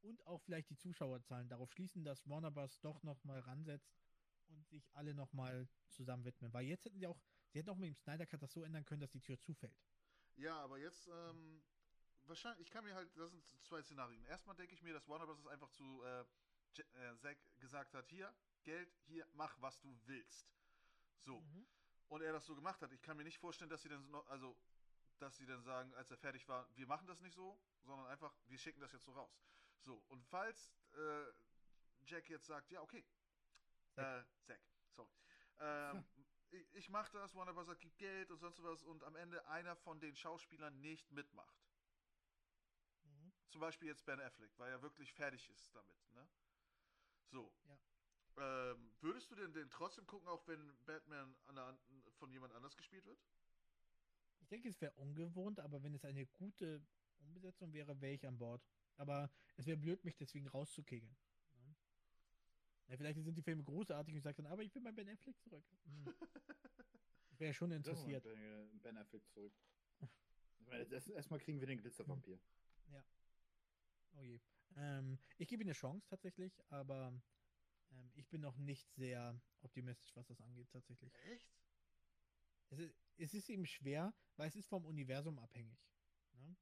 und 0.00 0.26
auch 0.26 0.40
vielleicht 0.42 0.70
die 0.70 0.76
Zuschauerzahlen 0.76 1.48
darauf 1.48 1.70
schließen, 1.72 2.04
dass 2.04 2.28
Warner 2.28 2.50
Bros. 2.50 2.80
doch 2.80 3.02
nochmal 3.02 3.40
ransetzt 3.40 3.94
und 4.48 4.66
sich 4.68 4.90
alle 4.94 5.14
nochmal 5.14 5.68
zusammen 5.88 6.24
widmen. 6.24 6.52
Weil 6.52 6.66
jetzt 6.66 6.84
hätten 6.84 6.98
sie 6.98 7.06
auch, 7.06 7.20
sie 7.48 7.58
hätten 7.58 7.70
auch 7.70 7.76
mit 7.76 7.88
dem 7.88 7.96
Snyder 7.96 8.26
Cut 8.26 8.42
das 8.42 8.52
so 8.52 8.62
ändern 8.62 8.84
können, 8.84 9.00
dass 9.00 9.10
die 9.10 9.20
Tür 9.20 9.38
zufällt. 9.38 9.78
Ja, 10.36 10.56
aber 10.58 10.78
jetzt, 10.78 11.08
ähm, 11.08 11.62
wahrscheinlich, 12.30 12.66
ich 12.66 12.70
kann 12.72 12.84
mir 12.84 12.94
halt, 12.94 13.14
das 13.16 13.30
sind 13.30 13.44
zwei 13.62 13.82
Szenarien. 13.82 14.24
Erstmal 14.24 14.56
denke 14.56 14.74
ich 14.74 14.82
mir, 14.82 14.94
dass 14.94 15.06
Warner 15.08 15.26
Bros. 15.26 15.46
einfach 15.48 15.70
zu 15.70 16.02
äh, 16.02 16.20
äh, 16.20 17.16
Zack 17.18 17.36
gesagt 17.58 17.92
hat, 17.94 18.08
hier, 18.08 18.32
Geld, 18.62 18.90
hier, 19.06 19.26
mach, 19.34 19.60
was 19.60 19.80
du 19.80 19.94
willst. 20.06 20.48
So. 21.20 21.40
Mhm. 21.40 21.66
Und 22.08 22.22
er 22.22 22.32
das 22.32 22.46
so 22.46 22.54
gemacht 22.54 22.80
hat. 22.82 22.92
Ich 22.92 23.02
kann 23.02 23.16
mir 23.16 23.24
nicht 23.24 23.38
vorstellen, 23.38 23.70
dass 23.70 23.82
sie 23.82 23.88
dann 23.88 24.10
noch, 24.10 24.26
also, 24.28 24.56
dass 25.18 25.36
sie 25.36 25.46
dann 25.46 25.62
sagen, 25.62 25.94
als 25.94 26.10
er 26.10 26.16
fertig 26.16 26.48
war, 26.48 26.68
wir 26.76 26.86
machen 26.86 27.06
das 27.06 27.20
nicht 27.20 27.34
so, 27.34 27.60
sondern 27.82 28.06
einfach, 28.06 28.34
wir 28.48 28.58
schicken 28.58 28.80
das 28.80 28.92
jetzt 28.92 29.04
so 29.04 29.12
raus. 29.12 29.44
So, 29.82 30.02
und 30.08 30.24
falls 30.24 30.72
äh, 30.94 31.26
Jack 32.06 32.28
jetzt 32.28 32.46
sagt, 32.46 32.70
ja, 32.70 32.80
okay, 32.80 33.04
Zack. 33.94 34.24
äh, 34.24 34.44
Zack, 34.44 34.60
sorry, 34.90 35.12
ähm, 35.60 36.04
ich, 36.50 36.74
ich 36.74 36.88
mach 36.88 37.08
das, 37.10 37.34
Warner 37.34 37.52
Bros. 37.52 37.78
gibt 37.78 37.96
Geld 37.98 38.30
und 38.30 38.38
sonst 38.38 38.62
was 38.62 38.82
und 38.82 39.04
am 39.04 39.16
Ende 39.16 39.46
einer 39.46 39.76
von 39.76 40.00
den 40.00 40.16
Schauspielern 40.16 40.80
nicht 40.80 41.10
mitmacht. 41.12 41.69
Zum 43.50 43.60
Beispiel 43.60 43.88
jetzt 43.88 44.04
Ben 44.06 44.20
Affleck, 44.20 44.50
weil 44.58 44.70
er 44.70 44.80
wirklich 44.80 45.12
fertig 45.12 45.48
ist 45.50 45.74
damit, 45.74 45.96
ne? 46.12 46.28
So. 47.30 47.52
Ja. 47.66 47.78
Ähm, 48.72 48.92
würdest 49.00 49.30
du 49.30 49.34
denn 49.34 49.52
den 49.52 49.68
trotzdem 49.70 50.06
gucken, 50.06 50.28
auch 50.28 50.46
wenn 50.46 50.72
Batman 50.86 51.34
an 51.46 51.56
der, 51.56 51.64
an- 51.64 51.78
von 52.18 52.30
jemand 52.32 52.52
anders 52.54 52.76
gespielt 52.76 53.04
wird? 53.06 53.18
Ich 54.40 54.48
denke, 54.48 54.68
es 54.68 54.80
wäre 54.80 54.92
ungewohnt, 54.94 55.58
aber 55.60 55.82
wenn 55.82 55.94
es 55.94 56.04
eine 56.04 56.26
gute 56.26 56.80
Umbesetzung 57.18 57.72
wäre, 57.72 58.00
wäre 58.00 58.14
ich 58.14 58.26
an 58.26 58.38
Bord. 58.38 58.64
Aber 58.96 59.30
es 59.56 59.66
wäre 59.66 59.76
blöd, 59.76 60.04
mich 60.04 60.16
deswegen 60.16 60.46
rauszukegeln. 60.48 61.16
ne? 61.54 61.74
Ja, 62.88 62.96
vielleicht 62.96 63.22
sind 63.22 63.36
die 63.36 63.42
Filme 63.42 63.64
großartig 63.64 64.14
und 64.14 64.18
ich 64.18 64.24
sage 64.24 64.42
dann, 64.42 64.46
aber 64.52 64.62
ich 64.62 64.74
will 64.74 64.82
bei 64.82 64.92
Ben 64.92 65.08
Affleck 65.08 65.38
zurück. 65.40 65.64
Hm. 65.84 66.06
Ich 67.32 67.38
wäre 67.40 67.54
schon 67.54 67.72
interessiert. 67.72 68.22
Ben, 68.22 68.80
ben 68.82 68.98
Affleck 68.98 69.26
zurück. 69.30 69.54
Ich 70.58 70.66
meine, 70.66 70.84
erstmal 71.14 71.40
kriegen 71.40 71.58
wir 71.58 71.66
den 71.66 71.78
Glitzervampir. 71.78 72.38
Oh 74.16 74.22
je. 74.22 74.40
Ähm, 74.76 75.18
ich 75.38 75.48
gebe 75.48 75.62
ihm 75.62 75.68
eine 75.68 75.74
Chance 75.74 76.06
tatsächlich, 76.08 76.60
aber 76.70 77.12
ähm, 77.92 78.12
ich 78.14 78.28
bin 78.28 78.40
noch 78.40 78.56
nicht 78.56 78.90
sehr 78.94 79.40
optimistisch, 79.62 80.14
was 80.16 80.26
das 80.26 80.40
angeht 80.40 80.70
tatsächlich. 80.70 81.12
Echt? 81.24 81.50
Es 82.70 82.78
ist, 82.78 82.94
es 83.16 83.34
ist 83.34 83.50
eben 83.50 83.66
schwer, 83.66 84.14
weil 84.36 84.48
es 84.48 84.56
ist 84.56 84.68
vom 84.68 84.84
Universum 84.86 85.38
abhängig. 85.38 85.78
Ne? 86.32 86.56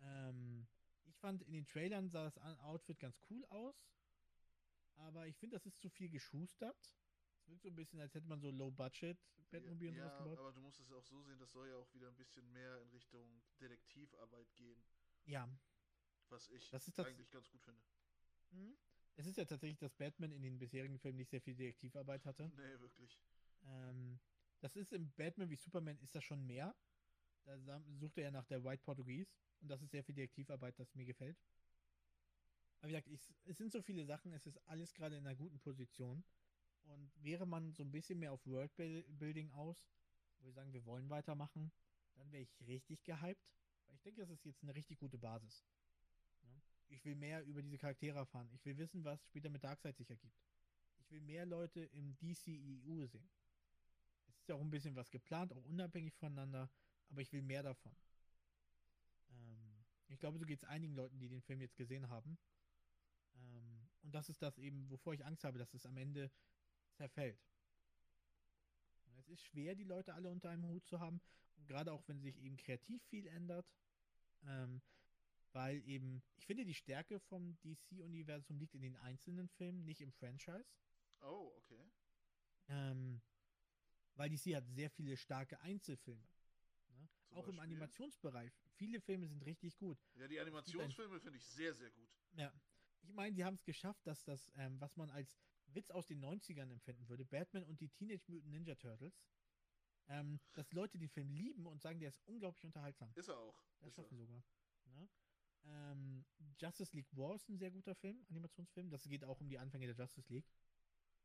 Ähm, 0.00 0.66
ich 1.04 1.16
fand 1.18 1.42
in 1.42 1.52
den 1.52 1.66
Trailern 1.66 2.08
sah 2.08 2.24
das 2.24 2.38
Outfit 2.38 2.98
ganz 2.98 3.20
cool 3.30 3.44
aus, 3.46 3.92
aber 4.96 5.26
ich 5.26 5.36
finde, 5.36 5.56
das 5.56 5.66
ist 5.66 5.78
zu 5.80 5.88
viel 5.90 6.08
geschustert. 6.08 6.96
Es 7.42 7.48
wirkt 7.48 7.62
so 7.62 7.68
ein 7.68 7.76
bisschen, 7.76 8.00
als 8.00 8.14
hätte 8.14 8.26
man 8.26 8.40
so 8.40 8.50
Low-Budget 8.50 9.18
Batmobil 9.50 9.88
und 9.88 9.96
ja, 9.96 10.04
sowas 10.04 10.18
gebaut. 10.18 10.38
aber 10.38 10.52
du 10.52 10.60
musst 10.60 10.78
es 10.80 10.92
auch 10.92 11.02
so 11.04 11.22
sehen, 11.22 11.38
das 11.38 11.50
soll 11.52 11.68
ja 11.68 11.74
auch 11.76 11.92
wieder 11.92 12.08
ein 12.08 12.16
bisschen 12.16 12.50
mehr 12.52 12.80
in 12.80 12.88
Richtung 12.90 13.42
Detektivarbeit 13.60 14.54
gehen, 14.56 14.82
Ja, 15.26 15.48
was 16.30 16.48
ich 16.48 16.70
Das 16.70 16.84
das- 16.86 17.06
eigentlich 17.06 17.30
ganz 17.30 17.48
gut 17.50 17.62
finde. 17.62 17.82
Mhm. 18.50 18.76
es 19.16 19.26
ist 19.26 19.36
ja 19.36 19.44
tatsächlich, 19.44 19.78
dass 19.78 19.94
Batman 19.94 20.32
in 20.32 20.42
den 20.42 20.58
bisherigen 20.58 20.98
Filmen 20.98 21.18
nicht 21.18 21.30
sehr 21.30 21.40
viel 21.40 21.54
Detektivarbeit 21.54 22.24
hatte. 22.24 22.48
Nee, 22.56 22.80
wirklich. 22.80 23.18
Ähm, 23.64 24.18
das 24.60 24.76
ist 24.76 24.92
im 24.92 25.10
Batman 25.12 25.50
wie 25.50 25.56
Superman 25.56 25.98
ist 25.98 26.14
das 26.14 26.24
schon 26.24 26.44
mehr. 26.46 26.74
Da 27.44 27.80
sucht 27.98 28.18
er 28.18 28.24
ja 28.24 28.30
nach 28.30 28.44
der 28.46 28.62
White 28.64 28.82
Portuguese 28.84 29.30
und 29.60 29.68
das 29.68 29.82
ist 29.82 29.90
sehr 29.90 30.04
viel 30.04 30.14
Detektivarbeit, 30.14 30.78
das 30.78 30.94
mir 30.94 31.04
gefällt. 31.06 31.38
Aber 32.80 32.88
wie 32.88 32.92
gesagt, 32.92 33.08
ich, 33.08 33.34
es 33.44 33.58
sind 33.58 33.72
so 33.72 33.82
viele 33.82 34.04
Sachen, 34.06 34.32
es 34.32 34.46
ist 34.46 34.56
alles 34.68 34.94
gerade 34.94 35.16
in 35.16 35.26
einer 35.26 35.36
guten 35.36 35.58
Position. 35.58 36.24
Und 36.84 37.12
wäre 37.22 37.46
man 37.46 37.72
so 37.74 37.82
ein 37.82 37.90
bisschen 37.92 38.18
mehr 38.18 38.32
auf 38.32 38.44
Worldbuilding 38.46 39.50
aus, 39.52 39.86
wo 40.38 40.46
wir 40.46 40.52
sagen, 40.52 40.72
wir 40.72 40.84
wollen 40.86 41.10
weitermachen, 41.10 41.72
dann 42.14 42.32
wäre 42.32 42.42
ich 42.42 42.58
richtig 42.66 43.04
gehypt. 43.04 43.52
Weil 43.86 43.96
ich 43.96 44.02
denke, 44.02 44.20
das 44.20 44.30
ist 44.30 44.44
jetzt 44.44 44.62
eine 44.62 44.74
richtig 44.74 44.98
gute 44.98 45.18
Basis. 45.18 45.64
Ich 46.90 47.04
will 47.04 47.14
mehr 47.14 47.44
über 47.44 47.62
diese 47.62 47.78
Charaktere 47.78 48.18
erfahren. 48.18 48.50
Ich 48.52 48.64
will 48.64 48.76
wissen, 48.76 49.04
was 49.04 49.24
später 49.24 49.48
mit 49.48 49.62
Darkseid 49.62 49.96
sich 49.96 50.10
ergibt. 50.10 50.34
Ich 50.98 51.10
will 51.10 51.20
mehr 51.20 51.46
Leute 51.46 51.84
im 51.84 52.16
DCEU 52.18 53.06
sehen. 53.06 53.30
Es 54.28 54.36
ist 54.36 54.48
ja 54.48 54.56
auch 54.56 54.60
ein 54.60 54.70
bisschen 54.70 54.96
was 54.96 55.10
geplant, 55.10 55.52
auch 55.52 55.64
unabhängig 55.64 56.14
voneinander, 56.16 56.68
aber 57.08 57.20
ich 57.20 57.32
will 57.32 57.42
mehr 57.42 57.62
davon. 57.62 57.94
Ähm, 59.30 59.84
ich 60.08 60.18
glaube, 60.18 60.38
so 60.38 60.44
geht 60.44 60.62
es 60.62 60.68
einigen 60.68 60.94
Leuten, 60.94 61.18
die 61.20 61.28
den 61.28 61.42
Film 61.42 61.60
jetzt 61.60 61.76
gesehen 61.76 62.08
haben. 62.08 62.38
Ähm, 63.34 63.88
und 64.02 64.12
das 64.12 64.28
ist 64.28 64.42
das 64.42 64.58
eben, 64.58 64.90
wovor 64.90 65.14
ich 65.14 65.24
Angst 65.24 65.44
habe, 65.44 65.58
dass 65.58 65.72
es 65.74 65.86
am 65.86 65.96
Ende 65.96 66.30
zerfällt. 66.92 67.40
Und 69.06 69.18
es 69.18 69.28
ist 69.28 69.42
schwer, 69.42 69.76
die 69.76 69.84
Leute 69.84 70.14
alle 70.14 70.28
unter 70.28 70.50
einem 70.50 70.66
Hut 70.66 70.86
zu 70.86 70.98
haben. 70.98 71.20
Und 71.56 71.68
gerade 71.68 71.92
auch, 71.92 72.02
wenn 72.08 72.20
sich 72.20 72.36
eben 72.38 72.56
kreativ 72.56 73.02
viel 73.04 73.26
ändert. 73.28 73.66
Ähm, 74.42 74.80
weil 75.52 75.82
eben, 75.86 76.22
ich 76.36 76.46
finde, 76.46 76.64
die 76.64 76.74
Stärke 76.74 77.18
vom 77.20 77.56
DC-Universum 77.62 78.58
liegt 78.58 78.74
in 78.74 78.82
den 78.82 78.96
einzelnen 78.96 79.48
Filmen, 79.48 79.84
nicht 79.84 80.00
im 80.00 80.12
Franchise. 80.12 80.72
Oh, 81.22 81.52
okay. 81.56 81.90
Ähm, 82.68 83.20
weil 84.14 84.30
DC 84.30 84.54
hat 84.54 84.66
sehr 84.68 84.90
viele 84.90 85.16
starke 85.16 85.60
Einzelfilme. 85.60 86.26
Ne? 86.88 87.08
Auch 87.30 87.48
im 87.48 87.56
Beispiel? 87.56 87.60
Animationsbereich. 87.60 88.52
Viele 88.76 89.00
Filme 89.00 89.26
sind 89.26 89.44
richtig 89.44 89.76
gut. 89.76 89.98
Ja, 90.14 90.28
die 90.28 90.40
Animationsfilme 90.40 91.20
finde 91.20 91.38
ich 91.38 91.44
sehr, 91.44 91.74
sehr 91.74 91.90
gut. 91.90 92.08
Ja. 92.32 92.52
Ich 93.02 93.12
meine, 93.12 93.34
die 93.34 93.44
haben 93.44 93.54
es 93.54 93.64
geschafft, 93.64 94.06
dass 94.06 94.22
das, 94.24 94.50
ähm, 94.56 94.80
was 94.80 94.96
man 94.96 95.10
als 95.10 95.38
Witz 95.68 95.90
aus 95.90 96.06
den 96.06 96.22
90ern 96.22 96.70
empfinden 96.70 97.08
würde, 97.08 97.24
Batman 97.24 97.64
und 97.64 97.80
die 97.80 97.88
Teenage 97.88 98.24
Mutant 98.28 98.50
Ninja 98.50 98.74
Turtles, 98.74 99.22
ähm, 100.08 100.40
dass 100.52 100.72
Leute 100.72 100.98
den 100.98 101.08
Film 101.08 101.30
lieben 101.30 101.66
und 101.66 101.80
sagen, 101.80 102.00
der 102.00 102.08
ist 102.08 102.20
unglaublich 102.26 102.64
unterhaltsam. 102.64 103.12
Ist 103.14 103.28
er 103.28 103.38
auch. 103.38 103.62
Das 103.80 103.88
Ist 103.90 103.98
er. 103.98 104.02
schaffen 104.02 104.18
sogar. 104.18 104.42
Ne? 104.86 105.08
Ähm, 105.64 106.24
Justice 106.58 106.94
League 106.94 107.08
War 107.16 107.34
ist 107.34 107.48
ein 107.48 107.58
sehr 107.58 107.70
guter 107.70 107.94
Film, 107.94 108.24
Animationsfilm. 108.28 108.90
Das 108.90 109.04
geht 109.04 109.24
auch 109.24 109.40
um 109.40 109.48
die 109.48 109.58
Anfänge 109.58 109.86
der 109.86 109.96
Justice 109.96 110.32
League. 110.32 110.50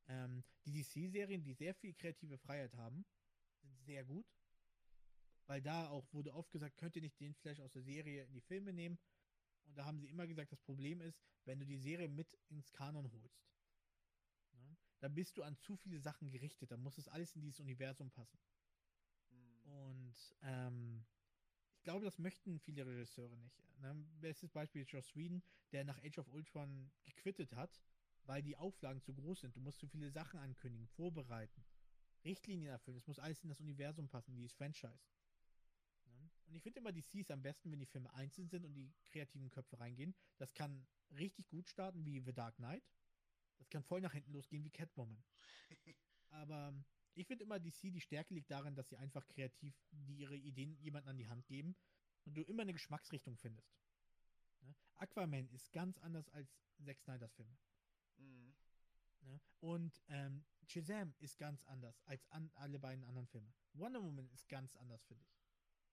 Ähm, 0.07 0.43
die 0.65 0.71
DC-Serien, 0.71 1.43
die 1.43 1.53
sehr 1.53 1.73
viel 1.73 1.93
kreative 1.93 2.38
Freiheit 2.38 2.75
haben, 2.75 3.05
sind 3.61 3.79
sehr 3.81 4.03
gut. 4.03 4.25
Weil 5.47 5.61
da 5.61 5.89
auch 5.89 6.11
wurde 6.13 6.33
oft 6.33 6.51
gesagt, 6.51 6.77
könnt 6.77 6.95
ihr 6.95 7.01
nicht 7.01 7.19
den 7.19 7.36
Flash 7.36 7.59
aus 7.59 7.71
der 7.71 7.83
Serie 7.83 8.23
in 8.23 8.33
die 8.33 8.41
Filme 8.41 8.73
nehmen. 8.73 8.97
Und 9.65 9.77
da 9.77 9.86
haben 9.86 9.99
sie 9.99 10.07
immer 10.07 10.27
gesagt, 10.27 10.51
das 10.51 10.61
Problem 10.61 11.01
ist, 11.01 11.19
wenn 11.45 11.59
du 11.59 11.65
die 11.65 11.77
Serie 11.77 12.07
mit 12.07 12.33
ins 12.49 12.71
Kanon 12.71 13.11
holst, 13.11 13.43
ne, 14.53 14.77
dann 14.99 15.13
bist 15.13 15.38
du 15.38 15.43
an 15.43 15.57
zu 15.57 15.75
viele 15.75 15.99
Sachen 15.99 16.31
gerichtet. 16.31 16.71
Dann 16.71 16.81
muss 16.81 16.97
es 16.97 17.07
alles 17.07 17.36
in 17.36 17.41
dieses 17.41 17.59
Universum 17.59 18.09
passen. 18.11 18.39
Hm. 19.29 19.63
Und 19.65 20.36
ähm, 20.41 21.05
glaube, 21.86 22.03
das 22.03 22.17
möchten 22.17 22.59
viele 22.59 22.86
Regisseure 22.86 23.38
nicht. 23.38 23.63
Ne? 23.79 23.95
Bestes 24.19 24.51
Beispiel 24.51 24.81
ist 24.81 24.91
Joss 24.91 25.15
Whedon, 25.15 25.41
der 25.71 25.86
nach 25.86 25.97
Age 26.03 26.17
of 26.17 26.27
Ultron 26.33 26.91
gequittet 27.05 27.55
hat, 27.55 27.81
weil 28.25 28.41
die 28.41 28.57
Auflagen 28.57 29.01
zu 29.01 29.13
groß 29.13 29.41
sind. 29.41 29.55
Du 29.55 29.61
musst 29.61 29.79
zu 29.79 29.88
viele 29.88 30.11
Sachen 30.11 30.39
ankündigen, 30.39 30.88
vorbereiten, 30.88 31.63
Richtlinien 32.25 32.71
erfüllen. 32.71 32.97
Es 32.97 33.07
muss 33.07 33.19
alles 33.19 33.41
in 33.43 33.49
das 33.49 33.61
Universum 33.61 34.09
passen, 34.09 34.36
dieses 34.36 34.51
Franchise. 34.51 34.99
Ne? 36.07 36.29
Und 36.47 36.55
ich 36.55 36.63
finde 36.63 36.79
immer, 36.79 36.91
DC 36.91 37.15
ist 37.15 37.31
am 37.31 37.43
besten, 37.43 37.71
wenn 37.71 37.79
die 37.79 37.86
Filme 37.86 38.11
einzeln 38.13 38.49
sind 38.49 38.65
und 38.65 38.73
die 38.73 38.91
kreativen 39.05 39.49
Köpfe 39.51 39.79
reingehen. 39.79 40.15
Das 40.38 40.53
kann 40.55 40.88
richtig 41.11 41.47
gut 41.47 41.69
starten, 41.69 42.03
wie 42.03 42.19
The 42.19 42.33
Dark 42.33 42.55
Knight. 42.55 42.83
Das 43.57 43.69
kann 43.69 43.83
voll 43.83 44.01
nach 44.01 44.13
hinten 44.13 44.33
losgehen, 44.33 44.63
wie 44.63 44.71
Catwoman. 44.71 45.23
Aber 46.31 46.73
ich 47.16 47.28
finde 47.28 47.43
immer, 47.43 47.59
DC, 47.59 47.91
die 47.91 48.01
Stärke 48.01 48.34
liegt 48.34 48.51
darin, 48.51 48.76
dass 48.76 48.89
sie 48.89 48.97
einfach 48.97 49.26
kreativ 49.28 49.74
die 49.91 50.16
ihre 50.16 50.36
Ideen 50.36 50.78
jemandem 50.82 51.09
an 51.11 51.18
die 51.18 51.28
Hand 51.28 51.47
geben 51.47 51.76
und 52.26 52.36
du 52.36 52.41
immer 52.43 52.63
eine 52.63 52.74
Geschmacksrichtung 52.74 53.38
findest. 53.38 53.74
Ne? 54.61 54.76
Aquaman 54.97 55.47
ist 55.49 55.72
ganz 55.72 55.97
anders 55.99 56.28
als 56.30 56.49
Zack 56.84 56.99
Snyders 56.99 57.34
Filme. 57.34 57.57
Hm. 58.18 58.55
Ne? 59.22 59.39
Und 59.61 60.01
ähm, 60.09 60.43
Shazam 60.68 61.13
ist 61.20 61.38
ganz 61.38 61.63
anders 61.66 62.01
als 62.05 62.28
an 62.32 62.51
alle 62.55 62.80
beiden 62.80 63.03
anderen 63.05 63.28
Filme. 63.28 63.53
Wonder 63.74 64.01
Woman 64.03 64.30
ist 64.30 64.47
ganz 64.49 64.76
anders, 64.76 65.03
finde 65.05 65.24
ich. 65.24 65.36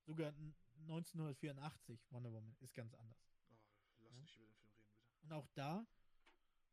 Sogar 0.05 0.31
n- 0.31 0.55
1984 0.83 2.11
Wonder 2.11 2.33
Woman 2.33 2.57
ist 2.61 2.75
ganz 2.75 2.95
anders. 2.95 3.19
Oh, 3.49 4.03
lass 4.03 4.13
Ja. 4.13 4.21
nicht 4.21 4.37
über 4.37 4.47
den 4.47 4.55
Film 4.57 4.73
reden, 4.73 4.91
bitte. 4.93 5.23
Und 5.23 5.33
auch 5.33 5.49
da, 5.55 5.87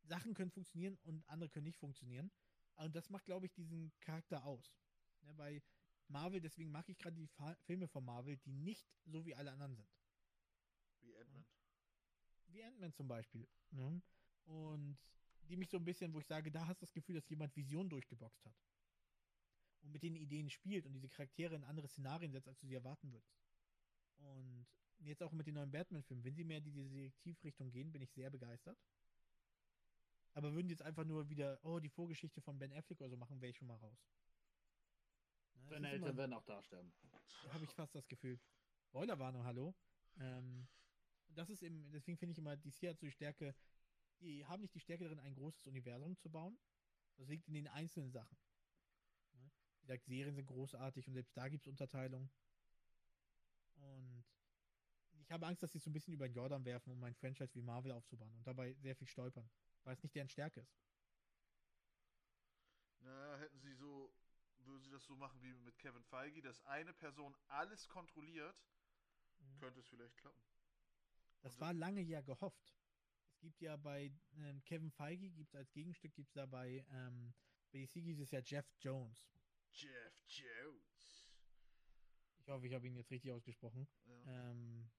Sachen 0.02 0.34
können 0.34 0.50
funktionieren 0.50 0.98
und 1.04 1.28
andere 1.28 1.48
können 1.50 1.64
nicht 1.66 1.78
funktionieren. 1.78 2.30
Und 2.84 2.96
das 2.96 3.10
macht, 3.10 3.26
glaube 3.26 3.46
ich, 3.46 3.52
diesen 3.52 3.92
Charakter 4.00 4.44
aus. 4.44 4.74
Ne, 5.22 5.34
bei 5.34 5.62
Marvel, 6.08 6.40
deswegen 6.40 6.70
mag 6.70 6.88
ich 6.88 6.98
gerade 6.98 7.16
die 7.16 7.26
Fa 7.26 7.54
Filme 7.66 7.86
von 7.86 8.04
Marvel, 8.04 8.38
die 8.38 8.52
nicht 8.52 8.88
so 9.04 9.24
wie 9.26 9.34
alle 9.34 9.52
anderen 9.52 9.74
sind. 9.76 9.88
Wie 11.02 11.14
Ant-Man. 11.14 11.44
Wie 12.46 12.62
Ant-Man 12.62 12.92
zum 12.94 13.06
Beispiel. 13.06 13.46
Ne? 13.70 14.02
Und 14.44 14.98
die 15.42 15.56
mich 15.56 15.68
so 15.68 15.76
ein 15.76 15.84
bisschen, 15.84 16.12
wo 16.14 16.20
ich 16.20 16.26
sage, 16.26 16.50
da 16.50 16.66
hast 16.66 16.80
du 16.80 16.86
das 16.86 16.92
Gefühl, 16.92 17.16
dass 17.16 17.28
jemand 17.28 17.54
Vision 17.54 17.88
durchgeboxt 17.88 18.44
hat. 18.46 18.56
Und 19.82 19.92
mit 19.92 20.02
den 20.02 20.16
Ideen 20.16 20.48
spielt 20.48 20.86
und 20.86 20.92
diese 20.92 21.08
Charaktere 21.08 21.54
in 21.56 21.64
andere 21.64 21.88
Szenarien 21.88 22.32
setzt, 22.32 22.48
als 22.48 22.60
du 22.60 22.66
sie 22.66 22.74
erwarten 22.74 23.12
würdest. 23.12 23.40
Und 24.16 24.66
jetzt 25.00 25.22
auch 25.22 25.32
mit 25.32 25.46
den 25.46 25.54
neuen 25.54 25.70
Batman-Filmen, 25.70 26.24
wenn 26.24 26.34
sie 26.34 26.44
mehr 26.44 26.58
in 26.58 26.64
diese 26.64 26.88
Detektivrichtung 26.88 27.70
gehen, 27.70 27.92
bin 27.92 28.02
ich 28.02 28.10
sehr 28.12 28.30
begeistert. 28.30 28.78
Aber 30.34 30.52
würden 30.52 30.68
die 30.68 30.72
jetzt 30.74 30.82
einfach 30.82 31.04
nur 31.04 31.28
wieder, 31.28 31.58
oh, 31.64 31.80
die 31.80 31.88
Vorgeschichte 31.88 32.40
von 32.40 32.58
Ben 32.58 32.72
Affleck 32.72 33.00
oder 33.00 33.10
so 33.10 33.16
machen, 33.16 33.40
wäre 33.40 33.50
ich 33.50 33.56
schon 33.56 33.68
mal 33.68 33.76
raus. 33.76 33.98
Ne, 35.54 35.70
Deine 35.70 35.88
ist 35.88 35.94
immer- 35.96 36.06
Eltern 36.06 36.16
werden 36.16 36.32
auch 36.34 36.44
da 36.44 36.62
sterben. 36.62 36.92
habe 37.52 37.64
ich 37.64 37.70
fast 37.72 37.94
das 37.94 38.06
Gefühl. 38.08 38.38
Spoilerwarnung, 38.84 39.44
hallo. 39.44 39.74
Ähm, 40.18 40.66
das 41.28 41.48
ist 41.50 41.62
eben, 41.62 41.90
deswegen 41.92 42.16
finde 42.18 42.32
ich 42.32 42.38
immer, 42.38 42.56
DC 42.56 42.88
hat 42.88 42.98
so 42.98 43.06
die 43.06 43.12
Stärke, 43.12 43.54
die 44.20 44.44
haben 44.46 44.60
nicht 44.62 44.74
die 44.74 44.80
Stärke 44.80 45.04
darin, 45.04 45.18
ein 45.20 45.34
großes 45.34 45.66
Universum 45.66 46.16
zu 46.16 46.30
bauen. 46.30 46.58
Das 47.16 47.28
liegt 47.28 47.46
in 47.48 47.54
den 47.54 47.68
einzelnen 47.68 48.10
Sachen. 48.10 48.36
Ne? 49.34 49.50
Wie 49.76 49.80
gesagt, 49.82 50.04
Serien 50.06 50.34
sind 50.34 50.46
großartig 50.46 51.06
und 51.06 51.14
selbst 51.14 51.36
da 51.36 51.48
gibt 51.48 51.62
es 51.64 51.68
Unterteilung. 51.68 52.30
Und 53.76 54.24
ich 55.20 55.30
habe 55.30 55.46
Angst, 55.46 55.62
dass 55.62 55.72
sie 55.72 55.78
es 55.78 55.84
so 55.84 55.90
ein 55.90 55.92
bisschen 55.92 56.14
über 56.14 56.28
den 56.28 56.34
Jordan 56.34 56.64
werfen, 56.64 56.90
um 56.92 57.02
ein 57.04 57.14
Franchise 57.14 57.54
wie 57.54 57.62
Marvel 57.62 57.92
aufzubauen 57.92 58.34
und 58.36 58.46
dabei 58.46 58.72
sehr 58.74 58.96
viel 58.96 59.06
stolpern, 59.06 59.48
weil 59.84 59.94
es 59.94 60.02
nicht 60.02 60.14
deren 60.14 60.28
Stärke 60.28 60.60
ist. 60.60 60.76
Na, 63.00 63.36
hätten 63.38 63.58
sie 63.60 63.72
so, 63.74 64.12
würden 64.58 64.82
sie 64.82 64.90
das 64.90 65.04
so 65.04 65.16
machen 65.16 65.40
wie 65.42 65.54
mit 65.54 65.78
Kevin 65.78 66.04
Feige, 66.04 66.42
dass 66.42 66.60
eine 66.66 66.92
Person 66.92 67.34
alles 67.48 67.88
kontrolliert, 67.88 68.56
Mhm. 69.38 69.58
könnte 69.58 69.80
es 69.80 69.88
vielleicht 69.88 70.16
klappen. 70.18 70.42
Das 71.40 71.54
Und- 71.54 71.60
war 71.62 71.72
lange 71.72 72.02
ja 72.02 72.20
gehofft. 72.20 72.76
Es 73.32 73.40
gibt 73.40 73.62
ja 73.62 73.76
bei 73.76 74.12
ähm, 74.36 74.62
Kevin 74.64 74.90
Feige, 74.90 75.30
gibt 75.30 75.48
es 75.48 75.54
als 75.54 75.72
Gegenstück, 75.72 76.14
gibt 76.14 76.28
es 76.28 76.34
da 76.34 76.44
bei 76.44 76.84
ähm, 76.90 77.32
bei 77.72 77.78
DC 77.78 78.02
gibt 78.02 78.20
es 78.20 78.30
ja 78.32 78.40
Jeff 78.40 78.66
Jones. 78.80 79.32
Jeff 79.72 80.20
Jones. 80.26 81.26
Ich 82.40 82.48
hoffe, 82.48 82.66
ich 82.66 82.74
habe 82.74 82.86
ihn 82.86 82.96
jetzt 82.96 83.10
richtig 83.10 83.30
ausgesprochen. 83.32 83.88
Ja. 84.04 84.50
Ähm, 84.50 84.90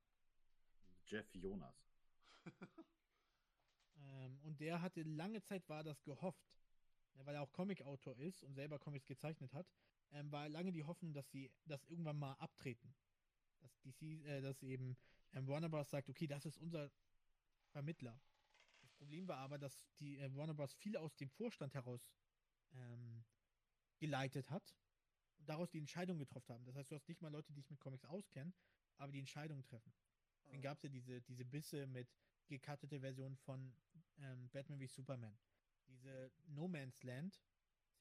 Jeff 1.06 1.32
Jonas. 1.36 1.76
ähm, 3.98 4.40
und 4.44 4.60
der 4.60 4.82
hatte 4.82 5.04
lange 5.04 5.42
Zeit, 5.42 5.68
war 5.70 5.84
das 5.84 6.04
gehofft, 6.04 6.52
ja, 7.16 7.26
weil 7.26 7.36
er 7.36 7.42
auch 7.42 7.52
Comic-Autor 7.52 8.18
ist 8.18 8.44
und 8.44 8.54
selber 8.54 8.80
Comics 8.80 9.06
gezeichnet 9.06 9.54
hat, 9.54 9.68
ähm, 10.12 10.32
war 10.32 10.50
lange 10.50 10.72
die 10.72 10.84
Hoffnung, 10.84 11.14
dass 11.14 11.30
sie 11.32 11.52
das 11.66 11.84
irgendwann 11.86 12.20
mal 12.20 12.34
abtreten. 12.34 12.94
Dass 13.60 13.80
DC, 13.82 14.02
äh, 14.26 14.42
dass 14.42 14.64
eben 14.64 14.98
ähm, 15.34 15.48
Warner 15.48 15.70
Bros. 15.70 15.90
sagt, 15.90 16.10
okay, 16.10 16.28
das 16.28 16.46
ist 16.46 16.58
unser 16.58 16.92
Vermittler. 17.70 18.20
Das 18.82 18.92
Problem 18.94 19.28
war 19.28 19.38
aber, 19.38 19.58
dass 19.58 19.86
die 20.00 20.18
äh, 20.18 20.36
Warner 20.36 20.54
Bros. 20.54 20.74
viel 20.74 20.98
aus 20.98 21.16
dem 21.16 21.30
Vorstand 21.30 21.74
heraus 21.74 22.12
ähm, 22.74 23.24
geleitet 24.00 24.50
hat 24.50 24.76
und 25.38 25.48
daraus 25.48 25.70
die 25.70 25.80
Entscheidung 25.80 26.18
getroffen 26.18 26.54
haben. 26.54 26.66
Das 26.66 26.76
heißt, 26.76 26.92
du 26.92 26.96
hast 26.96 27.08
nicht 27.08 27.22
mal 27.22 27.32
Leute, 27.32 27.54
die 27.54 27.62
sich 27.62 27.70
mit 27.70 27.80
Comics 27.80 28.06
auskennen, 28.06 28.54
aber 28.98 29.12
die 29.12 29.20
Entscheidungen 29.20 29.64
treffen. 29.64 29.94
Dann 30.46 30.62
gab 30.62 30.78
es 30.78 30.84
ja 30.84 30.90
diese, 30.90 31.22
diese 31.22 31.46
Bisse 31.46 31.88
mit 31.88 32.10
gecuttete 32.48 33.00
Version 33.00 33.36
von 33.38 33.74
ähm, 34.20 34.50
Batman 34.50 34.80
wie 34.80 34.88
Superman. 34.88 35.38
Diese 35.88 36.32
No 36.48 36.68
Man's 36.68 37.02
Land 37.04 37.42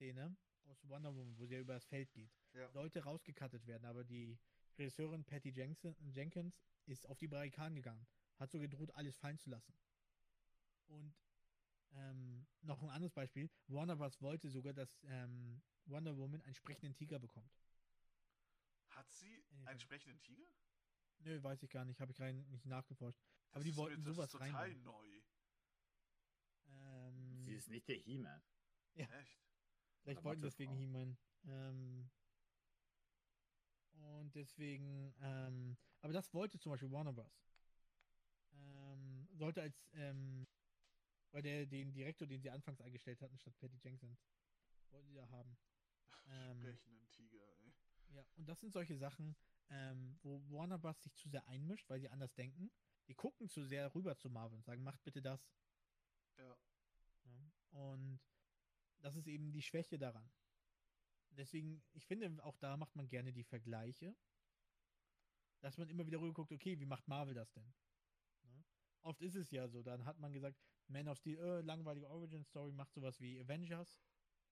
Szene 0.01 0.37
aus 0.65 0.89
Wonder 0.89 1.15
Woman, 1.15 1.37
wo 1.37 1.47
sie 1.47 1.55
ja 1.55 1.61
über 1.61 1.75
das 1.75 1.85
Feld 1.85 2.13
geht. 2.13 2.31
Ja. 2.55 2.71
Sollte 2.71 3.03
rausgecuttet 3.05 3.67
werden, 3.67 3.85
aber 3.85 4.05
die 4.05 4.39
Regisseurin 4.79 5.25
Patty 5.25 5.51
Jenkins 5.51 6.63
ist 6.87 7.07
auf 7.07 7.19
die 7.19 7.29
Barrikaden 7.29 7.75
gegangen. 7.75 8.07
Hat 8.39 8.51
so 8.51 8.59
gedroht, 8.59 8.91
alles 8.93 9.17
fallen 9.17 9.39
zu 9.39 9.51
lassen. 9.51 9.75
Und 10.87 11.15
ähm, 11.93 12.47
noch 12.63 12.83
ein 12.83 12.89
anderes 12.89 13.13
Beispiel. 13.13 13.51
Warner 13.67 13.97
Bros. 13.97 14.21
wollte 14.23 14.49
sogar, 14.49 14.73
dass 14.73 15.03
ähm, 15.05 15.61
Wonder 15.87 16.17
Woman 16.17 16.41
einen 16.43 16.55
sprechenden 16.55 16.95
Tiger 16.95 17.19
bekommt. 17.19 17.53
Hat 18.89 19.11
sie 19.13 19.43
den 19.51 19.67
einen 19.67 19.81
sprechenden 19.81 20.21
Tiger? 20.23 20.47
Nö, 21.21 21.43
weiß 21.43 21.63
ich 21.63 21.71
gar 21.71 21.85
nicht, 21.85 22.01
habe 22.01 22.13
ich 22.13 22.21
rein 22.21 22.49
nicht 22.51 22.67
nachgeforscht. 22.67 23.23
Aber 23.53 23.65
die 23.65 23.77
wollten 23.77 24.01
mir, 24.01 24.07
das 24.07 24.17
sowas 24.17 24.27
ist 24.27 24.33
total 24.33 24.51
reinbauen. 24.53 24.83
neu. 24.85 25.23
Ähm, 26.69 27.45
Sie 27.45 27.55
ist 27.55 27.69
nicht 27.69 27.89
der 27.89 27.97
He-Man. 27.97 28.43
Ja. 28.95 29.07
Echt? 29.21 29.41
Vielleicht 30.03 30.19
Aber 30.19 30.31
wollten 30.31 30.43
deswegen. 30.43 30.77
He-Man. 30.77 31.19
Ähm, 31.47 32.11
und 33.93 34.35
deswegen, 34.35 35.15
ähm, 35.21 35.77
aber 36.01 36.13
das 36.13 36.33
wollte 36.33 36.59
zum 36.59 36.71
Beispiel 36.73 36.91
Warner 36.91 37.13
Bros. 37.13 37.43
Ähm, 38.53 39.29
sollte 39.33 39.63
als, 39.63 39.89
ähm, 39.93 40.47
weil 41.33 41.43
der 41.43 41.67
den 41.67 41.93
Direktor, 41.93 42.27
den 42.27 42.41
sie 42.41 42.51
anfangs 42.51 42.81
eingestellt 42.81 43.21
hatten, 43.21 43.39
statt 43.39 43.57
Patty 43.59 43.77
Jenkins, 43.83 44.27
wollten 44.91 45.09
sie 45.09 45.15
da 45.15 45.29
haben. 45.31 45.57
Ähm, 46.27 46.59
Sprechenden 46.61 47.09
Tiger, 47.11 47.43
ey. 47.59 47.73
ja, 48.09 48.25
und 48.37 48.49
das 48.49 48.61
sind 48.61 48.73
solche 48.73 48.97
Sachen, 48.97 49.37
ähm, 49.69 50.19
wo 50.23 50.41
Warner 50.51 50.79
Bros. 50.79 51.01
sich 51.03 51.15
zu 51.15 51.29
sehr 51.29 51.47
einmischt, 51.47 51.89
weil 51.89 52.01
sie 52.01 52.09
anders 52.09 52.35
denken. 52.35 52.71
Die 53.11 53.17
gucken 53.17 53.49
zu 53.49 53.65
sehr 53.65 53.93
rüber 53.93 54.17
zu 54.17 54.31
Marvel 54.31 54.57
und 54.57 54.65
sagen, 54.65 54.85
macht 54.85 55.03
bitte 55.03 55.21
das. 55.21 55.53
Ja. 56.39 56.57
Ja, 57.25 57.51
und 57.73 58.21
das 59.01 59.17
ist 59.17 59.27
eben 59.27 59.51
die 59.51 59.63
Schwäche 59.63 59.99
daran. 59.99 60.31
Deswegen, 61.31 61.83
ich 61.91 62.07
finde, 62.07 62.41
auch 62.45 62.57
da 62.59 62.77
macht 62.77 62.95
man 62.95 63.09
gerne 63.09 63.33
die 63.33 63.43
Vergleiche. 63.43 64.15
Dass 65.61 65.77
man 65.77 65.89
immer 65.89 66.07
wieder 66.07 66.21
rüber 66.21 66.35
guckt, 66.35 66.53
okay, 66.53 66.79
wie 66.79 66.87
macht 66.87 67.09
Marvel 67.09 67.35
das 67.35 67.51
denn? 67.51 67.75
Ne? 68.45 68.65
Oft 69.03 69.21
ist 69.23 69.35
es 69.35 69.51
ja 69.51 69.67
so, 69.67 69.83
dann 69.83 70.05
hat 70.05 70.21
man 70.21 70.33
gesagt, 70.33 70.57
Man 70.87 71.09
of 71.09 71.19
Steel, 71.19 71.37
äh, 71.39 71.63
langweilige 71.63 72.09
Origin 72.09 72.45
Story, 72.45 72.71
macht 72.71 72.93
sowas 72.93 73.19
wie 73.19 73.41
Avengers. 73.41 74.01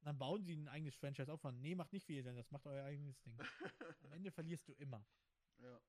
Und 0.00 0.06
dann 0.06 0.18
bauen 0.18 0.42
sie 0.42 0.56
ein 0.56 0.66
eigenes 0.66 0.96
Franchise 0.96 1.32
auf. 1.32 1.44
Und, 1.44 1.60
nee, 1.60 1.76
macht 1.76 1.92
nicht 1.92 2.06
viel, 2.06 2.24
denn 2.24 2.34
das 2.34 2.50
macht 2.50 2.66
euer 2.66 2.84
eigenes 2.84 3.22
Ding. 3.22 3.38
Am 4.02 4.12
Ende 4.12 4.32
verlierst 4.32 4.66
du 4.66 4.72
immer. 4.72 5.06
ja. 5.58 5.80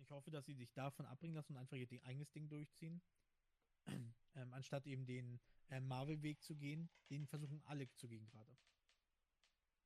Ich 0.00 0.10
hoffe, 0.10 0.30
dass 0.30 0.46
sie 0.46 0.54
sich 0.54 0.72
davon 0.72 1.06
abbringen 1.06 1.34
lassen 1.34 1.52
und 1.54 1.58
einfach 1.58 1.76
ihr 1.76 1.86
Ding, 1.86 2.02
eigenes 2.02 2.30
Ding 2.30 2.48
durchziehen. 2.48 3.02
ähm, 4.34 4.52
anstatt 4.52 4.86
eben 4.86 5.06
den 5.06 5.40
äh, 5.68 5.80
Marvel-Weg 5.80 6.42
zu 6.42 6.56
gehen. 6.56 6.88
Den 7.10 7.26
versuchen 7.26 7.62
alle 7.64 7.90
zu 7.94 8.08
gehen 8.08 8.26
gerade. 8.28 8.56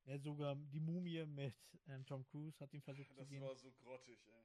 Ja, 0.04 0.18
sogar 0.18 0.56
die 0.56 0.80
Mumie 0.80 1.24
mit 1.26 1.54
ähm, 1.86 2.04
Tom 2.06 2.24
Cruise 2.26 2.58
hat 2.60 2.72
den 2.72 2.82
versucht 2.82 3.10
zu 3.10 3.16
Das 3.20 3.28
gehen. 3.28 3.42
war 3.42 3.54
so 3.56 3.70
grottig, 3.72 4.18
ey. 4.26 4.44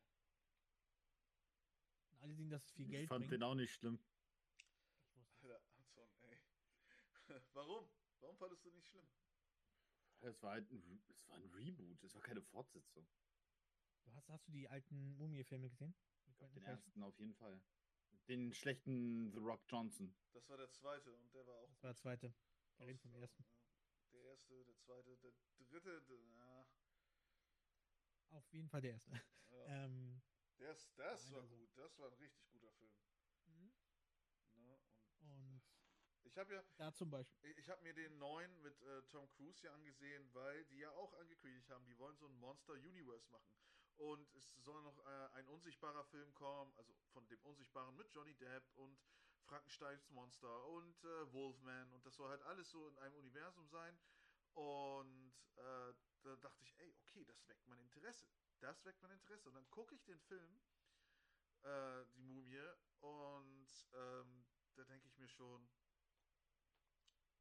Und 2.11 2.20
alle 2.22 2.34
sehen, 2.36 2.49
dass 2.49 2.63
es 2.63 2.72
viel 2.72 2.86
Ich 2.86 2.91
Geld 2.91 3.07
fand 3.09 3.22
bringt. 3.22 3.34
den 3.34 3.43
auch 3.43 3.55
nicht 3.55 3.74
schlimm. 3.74 3.99
Ich 5.15 5.43
Alter, 5.43 5.61
Anton, 5.76 6.09
ey. 6.22 6.38
Warum? 7.53 7.89
Warum 8.20 8.38
fandest 8.38 8.65
du 8.65 8.72
nicht 8.72 8.88
schlimm? 8.88 9.07
Es 10.22 10.41
war 10.41 10.51
halt 10.53 10.72
ein, 10.72 11.01
es 11.09 11.28
war 11.28 11.36
ein 11.36 11.45
Reboot, 11.53 12.03
es 12.03 12.15
war 12.15 12.22
keine 12.22 12.41
Fortsetzung. 12.41 13.07
Du 14.07 14.15
hast, 14.15 14.29
hast 14.29 14.47
du 14.47 14.51
die 14.53 14.69
alten 14.69 15.17
Mumie-Filme 15.17 15.69
gesehen? 15.69 15.93
Den 16.25 16.33
Fraser? 16.35 16.61
ersten 16.65 17.03
auf 17.03 17.19
jeden 17.19 17.33
Fall. 17.35 17.61
Den 18.29 18.53
schlechten 18.53 19.31
The 19.33 19.39
Rock 19.39 19.61
Johnson. 19.67 20.15
Das 20.31 20.47
war 20.47 20.55
der 20.55 20.69
zweite 20.71 21.13
und 21.13 21.33
der 21.33 21.45
war 21.45 21.55
auch. 21.55 21.69
Das 21.81 21.83
war 21.83 21.89
der 21.89 21.95
zweite. 21.95 22.33
Wir 22.77 22.87
reden 22.87 22.99
vom 22.99 23.13
ersten. 23.15 23.45
Der 24.13 24.21
erste, 24.23 24.63
der 24.63 24.77
zweite, 24.77 25.17
der 25.17 25.33
dritte, 25.57 26.01
der, 26.03 26.17
ja, 26.37 26.65
Auf 28.29 28.47
jeden 28.53 28.69
Fall 28.69 28.79
der 28.81 28.91
erste. 28.91 29.11
ja. 29.11 29.65
ähm, 29.85 30.21
das, 30.57 30.89
das 30.95 31.29
war 31.31 31.41
also- 31.41 31.57
gut. 31.57 31.69
Das 31.77 31.97
war 31.97 32.07
ein 32.07 32.13
richtig 32.13 32.47
guter 32.49 32.71
Film. 32.71 32.95
mhm. 33.45 33.73
Ne? 34.53 34.79
Und 35.19 35.19
und 35.19 35.61
ich 36.23 36.37
habe 36.37 36.53
ja, 36.53 36.63
da 36.77 36.93
zum 36.93 37.09
Beispiel. 37.09 37.57
ich 37.57 37.69
habe 37.69 37.81
mir 37.83 37.93
den 37.93 38.17
neuen 38.19 38.61
mit 38.61 38.81
äh, 38.83 39.01
Tom 39.09 39.29
Cruise 39.31 39.65
ja 39.65 39.73
angesehen, 39.73 40.33
weil 40.33 40.63
die 40.65 40.77
ja 40.79 40.91
auch 40.91 41.13
angekündigt 41.15 41.69
haben, 41.69 41.85
die 41.85 41.97
wollen 41.97 42.15
so 42.17 42.25
ein 42.27 42.39
Monster 42.39 42.73
Universe 42.73 43.29
machen. 43.31 43.51
Und 43.97 44.31
es 44.35 44.53
soll 44.63 44.81
noch 44.83 44.99
äh, 44.99 45.29
ein 45.33 45.47
unsichtbarer 45.47 46.03
Film 46.05 46.33
kommen, 46.35 46.71
also 46.77 46.93
von 47.13 47.27
dem 47.27 47.41
Unsichtbaren 47.41 47.95
mit 47.95 48.13
Johnny 48.13 48.35
Depp 48.35 48.63
und 48.75 48.99
Frankensteins 49.45 50.09
Monster 50.09 50.65
und 50.65 51.03
äh, 51.03 51.33
Wolfman 51.33 51.91
und 51.93 52.05
das 52.05 52.15
soll 52.15 52.29
halt 52.29 52.41
alles 52.43 52.69
so 52.69 52.87
in 52.87 52.97
einem 52.99 53.15
Universum 53.15 53.67
sein. 53.67 53.97
Und 54.53 55.33
äh, 55.57 55.93
da 56.23 56.35
dachte 56.41 56.63
ich, 56.63 56.79
ey, 56.79 56.93
okay, 56.99 57.23
das 57.25 57.47
weckt 57.47 57.67
mein 57.67 57.79
Interesse. 57.79 58.27
Das 58.59 58.83
weckt 58.85 59.01
mein 59.01 59.11
Interesse. 59.11 59.47
Und 59.49 59.55
dann 59.55 59.69
gucke 59.69 59.93
ich 59.95 60.03
den 60.03 60.19
Film, 60.21 60.59
äh, 61.63 62.05
die 62.15 62.23
Mumie, 62.23 62.67
und 63.01 63.87
ähm, 63.93 64.45
da 64.75 64.83
denke 64.85 65.07
ich 65.07 65.17
mir 65.17 65.27
schon, 65.27 65.69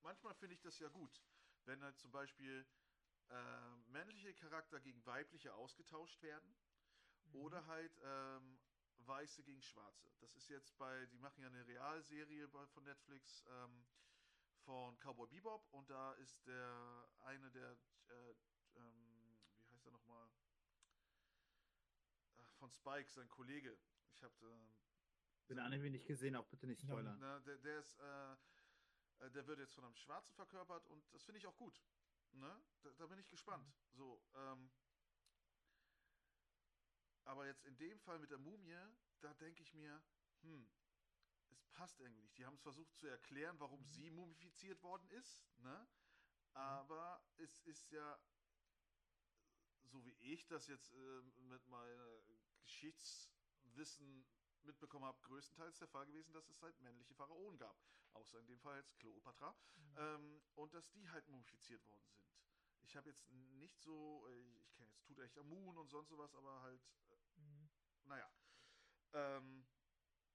manchmal 0.03 0.35
finde 0.35 0.55
ich 0.55 0.61
das 0.61 0.79
ja 0.79 0.89
gut, 0.89 1.23
wenn 1.65 1.83
halt 1.83 1.99
zum 1.99 2.11
Beispiel 2.11 2.67
äh, 3.31 3.77
männliche 3.91 4.35
Charakter 4.35 4.81
gegen 4.81 5.05
weibliche 5.07 5.55
ausgetauscht 5.55 6.23
werden 6.23 6.57
Mhm. 7.25 7.35
oder 7.35 7.67
halt 7.67 7.99
ähm, 8.03 8.59
Weiße 8.99 9.43
gegen 9.43 9.63
Schwarze. 9.63 10.11
Das 10.21 10.35
ist 10.37 10.49
jetzt 10.49 10.77
bei, 10.79 11.07
die 11.07 11.19
machen 11.19 11.43
ja 11.43 11.49
eine 11.49 11.67
Realserie 11.67 12.49
bei, 12.49 12.67
von 12.67 12.85
Netflix 12.85 13.45
ähm, 13.49 13.85
von 14.65 14.99
Cowboy 15.01 15.27
Bebop 15.29 15.73
und 15.73 15.91
da 15.91 16.13
ist 16.15 16.47
der 16.47 17.09
eine 17.21 17.51
der, 17.51 17.77
äh, 18.09 18.31
ähm, 18.77 19.37
wie 19.69 19.75
heißt 19.75 19.87
er 19.87 19.93
nochmal? 19.93 20.29
Von 22.59 22.71
Spike, 22.71 23.11
sein 23.11 23.29
Kollege. 23.29 23.77
Ich 24.15 24.23
habe 24.23 24.35
ähm, 24.47 24.73
Den 25.49 25.59
Anime 25.59 25.91
nicht 25.91 26.07
gesehen, 26.07 26.37
auch 26.37 26.47
bitte 26.49 26.67
nicht 26.67 26.81
spoilern. 26.81 27.19
na, 27.21 27.39
der, 27.41 27.59
der 27.59 27.79
ist, 27.79 27.99
äh, 27.99 28.33
äh, 29.25 29.31
der 29.31 29.47
wird 29.47 29.59
jetzt 29.59 29.75
von 29.75 29.85
einem 29.85 29.95
Schwarzen 29.95 30.35
verkörpert 30.35 30.87
und 30.87 31.03
das 31.15 31.23
finde 31.25 31.39
ich 31.39 31.47
auch 31.47 31.57
gut. 31.57 31.75
Ne? 32.33 32.63
Da, 32.83 32.91
da 32.93 33.07
bin 33.07 33.19
ich 33.19 33.31
gespannt. 33.31 33.73
So, 33.93 34.23
ähm, 34.35 34.71
aber 37.25 37.47
jetzt 37.47 37.65
in 37.65 37.77
dem 37.77 37.99
Fall 38.01 38.19
mit 38.19 38.31
der 38.31 38.39
Mumie, 38.39 38.79
da 39.21 39.35
denke 39.35 39.63
ich 39.63 39.75
mir, 39.75 40.03
hm, 40.43 40.71
es 41.51 41.65
passt 41.65 42.01
irgendwie 42.01 42.23
nicht. 42.23 42.39
Die 42.39 42.47
haben 42.47 42.55
es 42.55 42.63
versucht 42.63 42.97
zu 42.97 43.07
erklären, 43.07 43.59
warum 43.59 43.81
Mhm. 43.81 43.85
sie 43.85 44.11
mumifiziert 44.11 44.83
worden 44.83 45.09
ist, 45.11 45.59
ne? 45.59 45.89
Aber 46.53 47.21
es 47.37 47.59
ist 47.61 47.91
ja, 47.91 48.19
so 49.83 50.05
wie 50.05 50.13
ich 50.13 50.47
das 50.47 50.67
jetzt 50.67 50.93
äh, 50.93 51.23
mit 51.23 51.67
meinem 51.67 52.23
Geschichtswissen 52.61 54.27
mitbekommen 54.63 55.05
habe, 55.05 55.21
größtenteils 55.23 55.79
der 55.79 55.89
Fall 55.89 56.07
gewesen, 56.07 56.33
dass 56.33 56.49
es 56.49 56.63
halt 56.63 56.81
männliche 56.81 57.15
Pharaonen 57.15 57.59
gab. 57.59 57.77
Außer 58.17 58.39
in 58.41 58.47
dem 58.47 58.61
Fall 58.61 58.79
jetzt 58.79 58.99
Kleopatra. 58.99 59.55
Mhm. 59.77 59.97
Ähm, 59.99 60.43
und 60.55 60.75
dass 60.75 60.91
die 60.91 61.09
halt 61.11 61.27
mumifiziert 61.29 61.87
worden 61.87 62.07
sind. 62.09 62.25
Ich 62.81 62.97
habe 62.97 63.11
jetzt 63.11 63.29
nicht 63.31 63.79
so, 63.81 64.27
äh, 64.29 64.61
ich 64.61 64.75
kenne 64.75 64.91
jetzt 64.91 65.05
Tutanchamun 65.05 65.77
und 65.79 65.89
sonst 65.91 66.09
sowas, 66.09 66.35
aber 66.35 66.63
halt, 66.63 66.83
äh, 67.11 67.41
Mhm. 67.41 67.69
naja. 68.05 68.31
Ähm, 69.13 69.67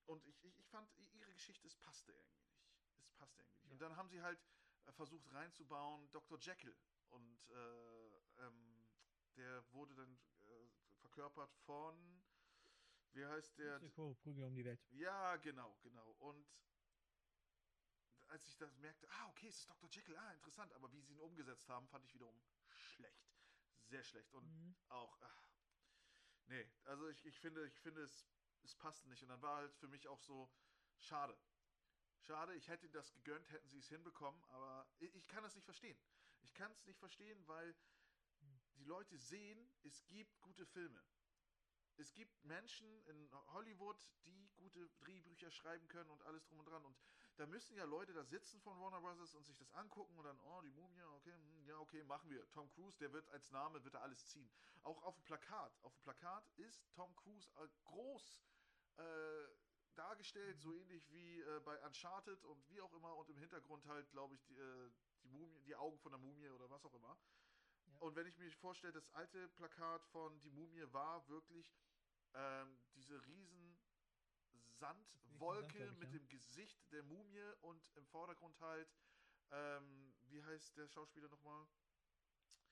und 0.05 0.25
ich, 0.25 0.43
ich, 0.43 0.59
ich 0.59 0.69
fand, 0.69 0.89
ihre 1.13 1.33
Geschichte, 1.33 1.67
es 1.67 1.75
passte 1.75 2.11
irgendwie 2.11 2.43
nicht. 2.45 2.67
Es 3.05 3.13
passte 3.13 3.41
irgendwie 3.41 3.57
nicht. 3.59 3.65
Ja. 3.67 3.71
Und 3.71 3.81
dann 3.81 3.95
haben 3.95 4.09
sie 4.09 4.21
halt 4.21 4.39
äh, 4.85 4.91
versucht 4.91 5.31
reinzubauen, 5.31 6.09
Dr. 6.11 6.37
Jekyll. 6.39 6.77
Und 7.09 7.49
äh, 7.49 8.17
ähm, 8.45 8.87
der 9.35 9.63
wurde 9.73 9.95
dann 9.95 10.19
äh, 10.41 10.69
verkörpert 10.99 11.53
von, 11.65 12.23
wie 13.13 13.25
heißt 13.25 13.57
der? 13.57 13.79
Prügel 13.79 14.45
um 14.45 14.55
die 14.55 14.65
Welt. 14.65 14.79
Ja, 14.91 15.37
genau, 15.37 15.77
genau. 15.81 16.11
Und 16.19 16.45
als 18.31 18.47
ich 18.47 18.57
das 18.57 18.75
merkte, 18.77 19.07
ah, 19.11 19.27
okay, 19.27 19.47
es 19.47 19.57
ist 19.59 19.69
Dr. 19.69 19.89
Jekyll, 19.89 20.15
ah, 20.17 20.33
interessant, 20.33 20.73
aber 20.73 20.91
wie 20.91 21.01
sie 21.01 21.13
ihn 21.13 21.19
umgesetzt 21.19 21.67
haben, 21.69 21.87
fand 21.89 22.05
ich 22.05 22.13
wiederum 22.13 22.39
schlecht. 22.69 23.29
Sehr 23.85 24.03
schlecht. 24.03 24.33
Und 24.33 24.45
Mhm. 24.45 24.75
auch, 24.87 25.17
ach, 25.21 25.37
nee, 26.47 26.71
also 26.85 27.07
ich, 27.09 27.25
ich 27.25 27.37
finde, 27.39 27.65
ich 27.67 27.79
finde, 27.81 28.03
es, 28.03 28.25
es 28.63 28.75
passte 28.75 29.09
nicht. 29.09 29.21
Und 29.23 29.29
dann 29.29 29.41
war 29.41 29.57
halt 29.57 29.75
für 29.75 29.87
mich 29.87 30.07
auch 30.07 30.19
so, 30.19 30.49
schade. 30.97 31.37
Schade, 32.21 32.55
ich 32.55 32.67
hätte 32.67 32.89
das 32.89 33.11
gegönnt, 33.11 33.49
hätten 33.51 33.67
sie 33.67 33.79
es 33.79 33.89
hinbekommen, 33.89 34.43
aber 34.45 34.87
ich, 34.99 35.13
ich 35.15 35.27
kann 35.27 35.43
das 35.43 35.55
nicht 35.55 35.65
verstehen. 35.65 35.99
Ich 36.43 36.53
kann 36.53 36.71
es 36.71 36.85
nicht 36.85 36.99
verstehen, 36.99 37.45
weil 37.47 37.75
die 38.75 38.83
Leute 38.85 39.17
sehen, 39.17 39.71
es 39.83 40.05
gibt 40.07 40.39
gute 40.41 40.65
Filme. 40.67 41.03
Es 41.97 42.13
gibt 42.13 42.43
Menschen 42.45 43.03
in 43.05 43.29
Hollywood, 43.53 44.07
die 44.25 44.49
gute 44.55 44.89
Drehbücher 44.99 45.51
schreiben 45.51 45.87
können 45.87 46.09
und 46.09 46.21
alles 46.23 46.45
drum 46.45 46.59
und 46.59 46.65
dran. 46.65 46.85
Und 46.85 46.97
da 47.41 47.47
müssen 47.47 47.75
ja 47.75 47.85
Leute 47.85 48.13
da 48.13 48.23
sitzen 48.23 48.61
von 48.61 48.79
Warner 48.79 49.01
Bros. 49.01 49.33
und 49.33 49.43
sich 49.47 49.57
das 49.57 49.73
angucken 49.73 50.15
und 50.15 50.25
dann, 50.25 50.39
oh, 50.41 50.61
die 50.61 50.69
Mumie, 50.69 51.01
okay, 51.15 51.33
hm, 51.33 51.65
ja, 51.65 51.79
okay, 51.79 52.03
machen 52.03 52.29
wir. 52.29 52.47
Tom 52.51 52.69
Cruise, 52.69 52.95
der 52.99 53.11
wird 53.13 53.27
als 53.29 53.49
Name, 53.49 53.83
wird 53.83 53.95
er 53.95 54.03
alles 54.03 54.27
ziehen. 54.27 54.47
Auch 54.83 55.01
auf 55.01 55.15
dem 55.15 55.23
Plakat. 55.23 55.75
Auf 55.81 55.91
dem 55.95 56.03
Plakat 56.03 56.47
ist 56.57 56.87
Tom 56.93 57.15
Cruise 57.15 57.49
äh, 57.55 57.67
groß 57.85 58.43
äh, 58.97 59.03
dargestellt, 59.95 60.61
so 60.61 60.71
ähnlich 60.71 61.11
wie 61.11 61.41
äh, 61.41 61.59
bei 61.61 61.83
Uncharted 61.83 62.43
und 62.43 62.69
wie 62.69 62.79
auch 62.79 62.93
immer. 62.93 63.17
Und 63.17 63.27
im 63.31 63.37
Hintergrund 63.39 63.87
halt, 63.87 64.07
glaube 64.11 64.35
ich, 64.35 64.43
die, 64.43 64.53
äh, 64.53 64.91
die, 65.23 65.29
Mumie, 65.29 65.63
die 65.63 65.75
Augen 65.75 65.97
von 65.97 66.11
der 66.11 66.19
Mumie 66.19 66.49
oder 66.49 66.69
was 66.69 66.85
auch 66.85 66.93
immer. 66.93 67.17
Ja. 67.87 67.97
Und 68.01 68.15
wenn 68.15 68.27
ich 68.27 68.37
mir 68.37 68.51
vorstelle, 68.51 68.93
das 68.93 69.09
alte 69.15 69.49
Plakat 69.49 70.05
von 70.11 70.39
Die 70.41 70.51
Mumie 70.51 70.85
war 70.93 71.27
wirklich 71.27 71.75
ähm, 72.35 72.77
diese 72.93 73.25
riesen 73.25 73.70
Sandwolke 74.81 75.91
mit 75.99 76.11
dem 76.11 76.27
Gesicht 76.27 76.91
der 76.91 77.03
Mumie 77.03 77.53
und 77.61 77.87
im 77.95 78.05
Vordergrund 78.07 78.59
halt, 78.59 78.89
ähm, 79.51 80.11
wie 80.23 80.43
heißt 80.43 80.75
der 80.75 80.87
Schauspieler 80.87 81.29
nochmal? 81.29 81.67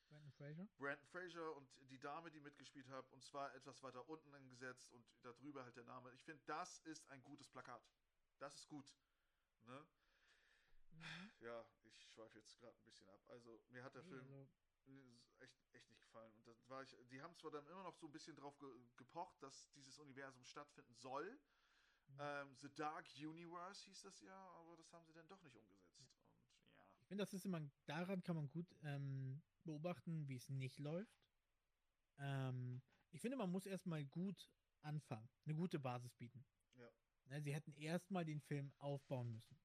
Brandon 0.09 0.31
Fraser. 0.31 0.67
Brandon 0.79 1.05
Fraser 1.11 1.55
und 1.55 1.69
die 1.91 1.99
Dame, 1.99 2.31
die 2.31 2.39
mitgespielt 2.39 2.89
hat, 2.89 3.07
und 3.11 3.23
zwar 3.23 3.53
etwas 3.53 3.83
weiter 3.83 4.09
unten 4.09 4.33
angesetzt 4.33 4.91
und 4.91 5.05
darüber 5.21 5.63
halt 5.63 5.75
der 5.75 5.83
Name. 5.83 6.11
Ich 6.13 6.23
finde, 6.23 6.41
das 6.47 6.79
ist 6.79 7.07
ein 7.09 7.23
gutes 7.23 7.47
Plakat. 7.47 7.83
Das 8.39 8.55
ist 8.55 8.67
gut. 8.67 8.91
Ne? 9.65 9.85
Mhm. 10.91 11.31
Ja, 11.41 11.63
ich 11.83 12.09
schweife 12.11 12.39
jetzt 12.39 12.57
gerade 12.57 12.75
ein 12.75 12.85
bisschen 12.85 13.07
ab. 13.09 13.21
Also, 13.29 13.61
mir 13.69 13.83
hat 13.83 13.93
der 13.93 14.03
Nee, 14.03 14.09
Film 14.09 14.25
also, 14.25 14.49
echt, 15.39 15.73
echt 15.73 15.89
nicht 15.89 16.01
gefallen. 16.01 16.33
Und 16.33 16.47
das 16.47 16.67
war 16.69 16.81
ich, 16.81 16.95
die 17.11 17.21
haben 17.21 17.35
zwar 17.35 17.51
dann 17.51 17.67
immer 17.67 17.83
noch 17.83 17.95
so 17.95 18.07
ein 18.07 18.11
bisschen 18.11 18.35
drauf 18.35 18.57
ge 18.57 18.67
gepocht, 18.97 19.41
dass 19.43 19.71
dieses 19.73 19.99
Universum 19.99 20.43
stattfinden 20.43 20.95
soll. 20.95 21.39
Mhm. 22.09 22.19
Ähm, 22.19 22.55
The 22.55 22.69
Dark 22.75 23.05
Universe 23.15 23.83
hieß 23.85 24.01
das 24.01 24.19
ja, 24.21 24.35
aber 24.59 24.75
das 24.77 24.91
haben 24.93 25.05
sie 25.05 25.13
dann 25.13 25.27
doch 25.27 25.41
nicht 25.41 25.55
umgesetzt. 25.55 25.97
Und 25.97 26.07
ja. 26.77 26.83
ich 27.01 27.07
finde, 27.07 27.23
das 27.23 27.33
ist 27.33 27.45
immer, 27.45 27.61
daran 27.85 28.23
kann 28.23 28.35
man 28.35 28.49
gut 28.49 28.75
ähm, 28.83 29.41
beobachten, 29.63 30.27
wie 30.27 30.35
es 30.35 30.49
nicht 30.49 30.79
läuft. 30.79 31.23
Ähm, 32.17 32.81
ich 33.11 33.21
finde, 33.21 33.37
man 33.37 33.51
muss 33.51 33.65
erstmal 33.65 34.05
gut 34.05 34.51
anfangen, 34.81 35.29
eine 35.45 35.55
gute 35.55 35.79
Basis 35.79 36.13
bieten. 36.15 36.45
Ja. 36.75 36.89
Ne, 37.25 37.41
sie 37.41 37.53
hätten 37.53 37.73
erstmal 37.73 38.25
den 38.25 38.41
Film 38.41 38.71
aufbauen 38.77 39.31
müssen. 39.31 39.59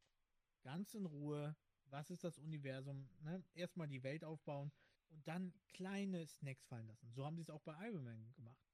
Ganz 0.62 0.94
in 0.94 1.06
Ruhe, 1.06 1.56
was 1.86 2.10
ist 2.10 2.24
das 2.24 2.38
Universum? 2.38 3.08
Ne? 3.20 3.44
Erstmal 3.54 3.88
die 3.88 4.02
Welt 4.02 4.24
aufbauen 4.24 4.72
und 5.10 5.26
dann 5.28 5.52
kleine 5.72 6.26
Snacks 6.26 6.64
fallen 6.66 6.86
lassen. 6.86 7.12
So 7.12 7.24
haben 7.24 7.36
sie 7.36 7.42
es 7.42 7.50
auch 7.50 7.62
bei 7.62 7.74
Iron 7.86 8.04
Man 8.04 8.32
gemacht. 8.34 8.64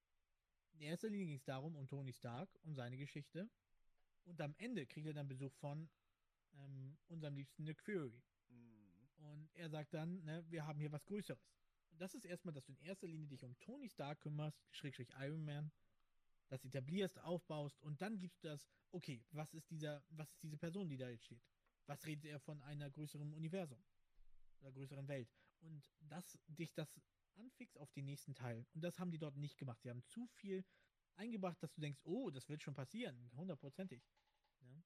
In 0.72 0.80
erster 0.80 1.09
Linie 1.09 1.26
ging 1.26 1.36
es 1.36 1.44
darum, 1.44 1.76
um 1.76 1.86
Tony 1.88 2.12
Stark 2.12 2.48
und 2.62 2.74
seine 2.74 2.97
Geschichte. 2.97 3.51
Und 4.31 4.40
am 4.40 4.55
Ende 4.59 4.86
kriegt 4.86 5.09
er 5.09 5.12
dann 5.12 5.27
Besuch 5.27 5.52
von 5.55 5.89
ähm, 6.55 6.97
unserem 7.09 7.35
liebsten 7.35 7.65
Nick 7.65 7.81
Fury. 7.81 8.23
Mhm. 8.48 9.24
Und 9.24 9.51
er 9.55 9.69
sagt 9.69 9.93
dann, 9.93 10.23
ne, 10.23 10.44
wir 10.48 10.65
haben 10.65 10.78
hier 10.78 10.93
was 10.93 11.05
Größeres. 11.05 11.52
Und 11.90 12.01
das 12.01 12.15
ist 12.15 12.24
erstmal, 12.24 12.55
dass 12.55 12.65
du 12.65 12.73
in 12.73 12.78
erster 12.78 13.09
Linie 13.09 13.27
dich 13.27 13.44
um 13.44 13.59
Tony 13.59 13.89
Stark 13.89 14.20
kümmerst, 14.20 14.65
Schrägstrich 14.70 15.11
Iron 15.19 15.44
Man, 15.44 15.73
das 16.48 16.65
etablierst, 16.65 17.19
aufbaust 17.19 17.82
und 17.82 18.01
dann 18.01 18.19
gibst 18.19 18.44
du 18.44 18.48
das, 18.48 18.69
okay, 18.93 19.24
was 19.32 19.52
ist 19.52 19.69
dieser, 19.69 20.05
was 20.11 20.31
ist 20.31 20.43
diese 20.44 20.57
Person, 20.57 20.89
die 20.89 20.97
da 20.97 21.09
jetzt 21.09 21.24
steht? 21.24 21.43
Was 21.86 22.07
redet 22.07 22.27
er 22.27 22.39
von 22.39 22.62
einer 22.62 22.89
größeren 22.89 23.32
Universum? 23.32 23.82
Oder 24.61 24.70
größeren 24.70 25.09
Welt? 25.09 25.28
Und 25.59 25.90
das, 26.02 26.39
dich 26.47 26.73
das 26.73 27.01
anfixt 27.35 27.77
auf 27.78 27.90
den 27.93 28.05
nächsten 28.05 28.35
Teil. 28.36 28.65
Und 28.74 28.82
das 28.82 29.01
haben 29.01 29.11
die 29.11 29.19
dort 29.19 29.36
nicht 29.36 29.59
gemacht. 29.59 29.82
Sie 29.82 29.90
haben 29.90 30.05
zu 30.07 30.28
viel 30.28 30.65
eingebracht, 31.16 31.62
dass 31.62 31.73
du 31.73 31.81
denkst, 31.81 32.01
oh, 32.05 32.31
das 32.31 32.48
wird 32.48 32.62
schon 32.62 32.74
passieren, 32.74 33.31
hundertprozentig. 33.35 34.02
Ne? 34.61 34.82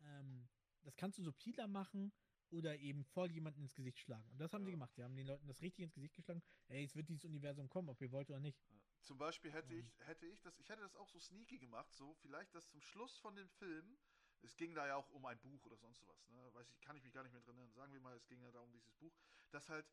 Ähm, 0.00 0.48
das 0.82 0.96
kannst 0.96 1.18
du 1.18 1.22
subtiler 1.22 1.66
machen 1.66 2.12
oder 2.50 2.76
eben 2.78 3.04
voll 3.04 3.30
jemanden 3.30 3.60
ins 3.60 3.74
Gesicht 3.74 3.98
schlagen. 3.98 4.28
Und 4.32 4.38
das 4.38 4.52
haben 4.52 4.64
sie 4.64 4.70
Ja. 4.70 4.74
gemacht. 4.76 4.94
Sie 4.94 5.04
haben 5.04 5.14
den 5.14 5.26
Leuten 5.26 5.46
das 5.46 5.62
richtig 5.62 5.84
ins 5.84 5.94
Gesicht 5.94 6.14
geschlagen. 6.14 6.42
Ey, 6.68 6.84
es 6.84 6.96
wird 6.96 7.08
dieses 7.08 7.24
Universum 7.24 7.68
kommen, 7.68 7.88
ob 7.88 8.00
ihr 8.00 8.10
wollt 8.10 8.28
oder 8.30 8.40
nicht. 8.40 8.58
Zum 9.02 9.18
Beispiel 9.18 9.52
hätte 9.52 9.72
Und- 9.74 9.80
ich, 9.80 9.98
hätte 10.00 10.26
ich 10.26 10.40
das, 10.42 10.58
ich 10.58 10.68
hätte 10.68 10.82
das 10.82 10.96
auch 10.96 11.08
so 11.08 11.18
sneaky 11.20 11.58
gemacht, 11.58 11.92
so 11.94 12.14
vielleicht 12.14 12.54
das 12.54 12.68
zum 12.68 12.80
Schluss 12.80 13.16
von 13.18 13.34
dem 13.36 13.48
Film. 13.48 13.98
Es 14.42 14.56
ging 14.56 14.74
da 14.74 14.86
ja 14.86 14.96
auch 14.96 15.08
um 15.10 15.24
ein 15.26 15.38
Buch 15.40 15.64
oder 15.66 15.76
sonst 15.76 16.06
was, 16.08 16.28
ne? 16.30 16.54
Weiß 16.54 16.68
ich, 16.70 16.80
kann 16.80 16.96
ich 16.96 17.02
mich 17.02 17.12
gar 17.12 17.22
nicht 17.22 17.32
mehr 17.32 17.42
drin 17.42 17.56
erinnern. 17.56 17.72
Sagen 17.74 17.92
wir 17.92 18.00
mal, 18.00 18.16
es 18.16 18.26
ging 18.26 18.40
ja 18.40 18.50
da 18.50 18.60
um 18.60 18.72
dieses 18.72 18.94
Buch, 18.94 19.14
dass 19.50 19.68
halt 19.68 19.86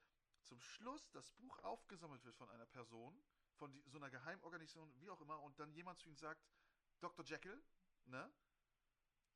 zum 0.43 0.59
Schluss 0.61 1.09
das 1.11 1.31
Buch 1.33 1.59
aufgesammelt 1.59 2.23
wird 2.23 2.35
von 2.37 2.49
einer 2.49 2.65
Person, 2.65 3.21
von 3.55 3.71
die, 3.73 3.81
so 3.87 3.97
einer 3.97 4.09
Geheimorganisation, 4.09 4.93
wie 5.01 5.09
auch 5.09 5.19
immer, 5.19 5.41
und 5.41 5.59
dann 5.59 5.73
jemand 5.73 5.99
zu 5.99 6.07
ihm 6.07 6.15
sagt, 6.15 6.41
Dr. 7.01 7.25
Jekyll, 7.25 7.61
ne? 8.05 8.31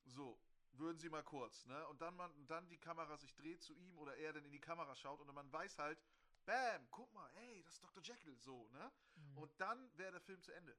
So, 0.04 0.38
würden 0.72 0.98
Sie 0.98 1.08
mal 1.08 1.22
kurz, 1.22 1.64
ne? 1.66 1.86
Und 1.88 2.00
dann, 2.00 2.16
man, 2.16 2.30
dann 2.46 2.68
die 2.68 2.78
Kamera 2.78 3.16
sich 3.16 3.34
dreht 3.34 3.62
zu 3.62 3.74
ihm 3.74 3.98
oder 3.98 4.16
er 4.16 4.32
dann 4.32 4.44
in 4.44 4.52
die 4.52 4.60
Kamera 4.60 4.94
schaut 4.96 5.20
und 5.20 5.32
man 5.34 5.52
weiß 5.52 5.78
halt, 5.78 5.98
Bam, 6.44 6.88
guck 6.90 7.12
mal, 7.12 7.30
ey, 7.34 7.62
das 7.62 7.74
ist 7.74 7.84
Dr. 7.84 8.02
Jekyll, 8.02 8.36
so, 8.36 8.68
ne? 8.70 8.92
Mhm. 9.14 9.38
Und 9.38 9.60
dann 9.60 9.96
wäre 9.96 10.12
der 10.12 10.20
Film 10.20 10.42
zu 10.42 10.50
Ende. 10.52 10.76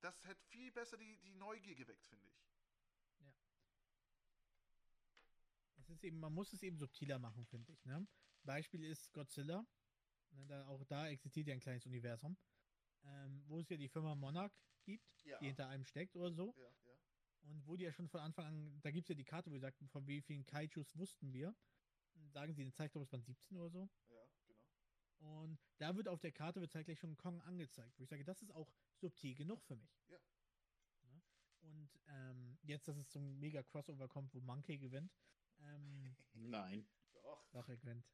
Das 0.00 0.24
hätte 0.24 0.42
viel 0.46 0.72
besser 0.72 0.96
die, 0.96 1.16
die 1.18 1.34
Neugier 1.36 1.76
geweckt, 1.76 2.04
finde 2.08 2.26
ich. 2.26 2.42
Es 5.76 5.88
ist 5.90 6.04
eben, 6.04 6.18
man 6.18 6.32
muss 6.32 6.52
es 6.52 6.62
eben 6.62 6.76
subtiler 6.76 7.18
machen, 7.18 7.44
finde 7.46 7.70
ich. 7.72 7.84
Ne? 7.84 8.06
Beispiel 8.44 8.84
ist 8.84 9.12
Godzilla. 9.12 9.64
Ne, 10.30 10.46
da, 10.46 10.66
auch 10.66 10.84
da 10.84 11.08
existiert 11.08 11.46
ja 11.46 11.54
ein 11.54 11.60
kleines 11.60 11.84
Universum, 11.86 12.36
ähm, 13.04 13.44
wo 13.46 13.60
es 13.60 13.68
ja 13.68 13.76
die 13.76 13.88
Firma 13.88 14.14
Monarch 14.14 14.52
gibt, 14.84 15.24
Ja. 15.24 15.38
die 15.38 15.46
hinter 15.46 15.68
einem 15.68 15.84
steckt 15.84 16.16
oder 16.16 16.32
so. 16.32 16.54
Ja, 16.56 16.62
ja. 16.62 16.81
Und 17.42 17.66
wo 17.66 17.76
die 17.76 17.84
ja 17.84 17.92
schon 17.92 18.08
von 18.08 18.20
Anfang 18.20 18.46
an, 18.46 18.80
da 18.82 18.90
gibt 18.90 19.04
es 19.04 19.08
ja 19.08 19.14
die 19.14 19.24
Karte, 19.24 19.50
wo 19.50 19.54
sie 19.54 19.60
sagt, 19.60 19.78
von 19.90 20.06
wie 20.06 20.20
vielen 20.20 20.46
Kaijus 20.46 20.96
wussten 20.96 21.32
wir. 21.32 21.54
Sagen 22.32 22.54
sie 22.54 22.62
eine 22.62 22.72
Zeit, 22.72 22.92
glaube 22.92 23.04
ich, 23.04 23.08
es 23.08 23.12
waren 23.12 23.22
17 23.22 23.56
oder 23.56 23.70
so. 23.70 23.88
Ja, 24.08 24.24
genau. 24.46 25.40
Und 25.40 25.58
da 25.78 25.96
wird 25.96 26.08
auf 26.08 26.20
der 26.20 26.32
Karte 26.32 26.60
wird 26.60 26.72
zeitgleich 26.72 26.98
schon 26.98 27.16
Kong 27.16 27.40
angezeigt, 27.42 27.98
wo 27.98 28.04
ich 28.04 28.08
sage, 28.08 28.24
das 28.24 28.42
ist 28.42 28.52
auch 28.52 28.72
subtil 28.94 29.34
genug 29.34 29.62
für 29.64 29.76
mich. 29.76 29.90
Ja. 30.08 30.18
Ne? 31.02 31.22
Und 31.62 32.00
ähm, 32.08 32.58
jetzt, 32.62 32.88
dass 32.88 32.96
es 32.96 33.08
zum 33.08 33.38
mega 33.38 33.62
Crossover 33.62 34.08
kommt, 34.08 34.34
wo 34.34 34.40
Monkey 34.40 34.78
gewinnt. 34.78 35.12
Ähm, 35.60 36.16
Nein. 36.34 36.86
Doch. 37.12 37.48
doch, 37.52 37.68
er 37.68 37.76
gewinnt. 37.76 38.06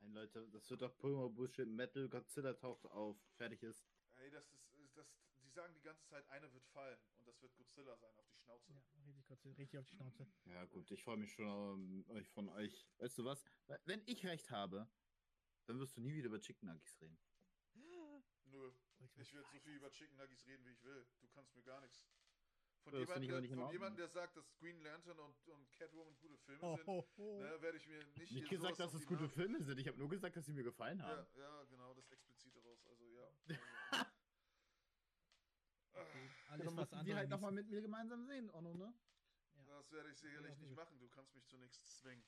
Nein, 0.00 0.12
Leute, 0.12 0.48
das 0.50 0.68
wird 0.68 0.82
doch 0.82 0.96
Pulver 0.98 1.30
Bullshit. 1.30 1.68
Metal, 1.68 2.08
Godzilla 2.08 2.54
taucht 2.54 2.84
auf. 2.86 3.16
Fertig 3.36 3.62
ist. 3.62 3.86
Ey, 4.16 4.30
das 4.30 4.50
ist, 4.52 4.68
das, 4.94 5.06
die 5.28 5.31
sagen 5.52 5.74
die 5.74 5.82
ganze 5.82 6.04
Zeit, 6.06 6.28
einer 6.28 6.52
wird 6.52 6.64
fallen 6.66 6.98
und 7.18 7.26
das 7.26 7.40
wird 7.42 7.54
Godzilla 7.56 7.96
sein, 7.96 8.14
auf 8.16 8.28
die 8.28 8.38
Schnauze. 8.38 8.72
Ja, 8.72 9.02
richtig, 9.06 9.26
Godzilla, 9.26 9.54
richtig 9.54 9.78
auf 9.78 9.86
die 9.86 9.96
Schnauze. 9.96 10.26
Ja, 10.46 10.64
gut, 10.66 10.90
ich 10.90 11.02
freue 11.02 11.16
mich 11.16 11.32
schon 11.32 12.04
ähm, 12.06 12.10
euch 12.10 12.28
von 12.30 12.48
euch. 12.50 12.86
Weißt 12.98 13.18
du 13.18 13.24
was? 13.24 13.44
Wenn 13.84 14.02
ich 14.06 14.26
recht 14.26 14.50
habe, 14.50 14.88
dann 15.66 15.78
wirst 15.78 15.96
du 15.96 16.00
nie 16.00 16.14
wieder 16.14 16.26
über 16.26 16.40
Chicken 16.40 16.68
Nuggets 16.68 17.00
reden. 17.00 17.18
Nö, 17.74 18.72
Ultimate 18.98 19.22
ich 19.22 19.34
werde 19.34 19.48
so 19.52 19.58
viel 19.60 19.74
über 19.74 19.90
Chicken 19.90 20.16
Nuggets 20.16 20.46
reden, 20.46 20.64
wie 20.64 20.72
ich 20.72 20.82
will. 20.82 21.06
Du 21.20 21.28
kannst 21.28 21.54
mir 21.54 21.62
gar 21.62 21.80
nichts. 21.80 22.06
Von 22.82 22.94
ich 23.00 23.08
aber 23.08 23.20
der, 23.20 23.48
von 23.48 23.70
jemandem, 23.70 23.96
der 23.96 24.08
sagt, 24.08 24.36
dass 24.36 24.52
Green 24.58 24.80
Lantern 24.82 25.16
und, 25.20 25.48
und 25.48 25.72
Catwoman 25.76 26.16
gute 26.20 26.36
Filme 26.38 26.60
Oh, 26.62 26.76
sind, 26.76 26.88
oh, 26.88 27.08
oh. 27.16 27.40
ne, 27.40 27.62
werde 27.62 27.76
ich 27.76 27.86
mir 27.86 28.04
nicht, 28.16 28.32
Nicht 28.32 28.48
gesagt, 28.48 28.80
dass 28.80 28.92
es 28.92 29.06
gute 29.06 29.28
Filme 29.28 29.62
sind. 29.62 29.78
Ich 29.78 29.86
habe 29.86 29.98
nur 29.98 30.08
gesagt, 30.08 30.36
dass 30.36 30.46
sie 30.46 30.52
mir 30.52 30.64
gefallen 30.64 31.00
haben. 31.00 31.24
Ja, 31.34 31.42
ja, 31.42 31.64
genau, 31.64 31.94
das 31.94 32.10
explizite 32.10 32.60
raus. 32.60 32.84
Also 32.86 33.04
ja. 33.08 33.30
Alles, 36.52 36.66
Dann 36.66 36.76
was 36.76 36.82
müssen 36.90 36.98
andere 36.98 37.14
die 37.14 37.16
halt 37.18 37.30
nochmal 37.30 37.52
mit 37.52 37.66
mir 37.70 37.80
gemeinsam 37.80 38.26
sehen, 38.26 38.50
Onno, 38.50 38.74
ne? 38.74 38.92
Ja. 39.54 39.64
das 39.64 39.90
werde 39.90 40.10
ich 40.10 40.18
sicherlich 40.18 40.58
nicht 40.58 40.74
machen. 40.76 40.98
Du 40.98 41.08
kannst 41.08 41.34
mich 41.34 41.46
zu 41.46 41.56
nichts 41.56 41.98
zwingen. 41.98 42.22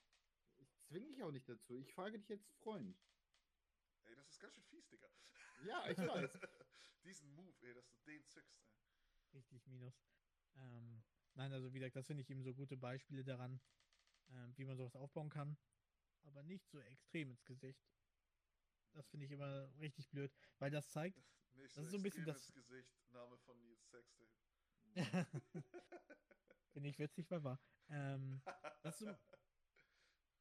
Ich 0.57 0.75
zwinge 0.79 1.09
dich 1.09 1.23
auch 1.23 1.31
nicht 1.31 1.47
dazu. 1.47 1.79
Ich 1.79 1.93
frage 1.93 2.19
dich 2.19 2.31
jetzt 2.31 2.51
Freund. 2.55 2.99
Ey, 4.05 4.15
das 4.17 4.31
ist 4.31 4.41
ganz 4.41 4.55
schön 4.55 4.65
fies, 4.65 4.89
Digga. 4.89 5.09
Ja, 5.67 5.91
ich 5.91 5.99
weiß. 5.99 6.39
Diesen 7.05 7.35
Move, 7.35 7.55
ey, 7.67 7.75
dass 7.75 7.87
du 7.91 7.99
den 8.07 8.27
zückst, 8.27 8.57
ey. 8.63 8.71
Richtig 9.35 9.67
minus. 9.67 10.03
Ähm, 10.57 11.05
nein, 11.35 11.53
also 11.53 11.75
wie 11.75 11.79
gesagt, 11.81 11.97
das 11.97 12.07
finde 12.07 12.23
ich 12.23 12.31
eben 12.31 12.43
so 12.43 12.55
gute 12.55 12.79
Beispiele 12.79 13.25
daran, 13.25 13.61
ähm, 14.31 14.57
wie 14.57 14.65
man 14.65 14.79
sowas 14.79 14.97
aufbauen 14.97 15.29
kann. 15.29 15.59
Aber 16.23 16.43
nicht 16.43 16.67
so 16.71 16.81
extrem 16.81 17.29
ins 17.29 17.45
Gesicht. 17.45 17.94
Das 18.95 19.09
finde 19.09 19.27
ich 19.27 19.33
immer 19.33 19.69
richtig 19.79 20.09
blöd, 20.09 20.33
weil 20.59 20.71
das 20.71 20.91
zeigt, 20.91 21.19
Nicht 21.55 21.77
Das 21.77 21.85
ist 21.85 21.91
so 21.91 21.97
ein 21.97 22.03
bisschen 22.03 22.25
das- 22.25 22.53
Gesicht, 22.53 22.91
Name 23.11 23.37
von 23.39 23.61
Nils 23.61 23.89
Sextape. 23.91 24.31
finde 26.73 26.89
ich 26.89 26.99
witzig, 26.99 27.31
weil 27.31 27.43
wahr. 27.43 27.61
Ähm, 27.89 28.41
so, 28.93 29.13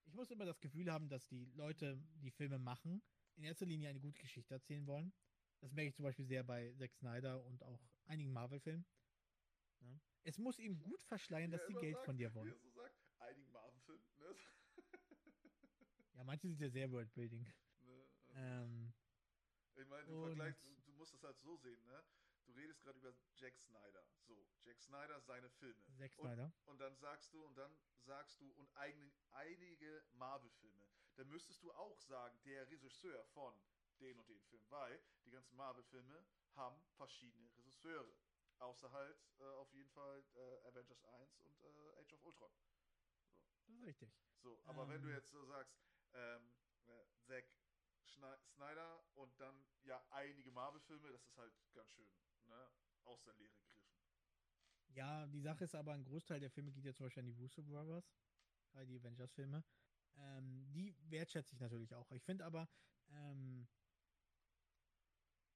ich 0.05 0.13
muss 0.13 0.29
immer 0.31 0.45
das 0.45 0.59
Gefühl 0.59 0.91
haben, 0.91 1.09
dass 1.09 1.27
die 1.27 1.45
Leute, 1.55 1.97
die 2.21 2.31
Filme 2.31 2.59
machen, 2.59 3.01
in 3.35 3.43
erster 3.43 3.65
Linie 3.65 3.89
eine 3.89 3.99
gute 3.99 4.19
Geschichte 4.19 4.53
erzählen 4.53 4.85
wollen. 4.85 5.11
Das 5.59 5.71
merke 5.71 5.89
ich 5.89 5.95
zum 5.95 6.03
Beispiel 6.03 6.25
sehr 6.25 6.43
bei 6.43 6.73
Zack 6.77 6.93
Snyder 6.93 7.43
und 7.45 7.63
auch 7.63 7.79
einigen 8.05 8.31
Marvel-Filmen. 8.31 8.85
Ne? 9.79 9.99
Es 10.23 10.37
muss 10.37 10.59
eben 10.59 10.79
gut 10.81 11.01
verschleiern, 11.03 11.51
dass 11.51 11.65
sie 11.65 11.73
Geld 11.73 11.95
sagt, 11.95 12.05
von 12.05 12.17
dir 12.17 12.33
wollen. 12.33 12.53
so 12.59 12.69
sagt, 12.69 12.95
einigen 13.19 13.51
Marvel-Filmen, 13.51 14.05
ne? 14.17 14.35
Ja, 16.13 16.23
manche 16.23 16.47
sind 16.47 16.59
ja 16.59 16.69
sehr 16.69 16.91
Worldbuilding. 16.91 17.47
Ähm, 18.35 18.93
Ich 19.75 19.87
meine, 19.87 20.05
du 20.07 20.13
Und- 20.13 20.27
vergleichst, 20.27 20.63
du, 20.85 20.93
musst 20.93 21.13
das 21.13 21.23
halt 21.23 21.39
so 21.39 21.57
sehen, 21.57 21.83
ne? 21.85 22.03
Du 22.45 22.51
redest 22.53 22.83
gerade 22.83 22.99
über 22.99 23.13
Jack 23.35 23.57
Snyder. 23.57 24.05
So, 24.27 24.47
Jack 24.63 24.79
Snyder, 24.81 25.19
seine 25.21 25.49
Filme. 25.49 25.81
Zack 25.97 26.13
Und, 26.17 26.27
Snyder. 26.27 26.51
und 26.65 26.77
dann 26.79 26.95
sagst 26.97 27.33
du, 27.33 27.43
und 27.43 27.55
dann 27.55 27.75
sagst 28.05 28.39
du, 28.41 28.51
und 28.51 28.69
eigen, 28.75 29.11
einige 29.31 30.03
Marvel-Filme. 30.11 30.87
Dann 31.15 31.27
müsstest 31.29 31.63
du 31.63 31.71
auch 31.73 31.99
sagen, 32.01 32.39
der 32.43 32.69
Regisseur 32.69 33.23
von 33.33 33.59
den 33.99 34.19
und 34.19 34.27
den 34.29 34.41
Film, 34.41 34.69
weil 34.69 35.01
die 35.25 35.31
ganzen 35.31 35.55
Marvel-Filme 35.55 36.25
haben 36.55 36.83
verschiedene 36.97 37.49
Regisseure. 37.57 38.13
Außer 38.59 38.91
halt 38.91 39.17
äh, 39.39 39.43
auf 39.43 39.71
jeden 39.73 39.89
Fall 39.91 40.23
äh, 40.35 40.67
Avengers 40.67 41.03
1 41.03 41.39
und 41.39 41.59
äh, 41.63 41.99
Age 42.01 42.13
of 42.13 42.21
Ultron. 42.23 42.51
Das 43.65 43.75
ist 43.75 43.81
richtig. 43.83 44.09
So, 44.41 44.61
aber 44.65 44.87
wenn 44.89 45.01
du 45.01 45.09
Ähm. 45.09 45.15
jetzt 45.15 45.31
so 45.31 45.45
sagst, 45.45 45.79
ähm, 46.13 46.53
äh, 46.85 47.05
Zack 47.25 47.45
Snyder 48.13 49.03
und 49.15 49.39
dann 49.39 49.65
ja 49.83 50.03
einige 50.11 50.51
Marvel-Filme, 50.51 51.11
das 51.11 51.23
ist 51.23 51.37
halt 51.37 51.53
ganz 51.73 51.91
schön 51.91 52.07
ne, 52.45 52.71
aus 53.03 53.21
der 53.23 53.33
Lehre 53.35 53.55
gegriffen. 53.55 53.93
Ja, 54.89 55.25
die 55.27 55.41
Sache 55.41 55.63
ist 55.63 55.75
aber, 55.75 55.93
ein 55.93 56.03
Großteil 56.03 56.39
der 56.39 56.51
Filme 56.51 56.71
geht 56.71 56.85
ja 56.85 56.93
zum 56.93 57.05
Beispiel 57.05 57.21
an 57.21 57.27
die 57.27 57.33
Russo 57.33 57.63
Brothers, 57.63 58.13
die 58.85 58.97
Avengers-Filme. 58.97 59.63
Ähm, 60.17 60.71
die 60.71 60.95
wertschätze 61.09 61.55
ich 61.55 61.59
natürlich 61.59 61.93
auch. 61.95 62.11
Ich 62.11 62.23
finde 62.23 62.45
aber, 62.45 62.69
ähm, 63.09 63.67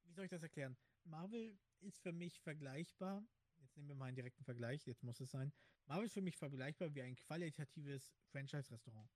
wie 0.04 0.14
soll 0.14 0.26
ich 0.26 0.32
das 0.32 0.42
erklären? 0.42 0.76
Marvel 1.04 1.58
ist 1.80 2.00
für 2.00 2.12
mich 2.12 2.40
vergleichbar. 2.42 3.24
Jetzt 3.60 3.76
nehmen 3.76 3.90
wir 3.90 3.96
mal 3.96 4.06
einen 4.06 4.16
direkten 4.16 4.44
Vergleich, 4.44 4.86
jetzt 4.86 5.04
muss 5.04 5.20
es 5.20 5.32
sein. 5.32 5.54
Marvel 5.86 6.06
ist 6.06 6.14
für 6.14 6.22
mich 6.22 6.38
vergleichbar 6.38 6.94
wie 6.94 7.02
ein 7.02 7.16
qualitatives 7.16 8.12
Franchise-Restaurant. 8.32 9.10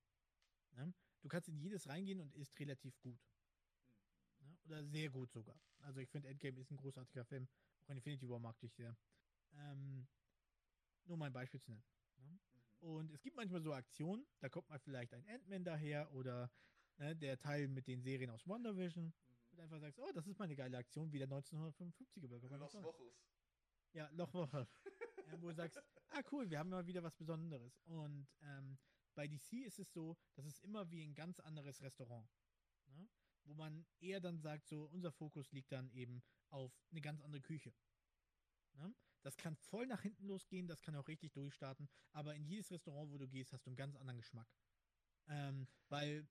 Ne? 0.72 0.94
Du 1.22 1.28
kannst 1.28 1.48
in 1.48 1.56
jedes 1.56 1.88
reingehen 1.88 2.20
und 2.20 2.34
isst 2.34 2.58
relativ 2.58 2.98
gut. 3.00 3.20
Ne? 4.40 4.56
Oder 4.66 4.84
sehr 4.84 5.08
gut 5.08 5.30
sogar. 5.32 5.58
Also 5.78 6.00
ich 6.00 6.08
finde 6.10 6.28
Endgame 6.28 6.60
ist 6.60 6.70
ein 6.70 6.76
großartiger 6.76 7.24
Film. 7.24 7.48
Auch 7.80 7.90
Infinity 7.90 8.28
War 8.28 8.38
mag 8.38 8.56
ich 8.62 8.72
sehr. 8.74 8.96
Ähm, 9.54 10.06
nur 11.04 11.16
mal 11.16 11.26
ein 11.26 11.32
Beispiel 11.32 11.60
zu 11.60 11.70
nennen. 11.70 11.84
Ne? 12.16 12.24
Mhm. 12.30 12.88
Und 12.88 13.10
es 13.12 13.22
gibt 13.22 13.36
manchmal 13.36 13.62
so 13.62 13.72
Aktionen, 13.72 14.26
da 14.40 14.48
kommt 14.48 14.68
mal 14.68 14.78
vielleicht 14.78 15.14
ein 15.14 15.26
Ant-Man 15.28 15.64
daher 15.64 16.12
oder 16.12 16.50
ne, 16.98 17.14
der 17.14 17.38
Teil 17.38 17.68
mit 17.68 17.86
den 17.86 18.02
Serien 18.02 18.30
aus 18.30 18.46
WandaVision. 18.46 19.04
Mhm. 19.06 19.12
Und 19.52 19.60
einfach 19.60 19.80
sagst, 19.80 20.00
oh, 20.00 20.10
das 20.12 20.26
ist 20.26 20.38
mal 20.38 20.46
eine 20.46 20.56
geile 20.56 20.78
Aktion, 20.78 21.12
wie 21.12 21.18
der 21.18 21.28
1955er 21.28 22.26
Burger. 22.26 22.48
McDonald's. 22.48 22.82
Wochos. 22.82 23.22
Ja, 23.92 24.08
Lochwoche. 24.12 24.66
äh, 25.26 25.36
wo 25.40 25.48
du 25.48 25.54
sagst, 25.54 25.78
ah 26.08 26.22
cool, 26.32 26.48
wir 26.50 26.58
haben 26.58 26.70
mal 26.70 26.86
wieder 26.86 27.02
was 27.02 27.14
Besonderes. 27.14 27.78
Und 27.84 28.26
ähm, 28.40 28.78
bei 29.14 29.26
DC 29.26 29.64
ist 29.64 29.78
es 29.78 29.92
so, 29.92 30.16
das 30.34 30.46
ist 30.46 30.60
immer 30.60 30.90
wie 30.90 31.02
ein 31.02 31.14
ganz 31.14 31.40
anderes 31.40 31.82
Restaurant. 31.82 32.28
Ne? 32.86 33.08
Wo 33.44 33.54
man 33.54 33.86
eher 34.00 34.20
dann 34.20 34.38
sagt, 34.38 34.68
so, 34.68 34.84
unser 34.84 35.12
Fokus 35.12 35.52
liegt 35.52 35.72
dann 35.72 35.90
eben 35.90 36.22
auf 36.50 36.72
eine 36.90 37.00
ganz 37.00 37.20
andere 37.20 37.42
Küche. 37.42 37.72
Ne? 38.74 38.94
Das 39.22 39.36
kann 39.36 39.56
voll 39.56 39.86
nach 39.86 40.02
hinten 40.02 40.26
losgehen, 40.26 40.66
das 40.66 40.82
kann 40.82 40.96
auch 40.96 41.06
richtig 41.06 41.32
durchstarten, 41.32 41.88
aber 42.12 42.34
in 42.34 42.44
jedes 42.44 42.70
Restaurant, 42.70 43.10
wo 43.12 43.18
du 43.18 43.28
gehst, 43.28 43.52
hast 43.52 43.64
du 43.66 43.70
einen 43.70 43.76
ganz 43.76 43.96
anderen 43.96 44.18
Geschmack. 44.18 44.48
Ähm, 45.28 45.68
weil 45.88 46.26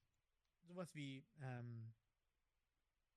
sowas 0.63 0.93
wie, 0.93 1.25
ähm, 1.39 1.93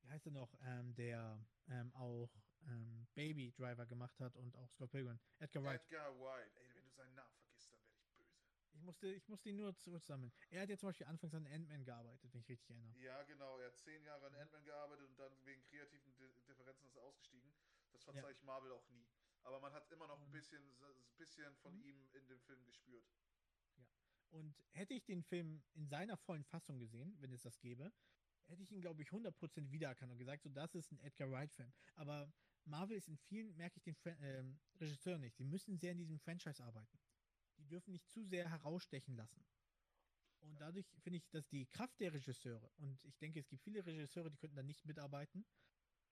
wie 0.03 0.09
heißt 0.09 0.27
er 0.27 0.33
noch, 0.33 0.55
ähm, 0.63 0.95
der 0.95 1.45
ähm, 1.69 1.93
auch 1.95 2.31
ähm, 2.69 3.07
Baby 3.15 3.53
Driver 3.53 3.87
gemacht 3.87 4.19
hat 4.21 4.37
und 4.37 4.57
auch 4.57 4.71
Scott 4.71 4.91
Pilgrim, 4.91 5.19
Edgar 5.39 5.65
Wright. 5.65 5.83
Edgar 5.83 6.15
White. 6.21 6.51
Ey, 6.61 6.75
wenn 6.75 6.85
du 6.85 6.91
seinen 6.93 7.15
Namen 7.15 7.35
vergisst, 7.37 7.73
dann 7.73 7.81
werde 7.85 7.99
ich 7.99 8.07
böse. 8.13 8.35
Ich 8.61 8.73
musste, 8.85 9.09
ich 9.09 9.27
musste 9.29 9.49
ihn 9.51 9.57
nur 9.57 9.77
zurücksammeln. 9.79 10.33
Er 10.51 10.63
hat 10.63 10.69
ja 10.71 10.77
zum 10.79 10.89
Beispiel 10.89 11.07
anfangs 11.07 11.35
an 11.35 11.47
Ant-Man 11.47 11.85
gearbeitet, 11.85 12.33
wenn 12.33 12.41
ich 12.41 12.49
richtig 12.49 12.71
erinnere. 12.71 12.97
Ja, 12.99 13.23
genau. 13.25 13.59
Er 13.59 13.67
hat 13.69 13.79
zehn 13.79 14.03
Jahre 14.05 14.27
an 14.27 14.35
Ant-Man 14.35 14.65
gearbeitet 14.65 15.07
und 15.09 15.19
dann 15.19 15.33
wegen 15.45 15.63
kreativen 15.65 16.15
Di 16.17 16.29
Differenzen 16.47 16.87
ist 16.87 16.95
er 16.97 17.03
ausgestiegen. 17.03 17.53
Das 17.93 18.05
verzeihe 18.05 18.33
ich 18.33 18.43
Marvel 18.43 18.73
auch 18.73 18.89
nie. 18.89 19.07
Aber 19.43 19.61
man 19.61 19.73
hat 19.73 19.91
immer 19.91 20.07
noch 20.07 20.19
ein 20.21 20.27
Und- 20.27 20.33
bisschen, 20.33 20.63
ein 20.63 21.17
bisschen 21.19 21.55
von 21.57 21.75
Mhm. 21.77 21.83
ihm 21.85 22.09
in 22.15 22.27
dem 22.29 22.41
Film 22.41 22.65
gespürt. 22.65 23.05
Und 24.31 24.55
hätte 24.73 24.95
ich 24.95 25.05
den 25.05 25.23
Film 25.23 25.63
in 25.75 25.87
seiner 25.87 26.17
vollen 26.17 26.45
Fassung 26.45 26.79
gesehen, 26.79 27.15
wenn 27.21 27.33
es 27.33 27.43
das 27.43 27.59
gäbe, 27.61 27.93
hätte 28.47 28.63
ich 28.63 28.73
ihn, 28.73 28.81
glaube 28.81 29.01
ich, 29.03 29.13
100% 29.13 29.71
wiedererkannt 29.71 30.11
und 30.13 30.19
gesagt, 30.19 30.43
so, 30.43 30.49
das 30.51 30.75
ist 30.75 30.91
ein 30.93 30.99
Edgar 30.99 31.31
Wright-Film. 31.31 31.73
Aber 31.95 32.33
Marvel 32.65 32.97
ist 32.97 33.09
in 33.09 33.17
vielen, 33.17 33.55
merke 33.57 33.77
ich 33.77 33.85
den 33.85 33.95
Fran 33.95 34.17
ähm, 34.21 34.59
Regisseur 34.81 35.19
nicht. 35.19 35.39
Die 35.39 35.45
müssen 35.45 35.79
sehr 35.79 35.93
in 35.93 35.99
diesem 35.99 36.19
Franchise 36.19 36.63
arbeiten. 36.65 36.99
Die 37.65 37.69
dürfen 37.69 37.93
nicht 37.93 38.11
zu 38.11 38.23
sehr 38.25 38.51
herausstechen 38.51 39.17
lassen. 39.17 39.43
Und 40.41 40.61
dadurch 40.61 40.87
finde 41.03 41.17
ich, 41.17 41.31
dass 41.31 41.49
die 41.49 41.65
Kraft 41.65 41.99
der 41.99 42.13
Regisseure, 42.13 42.71
und 42.77 43.03
ich 43.07 43.17
denke, 43.17 43.41
es 43.41 43.49
gibt 43.49 43.63
viele 43.63 43.85
Regisseure, 43.87 44.31
die 44.31 44.37
könnten 44.37 44.57
da 44.57 44.63
nicht 44.63 44.85
mitarbeiten. 44.85 45.47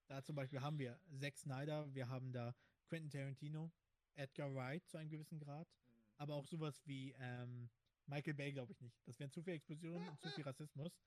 Da 0.06 0.24
zum 0.24 0.34
Beispiel 0.34 0.62
haben 0.62 0.78
wir 0.78 0.98
Zack 1.20 1.36
Snyder, 1.36 1.94
wir 1.94 2.08
haben 2.08 2.32
da 2.32 2.54
Quentin 2.88 3.10
Tarantino, 3.10 3.70
Edgar 4.14 4.54
Wright 4.54 4.88
zu 4.88 4.96
einem 4.96 5.10
gewissen 5.10 5.38
Grad, 5.38 5.68
aber 6.16 6.36
auch 6.36 6.46
sowas 6.46 6.80
wie 6.86 7.12
ähm, 7.18 7.68
Michael 8.06 8.34
Bay, 8.34 8.50
glaube 8.52 8.72
ich 8.72 8.80
nicht. 8.80 8.96
Das 9.06 9.18
wären 9.18 9.30
zu 9.30 9.42
viele 9.42 9.56
Explosionen 9.56 10.08
und 10.08 10.18
zu 10.20 10.30
viel 10.30 10.44
Rassismus. 10.44 10.98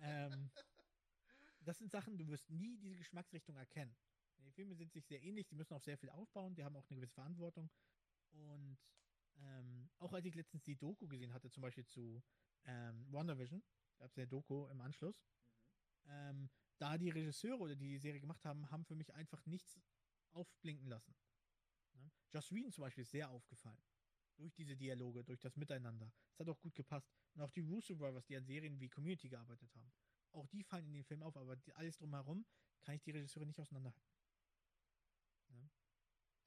Ähm, 0.00 0.50
das 1.60 1.78
sind 1.78 1.92
Sachen, 1.92 2.18
du 2.18 2.26
wirst 2.26 2.50
nie 2.50 2.76
diese 2.78 2.96
Geschmacksrichtung 2.96 3.56
erkennen. 3.56 3.94
Die 4.38 4.50
Filme 4.50 4.74
sind 4.74 4.92
sich 4.92 5.06
sehr 5.06 5.22
ähnlich, 5.22 5.46
die 5.46 5.54
müssen 5.54 5.74
auch 5.74 5.82
sehr 5.82 5.96
viel 5.96 6.10
aufbauen, 6.10 6.56
die 6.56 6.64
haben 6.64 6.74
auch 6.74 6.84
eine 6.90 6.96
gewisse 6.96 7.14
Verantwortung. 7.14 7.70
Und 8.32 8.78
ähm, 9.42 9.90
auch 9.98 10.12
als 10.12 10.24
ich 10.26 10.34
letztens 10.34 10.62
die 10.62 10.76
Doku 10.76 11.06
gesehen 11.08 11.32
hatte, 11.32 11.50
zum 11.50 11.62
Beispiel 11.62 11.86
zu 11.86 12.22
ähm, 12.64 13.06
WandaVision, 13.10 13.62
gab 13.98 14.10
es 14.10 14.16
ja 14.16 14.26
Doku 14.26 14.66
im 14.68 14.80
Anschluss, 14.80 15.24
Mhm. 16.04 16.10
ähm, 16.10 16.50
da 16.78 16.98
die 16.98 17.10
Regisseure 17.10 17.58
oder 17.60 17.76
die 17.76 17.88
die 17.88 17.98
Serie 17.98 18.20
gemacht 18.20 18.44
haben, 18.44 18.70
haben 18.70 18.84
für 18.84 18.94
mich 18.94 19.12
einfach 19.14 19.44
nichts 19.46 19.80
aufblinken 20.32 20.88
lassen. 20.88 21.14
Ne? 21.94 22.10
Joss 22.32 22.50
Whedon 22.52 22.72
zum 22.72 22.82
Beispiel 22.82 23.02
ist 23.02 23.10
sehr 23.10 23.30
aufgefallen. 23.30 23.80
Durch 24.36 24.52
diese 24.54 24.76
Dialoge, 24.76 25.22
durch 25.22 25.40
das 25.40 25.56
Miteinander. 25.56 26.10
Es 26.32 26.40
hat 26.40 26.48
auch 26.48 26.60
gut 26.60 26.74
gepasst. 26.74 27.08
Und 27.34 27.42
auch 27.42 27.50
die 27.50 27.60
Russo 27.60 27.94
Brothers, 27.94 28.24
die 28.26 28.36
an 28.36 28.44
Serien 28.44 28.80
wie 28.80 28.88
Community 28.88 29.28
gearbeitet 29.28 29.72
haben. 29.76 29.92
Auch 30.32 30.46
die 30.48 30.64
fallen 30.64 30.86
in 30.86 30.94
den 30.94 31.04
Film 31.04 31.22
auf, 31.22 31.36
aber 31.36 31.54
die, 31.56 31.72
alles 31.74 31.98
drumherum 31.98 32.46
kann 32.80 32.94
ich 32.94 33.02
die 33.02 33.10
Regisseure 33.10 33.46
nicht 33.46 33.60
auseinanderhalten. 33.60 34.10
Ne? 35.50 35.70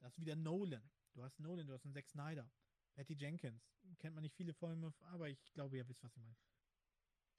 Da 0.00 0.08
ist 0.08 0.20
wieder 0.20 0.34
Nolan. 0.34 0.90
Du 1.14 1.22
hast 1.22 1.38
Nolan, 1.38 1.66
du 1.66 1.72
hast 1.72 1.84
einen 1.84 1.94
Zack 1.94 2.08
Snyder. 2.08 2.50
Patty 2.96 3.14
Jenkins. 3.14 3.62
Kennt 3.98 4.14
man 4.14 4.22
nicht 4.22 4.34
viele 4.34 4.54
Filme, 4.54 4.92
aber 5.00 5.28
ich 5.28 5.52
glaube, 5.52 5.76
ihr 5.76 5.86
wisst, 5.88 6.02
was 6.02 6.16
ich 6.16 6.22
meine. 6.22 6.36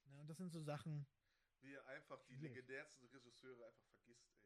Ne? 0.06 0.20
Und 0.20 0.28
das 0.28 0.38
sind 0.38 0.52
so 0.52 0.62
Sachen, 0.62 1.06
Wie 1.60 1.74
er 1.74 1.86
einfach 1.88 2.22
die 2.26 2.36
Schwierig. 2.36 2.56
legendärsten 2.56 3.08
Regisseure 3.08 3.66
einfach 3.68 3.88
vergisst, 3.90 4.30
ey. 4.30 4.40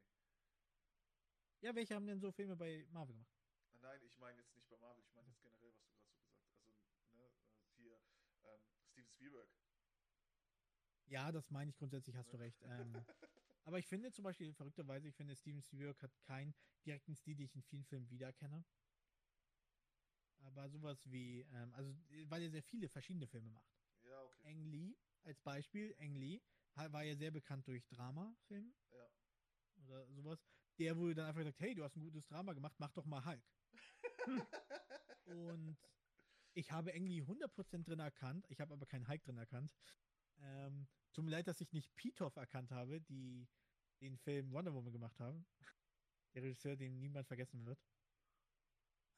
Ja, 1.60 1.76
welche 1.76 1.94
haben 1.94 2.08
denn 2.08 2.20
so 2.20 2.32
Filme 2.32 2.56
bei 2.56 2.88
Marvel 2.92 3.14
gemacht? 3.16 3.30
Ah, 3.74 3.78
Nein, 3.82 4.02
ich 4.04 4.18
meine 4.18 4.40
jetzt 4.40 4.56
nicht 4.56 4.68
bei 4.70 4.78
Marvel, 4.78 5.04
ich 5.04 5.14
meine 5.14 5.28
jetzt 5.30 5.42
generell, 5.42 5.74
was 5.76 5.86
du 5.86 5.94
gerade 5.94 6.10
so 6.10 6.24
gesagt 6.24 6.58
hast. 6.58 6.66
Also, 6.66 6.80
ne, 7.12 7.24
äh, 7.24 7.70
hier, 7.76 8.02
ähm, 8.44 8.62
Steven 8.90 9.10
Spielberg. 9.10 9.50
Ja, 11.06 11.32
das 11.32 11.50
meine 11.52 11.70
ich 11.70 11.78
grundsätzlich, 11.78 12.16
hast 12.16 12.32
du 12.34 12.38
recht. 12.38 12.62
Ähm, 12.66 13.06
aber 13.64 13.78
ich 13.78 13.86
finde 13.86 14.12
zum 14.12 14.24
Beispiel, 14.24 14.54
verrückterweise, 14.56 15.08
ich 15.08 15.16
finde, 15.16 15.36
Steven 15.36 15.62
Spielberg 15.62 16.02
hat 16.02 16.20
keinen 16.24 16.56
direkten 16.86 17.16
Stil, 17.16 17.36
den 17.36 17.46
ich 17.46 17.56
in 17.56 17.62
vielen 17.62 17.84
Filmen 17.86 18.10
wiedererkenne. 18.10 18.66
Aber 20.42 20.70
sowas 20.70 21.00
wie, 21.12 21.42
ähm, 21.42 21.74
also, 21.74 21.96
weil 22.30 22.44
er 22.44 22.50
sehr 22.50 22.64
viele 22.64 22.90
verschiedene 22.90 23.28
Filme 23.28 23.50
macht. 23.52 23.70
Ja, 24.04 24.22
okay. 24.24 24.52
Ang 24.52 24.64
Lee 24.66 24.96
als 25.24 25.40
Beispiel, 25.42 25.96
Ang 26.00 26.16
Lee 26.16 26.42
war 26.76 27.04
ja 27.04 27.16
sehr 27.16 27.32
bekannt 27.32 27.68
durch 27.68 27.88
Drama-Filme 27.90 28.74
Ja. 28.92 29.10
oder 29.86 30.08
sowas. 30.14 30.40
Der 30.80 30.98
wurde 30.98 31.16
dann 31.16 31.28
einfach 31.28 31.42
gesagt, 31.42 31.60
hey, 31.60 31.76
du 31.76 31.84
hast 31.84 31.96
ein 31.96 32.02
gutes 32.02 32.26
Drama 32.28 32.54
gemacht, 32.54 32.76
mach 32.80 32.92
doch 32.94 33.06
mal 33.06 33.24
Hulk. 33.24 33.44
Und 35.26 35.78
ich 36.54 36.72
habe 36.72 36.94
Ang 36.94 37.06
Lee 37.06 37.22
100% 37.22 37.84
drin 37.84 38.00
erkannt, 38.00 38.46
ich 38.50 38.60
habe 38.60 38.74
aber 38.74 38.86
keinen 38.86 39.08
Hulk 39.08 39.24
drin 39.24 39.38
erkannt. 39.38 39.72
Ähm, 40.40 40.88
tut 41.14 41.24
mir 41.26 41.32
leid, 41.32 41.48
dass 41.48 41.62
ich 41.62 41.72
nicht 41.72 41.94
Pitoff 41.96 42.36
erkannt 42.36 42.72
habe, 42.72 43.00
die 43.02 43.48
den 44.02 44.18
Film 44.18 44.52
Wonder 44.52 44.74
Woman 44.74 44.92
gemacht 44.92 45.20
haben. 45.20 45.46
Der 46.34 46.44
Regisseur, 46.44 46.76
den 46.76 47.00
niemand 47.00 47.28
vergessen 47.28 47.66
wird. 47.66 47.80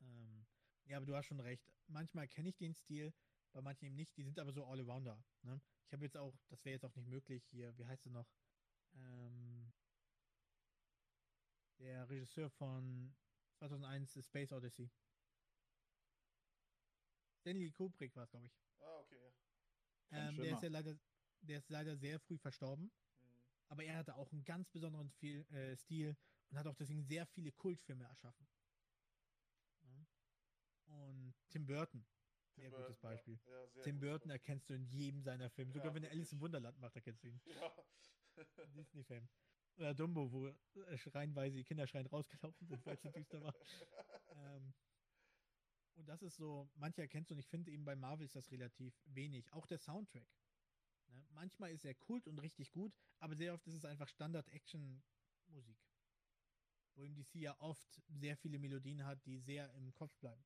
Ähm, 0.02 0.43
ja, 0.86 0.98
aber 0.98 1.06
du 1.06 1.16
hast 1.16 1.26
schon 1.28 1.40
recht. 1.40 1.64
Manchmal 1.88 2.28
kenne 2.28 2.50
ich 2.50 2.58
den 2.58 2.74
Stil, 2.74 3.14
bei 3.52 3.62
manchen 3.62 3.86
eben 3.86 3.96
nicht. 3.96 4.16
Die 4.18 4.24
sind 4.24 4.40
aber 4.40 4.52
so 4.52 4.66
All-Arounder. 4.66 5.24
Ne? 5.44 5.62
Ich 5.86 5.94
habe 5.94 6.04
jetzt 6.06 6.18
auch, 6.18 6.36
das 6.50 6.64
wäre 6.66 6.74
jetzt 6.74 6.86
auch 6.86 6.96
nicht 6.96 7.08
möglich 7.08 7.44
hier, 7.52 7.78
wie 7.78 7.86
heißt 7.86 8.06
er 8.06 8.12
noch? 8.12 8.28
Ähm, 8.96 9.72
der 11.80 12.10
Regisseur 12.10 12.50
von 12.50 13.16
2001 13.56 14.14
The 14.14 14.24
Space 14.24 14.52
Odyssey. 14.52 14.90
Stanley 17.42 17.72
Kubrick 17.72 18.16
war 18.16 18.24
es, 18.24 18.32
glaube 18.32 18.48
ich. 18.48 18.54
Ah, 18.80 19.00
okay, 19.00 19.34
Ähm, 20.12 20.38
der 20.38 20.54
ist 20.54 20.64
ja 20.64 20.70
leider, 20.70 20.98
der 21.42 21.58
ist 21.58 21.70
leider 21.70 21.98
sehr 21.98 22.20
früh 22.20 22.38
verstorben. 22.38 22.86
Mhm. 22.86 22.92
Aber 23.68 23.84
er 23.84 23.98
hatte 23.98 24.16
auch 24.16 24.32
einen 24.32 24.46
ganz 24.46 24.70
besonderen 24.70 25.10
viel, 25.10 25.46
äh, 25.52 25.76
Stil 25.76 26.16
und 26.50 26.58
hat 26.58 26.68
auch 26.68 26.76
deswegen 26.76 27.04
sehr 27.04 27.26
viele 27.26 27.52
Kultfilme 27.52 28.06
erschaffen. 28.06 28.48
Ja. 30.94 31.06
Und 31.06 31.34
Tim 31.50 31.66
Burton, 31.66 32.06
sehr 32.56 32.70
Tim 32.70 32.78
gutes 32.78 33.00
Burton, 33.00 33.04
ja. 33.04 33.10
Beispiel. 33.10 33.40
Ja, 33.46 33.68
sehr 33.68 33.84
Tim 33.84 33.96
gutes 33.96 34.10
Burton 34.10 34.32
erkennst 34.32 34.70
du 34.70 34.74
in 34.74 34.86
jedem 34.86 35.22
seiner 35.22 35.50
Filme. 35.50 35.72
Ja, 35.72 35.74
Sogar 35.80 35.96
wenn 35.96 36.04
er 36.04 36.12
Alice 36.12 36.32
im 36.34 36.42
Wunderland 36.42 36.80
macht, 36.80 36.96
erkennst 36.96 37.24
du 37.24 37.30
ihn. 37.30 37.42
Ja. 37.46 37.72
Disney-Film. 38.76 39.28
Oder 39.78 39.94
Dumbo, 39.94 40.32
wo 40.32 40.48
äh, 40.48 40.98
schreienweise 40.98 41.58
die 41.58 41.64
Kinder 41.64 41.88
schreien 41.88 42.08
rausgelaufen 42.08 42.68
sind, 42.68 42.86
weil 42.86 42.96
es 42.96 43.02
so 43.02 43.12
düster 43.12 43.42
war. 43.42 43.54
Ähm, 44.36 44.74
und 45.96 46.08
das 46.08 46.22
ist 46.22 46.38
so, 46.38 46.70
manche 46.76 47.02
erkennst 47.02 47.30
du 47.30 47.36
und 47.36 47.40
ich 47.40 47.48
finde 47.48 47.72
eben 47.72 47.86
bei 47.86 47.96
Marvel 47.96 48.26
ist 48.26 48.36
das 48.36 48.52
relativ 48.52 49.00
wenig. 49.06 49.52
Auch 49.54 49.66
der 49.68 49.78
Soundtrack. 49.78 50.28
Ne? 51.08 51.26
Manchmal 51.30 51.72
ist 51.72 51.86
er 51.86 51.94
kult 51.94 52.28
und 52.28 52.40
richtig 52.40 52.72
gut, 52.72 52.94
aber 53.20 53.36
sehr 53.36 53.54
oft 53.54 53.66
ist 53.68 53.76
es 53.76 53.86
einfach 53.86 54.08
Standard-Action-Musik. 54.08 55.78
Wo 56.96 57.04
im 57.04 57.16
DC 57.16 57.36
ja 57.36 57.60
oft 57.60 58.02
sehr 58.08 58.38
viele 58.38 58.60
Melodien 58.60 59.04
hat, 59.06 59.26
die 59.26 59.40
sehr 59.40 59.72
im 59.74 59.94
Kopf 59.94 60.16
bleiben. 60.18 60.44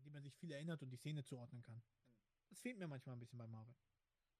An 0.00 0.04
die 0.04 0.10
man 0.10 0.22
sich 0.22 0.34
viel 0.34 0.50
erinnert 0.50 0.82
und 0.82 0.88
die 0.88 0.96
Szene 0.96 1.22
zuordnen 1.24 1.60
kann. 1.60 1.82
Das 2.48 2.62
fehlt 2.62 2.78
mir 2.78 2.88
manchmal 2.88 3.16
ein 3.16 3.18
bisschen 3.20 3.38
bei 3.38 3.46
Marvel. 3.46 3.74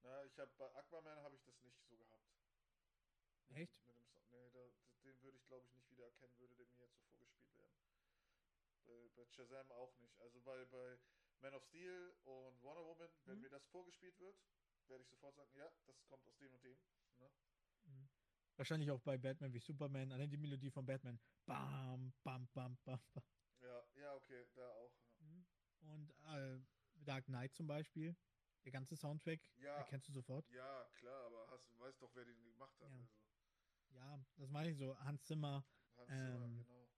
Na, 0.03 0.25
ich 0.25 0.39
habe 0.39 0.53
bei 0.57 0.75
Aquaman 0.75 1.19
habe 1.19 1.37
ich 1.37 1.43
das 1.45 1.61
nicht 1.63 1.85
so 1.87 1.97
gehabt. 1.97 2.25
Echt? 3.49 3.75
Mit 3.85 3.97
dem, 3.97 4.09
nee, 4.31 4.51
da, 4.51 4.73
den 5.05 5.21
würde 5.23 5.37
ich 5.37 5.47
glaube 5.47 5.67
ich 5.67 5.73
nicht 5.75 5.91
wieder 5.91 6.05
erkennen, 6.07 6.39
würde 6.39 6.55
der 6.55 6.67
mir 6.67 6.85
jetzt 6.85 6.97
so 6.97 7.03
vorgespielt 7.05 7.55
werden. 7.55 7.75
Bei, 8.85 9.09
bei 9.11 9.27
Shazam 9.27 9.71
auch 9.73 9.97
nicht. 9.99 10.19
Also 10.19 10.41
bei, 10.43 10.65
bei 10.67 10.99
Man 11.39 11.55
of 11.55 11.65
Steel 11.65 12.17
und 12.23 12.61
Wonder 12.63 12.85
Woman, 12.85 13.19
wenn 13.27 13.39
Mhm. 13.39 13.43
mir 13.43 13.51
das 13.51 13.67
vorgespielt 13.67 14.19
wird, 14.19 14.41
werde 14.87 15.03
ich 15.03 15.09
sofort 15.11 15.37
sagen, 15.37 15.55
ja, 15.55 15.73
das 15.87 16.05
kommt 16.07 16.27
aus 16.27 16.37
dem 16.37 16.55
und 16.55 16.65
dem. 16.65 16.83
Ne? 17.17 17.33
Mhm. 17.85 18.11
Wahrscheinlich 18.57 18.91
auch 18.91 19.01
bei 19.01 19.17
Batman 19.19 19.53
wie 19.53 19.59
Superman. 19.59 20.13
Allein 20.13 20.31
die 20.31 20.37
Melodie 20.37 20.71
von 20.71 20.85
Batman. 20.87 21.21
Bam, 21.47 22.15
bam, 22.23 22.49
bam, 22.53 22.79
bam, 22.85 23.01
bam. 23.15 23.25
Ja, 23.61 23.87
ja, 23.95 24.15
okay, 24.17 24.49
da 24.55 24.73
auch. 24.73 25.00
Ja. 25.81 25.89
Und 25.89 26.11
äh, 26.27 26.61
Dark 27.05 27.25
Knight 27.27 27.55
zum 27.55 27.67
Beispiel. 27.67 28.17
Der 28.65 28.73
ganze 28.73 28.95
Soundtrack 28.97 29.41
Ja. 29.57 29.77
erkennst 29.79 30.09
du 30.09 30.13
sofort. 30.13 30.47
Ja, 30.51 30.85
klar, 30.99 31.25
aber 31.27 31.49
hast, 31.51 31.79
weißt 31.79 32.03
doch, 32.03 32.15
wer 32.15 32.25
den 32.25 32.43
gemacht 32.45 32.79
hat. 32.81 32.89
Ja. 32.91 32.97
Also, 32.97 33.09
Ja, 33.97 34.25
das 34.37 34.51
meine 34.51 34.71
ich 34.71 34.77
so. 34.77 34.97
Hans 35.01 35.25
Zimmer, 35.25 35.65
Hans 35.97 36.09
Zimmer, 36.11 36.45
Ähm, 36.45 36.59
genau. 36.59 36.81
Ne? 36.81 36.89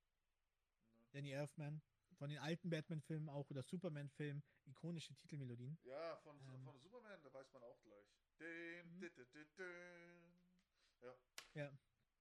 Danny 1.12 1.30
Elfman. 1.30 1.82
Von 2.18 2.28
den 2.28 2.38
alten 2.38 2.68
Batman-Filmen 2.70 3.28
auch 3.28 3.48
oder 3.50 3.62
Superman-Filmen. 3.62 4.42
Ikonische 4.66 5.14
Titelmelodien. 5.14 5.78
Ja, 5.84 6.16
von, 6.18 6.38
Ähm. 6.40 6.64
von 6.64 6.78
Superman, 6.78 7.22
da 7.22 7.32
weiß 7.32 7.50
man 7.52 7.62
auch 7.62 7.80
gleich. 7.82 8.06
Mhm. 8.38 9.00
dit, 9.00 9.16
dit, 9.16 9.34
dit, 9.34 9.58
din. 9.58 10.42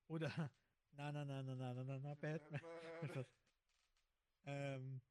Oder 0.08 0.30
Na, 0.94 1.12
na, 1.12 1.24
na, 1.24 1.42
na, 1.42 1.56
na, 1.56 1.74
na, 1.74 1.84
na, 1.84 2.00
na, 2.00 2.16
Batman. 2.22 2.62
Batman. 2.62 3.26
ähm, 4.46 5.02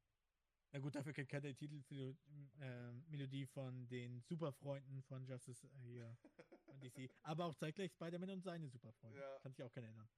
na 0.71 0.79
gut, 0.79 0.95
dafür 0.95 1.13
kennt 1.13 1.29
keiner 1.29 1.51
die 1.53 1.55
Titelmelodie 1.55 3.45
von 3.47 3.87
den 3.87 4.21
Superfreunden 4.21 5.01
von 5.03 5.25
Justice 5.25 5.65
äh, 5.67 5.69
hier 5.83 6.17
von 6.65 6.79
DC. 6.79 7.09
Aber 7.23 7.45
auch 7.45 7.55
zeitgleich 7.55 7.91
Spider-Man 7.91 8.29
und 8.29 8.41
seine 8.43 8.67
Superfreunde. 8.69 9.19
Ja. 9.19 9.39
Kann 9.39 9.51
sich 9.53 9.63
auch 9.63 9.71
keiner 9.71 9.87
erinnern. 9.87 10.09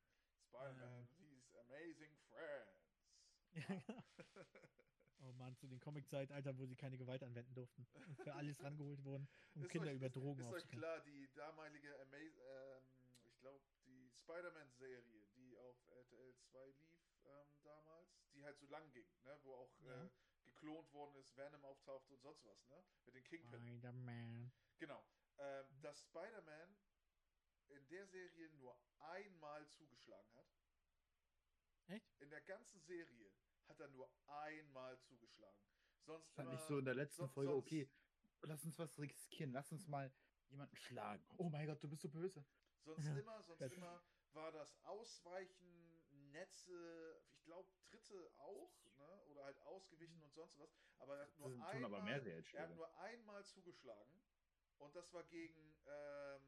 Spider-Man, 0.49 1.07
these 1.17 1.59
amazing 1.59 2.15
friends. 2.29 2.79
Ja, 5.23 5.29
oh 5.29 5.31
Mann, 5.33 5.55
zu 5.55 5.67
den 5.67 5.79
Comic-Zeitalter, 5.79 6.57
wo 6.57 6.65
sie 6.65 6.75
keine 6.75 6.97
Gewalt 6.97 7.23
anwenden 7.23 7.53
durften 7.53 7.87
und 8.07 8.17
für 8.19 8.33
alles 8.33 8.61
rangeholt 8.61 9.01
wurden, 9.05 9.25
um 9.53 9.61
Ist 9.63 9.69
Kinder 9.69 9.87
euch- 9.89 9.95
über 9.95 10.07
ist- 10.07 10.15
Drogen 10.17 10.41
Ist 10.41 10.47
euch 10.47 10.55
aufzuklären. 10.63 10.81
klar, 10.81 10.99
die 11.05 11.29
damalige 11.33 11.97
Ama 12.01 12.17
ähm, 12.17 12.83
ich 13.25 13.39
glaube, 13.39 13.61
die 13.85 14.09
Spider-Man-Serie, 14.09 15.23
die 15.37 15.55
auf 15.57 15.75
RTL 15.87 16.33
2 16.51 16.65
lief 16.81 16.99
ähm, 17.25 17.47
damals, 17.63 18.09
die 18.33 18.43
halt 18.43 18.57
so 18.59 18.65
lang 18.67 18.91
ging, 18.91 19.05
ne? 19.23 19.37
wo 19.43 19.53
auch 19.53 19.71
Ja. 19.85 20.03
äh, 20.03 20.09
geklont 20.63 20.93
worden 20.93 21.15
ist, 21.17 21.35
Venom 21.35 21.63
auftaucht 21.65 22.09
und 22.09 22.21
sonst 22.21 22.45
was, 22.45 22.65
ne? 22.69 22.83
Mit 23.05 23.15
den 23.15 23.23
Kingpin. 23.25 23.59
Spider-Man. 23.59 24.51
Genau. 24.77 25.05
Ähm, 25.37 25.65
dass 25.81 26.01
Spider-Man 26.03 26.75
in 27.67 27.87
der 27.89 28.05
Serie 28.07 28.49
nur 28.51 28.77
einmal 28.99 29.67
zugeschlagen 29.71 30.33
hat. 30.35 30.47
Echt? 31.87 32.21
In 32.21 32.29
der 32.29 32.41
ganzen 32.41 32.79
Serie 32.81 33.31
hat 33.67 33.79
er 33.79 33.89
nur 33.89 34.09
einmal 34.27 34.97
zugeschlagen. 35.01 35.59
Sonst 36.05 36.31
Fand 36.33 36.47
immer, 36.49 36.57
ich 36.59 36.65
so 36.65 36.77
in 36.79 36.85
der 36.85 36.95
letzten 36.95 37.23
so- 37.23 37.27
Folge, 37.27 37.51
sonst- 37.51 37.65
okay, 37.65 37.89
lass 38.43 38.63
uns 38.63 38.79
was 38.79 38.97
riskieren, 38.99 39.51
lass 39.51 39.71
uns 39.71 39.87
mal 39.87 40.13
jemanden 40.49 40.75
schlagen. 40.77 41.25
Oh 41.37 41.49
mein 41.49 41.67
Gott, 41.67 41.83
du 41.83 41.89
bist 41.89 42.01
so 42.03 42.09
böse. 42.09 42.45
Sonst 42.85 43.05
Ja. 43.05 43.17
immer, 43.17 43.41
sonst 43.43 43.61
immer 43.73 44.01
war 44.33 44.51
das 44.51 44.77
Ausweichen, 44.83 46.03
Netze, 46.31 47.21
ich 47.43 47.45
glaube 47.45 47.69
Dritte 47.89 48.31
auch, 48.37 48.71
ne? 48.95 49.21
Oder 49.25 49.43
halt 49.43 49.59
ausgewichen 49.59 50.21
und 50.21 50.33
sonst 50.33 50.57
was. 50.59 50.69
Aber 50.97 51.17
er 51.17 51.23
hat 51.23 51.37
nur 51.37 51.51
einmal, 51.65 52.01
mehr 52.03 52.23
er 52.53 52.63
hat 52.63 52.75
nur 52.75 52.97
einmal 52.97 53.43
zugeschlagen. 53.45 54.21
Und 54.77 54.95
das 54.95 55.11
war 55.11 55.23
gegen 55.25 55.75
ähm, 55.85 56.41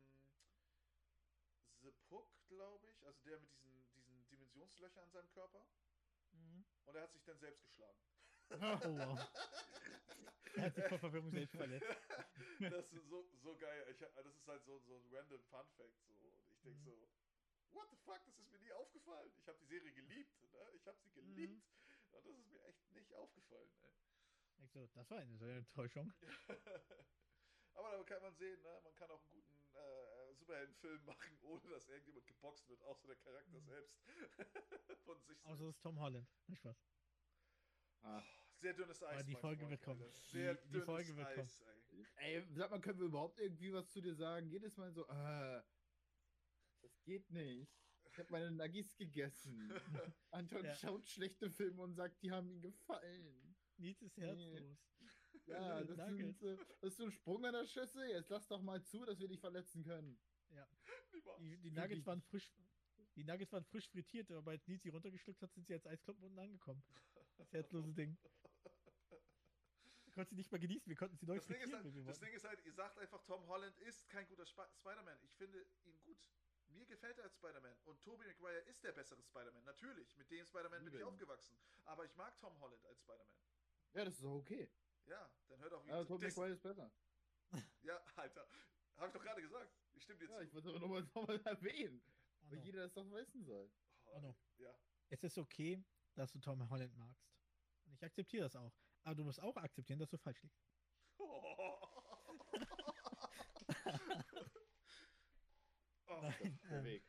The 1.82 1.92
Puck, 2.08 2.30
glaube 2.48 2.88
ich. 2.88 3.06
Also 3.06 3.20
der 3.24 3.40
mit 3.40 3.52
diesen, 3.52 3.86
diesen 3.92 4.26
Dimensionslöchern 4.30 5.04
an 5.04 5.12
seinem 5.12 5.30
Körper. 5.32 5.68
Mhm. 6.32 6.64
Und 6.86 6.96
er 6.96 7.02
hat 7.04 7.12
sich 7.12 7.24
dann 7.26 7.40
selbst 7.40 7.62
geschlagen. 7.62 8.00
Oh, 8.52 8.80
wow. 8.84 9.20
Er 10.54 10.66
hat 10.66 10.76
sich 10.76 10.86
vor 10.86 11.00
Verwirrung 11.00 11.32
selbst 11.32 11.56
verletzt. 11.56 11.88
das 12.60 12.94
ist 12.94 13.08
so, 13.10 13.28
so 13.42 13.58
geil. 13.58 13.86
Ich, 13.92 13.98
das 13.98 14.26
ist 14.38 14.48
halt 14.48 14.64
so, 14.64 14.80
so 14.80 14.96
ein 14.96 15.14
random 15.14 15.44
Fun 15.46 15.68
Fact. 15.76 16.00
So. 16.22 16.30
Und 16.30 16.52
ich 16.52 16.62
denke 16.62 16.80
Mhm. 16.80 16.84
so, 16.86 17.10
what 17.72 17.90
the 17.92 17.98
fuck, 18.06 18.24
das 18.26 18.38
ist 18.38 18.50
mir 18.52 18.60
nie 18.60 18.72
aufgefallen. 18.72 19.32
Ich 19.38 19.48
habe 19.48 19.58
die 19.60 19.66
Serie 19.66 19.92
geliebt. 19.94 20.42
Ne? 20.54 20.60
Ich 20.76 20.86
habe 20.88 20.98
sie 21.00 21.10
Mhm. 21.10 21.14
geliebt. 21.36 21.64
Und 22.12 22.26
das 22.26 22.38
ist 22.38 22.50
mir 22.52 22.64
echt 22.64 22.92
nicht 22.92 23.14
aufgefallen. 23.14 23.70
Ey. 23.82 24.66
Ich 24.66 24.72
so, 24.72 24.88
das 24.88 25.10
war 25.10 25.18
eine 25.20 25.38
so 25.38 25.46
eine 25.46 25.58
Enttäuschung. 25.58 26.14
Aber 27.74 27.92
da 27.92 28.04
kann 28.04 28.22
man 28.22 28.34
sehen, 28.36 28.62
ne? 28.62 28.80
man 28.84 28.96
kann 28.96 29.12
auch 29.12 29.20
einen 29.22 29.32
guten 29.32 29.56
äh, 29.76 30.34
Superheldenfilm 30.36 31.04
machen, 31.04 31.38
ohne 31.42 31.70
dass 31.70 31.90
irgendjemand 31.90 32.26
geboxt 32.26 32.70
wird, 32.70 32.82
außer 32.84 33.08
der 33.08 33.18
Charakter 33.18 33.60
Mhm. 33.60 33.66
selbst. 33.66 34.00
Von 35.06 35.22
sich 35.24 35.38
Außer 35.44 35.54
es 35.54 35.60
selbst. 35.60 35.76
ist 35.78 35.82
Tom 35.84 36.00
Holland. 36.00 36.28
Nicht 36.48 36.60
Spaß. 36.60 36.78
Ah. 38.04 38.24
Sehr 38.62 38.74
dünnes 38.74 39.04
Eis. 39.04 39.26
die 39.26 39.34
mein 39.34 39.42
Folge 39.42 39.70
wird 39.70 39.82
kommen. 39.82 40.10
Sehr 40.32 40.56
Die- 40.56 40.62
die 40.68 40.72
dünnes 40.72 40.86
Folge 40.86 41.16
wird 41.18 41.28
Eis, 41.28 41.62
ey. 41.62 42.06
Ey, 42.38 42.48
sag 42.56 42.72
mal, 42.72 42.80
können 42.80 43.00
wir 43.00 43.08
überhaupt 43.08 43.40
irgendwie 43.40 43.74
was 43.74 43.90
zu 43.90 44.00
dir 44.02 44.16
sagen? 44.16 44.48
Jedes 44.48 44.78
Mal 44.78 44.94
so, 44.94 45.06
äh, 45.08 45.62
geht 47.06 47.30
nicht. 47.32 47.72
Ich 48.12 48.18
habe 48.20 48.32
meine 48.32 48.52
Nuggies 48.52 48.96
gegessen. 48.96 49.72
Anton 50.32 50.64
Ja. 50.66 50.76
schaut 50.76 51.08
schlechte 51.08 51.50
Filme 51.50 51.82
und 51.84 51.94
sagt, 51.94 52.22
die 52.22 52.32
haben 52.32 52.50
ihm 52.50 52.62
gefallen. 52.62 53.56
Nichts 53.78 54.02
ist 54.04 54.18
Nee. 54.18 54.26
herzlos. 54.26 54.78
Ja, 55.48 55.84
das, 55.84 56.16
sind, 56.16 56.38
so- 56.40 56.56
das 56.56 56.92
ist 56.92 56.98
so 56.98 57.04
ein 57.06 57.12
Sprung 57.12 57.46
an 57.46 57.54
der 57.54 57.66
Schüssel. 57.66 58.08
Jetzt 58.10 58.30
lass 58.30 58.48
doch 58.48 58.62
mal 58.62 58.82
zu, 58.84 59.04
dass 59.06 59.20
wir 59.20 59.28
dich 59.28 59.40
verletzen 59.40 59.84
können. 59.84 60.18
Niemals. 61.12 61.40
Die, 61.40 61.58
die 61.58 61.72
Nuggets 61.72 62.06
waren 62.06 62.22
frisch. 62.22 62.54
Die 63.16 63.24
Nuggets 63.24 63.52
waren 63.52 63.64
frisch 63.66 63.90
frittiert, 63.90 64.30
aber 64.32 64.52
als 64.52 64.66
sie 64.66 64.90
runtergeschluckt 64.90 65.42
hat, 65.42 65.54
sind 65.54 65.68
sie 65.68 65.74
als 65.74 65.86
Eisklumpen 65.86 66.24
unten 66.26 66.40
angekommen. 66.40 66.84
Das 67.38 67.52
herzlose 67.52 67.94
Ding. 67.94 68.18
Wir 70.06 70.14
konnten 70.14 70.30
sie 70.30 70.36
nicht 70.36 70.52
mal 70.52 70.60
genießen, 70.60 70.88
wir 70.90 70.96
konnten 70.96 71.18
sie 71.18 71.26
neu 71.26 71.36
Das 71.36 71.48
Ding, 71.48 71.58
ist 71.62 71.74
halt, 71.74 71.86
das. 72.08 72.20
Ding 72.20 72.34
ist 72.34 72.46
halt, 72.46 72.64
ihr 72.66 72.74
sagt 72.74 72.98
einfach, 72.98 73.22
Tom 73.26 73.46
Holland 73.48 73.78
ist 73.80 74.08
kein 74.10 74.26
guter 74.28 74.44
Sp 74.48 74.64
Spider-Man. 74.80 75.18
Ich 75.24 75.34
finde 75.36 75.66
ihn 75.84 76.00
gut. 76.04 76.18
Mir 76.76 76.86
gefällt 76.86 77.18
er 77.18 77.24
als 77.26 77.36
Spider-Man. 77.36 77.78
Und 77.86 78.02
Tobey 78.04 78.26
Maguire 78.28 78.60
ist 78.62 78.84
der 78.84 78.92
bessere 78.92 79.22
Spider-Man. 79.24 79.64
Natürlich, 79.64 80.16
mit 80.18 80.30
dem 80.30 80.46
Spider-Man 80.46 80.84
bin 80.86 80.94
ich 80.94 81.04
aufgewachsen. 81.04 81.58
Aber 81.86 82.06
ich 82.06 82.16
mag 82.16 82.38
Tom 82.40 82.60
Holland 82.60 82.86
als 82.86 83.00
Spider-Man. 83.00 83.38
Ja, 83.94 84.06
das 84.06 84.16
ist 84.20 84.26
auch 84.26 84.36
okay. 84.36 84.70
Ja, 85.06 85.30
dann 85.48 85.60
hört 85.60 85.74
auf 85.74 85.84
ihn 85.86 85.90
Ja, 85.90 86.04
Tobey. 86.04 86.28
Maguire 86.28 86.52
ist 86.54 86.62
besser. 86.62 86.92
Ja, 87.84 88.04
Alter. 88.16 88.48
Hab 88.98 89.08
ich 89.08 89.14
doch 89.14 89.22
gerade 89.22 89.42
gesagt. 89.42 89.72
Ich 89.94 90.04
stimme 90.04 90.20
dir 90.20 90.30
Ja, 90.30 90.38
zu. 90.40 90.44
ich 90.44 90.54
wollte 90.54 90.70
aber 90.70 90.80
nochmal 90.80 91.04
noch 91.16 91.28
mal 91.28 91.42
erwähnen, 91.46 92.02
Oh 92.42 92.46
weil 92.50 92.58
no. 92.58 92.64
jeder 92.66 92.80
das 92.84 92.94
doch 92.94 93.10
wissen 93.12 93.44
soll. 93.44 93.72
Oh, 94.06 94.12
Oh 94.16 94.20
no. 94.20 94.36
Ja. 94.58 94.74
Es 95.10 95.24
ist 95.24 95.38
okay, 95.38 95.84
dass 96.16 96.32
du 96.32 96.40
Tom 96.40 96.68
Holland 96.70 96.96
magst. 96.98 97.30
Und 97.86 97.94
ich 97.94 98.04
akzeptiere 98.04 98.44
das 98.44 98.56
auch. 98.56 98.74
Aber 99.04 99.16
du 99.16 99.24
musst 99.24 99.40
auch 99.40 99.56
akzeptieren, 99.58 100.00
dass 100.00 100.10
du 100.10 100.18
falsch 100.18 100.42
liegst. 100.42 100.60
oh, 101.20 101.85
Nein, 106.30 106.60
Der 106.70 106.80
ähm, 106.80 106.86
Weg. 106.86 107.04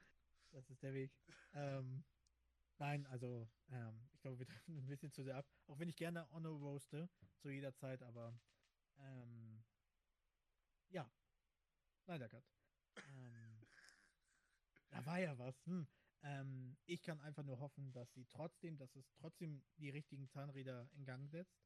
Das 0.52 0.70
ist 0.70 0.82
der 0.82 0.94
Weg. 0.94 1.10
ähm, 1.54 2.04
nein, 2.78 3.06
also 3.06 3.48
ähm, 3.70 4.08
ich 4.14 4.20
glaube, 4.20 4.38
wir 4.38 4.46
treffen 4.46 4.78
ein 4.78 4.86
bisschen 4.88 5.12
zu 5.12 5.22
sehr 5.22 5.36
ab. 5.36 5.46
Auch 5.66 5.78
wenn 5.78 5.88
ich 5.88 5.96
gerne 5.96 6.30
Honor 6.30 6.58
roaste, 6.58 7.08
zu 7.38 7.50
jeder 7.50 7.74
Zeit, 7.74 8.02
aber 8.02 8.32
ähm, 8.98 9.64
ja. 10.90 11.10
Leider 12.06 12.28
Cut. 12.28 12.44
Ähm, 12.96 13.66
da 14.90 15.04
war 15.06 15.18
ja 15.18 15.36
was. 15.38 15.54
Hm. 15.66 15.86
Ähm, 16.22 16.76
ich 16.86 17.02
kann 17.02 17.20
einfach 17.20 17.42
nur 17.42 17.58
hoffen, 17.58 17.92
dass 17.92 18.12
sie 18.14 18.24
trotzdem, 18.26 18.78
dass 18.78 18.94
es 18.96 19.04
trotzdem 19.14 19.62
die 19.76 19.90
richtigen 19.90 20.28
Zahnräder 20.28 20.88
in 20.92 21.04
Gang 21.04 21.28
setzt. 21.28 21.58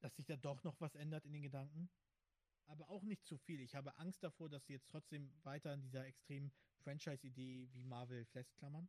Dass 0.00 0.14
sich 0.16 0.26
da 0.26 0.36
doch 0.36 0.62
noch 0.62 0.80
was 0.80 0.94
ändert 0.94 1.24
in 1.24 1.32
den 1.32 1.42
Gedanken. 1.42 1.90
Aber 2.66 2.88
auch 2.90 3.02
nicht 3.04 3.24
zu 3.24 3.36
viel. 3.38 3.60
Ich 3.60 3.74
habe 3.74 3.96
Angst 3.96 4.22
davor, 4.24 4.48
dass 4.48 4.66
sie 4.66 4.72
jetzt 4.72 4.88
trotzdem 4.90 5.32
weiter 5.44 5.70
an 5.72 5.80
dieser 5.82 6.04
extremen 6.04 6.52
Franchise-Idee 6.78 7.68
wie 7.72 7.84
Marvel 7.84 8.24
festklammern. 8.26 8.88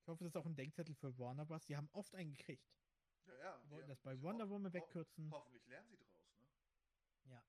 Ich 0.00 0.08
hoffe, 0.08 0.22
das 0.24 0.32
ist 0.32 0.36
auch 0.36 0.46
ein 0.46 0.54
Denkzettel 0.54 0.94
für 0.94 1.16
Warner 1.18 1.44
Bros. 1.46 1.64
Die 1.66 1.76
haben 1.76 1.88
oft 1.92 2.14
einen 2.14 2.30
gekriegt. 2.36 2.70
ja, 3.26 3.36
ja. 3.38 3.58
Die 3.64 3.70
wollten 3.70 3.88
ja. 3.88 3.94
das 3.94 4.00
bei 4.00 4.14
Ho- 4.16 4.22
Wonder 4.22 4.48
Woman 4.48 4.70
ho- 4.70 4.74
wegkürzen. 4.74 5.30
Hoffentlich 5.30 5.66
lernen 5.66 5.88
sie 5.88 5.96
draus, 5.96 6.22
ne? 7.26 7.42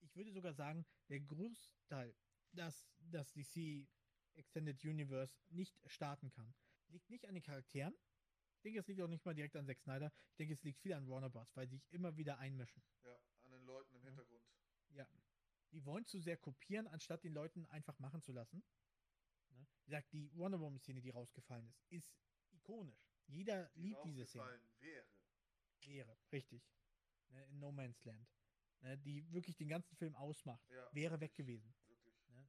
Ich 0.00 0.14
würde 0.14 0.30
sogar 0.32 0.54
sagen, 0.54 0.86
der 1.08 1.20
Großteil, 1.20 2.14
dass 2.52 2.86
das 3.00 3.32
DC 3.32 3.88
Extended 4.34 4.82
Universe 4.84 5.36
nicht 5.48 5.76
starten 5.90 6.30
kann, 6.30 6.54
liegt 6.86 7.10
nicht 7.10 7.26
an 7.26 7.34
den 7.34 7.42
Charakteren. 7.42 7.94
Ich 8.54 8.62
denke, 8.62 8.78
es 8.78 8.86
liegt 8.86 9.00
auch 9.00 9.08
nicht 9.08 9.24
mal 9.24 9.34
direkt 9.34 9.56
an 9.56 9.66
Zack 9.66 9.80
Snyder. 9.80 10.12
Ich 10.30 10.36
denke, 10.36 10.54
es 10.54 10.62
liegt 10.62 10.78
viel 10.80 10.92
an 10.92 11.08
Warner 11.08 11.30
Bros., 11.30 11.54
weil 11.56 11.66
sie 11.68 11.76
sich 11.76 11.92
immer 11.92 12.16
wieder 12.16 12.38
einmischen. 12.38 12.82
Ja, 13.02 13.18
an 13.42 13.50
den 13.50 13.64
Leuten 13.64 13.94
im 13.96 14.02
Ja. 14.02 14.06
Hintergrund. 14.08 14.44
Ja. 14.90 15.06
Die 15.72 15.84
wollen 15.84 16.06
zu 16.06 16.18
sehr 16.20 16.36
kopieren, 16.36 16.86
anstatt 16.86 17.24
den 17.24 17.32
Leuten 17.34 17.66
einfach 17.66 17.98
machen 17.98 18.22
zu 18.22 18.32
lassen. 18.32 18.62
Ne? 19.50 19.66
Wie 19.76 19.84
gesagt, 19.84 20.12
die 20.12 20.30
Wonder 20.34 20.60
Woman-Szene, 20.60 21.00
die 21.00 21.10
rausgefallen 21.10 21.66
ist, 21.68 21.82
ist 21.90 22.14
ikonisch. 22.52 23.10
Jeder 23.26 23.68
Die 23.74 23.80
liebt 23.82 24.04
diese 24.04 24.24
Szene. 24.26 24.44
rausgefallen 24.44 24.80
wäre. 24.80 25.06
Wäre, 25.84 26.18
richtig. 26.32 26.62
Ne, 27.28 27.44
in 27.46 27.58
No 27.58 27.70
Man's 27.70 28.02
Land. 28.04 28.28
Ne, 28.80 28.96
die 28.98 29.30
wirklich 29.32 29.56
den 29.56 29.68
ganzen 29.68 29.94
Film 29.96 30.14
ausmacht. 30.14 30.68
Ja, 30.70 30.88
Wäre 30.92 31.20
weg 31.20 31.32
wirklich, 31.32 31.46
gewesen. 31.46 31.74
Wirklich. 31.86 32.14
Ne? 32.28 32.48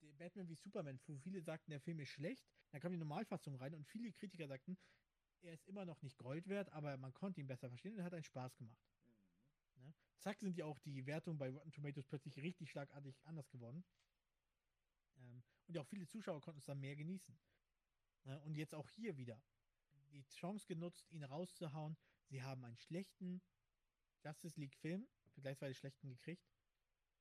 Der 0.00 0.12
Batman 0.12 0.48
wie 0.48 0.54
Superman, 0.54 1.00
wo 1.06 1.18
viele 1.18 1.40
sagten, 1.42 1.70
der 1.70 1.80
Film 1.80 1.98
ist 2.00 2.10
schlecht, 2.10 2.46
dann 2.70 2.80
kam 2.80 2.92
die 2.92 2.98
Normalfassung 2.98 3.56
rein 3.56 3.74
und 3.74 3.86
viele 3.86 4.12
Kritiker 4.12 4.46
sagten, 4.48 4.78
er 5.42 5.52
ist 5.52 5.66
immer 5.66 5.84
noch 5.84 6.00
nicht 6.02 6.16
Gold 6.18 6.48
wert, 6.48 6.70
aber 6.70 6.96
man 6.96 7.12
konnte 7.12 7.40
ihn 7.40 7.46
besser 7.46 7.68
verstehen 7.68 7.92
und 7.92 7.98
er 7.98 8.04
hat 8.04 8.14
einen 8.14 8.22
Spaß 8.24 8.56
gemacht. 8.56 8.78
Zack 10.24 10.40
sind 10.40 10.56
ja 10.56 10.64
auch 10.64 10.78
die 10.78 11.04
Wertungen 11.04 11.38
bei 11.38 11.50
Rotten 11.50 11.70
Tomatoes 11.70 12.06
plötzlich 12.06 12.38
richtig 12.38 12.70
schlagartig 12.70 13.14
anders 13.26 13.50
geworden. 13.50 13.84
Ähm, 15.18 15.42
und 15.66 15.76
auch 15.76 15.86
viele 15.86 16.06
Zuschauer 16.06 16.40
konnten 16.40 16.60
es 16.60 16.64
dann 16.64 16.80
mehr 16.80 16.96
genießen. 16.96 17.36
Ne? 18.24 18.40
Und 18.40 18.56
jetzt 18.56 18.74
auch 18.74 18.88
hier 18.88 19.18
wieder 19.18 19.38
die 20.12 20.24
Chance 20.30 20.66
genutzt, 20.66 21.10
ihn 21.10 21.24
rauszuhauen. 21.24 21.98
Sie 22.30 22.42
haben 22.42 22.64
einen 22.64 22.78
schlechten 22.78 23.42
Justice 24.22 24.58
League-Film, 24.58 25.06
vergleichsweise 25.34 25.74
schlechten 25.74 26.08
gekriegt. 26.08 26.48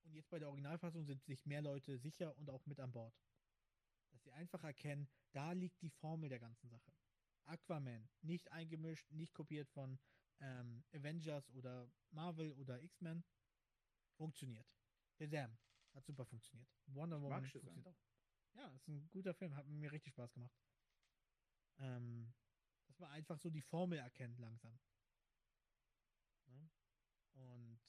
Und 0.05 0.13
jetzt 0.13 0.29
bei 0.29 0.39
der 0.39 0.47
Originalfassung 0.47 1.03
sind 1.03 1.21
sich 1.25 1.45
mehr 1.45 1.61
Leute 1.61 1.97
sicher 1.97 2.37
und 2.37 2.49
auch 2.49 2.65
mit 2.65 2.79
an 2.79 2.93
Bord. 2.93 3.13
Dass 4.11 4.23
sie 4.23 4.31
einfach 4.31 4.63
erkennen, 4.63 5.09
da 5.33 5.51
liegt 5.51 5.81
die 5.81 5.89
Formel 5.89 6.29
der 6.29 6.39
ganzen 6.39 6.69
Sache. 6.69 6.93
Aquaman, 7.43 8.07
nicht 8.21 8.49
eingemischt, 8.53 9.11
nicht 9.11 9.33
kopiert 9.33 9.67
von 9.67 9.99
ähm, 10.43 10.83
Avengers 10.93 11.49
oder 11.51 11.89
Marvel 12.11 12.51
oder 12.53 12.81
X-Men, 12.81 13.23
funktioniert. 14.15 14.67
Shazam 15.13 15.57
hat 15.93 16.05
super 16.05 16.25
funktioniert. 16.25 16.69
Wonder 16.87 17.17
Ich 17.17 17.23
Woman 17.23 17.45
funktioniert 17.45 17.87
auch. 17.87 17.97
Ja, 18.55 18.67
ist 18.75 18.87
ein 18.87 19.09
guter 19.09 19.33
Film, 19.33 19.55
hat 19.55 19.67
mir 19.67 19.91
richtig 19.91 20.13
Spaß 20.13 20.33
gemacht. 20.33 20.53
Ähm, 21.79 22.33
dass 22.87 22.99
man 22.99 23.09
einfach 23.11 23.39
so 23.39 23.49
die 23.49 23.61
Formel 23.61 23.97
erkennt 23.97 24.37
langsam. 24.37 24.77
Ne? 26.45 26.69
Und 27.33 27.79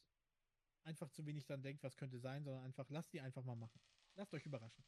einfach 0.84 1.10
zu 1.10 1.26
wenig 1.26 1.44
dann 1.44 1.62
denkt, 1.62 1.82
was 1.82 1.96
könnte 1.96 2.18
sein, 2.18 2.44
sondern 2.44 2.64
einfach 2.64 2.88
lasst 2.88 3.12
die 3.12 3.20
einfach 3.20 3.42
mal 3.42 3.56
machen. 3.56 3.80
Lasst 4.14 4.32
euch 4.32 4.46
überraschen. 4.46 4.84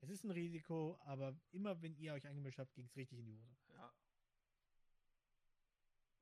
Es 0.00 0.10
ist 0.10 0.24
ein 0.24 0.30
Risiko, 0.30 0.98
aber 1.00 1.38
immer 1.50 1.80
wenn 1.82 1.96
ihr 1.96 2.12
euch 2.12 2.26
eingemischt 2.26 2.58
habt, 2.58 2.74
ging 2.74 2.86
es 2.86 2.96
richtig 2.96 3.18
in 3.18 3.26
die 3.26 3.34
Hose. 3.34 3.56
Ja. 3.68 3.92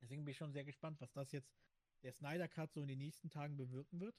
Deswegen 0.01 0.23
bin 0.25 0.31
ich 0.31 0.37
schon 0.37 0.51
sehr 0.51 0.63
gespannt, 0.65 0.99
was 1.01 1.11
das 1.13 1.31
jetzt 1.31 1.55
der 2.03 2.11
Snyder 2.11 2.47
Cut 2.47 2.71
so 2.73 2.81
in 2.81 2.87
den 2.87 2.99
nächsten 2.99 3.29
Tagen 3.29 3.57
bewirken 3.57 3.99
wird. 3.99 4.15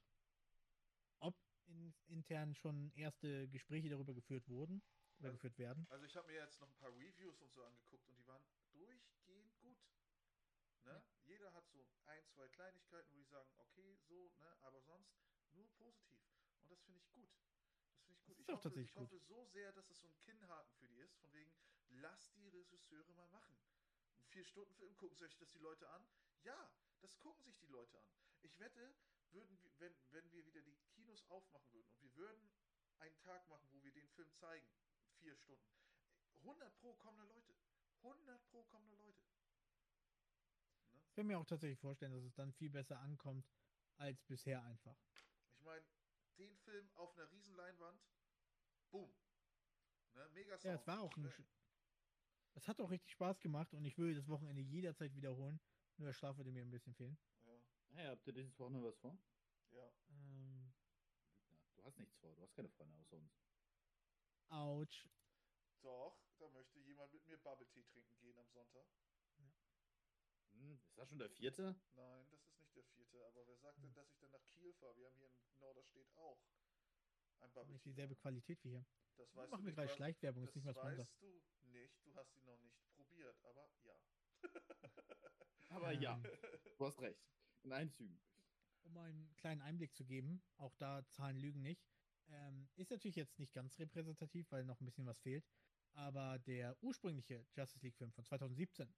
Ob 1.19 1.37
in, 1.67 1.95
intern 2.07 2.55
schon 2.55 2.91
erste 2.95 3.49
Gespräche 3.49 3.89
darüber 3.89 4.15
geführt 4.15 4.49
wurden 4.49 4.83
oder 5.19 5.29
Also- 5.29 5.37
geführt 5.39 5.59
werden. 5.59 5.87
Also 5.91 6.05
ich 6.05 6.17
habe 6.17 6.27
mir 6.29 6.35
jetzt 6.35 6.61
noch 6.61 6.69
ein 6.69 6.77
paar 6.77 6.95
Reviews 6.97 7.41
und 7.41 7.53
so 7.53 7.63
angeguckt 7.65 8.09
und 8.09 8.17
die 8.17 8.27
waren 8.27 8.43
durchgehend 8.73 9.57
gut. 9.61 9.79
Ne? 10.83 10.91
Ja. 10.93 11.03
Jeder 11.25 11.53
hat 11.53 11.69
so 11.69 11.85
ein, 12.05 12.27
zwei 12.29 12.49
Kleinigkeiten, 12.49 13.13
wo 13.13 13.19
die 13.19 13.25
sagen, 13.25 13.51
okay, 13.57 13.97
so, 14.07 14.31
ne, 14.39 14.57
aber 14.63 14.81
sonst 14.83 15.17
nur 15.53 15.69
positiv. 15.73 16.21
Und 16.63 16.71
das 16.71 16.81
finde 16.83 17.01
ich 17.01 17.11
gut. 17.13 17.31
Das 17.91 18.05
finde 18.05 18.21
ich 18.21 18.27
gut. 18.27 18.39
ist 18.39 18.43
ich 18.43 18.51
auch 18.51 18.57
hoffe, 18.57 18.69
tatsächlich 18.69 18.91
ich 18.91 18.97
hoffe 18.97 19.19
so 19.19 19.45
sehr, 19.47 19.73
dass 19.73 19.91
es 19.91 20.01
so 20.01 20.07
ein 20.07 20.19
Kinnhaken 20.21 20.75
für 20.77 20.89
die 20.89 20.99
ist, 20.99 21.17
von 21.17 21.33
wegen, 21.33 21.53
lasst 21.89 22.37
die 22.37 22.49
Regisseure 22.49 23.13
mal 23.15 23.29
machen. 23.29 23.57
Ein 24.27 24.33
Vier-Stunden-Film, 24.33 24.97
gucken 24.97 25.17
sich 25.17 25.39
das 25.39 25.51
die 25.53 25.59
Leute 25.59 25.89
an? 25.89 26.05
Ja, 26.43 26.71
das 27.01 27.17
gucken 27.21 27.45
sich 27.45 27.57
die 27.61 27.69
Leute 27.69 27.97
an. 27.97 28.11
Ich 28.43 28.59
wette, 28.59 28.93
würden 29.31 29.57
wir, 29.63 29.71
wenn, 29.79 29.95
wenn 30.11 30.33
wir 30.33 30.45
wieder 30.45 30.63
die 30.63 30.77
Kinos 30.95 31.25
aufmachen 31.31 31.73
würden 31.73 31.89
und 31.93 32.03
wir 32.03 32.17
würden 32.17 32.51
einen 32.99 33.17
Tag 33.21 33.47
machen, 33.49 33.69
wo 33.71 33.83
wir 33.85 33.93
den 33.93 34.09
Film 34.09 34.33
zeigen, 34.35 34.67
vier 35.21 35.37
Stunden, 35.37 35.71
100 36.41 36.77
pro 36.81 36.95
kommende 36.95 37.25
Leute. 37.27 37.55
100 38.03 38.51
pro 38.51 38.65
kommende 38.65 38.97
Leute. 38.97 39.23
Ne? 40.91 41.01
Ich 41.05 41.15
kann 41.15 41.27
mir 41.29 41.39
auch 41.39 41.47
tatsächlich 41.47 41.79
vorstellen, 41.79 42.13
dass 42.13 42.25
es 42.25 42.35
dann 42.35 42.53
viel 42.53 42.71
besser 42.71 42.99
ankommt 42.99 43.49
als 43.97 44.25
bisher 44.25 44.61
einfach. 44.65 44.97
Ich 45.55 45.61
meine, 45.61 45.87
den 46.37 46.57
Film 46.57 46.91
auf 46.97 47.17
einer 47.17 47.31
riesen 47.31 47.55
Leinwand, 47.55 48.03
boom. 48.91 49.15
Ne? 50.15 50.29
Mega 50.31 50.59
Sound. 50.59 50.65
Ja, 50.65 50.75
es 50.75 50.87
war 50.89 51.01
auch 51.01 51.17
ein. 51.17 51.33
Es 52.57 52.67
hat 52.69 52.81
auch 52.81 52.91
richtig 52.91 53.13
Spaß 53.13 53.39
gemacht 53.41 53.73
und 53.75 53.85
ich 53.85 53.97
würde 53.99 54.15
das 54.15 54.29
Wochenende 54.29 54.63
jederzeit 54.63 55.15
wiederholen. 55.15 55.61
Nur 55.99 56.07
der 56.09 56.15
Schlaf 56.15 56.37
würde 56.39 56.51
mir 56.51 56.63
ein 56.63 56.71
bisschen 56.71 56.95
fehlen. 56.95 57.17
Ja, 57.45 57.63
Hey, 57.91 58.07
habt 58.09 58.27
ihr 58.27 58.33
dieses 58.33 58.59
Wochenende 58.59 58.89
was 58.89 58.99
vor? 58.99 59.17
ja. 59.71 59.93
Ähm. 60.09 60.73
Du 61.77 61.85
hast 61.85 61.99
nichts 61.99 62.17
vor, 62.17 62.35
du 62.35 62.43
hast 62.43 62.55
keine 62.55 62.69
Freunde 62.71 62.97
außer 62.97 63.17
uns. 63.17 63.33
ouch. 64.49 65.07
Doch, 65.83 66.19
da 66.39 66.49
möchte 66.49 66.79
jemand 66.81 67.13
mit 67.13 67.25
mir 67.27 67.37
Bubble 67.39 67.67
Tea 67.69 67.85
trinken 67.85 68.19
gehen 68.19 68.37
am 68.39 68.49
Sonntag. 68.51 68.87
Hm, 70.53 70.79
ist 70.87 70.97
das 70.99 71.09
schon 71.09 71.19
der 71.19 71.31
vierte? 71.31 71.77
Nein, 71.95 72.27
das 72.31 72.45
ist 72.45 72.59
nicht 72.59 72.75
der 72.75 72.85
vierte, 72.85 73.25
aber 73.27 73.47
wer 73.47 73.57
sagt 73.59 73.83
denn, 73.83 73.95
dass 73.95 74.09
ich 74.11 74.19
dann 74.19 74.31
nach 74.31 74.45
Kiel 74.55 74.73
fahre? 74.75 74.97
Wir 74.97 75.07
haben 75.07 75.17
hier 75.19 75.29
in 75.29 75.59
Norderstedt 75.59 76.11
auch 76.17 76.41
ein 77.41 77.53
Bubble 77.53 77.73
Nicht 77.75 77.85
Tea. 77.85 77.91
dieselbe 77.91 78.15
Laden. 78.15 78.21
Qualität 78.23 78.63
wie 78.65 78.71
hier. 78.71 78.85
Das 79.17 79.35
weißt 79.35 79.51
machst 79.51 79.53
du 79.53 79.65
mir 79.65 79.71
nicht, 79.71 79.77
gerade 79.77 79.89
weil- 79.89 79.97
Schleichwerbung, 79.97 80.43
Das 80.45 80.51
ist 80.51 80.57
nicht 80.57 80.65
mal 80.65 80.75
Sponsor. 80.75 80.99
weißt 80.99 81.23
du 81.23 81.43
nicht, 81.69 82.05
du 82.05 82.15
hast 82.15 82.33
sie 82.35 82.41
noch 82.43 82.59
nicht 82.59 82.77
probiert, 82.95 83.37
aber 83.43 83.71
ja. 83.83 83.99
Aber 85.71 85.93
ja, 85.93 86.15
Ähm, 86.15 86.23
du 86.79 86.87
hast 86.87 87.01
recht. 87.01 87.21
In 87.63 87.73
Einzügen. 87.73 88.21
um 88.83 88.97
einen 88.99 89.35
kleinen 89.37 89.63
Einblick 89.63 89.95
zu 89.97 90.05
geben, 90.05 90.43
auch 90.57 90.75
da 90.77 91.05
Zahlen 91.11 91.37
lügen 91.37 91.61
nicht, 91.61 91.83
ähm, 92.29 92.69
ist 92.77 92.91
natürlich 92.91 93.17
jetzt 93.17 93.39
nicht 93.39 93.53
ganz 93.53 93.79
repräsentativ, 93.79 94.51
weil 94.53 94.65
noch 94.65 94.81
ein 94.81 94.85
bisschen 94.85 95.07
was 95.07 95.19
fehlt. 95.19 95.45
Aber 95.93 96.39
der 96.39 96.77
ursprüngliche 96.83 97.45
Justice 97.55 97.85
League-Film 97.85 98.13
von 98.13 98.25
2017 98.25 98.95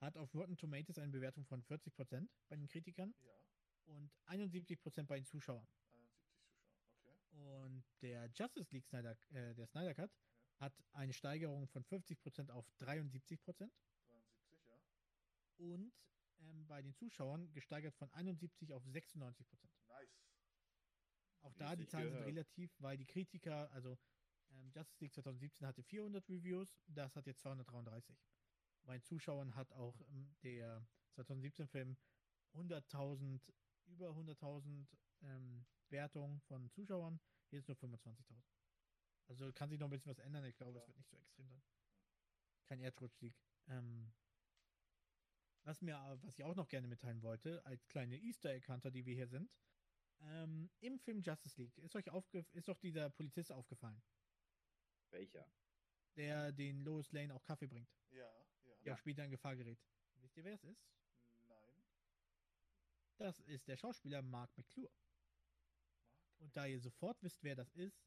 hat 0.00 0.16
auf 0.18 0.34
Rotten 0.34 0.56
Tomatoes 0.56 0.98
eine 0.98 1.10
Bewertung 1.12 1.44
von 1.46 1.62
40% 1.62 2.28
bei 2.48 2.56
den 2.56 2.68
Kritikern 2.68 3.14
Ja, 3.20 3.40
und 3.86 4.12
71% 4.26 5.04
bei 5.08 5.16
den 5.20 5.24
Zuschauern. 5.26 5.66
71 7.38 7.44
Zuschauer, 7.44 7.64
okay. 7.64 7.64
Und 7.64 7.84
der 8.02 8.30
Justice 8.34 8.72
League 8.72 8.86
Snyder, 8.86 9.16
äh, 9.30 9.54
der 9.54 9.66
Snyder 9.66 9.94
Cut 9.94 10.10
hat 10.56 10.74
eine 10.92 11.12
Steigerung 11.12 11.68
von 11.68 11.84
50% 11.84 12.50
auf 12.50 12.68
73% 12.80 13.38
73, 13.38 13.70
ja. 14.68 14.76
und 15.58 15.92
ähm, 16.40 16.66
bei 16.66 16.82
den 16.82 16.94
Zuschauern 16.94 17.52
gesteigert 17.52 17.94
von 17.94 18.10
71 18.12 18.72
auf 18.72 18.84
96%. 18.86 19.34
Nice. 19.88 20.24
Auch 21.40 21.54
da 21.54 21.76
die 21.76 21.86
Zahlen 21.86 22.06
sind 22.06 22.12
gehört. 22.14 22.28
relativ, 22.28 22.74
weil 22.80 22.96
die 22.96 23.06
Kritiker, 23.06 23.70
also 23.72 23.96
ähm, 24.50 24.70
Justice 24.72 25.00
League 25.00 25.14
2017 25.14 25.66
hatte 25.66 25.82
400 25.82 26.28
Reviews, 26.28 26.76
das 26.86 27.14
hat 27.16 27.26
jetzt 27.26 27.40
233. 27.40 28.16
Bei 28.84 28.98
den 28.98 29.04
Zuschauern 29.04 29.54
hat 29.54 29.72
auch 29.72 30.00
ähm, 30.10 30.34
der 30.42 30.86
2017-Film 31.16 31.96
100.000, 32.54 33.40
über 33.86 34.10
100.000 34.10 34.86
ähm, 35.22 35.66
Wertungen 35.88 36.40
von 36.42 36.70
Zuschauern, 36.70 37.20
jetzt 37.50 37.68
nur 37.68 37.76
25.000. 37.76 38.42
Also 39.26 39.52
kann 39.52 39.68
sich 39.68 39.78
noch 39.78 39.88
ein 39.88 39.90
bisschen 39.90 40.10
was 40.10 40.18
ändern, 40.18 40.44
ich 40.44 40.56
glaube, 40.56 40.78
es 40.78 40.84
Klar. 40.84 40.86
wird 40.88 40.96
nicht 40.98 41.10
so 41.10 41.16
extrem 41.16 41.48
sein. 41.48 41.62
Kein 42.66 42.80
Erdrutschsieg. 42.80 43.34
Ähm, 43.66 44.12
was 45.64 45.82
mir, 45.82 45.96
was 46.22 46.38
ich 46.38 46.44
auch 46.44 46.54
noch 46.54 46.68
gerne 46.68 46.86
mitteilen 46.88 47.22
wollte, 47.22 47.64
als 47.66 47.86
kleine 47.88 48.16
Easter 48.16 48.50
Egg 48.50 48.66
Hunter, 48.72 48.90
die 48.90 49.04
wir 49.04 49.14
hier 49.14 49.28
sind, 49.28 49.50
ähm, 50.20 50.70
Im 50.80 50.98
Film 50.98 51.20
Justice 51.20 51.60
League 51.60 51.78
ist 51.78 51.94
euch 51.94 52.10
aufge 52.10 52.44
ist 52.52 52.66
doch 52.68 52.78
dieser 52.78 53.08
Polizist 53.10 53.52
aufgefallen, 53.52 54.02
Welcher? 55.10 55.48
der 56.16 56.52
den 56.52 56.80
Lois 56.82 57.12
Lane 57.12 57.32
auch 57.34 57.44
Kaffee 57.44 57.68
bringt, 57.68 57.88
Ja, 58.10 58.28
ja. 58.64 58.76
der 58.84 58.94
auch 58.94 58.98
später 58.98 59.24
in 59.24 59.30
Gefahr 59.30 59.54
gerät. 59.56 59.78
Wisst 60.14 60.36
ihr, 60.36 60.44
wer 60.44 60.54
es 60.54 60.64
ist? 60.64 60.82
Nein. 61.42 61.84
Das 63.16 63.38
ist 63.40 63.68
der 63.68 63.76
Schauspieler 63.76 64.22
Mark 64.22 64.56
McClure. 64.56 64.90
Und 66.38 66.56
da 66.56 66.66
ihr 66.66 66.80
sofort 66.80 67.22
wisst, 67.22 67.42
wer 67.42 67.54
das 67.56 67.72
ist, 67.74 68.06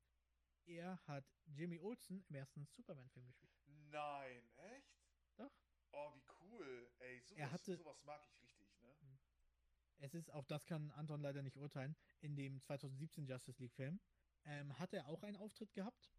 er 0.66 0.98
hat 1.08 1.26
Jimmy 1.46 1.80
Olsen 1.80 2.24
im 2.30 2.36
ersten 2.36 2.66
Superman-Film 2.66 3.26
gespielt. 3.28 3.52
Nein, 3.66 4.50
echt? 4.58 4.96
Doch. 5.36 5.52
Oh, 5.92 6.14
wie 6.14 6.24
cool. 6.42 6.90
Ey, 7.00 7.20
sowas, 7.22 7.40
Er 7.40 7.52
hatte- 7.52 7.76
sowas 7.78 8.04
mag 8.04 8.22
ich 8.26 8.42
richtig, 8.42 8.80
ne? 8.82 8.96
Es 9.98 10.14
ist, 10.16 10.32
auch 10.32 10.46
das 10.46 10.66
kann 10.66 10.90
Anton 10.92 11.22
leider 11.22 11.44
nicht 11.44 11.58
urteilen, 11.58 11.96
in 12.22 12.36
dem 12.36 12.60
2017 12.62 13.28
Justice 13.28 13.62
League-Film 13.62 14.00
ähm, 14.46 14.78
hat 14.80 14.94
er 14.94 15.08
auch 15.08 15.22
einen 15.22 15.36
Auftritt 15.38 15.74
gehabt, 15.74 16.12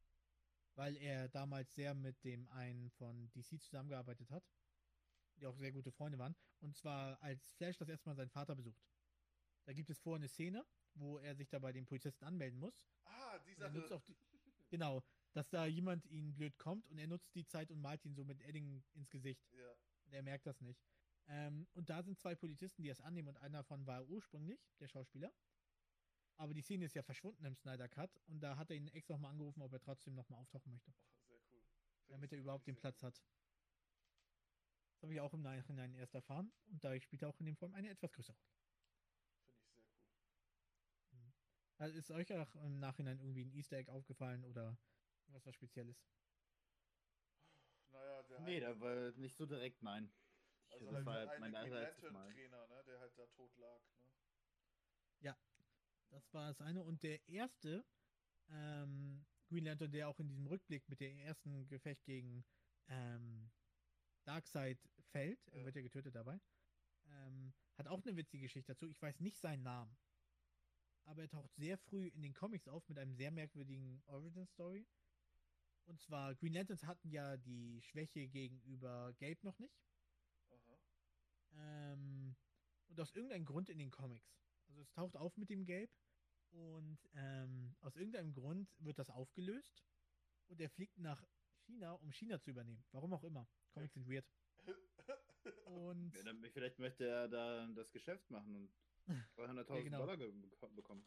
weil 0.74 0.96
er 0.96 1.28
damals 1.28 1.74
sehr 1.74 1.92
mit 1.94 2.22
dem 2.22 2.46
einen 2.50 2.90
von 2.90 3.28
DC 3.32 3.60
zusammengearbeitet 3.60 4.30
hat, 4.30 4.44
die 5.36 5.46
auch 5.46 5.56
sehr 5.56 5.72
gute 5.72 5.90
Freunde 5.90 6.18
waren. 6.18 6.36
Und 6.60 6.76
zwar 6.76 7.20
als 7.22 7.50
Flash 7.54 7.76
das 7.78 7.88
erste 7.88 8.08
Mal 8.08 8.14
seinen 8.14 8.30
Vater 8.30 8.54
besucht. 8.54 8.80
Da 9.64 9.72
gibt 9.72 9.90
es 9.90 9.98
vorher 9.98 10.20
eine 10.20 10.28
Szene, 10.28 10.64
wo 10.94 11.18
er 11.18 11.34
sich 11.34 11.48
da 11.48 11.58
bei 11.58 11.72
den 11.72 11.86
Polizisten 11.86 12.24
anmelden 12.24 12.58
muss. 12.58 12.86
Ah, 13.04 13.38
dieser. 13.38 13.66
er 13.66 13.70
nutzt 13.70 13.92
auch 13.92 14.02
die, 14.02 14.16
genau, 14.68 15.02
dass 15.32 15.48
da 15.48 15.66
jemand 15.66 16.06
ihn 16.06 16.34
blöd 16.34 16.58
kommt 16.58 16.88
und 16.88 16.98
er 16.98 17.06
nutzt 17.06 17.34
die 17.34 17.46
Zeit 17.46 17.70
und 17.70 17.80
malt 17.80 18.04
ihn 18.04 18.14
so 18.14 18.24
mit 18.24 18.40
Edding 18.42 18.82
ins 18.94 19.10
Gesicht. 19.10 19.42
Ja, 19.52 19.74
Und 20.06 20.12
er 20.12 20.22
merkt 20.22 20.46
das 20.46 20.60
nicht. 20.60 20.80
Ähm, 21.28 21.66
und 21.74 21.88
da 21.88 22.02
sind 22.02 22.18
zwei 22.18 22.34
Polizisten, 22.34 22.82
die 22.82 22.88
es 22.88 23.00
annehmen 23.00 23.28
und 23.28 23.36
einer 23.38 23.58
davon 23.58 23.86
war 23.86 24.04
ursprünglich 24.06 24.60
der 24.80 24.88
Schauspieler. 24.88 25.32
Aber 26.36 26.54
die 26.54 26.62
Szene 26.62 26.86
ist 26.86 26.94
ja 26.94 27.02
verschwunden 27.02 27.44
im 27.44 27.54
Snyder 27.54 27.88
Cut 27.88 28.10
und 28.26 28.40
da 28.40 28.56
hat 28.56 28.70
er 28.70 28.76
ihn 28.76 28.88
extra 28.88 29.14
nochmal 29.14 29.32
angerufen, 29.32 29.62
ob 29.62 29.72
er 29.72 29.80
trotzdem 29.80 30.14
nochmal 30.14 30.40
auftauchen 30.40 30.72
möchte, 30.72 30.90
oh, 30.90 31.26
sehr 31.28 31.38
cool. 31.50 31.60
Find 31.60 32.10
damit 32.12 32.32
er 32.32 32.38
überhaupt 32.38 32.66
den 32.66 32.76
Platz 32.76 33.02
hat. 33.02 33.22
Das 34.94 35.02
habe 35.02 35.14
ich 35.14 35.20
auch 35.20 35.32
im 35.34 35.42
Nachhinein 35.42 35.94
erst 35.94 36.14
erfahren 36.14 36.52
und 36.66 36.82
dadurch 36.82 37.04
spielt 37.04 37.22
er 37.22 37.28
auch 37.28 37.38
in 37.40 37.46
dem 37.46 37.56
Film 37.56 37.74
eine 37.74 37.90
etwas 37.90 38.12
größere 38.12 38.36
Rolle. 38.36 38.50
Finde 39.44 39.58
ich 39.58 39.66
sehr 39.66 39.82
cool. 39.82 39.82
Also 41.82 41.98
ist 41.98 42.10
euch 42.12 42.32
auch 42.32 42.54
im 42.54 42.78
Nachhinein 42.78 43.18
irgendwie 43.18 43.44
ein 43.44 43.52
Easter 43.56 43.76
Egg 43.76 43.90
aufgefallen 43.90 44.44
oder 44.44 44.78
was 45.26 45.44
was 45.46 45.54
Spezielles? 45.56 45.96
Naja, 47.90 48.22
der 48.22 48.40
Nee, 48.42 48.60
da 48.60 48.80
war 48.80 49.10
nicht 49.18 49.36
so 49.36 49.46
direkt, 49.46 49.82
nein. 49.82 50.04
Ich- 50.68 50.72
also 50.74 50.86
das 50.86 50.94
halt 50.94 51.06
war 51.06 51.14
halt 51.26 51.40
mein. 51.40 52.34
Trainer, 52.34 52.66
ne, 52.68 52.84
der 52.86 53.00
halt 53.00 53.18
da 53.18 53.26
tot 53.26 53.50
lag. 53.58 53.80
Ne? 55.20 55.34
Das 56.10 56.32
war 56.32 56.46
das 56.48 56.60
eine. 56.60 56.84
Und 56.84 57.02
der 57.02 57.26
erste 57.28 57.84
ähm, 58.48 59.26
Green 59.48 59.64
Lantern, 59.64 59.90
der 59.90 60.08
auch 60.08 60.20
in 60.20 60.28
diesem 60.28 60.46
Rückblick 60.46 60.88
mit 60.88 61.00
dem 61.00 61.18
ersten 61.18 61.66
Gefecht 61.68 62.04
gegen 62.04 62.44
ähm, 62.86 63.50
Darkseid 64.24 64.78
fällt, 65.00 65.48
er 65.48 65.58
Ja. 65.60 65.64
wird 65.64 65.76
ja 65.76 65.82
getötet 65.82 66.14
dabei, 66.14 66.38
ähm, 67.06 67.54
hat 67.76 67.88
auch 67.88 68.02
eine 68.04 68.16
witzige 68.16 68.44
Geschichte 68.44 68.72
dazu. 68.72 68.88
Ich 68.88 69.02
weiß 69.02 69.18
nicht 69.20 69.40
seinen 69.40 69.62
Namen. 69.64 69.98
Aber 71.04 71.22
er 71.22 71.28
taucht 71.28 71.54
sehr 71.56 71.78
früh 71.78 72.08
in 72.08 72.22
den 72.22 72.32
Comics 72.34 72.68
auf 72.68 72.88
mit 72.88 72.98
einem 72.98 73.14
sehr 73.14 73.30
merkwürdigen 73.30 74.02
Origin-Story. 74.06 74.86
Und 75.84 76.00
zwar, 76.00 76.34
Green 76.34 76.52
Lanterns 76.52 76.84
hatten 76.84 77.10
ja 77.10 77.36
die 77.36 77.80
Schwäche 77.82 78.28
gegenüber 78.28 79.12
Gabe 79.18 79.38
noch 79.42 79.58
nicht. 79.58 79.82
Aha. 80.48 80.78
Ähm, 81.54 82.36
und 82.88 83.00
aus 83.00 83.12
irgendeinem 83.12 83.44
Grund 83.44 83.68
in 83.68 83.78
den 83.78 83.90
Comics. 83.90 84.38
Also 84.68 84.80
es 84.80 84.92
taucht 84.92 85.16
auf 85.16 85.36
mit 85.36 85.50
dem 85.50 85.64
Gelb 85.64 85.90
und 86.50 86.98
ähm, 87.14 87.74
aus 87.80 87.96
irgendeinem 87.96 88.32
Grund 88.32 88.74
wird 88.78 88.98
das 88.98 89.10
aufgelöst 89.10 89.84
und 90.46 90.60
er 90.60 90.70
fliegt 90.70 90.98
nach 90.98 91.24
China, 91.66 91.92
um 91.92 92.12
China 92.12 92.38
zu 92.40 92.50
übernehmen. 92.50 92.84
Warum 92.92 93.12
auch 93.12 93.24
immer. 93.24 93.48
Comics 93.70 93.94
sind 93.94 94.08
weird. 94.08 94.26
Und 95.64 96.14
Ja, 96.14 96.22
dann, 96.22 96.42
vielleicht 96.52 96.78
möchte 96.78 97.06
er 97.06 97.28
da 97.28 97.66
das 97.74 97.92
Geschäft 97.92 98.30
machen 98.30 98.54
und 98.54 98.72
300.000 99.08 99.76
Ja, 99.76 99.82
genau. 99.82 99.98
Dollar 99.98 100.16
bekommen. 100.74 101.04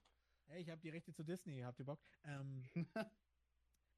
hey, 0.48 0.62
ich 0.62 0.70
habe 0.70 0.82
die 0.82 0.90
Rechte 0.90 1.14
zu 1.14 1.24
Disney, 1.24 1.62
habt 1.62 1.80
ihr 1.80 1.86
Bock? 1.86 2.00
Ähm, 2.24 2.64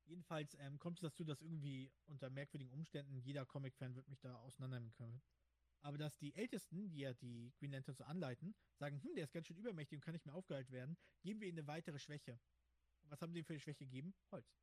jedenfalls 0.05 0.55
ähm, 0.59 0.79
kommt 0.79 0.97
es 0.99 1.01
dazu, 1.01 1.23
dass 1.23 1.41
irgendwie 1.41 1.91
unter 2.05 2.29
merkwürdigen 2.29 2.71
Umständen 2.73 3.17
jeder 3.17 3.45
Comic-Fan 3.45 3.95
wird 3.95 4.07
mich 4.07 4.19
da 4.19 4.35
auseinandernehmen 4.37 4.93
können. 4.93 5.21
Aber 5.81 5.97
dass 5.97 6.17
die 6.17 6.33
Ältesten, 6.33 6.89
die 6.89 6.99
ja 6.99 7.13
die 7.13 7.53
Green 7.59 7.71
Lanterns 7.71 7.97
so 7.99 8.03
anleiten, 8.03 8.55
sagen, 8.75 9.01
hm, 9.03 9.15
der 9.15 9.25
ist 9.25 9.31
ganz 9.33 9.47
schön 9.47 9.57
übermächtig 9.57 9.97
und 9.97 10.01
kann 10.01 10.13
nicht 10.13 10.25
mehr 10.25 10.35
aufgehalten 10.35 10.71
werden, 10.71 10.97
geben 11.21 11.39
wir 11.39 11.47
ihm 11.47 11.55
eine 11.55 11.67
weitere 11.67 11.99
Schwäche. 11.99 12.39
Und 13.03 13.11
was 13.11 13.21
haben 13.21 13.31
sie 13.31 13.39
ihm 13.39 13.45
für 13.45 13.53
eine 13.53 13.59
Schwäche 13.59 13.85
gegeben? 13.85 14.15
Holz. 14.31 14.55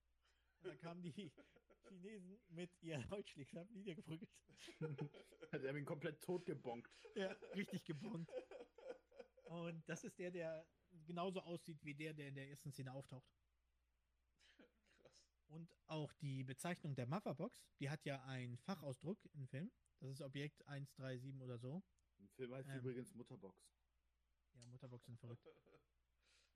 Und 0.61 0.69
dann 0.69 0.78
kamen 0.78 1.02
die 1.02 1.12
Chinesen 1.89 2.40
mit 2.48 2.70
ihren 2.82 3.09
Holzschlägern, 3.11 3.61
haben 3.61 3.73
niedergeprügelt. 3.74 4.31
Hat 5.52 5.62
er 5.62 5.77
ihn 5.77 5.85
komplett 5.85 6.20
tot 6.23 6.47
gebonkt. 6.47 6.90
Ja, 7.15 7.31
richtig 7.55 7.85
gebongt. 7.85 8.28
Und 9.55 9.89
das 9.89 10.02
ist 10.02 10.18
der, 10.18 10.32
der 10.32 10.66
genauso 11.06 11.40
aussieht 11.40 11.78
wie 11.85 11.94
der, 11.94 12.12
der 12.12 12.28
in 12.28 12.35
der 12.35 12.51
ersten 12.51 12.72
Szene 12.72 12.93
auftaucht. 12.93 13.31
Krass. 15.01 15.22
Und 15.47 15.72
auch 15.86 16.12
die 16.14 16.43
Bezeichnung 16.43 16.97
der 16.97 17.06
Motherbox, 17.06 17.64
die 17.78 17.89
hat 17.89 18.05
ja 18.05 18.22
einen 18.24 18.59
Fachausdruck 18.59 19.24
im 19.32 19.47
Film. 19.47 19.70
Das 20.01 20.10
ist 20.10 20.20
Objekt 20.22 20.66
137 20.66 21.40
oder 21.40 21.59
so. 21.59 21.85
Im 22.18 22.28
Film 22.31 22.52
heißt 22.52 22.68
sie 22.68 22.74
Ähm. 22.74 22.81
übrigens 22.81 23.14
Mutterbox. 23.14 23.70
Ja, 24.55 24.66
Mutterbox 24.66 25.06
sind 25.06 25.18
verrückt. 25.18 25.47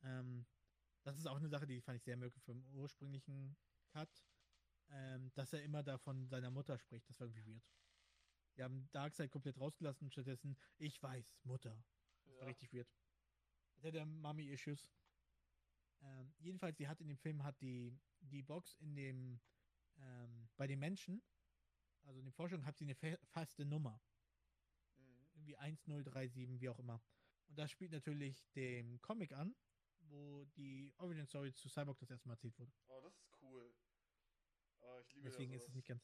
Ähm, 0.01 0.47
das 1.03 1.19
ist 1.19 1.27
auch 1.27 1.39
eine 1.39 1.49
Sache, 1.49 1.67
die 1.67 1.81
fand 1.81 1.97
ich 1.97 2.05
sehr 2.05 2.17
möglich 2.17 2.45
vom 2.45 2.65
ursprünglichen 2.69 3.57
Cut. 3.89 4.25
Ähm, 4.91 5.33
dass 5.35 5.53
er 5.53 5.65
immer 5.65 5.83
da 5.83 5.99
von 5.99 6.29
seiner 6.29 6.53
Mutter 6.53 6.79
spricht. 6.79 7.11
Das 7.11 7.19
war 7.19 7.27
irgendwie 7.27 7.53
weird. 7.53 7.69
Die 8.57 8.63
haben 8.63 8.89
Darkseid 8.93 9.33
komplett 9.33 9.59
rausgelassen 9.59 10.05
und 10.07 10.13
stattdessen, 10.13 10.57
ich 10.79 11.03
weiß, 11.03 11.41
Mutter. 11.43 11.85
Ja. 12.41 12.47
richtig 12.47 12.73
weird. 12.73 12.89
Hätte 13.81 13.99
er 13.99 14.07
Mami-Issues. 14.07 14.91
Ähm, 16.01 16.33
jedenfalls, 16.39 16.79
sie 16.79 16.89
hat 16.89 17.01
in 17.01 17.09
dem 17.09 17.19
Film 17.19 17.43
hat 17.43 17.61
die, 17.61 17.97
die 18.21 18.43
Box 18.43 18.75
in 18.75 18.95
dem 18.95 19.41
ähm, 19.97 20.49
bei 20.57 20.67
den 20.67 20.79
Menschen, 20.79 21.23
also 22.03 22.19
in 22.21 22.27
den 22.27 22.33
Forschungen, 22.33 22.65
hat 22.65 22.77
sie 22.77 22.85
eine 22.85 22.95
fe 22.95 23.19
feste 23.25 23.65
Nummer. 23.65 24.01
Mhm. 24.97 25.27
Irgendwie 25.35 25.57
1037, 25.57 26.61
wie 26.61 26.69
auch 26.69 26.79
immer. 26.79 27.03
Und 27.49 27.59
das 27.59 27.71
spielt 27.71 27.93
natürlich 27.93 28.49
dem 28.53 29.01
Comic 29.01 29.33
an, 29.33 29.57
wo 30.01 30.45
die 30.57 30.93
Origin 30.99 31.27
Story 31.27 31.53
zu 31.53 31.69
Cyborg 31.69 31.99
das 31.99 32.11
erste 32.11 32.29
Mal 32.29 32.35
erzählt 32.35 32.59
wurde. 32.59 32.73
Oh, 32.87 33.01
das 33.01 33.17
ist 33.17 33.31
cool. 33.43 33.75
Oh, 34.81 34.99
ich 35.01 35.13
liebe 35.15 35.29
Deswegen 35.29 35.53
ja 35.53 35.57
ist 35.59 35.69
es 35.69 35.75
nicht 35.75 35.89
ganz. 35.89 36.03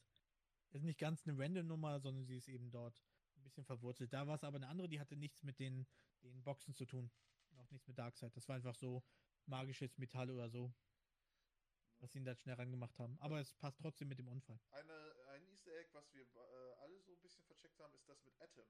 Ist 0.71 0.83
nicht 0.83 0.99
ganz 0.99 1.25
eine 1.27 1.39
random 1.39 1.69
Nummer, 1.69 2.01
sondern 2.01 2.25
sie 2.25 2.37
ist 2.37 2.49
eben 2.49 2.71
dort 2.71 3.01
ein 3.45 3.49
bisschen 3.49 3.65
verwurzelt. 3.65 4.13
Da 4.13 4.27
war 4.27 4.35
es 4.35 4.45
aber 4.45 4.57
eine 4.57 4.69
andere, 4.69 4.89
die 4.89 5.01
hatte 5.01 5.17
nichts 5.17 5.43
mit 5.43 5.59
den, 5.59 5.87
den 6.23 6.43
Boxen 6.43 6.75
zu 6.75 6.87
tun. 6.87 7.11
Auch 7.57 7.71
nichts 7.71 7.87
mit 7.87 7.99
Darkseid. 7.99 8.37
Das 8.37 8.49
war 8.49 8.57
einfach 8.57 8.75
so 8.75 9.05
magisches 9.47 9.99
Metall 9.99 10.31
oder 10.31 10.49
so, 10.49 10.75
was 11.99 12.13
sie 12.13 12.19
ihn 12.19 12.25
da 12.25 12.35
schnell 12.35 12.55
rangemacht 12.57 12.99
haben. 12.99 13.19
Aber 13.21 13.39
es 13.41 13.53
passt 13.55 13.79
trotzdem 13.79 14.09
mit 14.09 14.19
dem 14.19 14.29
Unfall. 14.29 14.59
Eine, 14.71 15.15
ein 15.29 15.47
Easter 15.47 15.73
Egg, 15.79 15.91
was 15.93 16.13
wir 16.13 16.23
äh, 16.23 16.73
alle 16.81 17.01
so 17.03 17.13
ein 17.13 17.21
bisschen 17.21 17.45
vercheckt 17.45 17.79
haben, 17.79 17.95
ist 17.95 18.09
das 18.09 18.25
mit 18.25 18.41
Atom. 18.41 18.67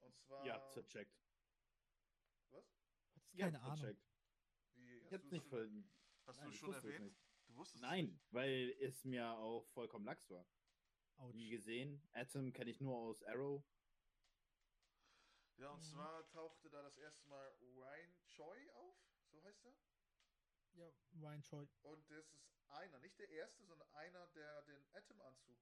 Und 0.00 0.18
zwar. 0.18 0.44
Ja, 0.44 0.68
zercheckt. 0.70 1.16
Was? 2.50 2.64
Hattest 3.14 3.36
keine 3.38 3.58
ja, 3.58 3.62
Ahnung. 3.62 3.76
zercheckt. 3.78 4.06
Wie, 4.74 4.96
Ich 4.96 5.04
hast 5.04 5.12
hab's 5.12 5.28
du 5.28 5.34
nicht 5.34 5.46
voll. 5.46 5.84
Hast 6.26 6.36
Nein, 6.40 6.50
du 6.50 6.56
schon 6.56 6.74
erwähnt? 6.74 7.16
Du 7.46 7.56
wusstest 7.56 7.82
es 7.82 7.90
Nein, 7.90 8.06
nicht. 8.06 8.32
weil 8.32 8.76
es 8.80 9.04
mir 9.04 9.30
auch 9.30 9.66
vollkommen 9.68 10.04
lax 10.04 10.28
war. 10.28 10.46
Autsch. 11.18 11.34
Nie 11.34 11.50
gesehen. 11.50 12.00
Atom 12.12 12.52
kenne 12.52 12.70
ich 12.70 12.80
nur 12.80 12.96
aus 12.96 13.22
Arrow. 13.24 13.62
Ja, 15.56 15.70
und 15.72 15.80
Mhm. 15.80 15.84
zwar 15.90 16.28
tauchte 16.30 16.70
da 16.70 16.82
das 16.82 16.96
erste 16.96 17.26
Mal 17.26 17.48
Ryan 17.60 18.14
Choi 18.26 18.70
auf, 18.72 18.96
so 19.30 19.42
heißt 19.42 19.64
er. 19.64 19.74
Ja, 20.74 20.92
Ryan 21.20 21.42
Choi. 21.42 21.66
Und 21.82 22.08
das 22.10 22.26
ist 22.32 22.68
einer, 22.68 22.98
nicht 23.00 23.18
der 23.18 23.28
erste, 23.30 23.64
sondern 23.64 23.90
einer, 23.94 24.26
der 24.28 24.62
den 24.62 24.86
Atom-Anzug. 24.94 25.58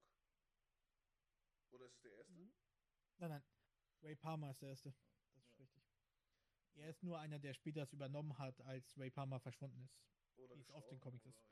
Oder 1.70 1.86
ist 1.86 1.94
es 1.94 2.00
der 2.02 2.12
erste? 2.12 2.32
Mhm. 2.32 2.52
Nein, 3.18 3.30
nein. 3.30 3.44
Ray 4.02 4.14
Palmer 4.16 4.50
ist 4.50 4.60
der 4.60 4.68
Erste. 4.68 4.94
Das 5.32 5.44
ist 5.46 5.58
Ja. 5.58 5.64
richtig. 5.64 5.82
Er 6.74 6.90
ist 6.90 7.02
nur 7.02 7.18
einer, 7.18 7.38
der 7.38 7.54
später 7.54 7.82
es 7.82 7.92
übernommen 7.94 8.36
hat, 8.38 8.60
als 8.60 8.98
Ray 8.98 9.10
Palmer 9.10 9.40
verschwunden 9.40 9.80
ist. 9.80 9.98
Oder 10.36 10.54
Wie 10.54 10.60
es 10.60 10.70
oft 10.70 10.92
in 10.92 10.98
gestorben, 10.98 11.00
Comics 11.00 11.24
ist. 11.26 11.42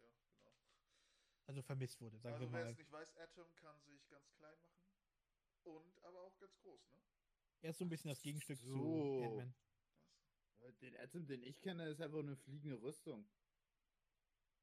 Also 1.46 1.62
vermisst 1.62 2.00
wurde, 2.00 2.18
sagen 2.18 2.34
Also 2.34 2.46
wir 2.46 2.52
wer 2.52 2.64
mal. 2.64 2.70
es 2.70 2.78
nicht 2.78 2.90
weiß, 2.90 3.16
Atom 3.18 3.54
kann 3.56 3.78
sich 3.82 4.08
ganz 4.08 4.32
klein 4.34 4.58
machen. 4.62 4.82
Und 5.64 5.98
aber 6.04 6.20
auch 6.22 6.38
ganz 6.38 6.56
groß, 6.58 6.90
ne? 6.90 6.98
Er 7.60 7.70
ist 7.70 7.78
so 7.78 7.84
ein 7.84 7.88
bisschen 7.88 8.08
das 8.10 8.20
Gegenstück 8.22 8.58
So. 8.58 9.18
zu 9.18 9.22
Ant-Man. 9.24 9.54
Das. 10.60 10.78
Den 10.78 10.96
Atom, 10.96 11.26
den 11.26 11.42
ich 11.42 11.60
kenne, 11.60 11.88
ist 11.88 12.00
einfach 12.00 12.18
eine 12.18 12.36
fliegende 12.36 12.80
Rüstung. 12.80 13.26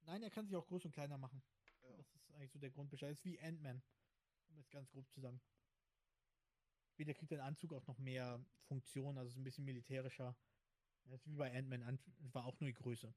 Nein, 0.01 0.23
er 0.23 0.31
kann 0.31 0.45
sich 0.47 0.55
auch 0.55 0.65
groß 0.65 0.85
und 0.85 0.91
kleiner 0.91 1.17
machen. 1.17 1.43
Ja. 1.83 1.95
Das 1.97 2.15
ist 2.15 2.31
eigentlich 2.31 2.51
so 2.51 2.59
der 2.59 2.71
Grundbescheid. 2.71 3.11
ist 3.11 3.23
wie 3.25 3.39
Ant-Man. 3.39 3.81
Um 4.49 4.57
es 4.57 4.69
ganz 4.69 4.89
grob 4.91 5.09
zu 5.11 5.21
sagen. 5.21 5.39
Später 6.89 7.13
kriegt 7.13 7.31
der 7.31 7.43
Anzug 7.45 7.73
auch 7.73 7.85
noch 7.87 7.97
mehr 7.99 8.43
Funktion, 8.63 9.17
also 9.17 9.29
ist 9.29 9.37
ein 9.37 9.43
bisschen 9.43 9.65
militärischer. 9.65 10.35
Das 11.05 11.21
ist 11.21 11.27
wie 11.27 11.35
bei 11.37 11.55
Ant-Man, 11.55 11.83
Ant 11.83 12.01
war 12.33 12.45
auch 12.45 12.59
nur 12.59 12.67
die 12.67 12.73
Größe. 12.73 13.13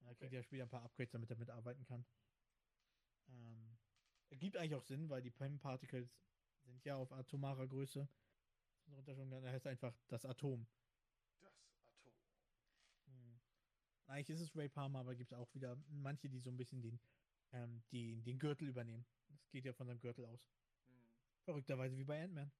Er 0.00 0.14
kriegt 0.14 0.32
Okay. 0.32 0.36
ja 0.36 0.42
später 0.42 0.62
ein 0.64 0.70
paar 0.70 0.82
Upgrades, 0.82 1.12
damit 1.12 1.30
er 1.30 1.36
mitarbeiten 1.36 1.84
kann. 1.84 2.04
Ähm, 3.28 3.78
ergibt 4.30 4.56
eigentlich 4.56 4.74
auch 4.74 4.82
Sinn, 4.82 5.08
weil 5.08 5.22
die 5.22 5.30
Pym-Particles 5.30 6.20
sind 6.64 6.84
ja 6.84 6.96
auf 6.96 7.12
atomarer 7.12 7.66
Größe. 7.66 8.08
Das 8.86 8.96
runter 8.96 9.14
schon, 9.14 9.30
dann 9.30 9.44
heißt 9.44 9.66
einfach 9.66 9.94
das 10.08 10.24
Atom. 10.24 10.66
Das 11.40 11.54
Atom. 11.86 12.12
Hm. 13.06 13.40
Eigentlich 14.06 14.30
ist 14.30 14.40
es 14.40 14.56
Ray 14.56 14.68
Palmer, 14.68 15.00
aber 15.00 15.14
gibt 15.14 15.32
es 15.32 15.38
auch 15.38 15.54
wieder 15.54 15.76
manche, 15.88 16.28
die 16.28 16.38
so 16.40 16.50
ein 16.50 16.56
bisschen 16.56 16.82
den, 16.82 17.00
ähm, 17.52 17.82
die, 17.92 18.22
den 18.22 18.38
Gürtel 18.38 18.68
übernehmen. 18.68 19.04
Das 19.28 19.50
geht 19.50 19.64
ja 19.64 19.72
von 19.72 19.86
seinem 19.86 20.00
Gürtel 20.00 20.24
aus. 20.26 20.40
Hm. 20.86 21.08
Verrückterweise 21.44 21.96
wie 21.96 22.04
bei 22.04 22.22
Ant-Man. 22.22 22.50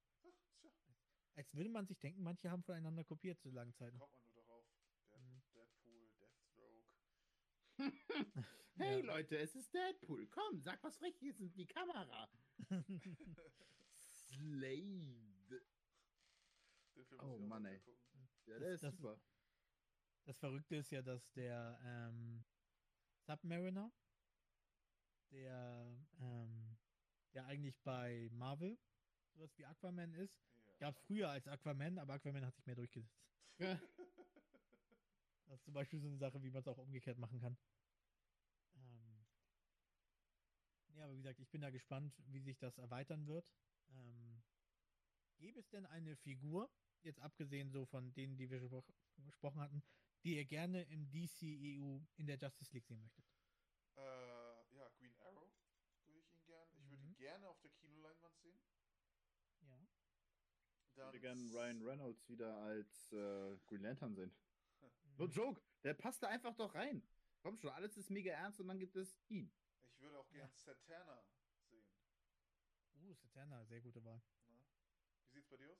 Als 1.35 1.53
würde 1.53 1.69
man 1.69 1.87
sich 1.87 1.99
denken, 1.99 2.23
manche 2.23 2.51
haben 2.51 2.63
voneinander 2.63 3.03
kopiert 3.03 3.39
zu 3.39 3.49
langen 3.51 3.73
Zeiten. 3.73 3.97
kommt 3.97 4.11
man 4.11 4.23
nur 4.23 4.33
darauf. 4.33 4.65
Dead, 5.09 5.21
Mhm. 5.21 5.41
Deadpool, 5.53 6.09
Deathstroke. 6.19 6.85
Hey 8.75 8.99
Ja. 8.99 9.05
Leute, 9.05 9.37
es 9.37 9.55
ist 9.55 9.73
Deadpool. 9.73 10.27
Komm, 10.27 10.61
sag 10.61 10.81
was 10.83 11.01
Richtiges 11.01 11.39
in 11.39 11.51
die 11.53 11.65
Kamera. 11.65 12.29
Slade. 13.99 15.61
Oh, 17.19 17.37
Mann, 17.39 17.65
ey. 17.65 17.81
Ja, 18.45 18.53
Das- 18.53 18.59
der 18.59 18.73
ist 18.73 18.83
das- 18.83 18.95
super. 18.97 19.19
Das 20.25 20.37
Verrückte 20.37 20.75
ist 20.75 20.91
ja, 20.91 21.01
dass 21.01 21.31
der 21.33 21.79
ähm, 21.83 22.43
Submariner, 23.25 23.91
der, 25.31 25.97
ähm, 26.19 26.77
der 27.33 27.45
eigentlich 27.47 27.79
bei 27.81 28.29
Marvel 28.31 28.77
sowas 29.33 29.57
wie 29.57 29.65
Aquaman 29.65 30.13
ist, 30.13 30.39
Ja. 30.67 30.73
gab 30.77 30.95
es 30.95 31.01
früher 31.01 31.29
als 31.29 31.47
Aquaman, 31.47 31.97
aber 31.97 32.13
Aquaman 32.13 32.45
hat 32.45 32.55
sich 32.55 32.65
mehr 32.65 32.75
durchgesetzt. 32.75 33.19
Das 35.51 35.59
ist 35.59 35.65
zum 35.65 35.73
Beispiel 35.73 35.99
so 35.99 36.07
eine 36.07 36.17
Sache, 36.17 36.41
wie 36.43 36.49
man 36.49 36.61
es 36.61 36.67
auch 36.69 36.77
umgekehrt 36.77 37.17
machen 37.17 37.41
kann. 37.41 37.57
Ähm, 38.73 39.27
ja, 40.95 41.03
aber 41.03 41.13
wie 41.13 41.17
gesagt, 41.17 41.41
ich 41.41 41.49
bin 41.49 41.59
da 41.59 41.71
gespannt, 41.71 42.23
wie 42.25 42.39
sich 42.39 42.57
das 42.57 42.77
erweitern 42.77 43.27
wird. 43.27 43.51
Ähm, 43.89 44.45
gäbe 45.35 45.59
es 45.59 45.67
denn 45.67 45.85
eine 45.85 46.15
Figur, 46.15 46.73
jetzt 47.01 47.19
abgesehen 47.19 47.69
so 47.69 47.85
von 47.85 48.13
denen, 48.13 48.37
die 48.37 48.49
wir 48.49 48.65
schon 48.69 48.81
gesprochen 49.17 49.59
hatten, 49.59 49.83
die 50.23 50.37
ihr 50.37 50.45
gerne 50.45 50.83
im 50.83 51.11
DCEU 51.11 52.07
in 52.15 52.27
der 52.27 52.37
Justice 52.37 52.73
League 52.73 52.85
sehen 52.85 53.01
möchtet? 53.01 53.25
Äh, 53.95 54.75
ja, 54.75 54.89
Green 54.89 55.15
Arrow 55.17 55.53
würde 56.05 56.19
ich 56.19 56.31
ihn 56.31 56.43
gern. 56.45 56.73
Ich 56.75 56.89
würde 56.89 57.03
Mhm. 57.03 57.07
ihn 57.07 57.15
gerne 57.17 57.49
auf 57.49 57.59
der 57.59 57.71
Kinoleinwand 57.71 58.39
sehen. 58.39 58.61
Ja. 59.59 59.89
Ich 60.85 60.95
Dann 60.95 61.07
würde 61.07 61.19
gerne 61.19 61.51
Ryan 61.51 61.81
Reynolds 61.81 62.29
wieder 62.29 62.57
als 62.57 63.11
äh, 63.11 63.57
Green 63.67 63.81
Lantern 63.81 64.15
sehen. 64.15 64.31
No 65.21 65.27
joke, 65.27 65.61
der 65.83 65.93
passt 65.93 66.23
da 66.23 66.29
einfach 66.29 66.55
doch 66.55 66.73
rein. 66.73 67.03
Komm 67.43 67.55
schon, 67.55 67.69
alles 67.69 67.95
ist 67.95 68.09
mega 68.09 68.31
ernst 68.31 68.59
und 68.59 68.67
dann 68.67 68.79
gibt 68.79 68.95
es 68.95 69.15
ihn. 69.27 69.51
Ich 69.93 69.99
würde 70.01 70.17
auch 70.17 70.27
gern 70.31 70.49
Satana 70.55 71.23
sehen. 71.69 71.85
Uh, 72.95 73.13
Satana, 73.13 73.63
sehr 73.65 73.81
gute 73.81 74.03
Wahl. 74.03 74.19
Ne? 74.47 74.55
Wie 75.27 75.33
sieht's 75.33 75.47
bei 75.47 75.57
dir 75.57 75.69
aus? 75.69 75.77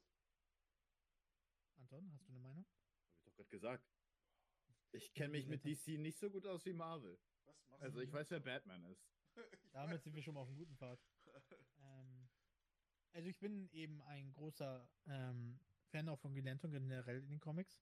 Anton, 1.77 2.11
hast 2.13 2.27
du 2.27 2.31
eine 2.33 2.39
Meinung? 2.39 2.65
Hab 2.65 3.15
ich 3.17 3.23
doch 3.23 3.35
gerade 3.35 3.49
gesagt. 3.49 3.89
Ich 4.91 5.11
kenne 5.15 5.29
mich 5.29 5.47
mit 5.47 5.65
DC 5.65 5.97
nicht 5.99 6.19
so 6.19 6.29
gut 6.29 6.45
aus 6.45 6.63
wie 6.65 6.73
Marvel. 6.73 7.17
Was 7.45 7.67
machst 7.67 7.81
Also 7.81 7.97
du 7.99 8.05
ich 8.05 8.13
weiß, 8.13 8.29
wer? 8.29 8.41
Batman 8.41 8.83
ist. 8.85 9.03
Damit 9.73 9.95
weiß. 9.95 10.03
sind 10.03 10.13
wir 10.13 10.21
schon 10.21 10.35
mal 10.35 10.41
auf 10.41 10.49
einem 10.49 10.57
guten 10.57 10.77
Pfad. 10.77 10.99
Ähm, 11.83 12.29
also 13.13 13.27
ich 13.27 13.39
bin 13.39 13.67
eben 13.71 14.03
ein 14.03 14.33
großer 14.33 14.87
ähm, 15.07 15.59
Fan 15.87 16.07
auch 16.09 16.19
von 16.19 16.31
Green 16.31 16.45
Lantern 16.45 16.71
generell 16.71 17.23
in 17.23 17.29
den 17.29 17.39
Comics. 17.39 17.81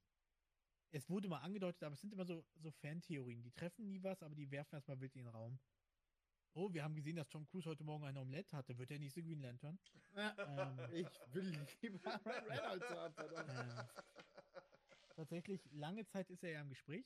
Es 0.92 1.10
wurde 1.10 1.28
mal 1.28 1.40
angedeutet, 1.40 1.84
aber 1.84 1.94
es 1.94 2.02
sind 2.02 2.14
immer 2.14 2.26
so, 2.26 2.44
so 2.56 2.72
Fantheorien. 2.72 3.44
Die 3.44 3.52
treffen 3.52 3.86
nie 3.86 4.02
was, 4.02 4.24
aber 4.24 4.36
die 4.36 4.50
werfen 4.50 4.76
erstmal 4.76 5.00
wild 5.00 5.16
in 5.16 5.24
den 5.26 5.28
Raum. 5.34 5.60
Oh, 6.54 6.74
wir 6.74 6.84
haben 6.84 6.96
gesehen, 6.96 7.16
dass 7.16 7.30
Tom 7.30 7.46
Cruise 7.46 7.70
heute 7.70 7.84
Morgen 7.84 8.06
ein 8.06 8.18
Omelette 8.18 8.58
hatte. 8.58 8.76
Wird 8.78 8.90
er 8.90 8.98
nicht 9.00 9.14
so 9.14 9.22
Green 9.22 9.40
Lantern? 9.40 9.78
Ähm, 10.48 10.80
Ich 10.92 11.08
will 11.34 11.68
lieber 11.82 12.20
Ryan 12.26 12.46
Reynolds 12.50 12.90
haben. 12.90 13.16
Ähm, 13.50 13.88
tatsächlich, 15.16 15.70
lange 15.72 16.06
Zeit 16.08 16.30
ist 16.32 16.44
er 16.44 16.52
ja 16.52 16.62
im 16.62 16.70
Gespräch. 16.70 17.06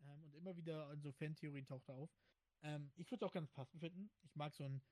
Ähm, 0.00 0.24
und 0.24 0.34
immer 0.34 0.56
wieder 0.56 0.92
in 0.92 1.00
so 1.00 1.12
Fantheorien 1.12 1.64
taucht 1.66 1.88
er 1.88 1.94
auf. 1.94 2.10
Ähm, 2.62 2.90
ich 2.96 3.10
würde 3.10 3.24
es 3.24 3.28
auch 3.28 3.32
ganz 3.32 3.52
passend 3.52 3.80
finden. 3.80 4.10
Ich 4.22 4.34
mag 4.34 4.52
so 4.54 4.64
ein 4.64 4.82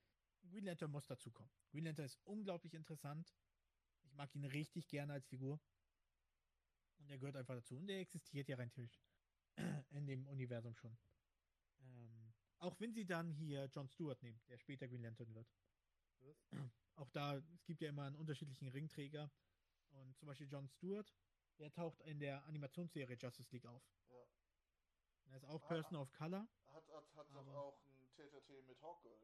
Green 0.48 0.64
Lantern 0.64 0.92
muss 0.92 1.06
dazukommen. 1.06 1.50
Green 1.72 1.84
Lantern 1.84 2.06
ist 2.06 2.20
unglaublich 2.24 2.74
interessant. 2.74 3.34
Ich 4.04 4.12
mag 4.12 4.32
ihn 4.36 4.44
richtig 4.44 4.86
gerne 4.86 5.14
als 5.14 5.26
Figur. 5.26 5.60
Und 7.06 7.12
er 7.12 7.18
gehört 7.18 7.36
einfach 7.36 7.54
dazu. 7.54 7.76
Und 7.76 7.88
er 7.88 8.00
existiert 8.00 8.48
ja 8.48 8.56
rein 8.56 8.70
theoretisch 8.72 9.00
in 9.90 10.06
dem 10.06 10.26
Universum 10.26 10.74
schon. 10.74 10.98
Ähm, 11.78 12.34
auch 12.58 12.80
wenn 12.80 12.92
sie 12.92 13.06
dann 13.06 13.30
hier 13.30 13.66
John 13.66 13.88
Stewart 13.88 14.20
nehmen, 14.24 14.40
der 14.48 14.58
später 14.58 14.88
Green 14.88 15.02
Lantern 15.02 15.32
wird. 15.32 15.48
Auch 16.96 17.10
da, 17.10 17.36
es 17.54 17.64
gibt 17.66 17.80
ja 17.80 17.90
immer 17.90 18.06
einen 18.06 18.16
unterschiedlichen 18.16 18.66
Ringträger. 18.68 19.30
Und 19.90 20.18
zum 20.18 20.26
Beispiel 20.26 20.48
John 20.48 20.66
Stewart, 20.66 21.14
der 21.58 21.70
taucht 21.70 22.00
in 22.00 22.18
der 22.18 22.44
Animationsserie 22.46 23.16
Justice 23.16 23.52
League 23.52 23.66
auf. 23.66 23.82
Ja. 24.08 24.26
Er 25.26 25.36
ist 25.36 25.44
auch 25.44 25.62
Ah, 25.62 25.68
Person 25.68 25.96
of 25.98 26.12
Color. 26.12 26.48
Hat, 26.68 26.88
hat, 26.88 27.14
hat 27.14 27.26
doch 27.32 27.46
auch 27.54 27.78
ein 27.84 28.08
TTT 28.14 28.66
mit 28.66 28.82
Hawkgirl, 28.82 29.20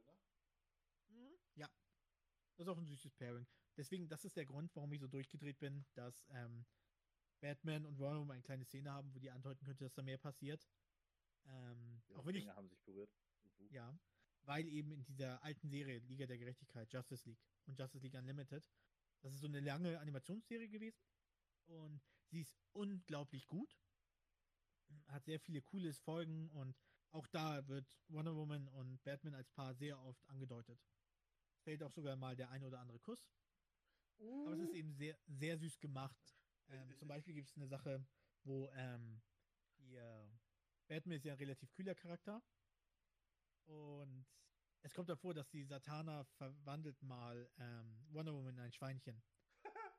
ne? 1.08 1.38
Ja. 1.56 1.68
Das 2.56 2.66
ist 2.66 2.68
auch 2.68 2.78
ein 2.78 2.86
süßes 2.86 3.12
Pairing. 3.14 3.46
Deswegen, 3.76 4.06
das 4.08 4.24
ist 4.24 4.36
der 4.36 4.44
Grund, 4.44 4.74
warum 4.76 4.92
ich 4.92 5.00
so 5.00 5.08
durchgedreht 5.08 5.58
bin, 5.58 5.84
dass 5.94 6.26
ähm, 6.30 6.64
Batman 7.42 7.84
und 7.84 7.98
Wonder 7.98 8.20
Woman 8.20 8.36
eine 8.36 8.42
kleine 8.42 8.64
Szene 8.64 8.92
haben, 8.92 9.12
wo 9.14 9.18
die 9.18 9.30
andeuten 9.30 9.64
könnte, 9.66 9.84
dass 9.84 9.94
da 9.94 10.02
mehr 10.02 10.16
passiert. 10.16 10.66
Ähm, 11.44 12.00
Die 12.08 12.14
auch 12.14 12.24
wenn 12.24 12.36
ich, 12.36 12.46
haben 12.48 12.68
sich 12.68 12.80
berührt. 12.84 13.10
Uhu. 13.44 13.68
ja, 13.70 13.98
weil 14.44 14.66
eben 14.68 14.92
in 14.92 15.04
dieser 15.04 15.42
alten 15.42 15.68
Serie 15.68 15.98
Liga 15.98 16.26
der 16.26 16.38
Gerechtigkeit, 16.38 16.92
Justice 16.92 17.28
League 17.28 17.42
und 17.66 17.78
Justice 17.78 18.02
League 18.02 18.14
Unlimited, 18.14 18.70
das 19.22 19.34
ist 19.34 19.40
so 19.40 19.48
eine 19.48 19.60
lange 19.60 19.98
Animationsserie 19.98 20.68
gewesen 20.68 21.02
und 21.66 22.00
sie 22.30 22.40
ist 22.42 22.56
unglaublich 22.72 23.48
gut, 23.48 23.76
hat 25.08 25.24
sehr 25.24 25.40
viele 25.40 25.62
coole 25.62 25.92
Folgen 25.94 26.48
und 26.50 26.76
auch 27.10 27.26
da 27.26 27.66
wird 27.66 27.86
Wonder 28.08 28.36
Woman 28.36 28.68
und 28.68 29.02
Batman 29.02 29.34
als 29.34 29.50
Paar 29.50 29.74
sehr 29.74 30.00
oft 30.00 30.24
angedeutet. 30.28 30.80
Fällt 31.64 31.82
auch 31.82 31.92
sogar 31.92 32.16
mal 32.16 32.36
der 32.36 32.50
eine 32.50 32.66
oder 32.66 32.80
andere 32.80 33.00
Kuss. 33.00 33.28
Aber 34.18 34.54
es 34.54 34.60
ist 34.60 34.74
eben 34.74 34.92
sehr, 34.92 35.18
sehr 35.26 35.58
süß 35.58 35.80
gemacht. 35.80 36.16
Ähm, 36.68 36.90
Ich- 36.90 36.98
zum 36.98 37.08
ich- 37.08 37.14
Beispiel 37.14 37.34
gibt 37.34 37.48
es 37.48 37.56
eine 37.56 37.66
Sache, 37.68 38.04
wo 38.44 38.68
ähm, 38.70 39.22
hier 39.76 40.40
Batman 40.86 41.16
ist 41.16 41.24
ja 41.24 41.32
ein 41.32 41.38
relativ 41.38 41.72
kühler 41.72 41.94
Charakter. 41.94 42.42
Und 43.64 44.26
es 44.82 44.92
kommt 44.94 45.08
davor, 45.08 45.34
dass 45.34 45.48
die 45.50 45.64
Satana 45.64 46.24
verwandelt 46.24 47.00
mal 47.02 47.50
ähm, 47.58 48.04
Wonder 48.10 48.34
Woman 48.34 48.54
in 48.54 48.60
ein 48.60 48.72
Schweinchen. 48.72 49.22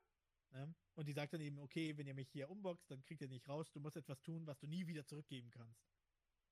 ne? 0.50 0.74
Und 0.94 1.06
die 1.08 1.12
sagt 1.12 1.32
dann 1.32 1.40
eben, 1.40 1.58
okay, 1.58 1.96
wenn 1.96 2.06
ihr 2.06 2.14
mich 2.14 2.28
hier 2.30 2.50
umboxt, 2.50 2.90
dann 2.90 3.02
kriegt 3.02 3.22
ihr 3.22 3.28
nicht 3.28 3.48
raus, 3.48 3.72
du 3.72 3.80
musst 3.80 3.96
etwas 3.96 4.20
tun, 4.22 4.46
was 4.46 4.58
du 4.58 4.66
nie 4.66 4.86
wieder 4.86 5.04
zurückgeben 5.06 5.50
kannst. 5.50 5.88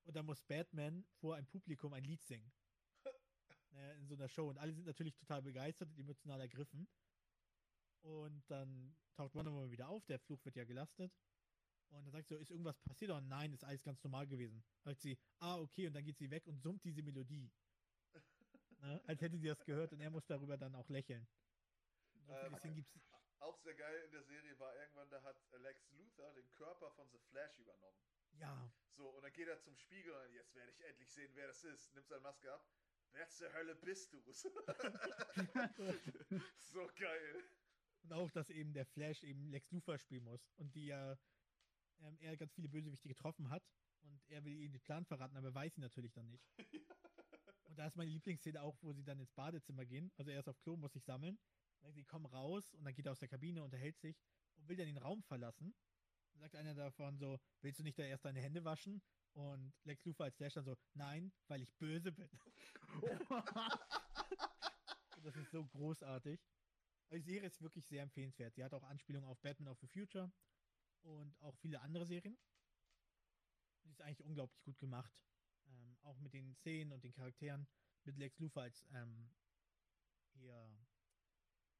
Und 0.03 0.15
dann 0.15 0.25
muss 0.25 0.41
Batman 0.43 1.05
vor 1.13 1.35
einem 1.35 1.47
Publikum 1.47 1.93
ein 1.93 2.03
Lied 2.03 2.23
singen. 2.23 2.51
ne, 3.71 3.93
in 3.95 4.07
so 4.07 4.15
einer 4.15 4.27
Show. 4.27 4.49
Und 4.49 4.57
alle 4.57 4.73
sind 4.73 4.85
natürlich 4.85 5.15
total 5.15 5.41
begeistert 5.41 5.89
und 5.89 5.97
emotional 5.99 6.41
ergriffen. 6.41 6.87
Und 8.03 8.43
dann 8.49 8.95
taucht 9.15 9.33
Wonder 9.33 9.51
Woman 9.51 9.71
wieder 9.71 9.87
auf, 9.87 10.05
der 10.05 10.19
Fluch 10.19 10.43
wird 10.45 10.55
ja 10.55 10.65
gelastet. 10.65 11.11
Und 11.89 12.05
dann 12.05 12.11
sagt 12.11 12.27
sie 12.27 12.33
so, 12.33 12.39
ist 12.39 12.51
irgendwas 12.51 12.79
passiert? 12.79 13.11
Und 13.11 13.27
nein, 13.27 13.53
ist 13.53 13.63
alles 13.63 13.83
ganz 13.83 14.03
normal 14.03 14.27
gewesen. 14.27 14.63
Sagt 14.83 15.01
sie, 15.01 15.17
ah, 15.39 15.59
okay, 15.59 15.87
und 15.87 15.93
dann 15.93 16.03
geht 16.03 16.17
sie 16.17 16.29
weg 16.29 16.45
und 16.47 16.59
summt 16.59 16.83
diese 16.83 17.01
Melodie. 17.01 17.51
ne? 18.81 19.01
Als 19.05 19.21
hätte 19.21 19.37
sie 19.37 19.47
das 19.47 19.63
gehört 19.63 19.93
und 19.93 20.01
er 20.01 20.09
muss 20.09 20.25
darüber 20.25 20.57
dann 20.57 20.75
auch 20.75 20.89
lächeln. 20.89 21.27
Ähm. 22.27 22.85
Auch 23.39 23.57
sehr 23.57 23.75
geil 23.75 24.03
in 24.05 24.11
der 24.11 24.23
Serie 24.23 24.57
war 24.57 24.75
irgendwann, 24.75 25.09
da 25.09 25.21
hat 25.21 25.35
Lex 25.59 25.91
Luthor 25.91 26.33
den 26.33 26.49
Körper 26.51 26.91
von 26.91 27.09
The 27.11 27.19
Flash 27.29 27.59
übernommen. 27.59 27.97
Ja, 28.39 28.71
So, 28.95 29.09
und 29.09 29.21
dann 29.21 29.33
geht 29.33 29.47
er 29.47 29.59
zum 29.59 29.75
Spiegel 29.75 30.13
und 30.13 30.33
jetzt 30.33 30.55
werde 30.55 30.71
ich 30.71 30.81
endlich 30.81 31.11
sehen, 31.11 31.31
wer 31.35 31.47
das 31.47 31.63
ist. 31.63 31.93
Nimmt 31.93 32.07
seine 32.07 32.21
Maske 32.21 32.51
ab. 32.51 32.65
Wer 33.11 33.29
zur 33.29 33.53
Hölle 33.53 33.75
bist 33.75 34.13
du? 34.13 34.21
so 36.57 36.89
geil. 36.95 37.43
Und 38.03 38.13
auch, 38.13 38.31
dass 38.31 38.49
eben 38.49 38.73
der 38.73 38.85
Flash 38.85 39.23
eben 39.23 39.49
Lex 39.49 39.71
Luthor 39.71 39.97
spielen 39.97 40.23
muss. 40.23 40.49
Und 40.57 40.75
die 40.75 40.87
ja, 40.87 41.17
ähm, 42.01 42.17
er 42.19 42.37
ganz 42.37 42.53
viele 42.53 42.69
Bösewichte 42.69 43.07
getroffen 43.07 43.49
hat. 43.49 43.63
Und 44.01 44.21
er 44.27 44.43
will 44.43 44.53
ihnen 44.53 44.73
den 44.73 44.81
Plan 44.81 45.05
verraten, 45.05 45.37
aber 45.37 45.53
weiß 45.53 45.77
ihn 45.77 45.81
natürlich 45.81 46.13
dann 46.13 46.29
nicht. 46.29 46.45
Und 47.63 47.79
da 47.79 47.87
ist 47.87 47.95
meine 47.95 48.11
Lieblingsszene 48.11 48.61
auch, 48.61 48.77
wo 48.81 48.93
sie 48.93 49.03
dann 49.03 49.19
ins 49.19 49.31
Badezimmer 49.31 49.85
gehen. 49.85 50.11
Also 50.17 50.29
er 50.29 50.39
ist 50.39 50.47
auf 50.47 50.59
Klo, 50.59 50.77
muss 50.77 50.93
sich 50.93 51.03
sammeln. 51.03 51.39
Sie 51.91 52.03
kommen 52.03 52.27
raus 52.27 52.73
und 52.75 52.85
dann 52.85 52.93
geht 52.93 53.07
er 53.07 53.11
aus 53.11 53.19
der 53.19 53.27
Kabine, 53.27 53.63
unterhält 53.63 53.99
sich 53.99 54.15
und 54.55 54.69
will 54.69 54.77
dann 54.77 54.85
den 54.85 54.97
Raum 54.97 55.23
verlassen. 55.23 55.75
Dann 56.31 56.41
sagt 56.41 56.55
einer 56.55 56.75
davon 56.75 57.17
so, 57.17 57.39
willst 57.61 57.79
du 57.79 57.83
nicht 57.83 57.97
da 57.97 58.03
erst 58.03 58.25
deine 58.25 58.41
Hände 58.41 58.63
waschen? 58.63 59.01
Und 59.33 59.73
Lex 59.83 60.05
Luthor 60.05 60.25
als 60.25 60.35
Flash 60.35 60.53
dann 60.53 60.65
so, 60.65 60.75
nein, 60.93 61.33
weil 61.47 61.61
ich 61.61 61.73
böse 61.75 62.11
bin. 62.11 62.29
Und 63.01 63.01
das 65.23 65.35
ist 65.35 65.51
so 65.51 65.65
großartig. 65.65 66.39
Die 67.13 67.21
Serie 67.21 67.45
ist 67.47 67.61
wirklich 67.61 67.85
sehr 67.85 68.01
empfehlenswert. 68.01 68.55
Sie 68.55 68.63
hat 68.63 68.73
auch 68.73 68.81
Anspielungen 68.83 69.29
auf 69.29 69.39
Batman 69.39 69.71
of 69.71 69.79
the 69.79 69.87
Future 69.87 70.31
und 71.03 71.39
auch 71.41 71.55
viele 71.57 71.79
andere 71.81 72.07
Serien. 72.07 72.35
Die 73.83 73.91
ist 73.91 74.01
eigentlich 74.01 74.23
unglaublich 74.23 74.63
gut 74.63 74.79
gemacht. 74.79 75.13
Ähm, 75.67 75.97
auch 76.01 76.17
mit 76.17 76.33
den 76.33 76.55
Szenen 76.55 76.91
und 76.91 77.03
den 77.03 77.13
Charakteren. 77.13 77.67
Mit 78.05 78.17
Lex 78.17 78.39
Luthor 78.39 78.63
als 78.63 78.83
ähm, 78.93 79.29
hier, 80.33 80.75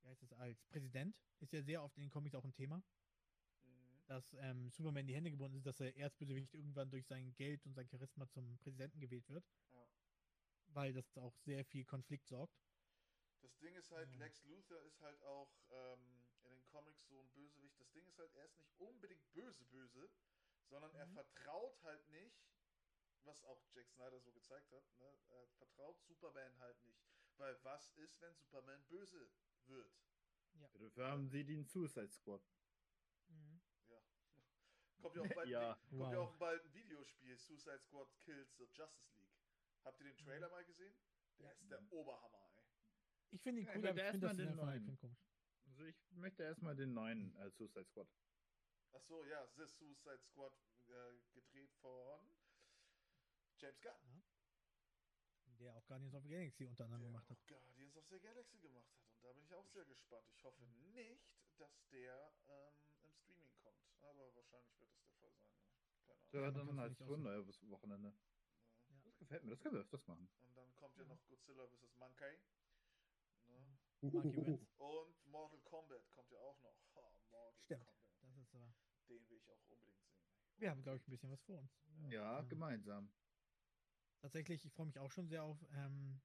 wie 0.01 0.07
heißt 0.07 0.21
es, 0.21 0.33
als 0.33 0.63
Präsident. 0.65 1.17
Ist 1.39 1.51
ja 1.51 1.63
sehr 1.63 1.83
oft 1.83 1.97
in 1.97 2.03
den 2.03 2.11
Comics 2.11 2.35
auch 2.35 2.45
ein 2.45 2.53
Thema. 2.53 2.77
Mhm. 2.77 4.05
Dass 4.05 4.33
ähm, 4.35 4.69
Superman 4.69 5.01
in 5.01 5.07
die 5.07 5.15
Hände 5.15 5.31
gebunden 5.31 5.57
ist, 5.57 5.65
dass 5.65 5.77
der 5.77 5.97
Erzbösewicht 5.97 6.53
irgendwann 6.53 6.91
durch 6.91 7.07
sein 7.07 7.33
Geld 7.33 7.65
und 7.65 7.73
sein 7.73 7.89
Charisma 7.89 8.29
zum 8.29 8.57
Präsidenten 8.59 8.99
gewählt 8.99 9.27
wird. 9.29 9.43
Ja. 9.71 9.87
Weil 10.67 10.93
das 10.93 11.17
auch 11.17 11.35
sehr 11.37 11.65
viel 11.65 11.85
Konflikt 11.85 12.27
sorgt. 12.27 12.62
Das 13.43 13.57
Ding 13.59 13.75
ist 13.75 13.91
halt, 13.91 14.09
Ja. 14.13 14.17
Lex 14.19 14.43
Luthor 14.45 14.81
ist 14.83 15.01
halt 15.01 15.21
auch 15.23 15.53
ähm, 15.69 16.25
in 16.43 16.49
den 16.51 16.65
Comics 16.65 17.05
so 17.07 17.19
ein 17.19 17.29
Bösewicht. 17.33 17.77
Das 17.79 17.91
Ding 17.91 18.07
ist 18.07 18.17
halt, 18.17 18.33
er 18.35 18.45
ist 18.45 18.57
nicht 18.57 18.71
unbedingt 18.79 19.31
böse 19.33 19.65
böse, 19.65 20.09
sondern 20.69 20.93
er 20.95 21.05
Mhm. 21.07 21.13
vertraut 21.13 21.81
halt 21.83 22.07
nicht, 22.09 22.41
was 23.23 23.43
auch 23.43 23.61
Jack 23.73 23.89
Snyder 23.89 24.19
so 24.19 24.31
gezeigt 24.31 24.71
hat, 24.71 24.83
ne? 24.97 25.17
er 25.29 25.47
vertraut 25.57 26.01
Superman 26.01 26.57
halt 26.59 26.81
nicht. 26.83 27.03
Weil 27.37 27.61
was 27.63 27.89
ist, 27.91 28.19
wenn 28.21 28.33
Superman 28.35 28.83
böse 28.87 29.29
wird? 29.65 29.93
Dafür 30.79 31.07
haben 31.07 31.27
sie 31.27 31.43
den 31.43 31.65
Suicide 31.65 32.11
Squad. 32.11 32.43
Mhm. 33.27 33.61
Kommt 35.01 35.15
ja 35.15 35.21
auch 35.23 35.33
bald, 35.35 35.49
Ja. 35.49 35.75
kommt 35.89 36.13
ja 36.13 36.19
Wow. 36.19 36.29
auch 36.29 36.37
bald 36.37 36.63
ein 36.63 36.73
Videospiel, 36.73 37.37
Suicide 37.37 37.79
Squad 37.79 38.15
Kills 38.19 38.55
the 38.57 38.65
Justice 38.71 39.17
League. 39.19 39.35
Habt 39.83 39.99
ihr 39.99 40.05
den 40.05 40.17
Trailer 40.17 40.49
mal 40.49 40.63
gesehen? 40.63 40.95
Der 41.39 41.47
Ja. 41.47 41.51
ist 41.53 41.69
der 41.71 41.91
Oberhammer, 41.91 42.41
ey. 42.47 42.52
Ich 43.33 43.41
finde 43.41 43.61
ihn 43.61 43.67
Ja, 43.67 43.73
cool, 43.73 43.83
ich 43.83 43.89
aber 43.89 43.97
ich 44.05 44.11
finde 44.11 44.27
das 44.27 44.37
den 44.37 44.47
Fall- 44.55 44.65
neuen. 44.65 44.77
ich 44.81 44.85
find 44.85 44.99
komisch. 44.99 45.19
Also 45.65 45.83
ich 45.85 46.11
möchte 46.11 46.43
erstmal 46.43 46.75
den 46.75 46.93
neuen 46.93 47.35
äh, 47.37 47.49
Suicide 47.49 47.85
Squad. 47.85 48.07
Ach 48.93 49.01
so, 49.01 49.23
ja, 49.25 49.47
The 49.57 49.65
Suicide 49.65 50.19
Squad 50.19 50.53
äh, 50.87 51.19
gedreht 51.33 51.73
von 51.81 52.19
James 53.57 53.81
Gunn. 53.81 54.23
Der 55.59 55.75
auch 55.75 55.85
Guardians 55.87 56.13
of 56.13 56.23
the 56.23 56.29
Galaxy 56.29 56.65
unter 56.65 56.83
anderem 56.85 57.01
der 57.01 57.09
gemacht 57.11 57.29
hat. 57.29 57.37
auch 57.39 57.47
Guardians 57.47 57.95
of 57.97 58.05
the 58.09 58.19
Galaxy 58.19 58.57
gemacht 58.59 58.87
hat. 58.93 59.09
Und 59.15 59.23
da 59.23 59.33
bin 59.33 59.43
ich 59.45 59.53
auch 59.53 59.67
sehr 59.67 59.85
gespannt. 59.85 60.29
Ich 60.29 60.43
hoffe 60.43 60.63
nicht, 60.67 61.23
dass 61.57 61.87
der 61.89 62.33
ähm, 62.47 62.75
im 63.01 63.13
Streaming 63.15 63.55
kommt. 63.57 63.81
Aber 64.01 64.35
wahrscheinlich 64.35 64.77
wird 64.79 64.91
das 64.95 65.03
der 65.19 65.31
Fall 65.31 65.31
sein. 65.33 65.49
Ne? 65.65 65.89
Keine 66.05 66.19
Ahnung. 66.19 66.31
Ja, 66.31 66.41
man 66.41 66.67
dann 66.67 66.79
als 66.79 66.99
ja, 66.99 67.41
bis 67.41 67.67
Wochenende. 67.69 68.09
Ja. 68.89 68.99
Das 69.03 69.17
gefällt 69.17 69.43
mir, 69.43 69.51
das 69.51 69.59
können 69.61 69.75
wir 69.75 69.81
öfters 69.81 70.05
machen. 70.05 70.29
Und 70.43 70.55
dann 70.55 70.75
kommt 70.75 70.97
ja 70.97 71.05
noch 71.05 71.25
Godzilla 71.27 71.67
vs. 71.67 71.95
Monkey. 71.95 72.37
Ne? 74.03 74.11
Monkey 74.11 74.45
wins. 74.45 74.67
Und 74.77 75.25
Mortal 75.27 75.59
Kombat 75.61 76.11
kommt 76.11 76.29
ja 76.31 76.39
auch 76.39 76.61
noch. 76.61 76.75
Oh, 76.95 77.11
Mortal 77.31 77.53
Stimmt. 77.63 77.85
Kombat. 77.85 77.97
Das 78.21 78.37
ist 78.37 78.51
so. 78.51 78.73
Den 79.07 79.29
will 79.29 79.37
ich 79.37 79.49
auch 79.49 79.59
unbedingt 79.69 79.95
sehen. 79.97 80.17
Wir 80.57 80.69
haben, 80.71 80.81
glaube 80.83 80.97
ich, 80.97 81.07
ein 81.07 81.11
bisschen 81.11 81.31
was 81.31 81.41
vor 81.43 81.59
uns. 81.59 81.71
Ja, 81.99 82.09
Ja. 82.11 82.41
gemeinsam. 82.41 83.11
Tatsächlich, 84.21 84.65
ich 84.65 84.73
freue 84.73 84.85
mich 84.87 84.99
auch 84.99 85.11
schon 85.11 85.27
sehr 85.27 85.43
auf 85.43 85.57
ähm, 85.73 86.21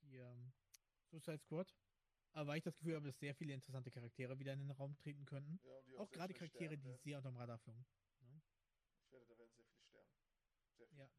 hier 0.00 0.24
ähm, 0.26 0.52
Suicide 1.10 1.38
Squad. 1.38 1.74
Aber 2.32 2.48
weil 2.48 2.58
ich 2.58 2.64
das 2.64 2.76
Gefühl 2.76 2.96
habe, 2.96 3.06
dass 3.06 3.18
sehr 3.18 3.34
viele 3.34 3.54
interessante 3.54 3.90
Charaktere 3.90 4.38
wieder 4.38 4.52
in 4.52 4.58
den 4.60 4.70
Raum 4.70 4.96
treten 4.98 5.24
könnten. 5.24 5.58
Ja, 5.64 5.76
und 5.78 5.86
die 5.88 5.96
Auch 5.96 6.08
sehr 6.08 6.18
gerade 6.18 6.34
Charaktere, 6.34 6.64
sterben 6.74 6.82
die 6.82 6.88
werden. 6.88 6.98
sehr 7.02 7.16
unterm 7.18 7.36
Radar 7.36 7.58
flogen. 7.58 7.86
Ich 8.20 9.10
werde, 9.12 9.26
da 9.26 9.38
werden 9.38 9.52
sehr 9.54 9.64
viele 9.64 9.82
sterben. 9.82 10.10
Sehr 10.76 10.86
viele. 10.88 11.02
Ja. 11.02 11.10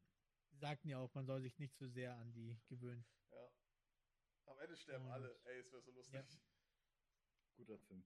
Sie 0.50 0.58
sagten 0.58 0.88
ja 0.88 0.98
auch, 0.98 1.12
man 1.14 1.26
soll 1.26 1.40
sich 1.42 1.58
nicht 1.58 1.76
so 1.76 1.88
sehr 1.88 2.14
an 2.16 2.32
die 2.32 2.58
gewöhnen. 2.68 3.04
Ja. 3.30 3.50
Am 4.48 4.58
Ende 4.60 4.76
sterben 4.76 5.06
Und- 5.06 5.12
alle. 5.12 5.40
Ey, 5.44 5.58
es 5.60 5.70
wäre 5.72 5.82
so 5.82 5.90
lustig. 5.92 6.14
Ja. 6.14 6.24
Guter 7.56 7.78
Film. 7.78 8.04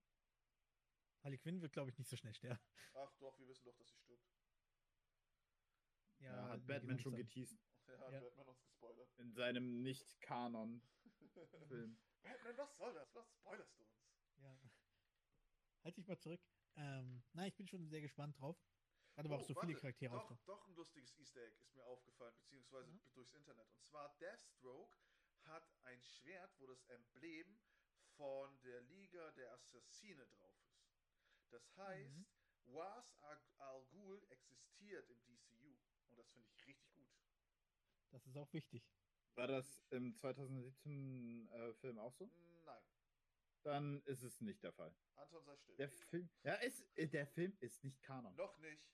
Harley 1.22 1.38
Quinn 1.38 1.60
wird, 1.60 1.72
glaube 1.72 1.90
ich, 1.90 1.98
nicht 1.98 2.08
so 2.10 2.16
schnell 2.16 2.34
sterben. 2.34 2.60
Ach 2.94 3.12
doch, 3.18 3.38
wir 3.38 3.46
wissen 3.48 3.64
doch, 3.64 3.76
dass 3.76 3.88
sie 3.88 3.96
stirbt. 3.96 4.26
Ja, 6.18 6.48
hat 6.48 6.60
die 6.62 6.66
Batman 6.66 6.98
schon 6.98 7.14
geteased. 7.16 7.58
Ja, 7.86 7.98
hat 7.98 8.12
Ja. 8.12 8.20
Batman 8.20 8.48
uns 8.48 8.62
gespoilert. 8.62 9.12
In 9.18 9.32
seinem 9.32 9.82
Nicht-Kanon-Film. 9.82 11.98
Batman, 12.22 12.56
was 12.56 12.76
soll 12.76 12.94
das? 12.94 13.14
Was 13.14 13.30
spoilerst 13.32 13.76
du 13.78 13.82
uns? 13.82 13.92
Ja. 14.38 14.58
Halt 15.84 15.96
dich 15.96 16.06
mal 16.06 16.18
zurück. 16.18 16.40
Ähm, 16.76 17.22
nein, 17.32 17.48
ich 17.48 17.56
bin 17.56 17.66
schon 17.68 17.86
sehr 17.88 18.00
gespannt 18.00 18.38
drauf. 18.38 18.56
Gerade 19.14 19.28
aber 19.28 19.36
auch 19.36 19.40
Oh, 19.42 19.44
so 19.44 19.54
viele 19.54 19.74
warte, 19.74 19.80
Charaktere 19.80 20.14
doch, 20.14 20.36
doch 20.46 20.66
ein 20.66 20.74
lustiges 20.74 21.14
Easter 21.18 21.42
Egg 21.42 21.54
ist 21.60 21.74
mir 21.74 21.84
aufgefallen, 21.84 22.34
beziehungsweise 22.36 22.90
Ja. 22.92 22.98
durchs 23.12 23.34
Internet. 23.34 23.68
Und 23.74 23.84
zwar 23.84 24.16
Deathstroke 24.18 24.96
hat 25.46 25.64
ein 25.84 26.02
Schwert, 26.02 26.50
wo 26.58 26.66
das 26.66 26.84
Emblem 26.86 27.58
von 28.16 28.60
der 28.62 28.80
Liga 28.82 29.30
der 29.32 29.52
Assassine 29.54 30.26
drauf 30.26 30.56
ist. 30.70 30.90
Das 31.50 31.76
heißt, 31.76 32.16
Mhm. 32.16 32.26
Was 32.66 33.16
Al 33.22 33.40
Al 33.58 33.84
Ghul 33.90 34.22
existiert 34.30 35.08
im 35.10 35.24
DCU. 35.24 35.76
Und 36.08 36.16
das 36.16 36.30
finde 36.30 36.48
ich 36.48 36.66
richtig 36.66 36.94
gut. 36.94 37.10
Das 38.10 38.24
ist 38.26 38.36
auch 38.36 38.52
wichtig. 38.52 38.82
War 39.34 39.46
das 39.48 39.82
im 39.90 40.14
2017 40.14 41.48
äh, 41.50 41.74
Film 41.74 41.98
auch 41.98 42.12
so? 42.14 42.30
Nein, 42.64 42.82
Dann 43.62 44.02
ist 44.04 44.22
es 44.22 44.40
nicht 44.40 44.62
der 44.62 44.72
Fall. 44.72 44.94
Anton 45.16 45.44
sei 45.44 45.56
still. 45.56 45.76
Der 45.76 45.90
Film, 45.90 46.30
ja, 46.44 46.54
ist, 46.54 46.84
äh, 46.96 47.08
der 47.08 47.26
Film 47.26 47.56
ist 47.60 47.82
nicht 47.82 48.00
Kanon. 48.02 48.34
Noch 48.36 48.56
nicht. 48.58 48.84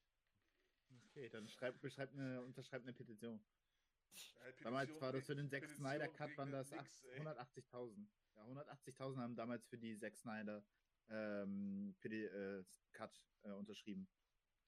Okay, 1.11 1.29
dann 1.29 1.49
schreib, 1.49 1.81
beschreib 1.81 2.12
eine, 2.12 2.43
unterschreib 2.43 2.83
eine 2.83 2.93
Petition. 2.95 3.45
Äh, 4.14 4.62
Damals 4.62 5.01
war 5.01 5.12
das 5.12 5.26
für 5.26 5.36
den 5.36 5.48
Zack 5.48 5.68
Snyder 5.68 6.09
Cut, 6.09 6.36
waren 6.36 6.51
das 6.51 6.70
nix, 6.70 7.05
ey. 7.05 7.20
180.000. 7.20 8.06
Ja, 8.35 8.44
180.000 8.44 9.16
haben 9.18 9.36
damals 9.36 9.66
für 9.66 9.78
die 9.78 9.98
Zack 9.98 10.16
Snyder 10.16 10.64
ähm, 11.09 11.94
für 11.98 12.09
die 12.09 12.22
äh, 12.24 12.64
Cut 12.93 13.22
äh, 13.43 13.51
unterschrieben. 13.51 14.09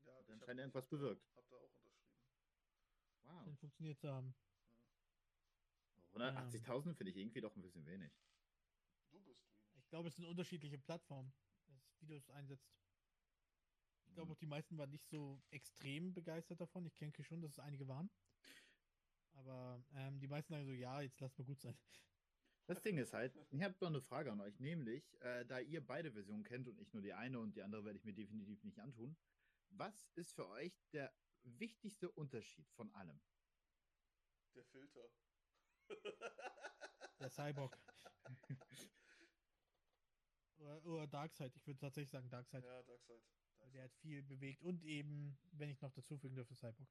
Ja, 0.03 0.13
Hat 0.17 0.31
anscheinend 0.31 0.43
hab- 0.43 0.59
irgendwas 0.59 0.85
ich 0.85 0.91
hab 0.91 0.91
da- 0.91 0.97
bewirkt. 0.97 1.27
Hab 1.37 1.49
da 1.51 1.57
auch 1.57 1.73
unterschrieben. 1.75 2.07
Wow. 3.23 3.45
Dann 3.45 3.57
funktioniert 3.57 3.97
es 3.99 4.05
haben. 4.05 4.35
180.000 6.13 6.95
finde 6.95 7.11
ich 7.11 7.17
irgendwie 7.17 7.41
doch 7.41 7.55
ein 7.57 7.63
bisschen 7.63 7.87
wenig. 7.87 8.13
Du 9.11 9.21
bist 9.21 9.27
wenig. 9.27 9.39
Ich 9.79 9.89
glaube, 9.89 10.09
es 10.09 10.17
sind 10.17 10.25
unterschiedliche 10.25 10.79
Plattformen, 10.79 11.33
das, 11.69 11.81
wie 12.01 12.07
du 12.07 12.17
es 12.17 12.29
einsetzt. 12.31 12.69
Ich 14.07 14.15
glaube 14.15 14.29
Mhm. 14.29 14.33
auch 14.33 14.39
die 14.39 14.47
meisten 14.47 14.77
waren 14.79 14.91
nicht 14.91 15.09
so 15.09 15.41
extrem 15.51 16.13
begeistert 16.13 16.61
davon. 16.61 16.85
Ich 16.87 16.97
denke 16.97 17.23
schon, 17.23 17.41
dass 17.43 17.53
es 17.53 17.59
einige 17.61 17.87
waren. 17.87 18.11
Aber 19.41 19.83
ähm, 19.95 20.21
die 20.21 20.29
meisten 20.29 20.53
sagen 20.53 20.67
so, 20.67 20.73
ja, 20.73 21.01
jetzt 21.01 21.19
lass 21.21 21.37
mal 21.39 21.45
gut 21.45 21.61
sein. 21.61 21.77
Das 22.67 22.83
Ding 22.83 22.99
ist 22.99 23.15
halt, 23.15 23.35
ich 23.51 23.63
habe 23.63 23.75
noch 23.81 23.89
eine 23.89 24.01
Frage 24.03 24.31
an 24.31 24.41
euch, 24.41 24.61
nämlich, 24.61 25.03
äh, 25.23 25.45
da 25.47 25.59
ihr 25.59 25.85
beide 25.85 26.13
Versionen 26.13 26.45
kennt 26.45 26.69
und 26.69 26.79
ich 26.79 26.93
nur 26.93 27.03
die 27.03 27.15
eine 27.15 27.41
und 27.41 27.57
die 27.57 27.63
andere 27.63 27.85
werde 27.85 27.99
ich 27.99 28.05
mir 28.05 28.13
definitiv 28.13 28.63
nicht 28.63 28.79
antun, 28.79 29.17
was 29.71 30.09
ist 30.15 30.35
für 30.35 30.47
euch 30.49 30.79
der 30.93 31.13
wichtigste 31.43 32.11
Unterschied 32.11 32.71
von 32.73 32.93
allem? 32.93 33.21
Der 34.55 34.65
Filter. 34.67 35.09
Der 37.19 37.31
Cyborg. 37.31 37.79
oder, 40.59 40.85
oder 40.85 41.07
Darkseid. 41.07 41.57
Ich 41.57 41.67
würde 41.67 41.81
tatsächlich 41.81 42.11
sagen 42.11 42.29
Darkseid. 42.29 42.63
ja, 42.63 42.83
Darkseid. 42.83 43.23
Weil 43.59 43.71
Der 43.73 43.85
hat 43.85 43.95
viel 43.95 44.23
bewegt 44.23 44.63
und 44.63 44.83
eben, 44.85 45.39
wenn 45.53 45.71
ich 45.71 45.81
noch 45.81 45.93
dazu 45.93 46.19
fügen 46.19 46.35
dürfte, 46.35 46.55
Cyborg. 46.55 46.89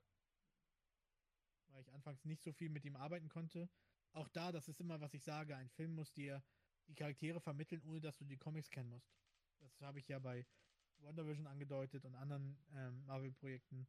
Weil 1.69 1.81
ich 1.81 1.91
anfangs 1.93 2.25
nicht 2.25 2.43
so 2.43 2.51
viel 2.51 2.69
mit 2.69 2.85
ihm 2.85 2.95
arbeiten 2.95 3.29
konnte. 3.29 3.69
Auch 4.13 4.27
da, 4.29 4.51
das 4.51 4.67
ist 4.67 4.79
immer, 4.79 4.99
was 4.99 5.13
ich 5.13 5.23
sage, 5.23 5.55
ein 5.55 5.69
Film 5.69 5.93
muss 5.95 6.11
dir 6.13 6.43
die 6.87 6.95
Charaktere 6.95 7.39
vermitteln, 7.39 7.81
ohne 7.83 8.01
dass 8.01 8.17
du 8.17 8.25
die 8.25 8.37
Comics 8.37 8.69
kennen 8.69 8.89
musst. 8.89 9.13
Das 9.59 9.81
habe 9.81 9.99
ich 9.99 10.07
ja 10.07 10.19
bei 10.19 10.45
WandaVision 10.97 11.47
angedeutet 11.47 12.05
und 12.05 12.15
anderen 12.15 12.57
ähm, 12.73 13.05
Marvel-Projekten. 13.05 13.87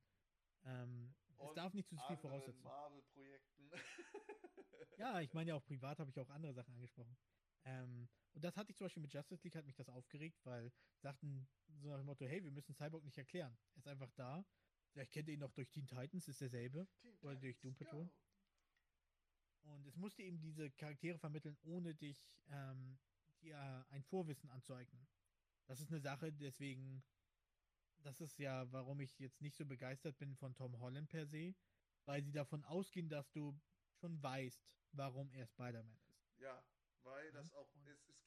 Ähm, 0.64 1.14
es 1.42 1.54
darf 1.54 1.72
nicht 1.72 1.88
zu 1.88 1.96
viel 1.96 2.16
voraussetzen. 2.18 2.62
Marvel-Projekten. 2.62 3.70
Ja, 4.98 5.20
ich 5.20 5.32
meine 5.32 5.48
ja 5.50 5.54
auch 5.54 5.64
privat 5.64 5.98
habe 5.98 6.10
ich 6.10 6.20
auch 6.20 6.28
andere 6.28 6.52
Sachen 6.52 6.74
angesprochen. 6.74 7.16
Ähm, 7.64 8.08
und 8.32 8.44
das 8.44 8.56
hatte 8.56 8.70
ich 8.70 8.76
zum 8.76 8.84
Beispiel 8.86 9.02
mit 9.02 9.12
Justice 9.12 9.42
League, 9.42 9.56
hat 9.56 9.64
mich 9.64 9.76
das 9.76 9.88
aufgeregt, 9.88 10.38
weil 10.44 10.72
sagten 10.98 11.48
so 11.80 11.88
nach 11.88 11.96
dem 11.96 12.06
Motto, 12.06 12.26
hey, 12.26 12.42
wir 12.42 12.50
müssen 12.50 12.74
Cyborg 12.74 13.04
nicht 13.04 13.16
erklären. 13.16 13.56
Er 13.74 13.78
ist 13.78 13.88
einfach 13.88 14.10
da. 14.12 14.44
Vielleicht 14.92 15.12
kennt 15.12 15.28
ihr 15.28 15.34
ihn 15.34 15.40
noch 15.40 15.52
durch 15.52 15.68
Teen 15.70 15.86
Titans, 15.86 16.28
ist 16.28 16.40
derselbe. 16.40 16.88
Teen 17.02 17.16
Oder 17.22 17.36
durch 17.36 17.56
Titans 17.56 17.60
Doom 17.60 17.74
Patrol. 17.76 18.04
Go. 18.04 18.12
Und 19.62 19.86
es 19.86 19.96
musste 19.96 20.22
eben 20.22 20.40
diese 20.40 20.70
Charaktere 20.70 21.18
vermitteln, 21.18 21.56
ohne 21.62 21.94
dich 21.94 22.40
ähm, 22.48 22.98
dir 23.42 23.86
ein 23.90 24.02
Vorwissen 24.02 24.50
anzueignen. 24.50 25.06
Das 25.66 25.80
ist 25.80 25.90
eine 25.90 26.00
Sache, 26.00 26.32
deswegen, 26.32 27.02
das 28.02 28.20
ist 28.20 28.38
ja, 28.38 28.70
warum 28.72 29.00
ich 29.00 29.18
jetzt 29.18 29.40
nicht 29.40 29.56
so 29.56 29.64
begeistert 29.64 30.18
bin 30.18 30.34
von 30.34 30.54
Tom 30.54 30.78
Holland 30.80 31.08
per 31.08 31.26
se, 31.26 31.54
weil 32.06 32.22
sie 32.22 32.32
davon 32.32 32.64
ausgehen, 32.64 33.08
dass 33.08 33.30
du 33.30 33.58
schon 33.92 34.20
weißt, 34.22 34.60
warum 34.92 35.30
er 35.32 35.46
Spider-Man 35.46 35.98
ist. 36.08 36.26
Ja, 36.38 36.64
weil 37.02 37.30
Ja, 37.32 37.32
das 37.32 37.52
auch, 37.52 37.68
es, 37.86 38.08
es 38.08 38.19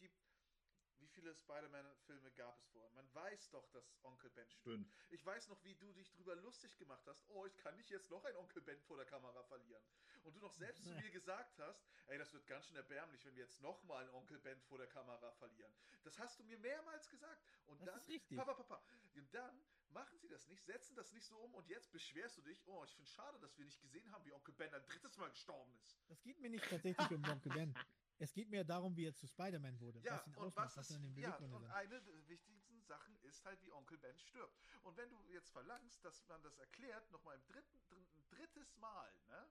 viele 1.13 1.33
Spider-Man-Filme 1.35 2.31
gab 2.31 2.57
es 2.57 2.65
vorher? 2.67 2.91
Man 2.91 3.13
weiß 3.13 3.49
doch, 3.51 3.67
dass 3.71 3.97
Onkel 4.03 4.29
Ben 4.31 4.49
stirbt. 4.49 4.63
Fünf. 4.63 4.87
Ich 5.09 5.25
weiß 5.25 5.47
noch, 5.49 5.63
wie 5.63 5.75
du 5.75 5.91
dich 5.93 6.11
drüber 6.11 6.35
lustig 6.35 6.77
gemacht 6.77 7.05
hast. 7.07 7.23
Oh, 7.29 7.45
ich 7.45 7.55
kann 7.57 7.75
nicht 7.77 7.89
jetzt 7.89 8.09
noch 8.09 8.23
einen 8.25 8.37
Onkel 8.37 8.61
Ben 8.61 8.81
vor 8.81 8.97
der 8.97 9.05
Kamera 9.05 9.43
verlieren. 9.43 9.83
Und 10.23 10.35
du 10.35 10.39
noch 10.39 10.53
selbst 10.53 10.83
zu 10.83 10.91
mir 10.91 11.09
gesagt 11.11 11.57
hast, 11.59 11.85
ey, 12.07 12.17
das 12.17 12.33
wird 12.33 12.45
ganz 12.47 12.65
schön 12.67 12.75
erbärmlich, 12.75 13.25
wenn 13.25 13.35
wir 13.35 13.43
jetzt 13.43 13.61
nochmal 13.61 14.03
einen 14.03 14.13
Onkel 14.13 14.39
Ben 14.39 14.59
vor 14.61 14.77
der 14.77 14.87
Kamera 14.87 15.31
verlieren. 15.33 15.73
Das 16.03 16.17
hast 16.19 16.39
du 16.39 16.43
mir 16.43 16.57
mehrmals 16.59 17.09
gesagt. 17.09 17.41
Und 17.65 17.79
Das 17.79 17.85
dann, 17.87 17.97
ist 17.97 18.07
richtig. 18.09 18.37
Papa, 18.37 18.53
Papa, 18.53 18.83
und 19.15 19.33
dann 19.33 19.63
machen 19.89 20.17
sie 20.17 20.27
das 20.27 20.47
nicht, 20.47 20.65
setzen 20.65 20.95
das 20.95 21.11
nicht 21.13 21.25
so 21.25 21.37
um 21.37 21.53
und 21.53 21.67
jetzt 21.69 21.91
beschwerst 21.91 22.37
du 22.37 22.41
dich, 22.41 22.65
oh, 22.67 22.83
ich 22.83 22.95
finde 22.95 23.09
schade, 23.09 23.39
dass 23.39 23.57
wir 23.57 23.65
nicht 23.65 23.79
gesehen 23.79 24.11
haben, 24.11 24.25
wie 24.25 24.33
Onkel 24.33 24.53
Ben 24.55 24.73
ein 24.73 24.83
drittes 24.85 25.17
Mal 25.17 25.29
gestorben 25.29 25.73
ist. 25.83 25.97
Das 26.07 26.21
geht 26.23 26.39
mir 26.39 26.49
nicht 26.49 26.67
tatsächlich 26.67 27.11
um 27.11 27.23
Onkel 27.23 27.51
Ben. 27.53 27.75
Es 28.23 28.31
geht 28.33 28.49
mir 28.49 28.63
darum, 28.63 28.95
wie 28.95 29.05
er 29.05 29.13
zu 29.13 29.27
Spider-Man 29.27 29.77
wurde, 29.81 29.99
Ja, 29.99 30.13
was 30.15 30.27
ihn 30.27 30.35
und 30.35 30.45
ausmacht, 30.47 30.65
was 30.67 30.77
was 30.77 30.89
ist, 30.91 30.95
in 30.95 31.13
den 31.13 31.23
ja, 31.23 31.35
und 31.35 31.49
sind. 31.59 31.71
eine 31.71 32.01
der 32.01 32.27
wichtigsten 32.29 32.81
Sachen 32.83 33.17
ist 33.23 33.43
halt, 33.43 33.61
wie 33.61 33.71
Onkel 33.73 33.97
Ben 33.97 34.17
stirbt. 34.17 34.57
Und 34.83 34.95
wenn 34.95 35.09
du 35.09 35.21
jetzt 35.27 35.51
verlangst, 35.51 36.03
dass 36.05 36.25
man 36.29 36.41
das 36.41 36.57
erklärt, 36.57 37.11
nochmal 37.11 37.35
im 37.35 37.45
dritten, 37.45 37.81
dr- 37.89 37.99
ein 38.15 38.25
drittes 38.29 38.77
Mal, 38.77 39.13
ne? 39.27 39.49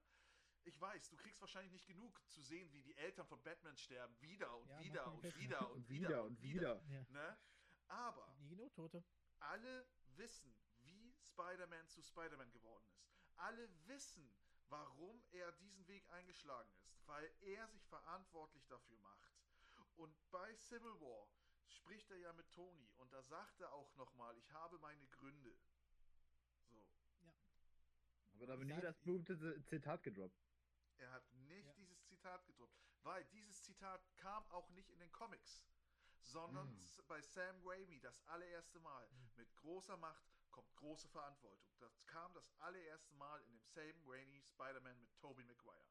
Ich 0.64 0.80
weiß, 0.80 1.10
du 1.10 1.16
kriegst 1.16 1.38
wahrscheinlich 1.42 1.72
nicht 1.72 1.86
genug 1.86 2.18
zu 2.30 2.40
sehen, 2.40 2.72
wie 2.72 2.82
die 2.82 2.96
Eltern 2.96 3.26
von 3.26 3.42
Batman 3.42 3.76
sterben, 3.76 4.18
wieder 4.22 4.56
und 4.56 4.68
Ja, 4.70 4.80
wieder 4.80 5.06
und 5.12 5.22
wieder 5.36 5.70
und 5.70 5.76
Und 5.76 5.88
wieder 5.90 6.08
wieder 6.08 6.22
und 6.22 6.30
und 6.30 6.42
wieder. 6.42 6.82
wieder. 6.86 6.94
Ja. 6.94 7.04
Ne? 7.10 7.38
Aber 7.88 8.34
Nie 8.38 8.48
genug 8.48 8.72
Tote. 8.72 9.04
alle 9.40 9.86
wissen, 10.16 10.56
wie 10.80 11.12
Spider-Man 11.20 11.88
zu 11.88 12.00
Spider-Man 12.02 12.50
geworden 12.52 12.86
ist. 12.94 13.12
Alle 13.36 13.68
wissen, 13.86 14.32
warum 14.72 15.22
er 15.32 15.52
diesen 15.52 15.86
Weg 15.86 16.08
eingeschlagen 16.10 16.72
ist, 16.82 17.06
weil 17.06 17.30
er 17.42 17.68
sich 17.68 17.86
verantwortlich 17.88 18.66
dafür 18.68 18.96
macht. 18.98 19.30
Und 19.96 20.14
bei 20.30 20.54
Civil 20.56 20.98
War 21.00 21.28
spricht 21.68 22.10
er 22.10 22.16
ja 22.16 22.32
mit 22.32 22.50
Tony 22.50 22.90
und 22.96 23.12
da 23.12 23.22
sagt 23.22 23.60
er 23.60 23.70
auch 23.72 23.94
nochmal, 23.96 24.36
ich 24.38 24.50
habe 24.52 24.78
meine 24.78 25.06
Gründe. 25.08 25.54
So. 26.70 26.82
Aber 28.32 28.46
da 28.46 28.54
Ich 28.54 28.60
nie 28.64 28.72
sag- 28.72 28.82
das 28.82 28.98
berühmte 29.00 29.62
Zitat 29.66 30.02
gedroppt. 30.02 30.42
Er 30.96 31.10
hat 31.10 31.30
nicht 31.34 31.66
Ja. 31.66 31.74
dieses 31.74 32.02
Zitat 32.06 32.46
gedruckt, 32.46 32.74
weil 33.02 33.24
dieses 33.26 33.62
Zitat 33.62 34.00
kam 34.16 34.46
auch 34.52 34.70
nicht 34.70 34.88
in 34.90 35.00
den 35.00 35.12
Comics, 35.12 35.62
sondern 36.22 36.72
s- 36.78 37.02
bei 37.08 37.20
Sam 37.20 37.60
Raimi 37.66 38.00
das 38.00 38.22
allererste 38.28 38.80
Mal. 38.80 39.06
Hm. 39.10 39.30
Mit 39.36 39.54
großer 39.56 39.96
Macht 39.98 40.24
kommt 40.52 40.74
große 40.76 41.08
Verantwortung. 41.08 41.66
Das 41.80 42.04
kam 42.06 42.32
das 42.34 42.48
allererste 42.60 43.14
Mal 43.14 43.40
in 43.42 43.50
dem 43.50 43.60
Sam 43.60 44.02
Raimi 44.06 44.40
Spider-Man 44.42 45.00
mit 45.00 45.10
Tobey 45.18 45.44
Maguire. 45.44 45.88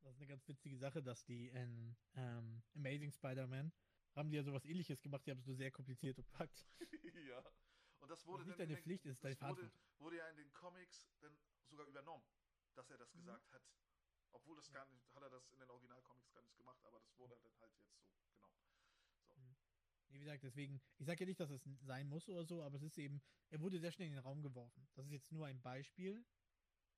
Das 0.00 0.14
ist 0.14 0.20
eine 0.20 0.28
ganz 0.28 0.48
witzige 0.48 0.78
Sache, 0.78 1.02
dass 1.02 1.24
die 1.24 1.48
in 1.48 1.94
ähm, 2.14 2.62
Amazing 2.74 3.12
Spider-Man 3.12 3.72
haben 4.16 4.30
die 4.30 4.36
ja 4.36 4.42
sowas 4.42 4.64
ähnliches 4.64 5.02
gemacht, 5.02 5.26
die 5.26 5.30
haben 5.30 5.38
es 5.40 5.46
nur 5.46 5.56
sehr 5.56 5.70
kompliziert 5.70 6.14
verpackt. 6.14 6.66
ja. 7.28 7.44
Und 8.00 8.08
das 8.10 8.26
wurde 8.26 8.40
Was 8.42 8.46
nicht 8.46 8.58
dann 8.58 8.64
in 8.64 8.68
deine 8.70 8.76
den- 8.76 8.82
Pflicht 8.84 9.04
ist, 9.04 9.22
deine 9.22 9.38
wurde, 9.40 9.70
wurde 9.98 10.16
ja 10.16 10.28
in 10.30 10.36
den 10.36 10.52
Comics 10.54 11.06
dann 11.20 11.36
sogar 11.68 11.86
übernommen, 11.86 12.24
dass 12.74 12.88
er 12.90 12.96
das 12.98 13.12
Mhm. 13.12 13.18
gesagt 13.18 13.52
hat. 13.52 13.62
Obwohl 14.32 14.56
das 14.56 14.68
Ja. 14.68 14.74
gar 14.74 14.86
nicht, 14.86 15.12
hat 15.14 15.22
er 15.22 15.30
das 15.30 15.50
in 15.50 15.58
den 15.58 15.68
Originalcomics 15.68 16.32
gar 16.32 16.42
nicht 16.42 16.56
gemacht, 16.56 16.82
aber 16.86 16.98
das 17.00 17.18
wurde 17.18 17.36
dann 17.42 17.58
halt 17.60 17.76
jetzt 17.76 17.92
so, 17.92 18.02
genau. 18.32 18.48
Wie 20.10 20.18
gesagt, 20.18 20.42
deswegen, 20.42 20.80
ich 20.98 21.06
sage 21.06 21.20
ja 21.20 21.26
nicht, 21.26 21.40
dass 21.40 21.50
es 21.50 21.62
sein 21.82 22.08
muss 22.08 22.28
oder 22.28 22.44
so, 22.44 22.62
aber 22.62 22.76
es 22.76 22.82
ist 22.82 22.98
eben, 22.98 23.22
er 23.50 23.60
wurde 23.60 23.78
sehr 23.78 23.92
schnell 23.92 24.08
in 24.08 24.14
den 24.14 24.22
Raum 24.22 24.42
geworfen. 24.42 24.88
Das 24.94 25.06
ist 25.06 25.12
jetzt 25.12 25.32
nur 25.32 25.46
ein 25.46 25.60
Beispiel, 25.62 26.24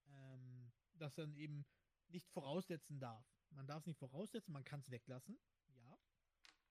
ähm, 0.07 0.73
das 0.95 1.15
dann 1.15 1.35
eben 1.37 1.65
nicht 2.09 2.29
voraussetzen 2.31 3.01
darf. 3.01 3.27
Man 3.51 3.67
darf 3.67 3.81
es 3.81 3.87
nicht 3.87 3.99
voraussetzen, 3.99 4.53
man 4.53 4.65
kann 4.65 4.81
es 4.81 4.91
weglassen, 4.91 5.39
ja. 5.69 5.99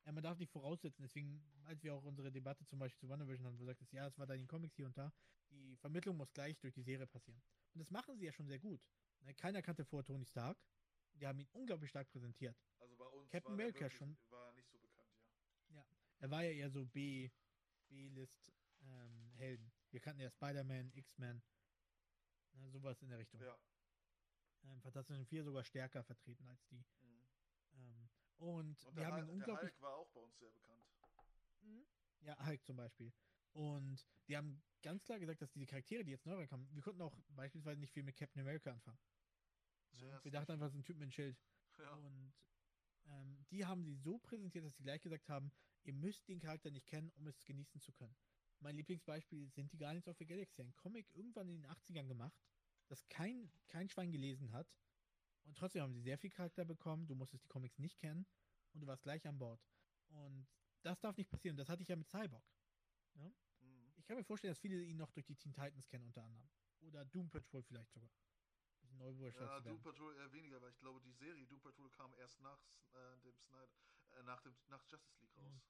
Ja, 0.05 0.11
man 0.11 0.23
darf 0.23 0.39
nicht 0.39 0.51
voraussetzen, 0.51 1.03
deswegen, 1.03 1.43
als 1.65 1.83
wir 1.83 1.93
auch 1.93 2.03
unsere 2.03 2.31
Debatte 2.31 2.65
zum 2.65 2.79
Beispiel 2.79 2.99
zu 2.99 3.09
WandaVision 3.09 3.45
haben, 3.45 3.55
wo 3.55 3.59
du 3.59 3.65
sagtest, 3.65 3.93
ja, 3.93 4.07
es 4.07 4.17
war 4.17 4.25
da 4.25 4.33
in 4.33 4.41
den 4.41 4.47
Comics 4.47 4.75
hier 4.75 4.87
und 4.87 4.97
da, 4.97 5.13
die 5.51 5.75
Vermittlung 5.77 6.17
muss 6.17 6.33
gleich 6.33 6.59
durch 6.59 6.73
die 6.73 6.81
Serie 6.81 7.05
passieren. 7.05 7.41
Und 7.73 7.79
das 7.79 7.91
machen 7.91 8.17
sie 8.17 8.25
ja 8.25 8.33
schon 8.33 8.47
sehr 8.47 8.59
gut. 8.59 8.81
Ne, 9.21 9.33
Keiner 9.35 9.61
kannte 9.61 9.85
vor 9.85 10.03
Tony 10.03 10.25
Stark. 10.25 10.57
Die 11.13 11.27
haben 11.27 11.39
ihn 11.39 11.49
unglaublich 11.51 11.89
stark 11.89 12.09
präsentiert. 12.09 12.57
Also 12.79 12.95
bei 12.95 13.05
uns 13.05 13.29
Captain 13.29 13.49
war 13.49 13.53
America 13.53 13.81
wirklich, 13.81 13.97
schon. 13.97 14.17
war 14.29 14.53
nicht 14.53 14.69
so 14.69 14.79
bekannt, 14.79 15.13
ja. 15.69 15.85
Er 16.21 16.29
war 16.29 16.43
ja 16.43 16.51
eher 16.51 16.69
so 16.69 16.85
B, 16.85 17.31
B-List 17.89 18.53
ähm, 18.83 19.31
Helden. 19.37 19.71
Wir 19.89 19.99
kannten 19.99 20.21
ja 20.21 20.29
Spider-Man, 20.29 20.91
X-Men, 20.93 21.41
ne, 22.53 22.69
sowas 22.69 23.01
in 23.01 23.09
der 23.09 23.17
Richtung. 23.17 23.41
Ja. 23.41 23.57
Ähm, 24.63 24.79
Fantastischen 24.81 25.25
Vier 25.25 25.43
sogar 25.43 25.63
stärker 25.63 26.03
vertreten 26.03 26.45
als 26.45 26.63
die. 26.67 26.85
Mhm. 27.01 27.27
Ähm, 27.73 28.09
und, 28.37 28.85
Und 28.85 28.95
wir 28.95 29.07
haben 29.07 29.15
Hul- 29.15 29.21
ihn 29.21 29.25
der 29.25 29.33
unglaublich. 29.33 29.71
Hulk 29.71 29.81
war 29.81 29.95
auch 29.95 30.11
bei 30.11 30.19
uns 30.19 30.37
sehr 30.37 30.51
bekannt. 30.51 30.83
Mhm. 31.61 31.87
Ja, 32.21 32.45
Hulk 32.45 32.63
zum 32.65 32.77
Beispiel. 32.77 33.11
Und 33.53 34.07
die 34.27 34.37
haben 34.37 34.61
ganz 34.83 35.03
klar 35.03 35.19
gesagt, 35.19 35.41
dass 35.41 35.51
diese 35.51 35.65
Charaktere, 35.65 36.03
die 36.03 36.11
jetzt 36.11 36.27
neu 36.27 36.35
reinkommen, 36.35 36.71
wir 36.71 36.83
konnten 36.83 37.01
auch 37.01 37.17
beispielsweise 37.29 37.79
nicht 37.79 37.93
viel 37.93 38.03
mit 38.03 38.15
Captain 38.15 38.41
America 38.41 38.71
anfangen. 38.71 38.99
Zuerst 39.97 40.23
wir 40.23 40.31
dachten 40.31 40.51
einfach, 40.51 40.67
es 40.67 40.73
ist 40.73 40.79
ein 40.79 40.83
Typ 40.83 40.97
mit 40.97 41.03
einem 41.05 41.11
Schild. 41.11 41.41
Ja. 41.79 41.95
Und 41.95 42.33
ähm, 43.05 43.43
die 43.49 43.65
haben 43.65 43.83
sie 43.83 43.95
so 43.95 44.19
präsentiert, 44.19 44.65
dass 44.65 44.77
sie 44.77 44.83
gleich 44.83 45.01
gesagt 45.01 45.27
haben, 45.29 45.51
ihr 45.83 45.93
müsst 45.93 46.27
den 46.27 46.39
Charakter 46.39 46.69
nicht 46.71 46.87
kennen, 46.87 47.11
um 47.15 47.27
es 47.27 47.45
genießen 47.45 47.79
zu 47.81 47.91
können. 47.93 48.15
Mein 48.59 48.75
Lieblingsbeispiel 48.75 49.49
sind 49.49 49.71
die 49.73 49.77
Guardians 49.77 50.07
of 50.07 50.17
the 50.17 50.25
Galaxy. 50.25 50.61
Ein 50.61 50.75
Comic 50.75 51.09
irgendwann 51.15 51.47
in 51.49 51.61
den 51.61 51.71
80ern 51.71 52.07
gemacht, 52.07 52.37
das 52.87 53.07
kein, 53.09 53.51
kein 53.67 53.89
Schwein 53.89 54.11
gelesen 54.11 54.51
hat. 54.51 54.71
Und 55.45 55.57
trotzdem 55.57 55.81
haben 55.81 55.93
sie 55.93 56.01
sehr 56.01 56.17
viel 56.17 56.29
Charakter 56.29 56.65
bekommen. 56.65 57.07
Du 57.07 57.15
musstest 57.15 57.43
die 57.43 57.47
Comics 57.47 57.79
nicht 57.79 57.97
kennen 57.97 58.27
und 58.73 58.81
du 58.81 58.87
warst 58.87 59.01
gleich 59.03 59.25
an 59.27 59.39
Bord. 59.39 59.59
Und 60.09 60.47
das 60.83 60.99
darf 60.99 61.17
nicht 61.17 61.29
passieren. 61.29 61.57
Das 61.57 61.69
hatte 61.69 61.81
ich 61.81 61.89
ja 61.89 61.95
mit 61.95 62.07
Cyborg. 62.07 62.43
Mhm. 63.15 63.33
Ich 63.95 64.05
kann 64.05 64.17
mir 64.17 64.23
vorstellen, 64.23 64.51
dass 64.51 64.59
viele 64.59 64.83
ihn 64.83 64.97
noch 64.97 65.11
durch 65.11 65.25
die 65.25 65.35
Teen 65.35 65.53
Titans 65.53 65.87
kennen, 65.87 66.05
unter 66.05 66.23
anderem. 66.23 66.49
Oder 66.81 67.05
Doom 67.05 67.29
Patrol 67.29 67.63
vielleicht 67.63 67.91
sogar. 67.91 68.09
Ja, 69.39 69.59
Doom. 69.61 69.81
Patrol 69.81 70.15
eher 70.15 70.31
weniger, 70.31 70.61
weil 70.61 70.71
ich 70.71 70.79
glaube, 70.79 70.99
die 71.01 71.13
Serie 71.13 71.45
Doom 71.47 71.61
Patrol 71.61 71.89
kam 71.91 72.13
erst 72.15 72.39
nach 72.41 72.59
äh, 72.93 73.19
dem 73.19 73.37
Snyder, 73.37 73.77
nach 74.23 74.41
dem 74.41 74.55
nach 74.67 74.83
Justice 74.89 75.19
League 75.21 75.35
raus. 75.37 75.61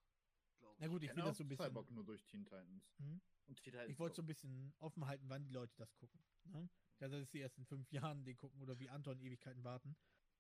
Glaube 0.60 0.76
Na 0.80 0.88
gut, 0.88 1.04
ich 1.04 1.16
will 1.16 1.24
das 1.24 1.38
so 1.38 1.44
ein 1.44 1.48
bisschen. 1.48 1.66
Cyborg 1.66 1.90
nur 1.92 2.04
durch 2.04 2.24
Teen 2.26 2.44
Titans. 2.44 2.94
Mhm. 3.00 3.22
Und 3.48 3.56
Teen 3.62 3.74
Titans 3.74 3.90
Ich 3.90 4.00
wollte 4.00 4.16
so 4.16 4.22
ein 4.22 4.28
bisschen 4.28 4.74
offen 4.80 5.06
halten, 5.08 5.28
wann 5.30 5.44
die 5.44 5.50
Leute 5.52 5.74
das 5.78 5.96
gucken. 5.96 6.24
Ne? 6.46 6.70
Ich 6.96 7.02
weiß, 7.02 7.12
dass 7.12 7.32
sie 7.32 7.40
erst 7.40 7.58
in 7.58 7.66
fünf 7.66 7.92
Jahren 7.92 8.24
den 8.24 8.38
gucken 8.38 8.62
oder 8.62 8.78
wie 8.80 8.90
Anton 8.90 9.20
Ewigkeiten 9.20 9.64
warten. 9.64 9.96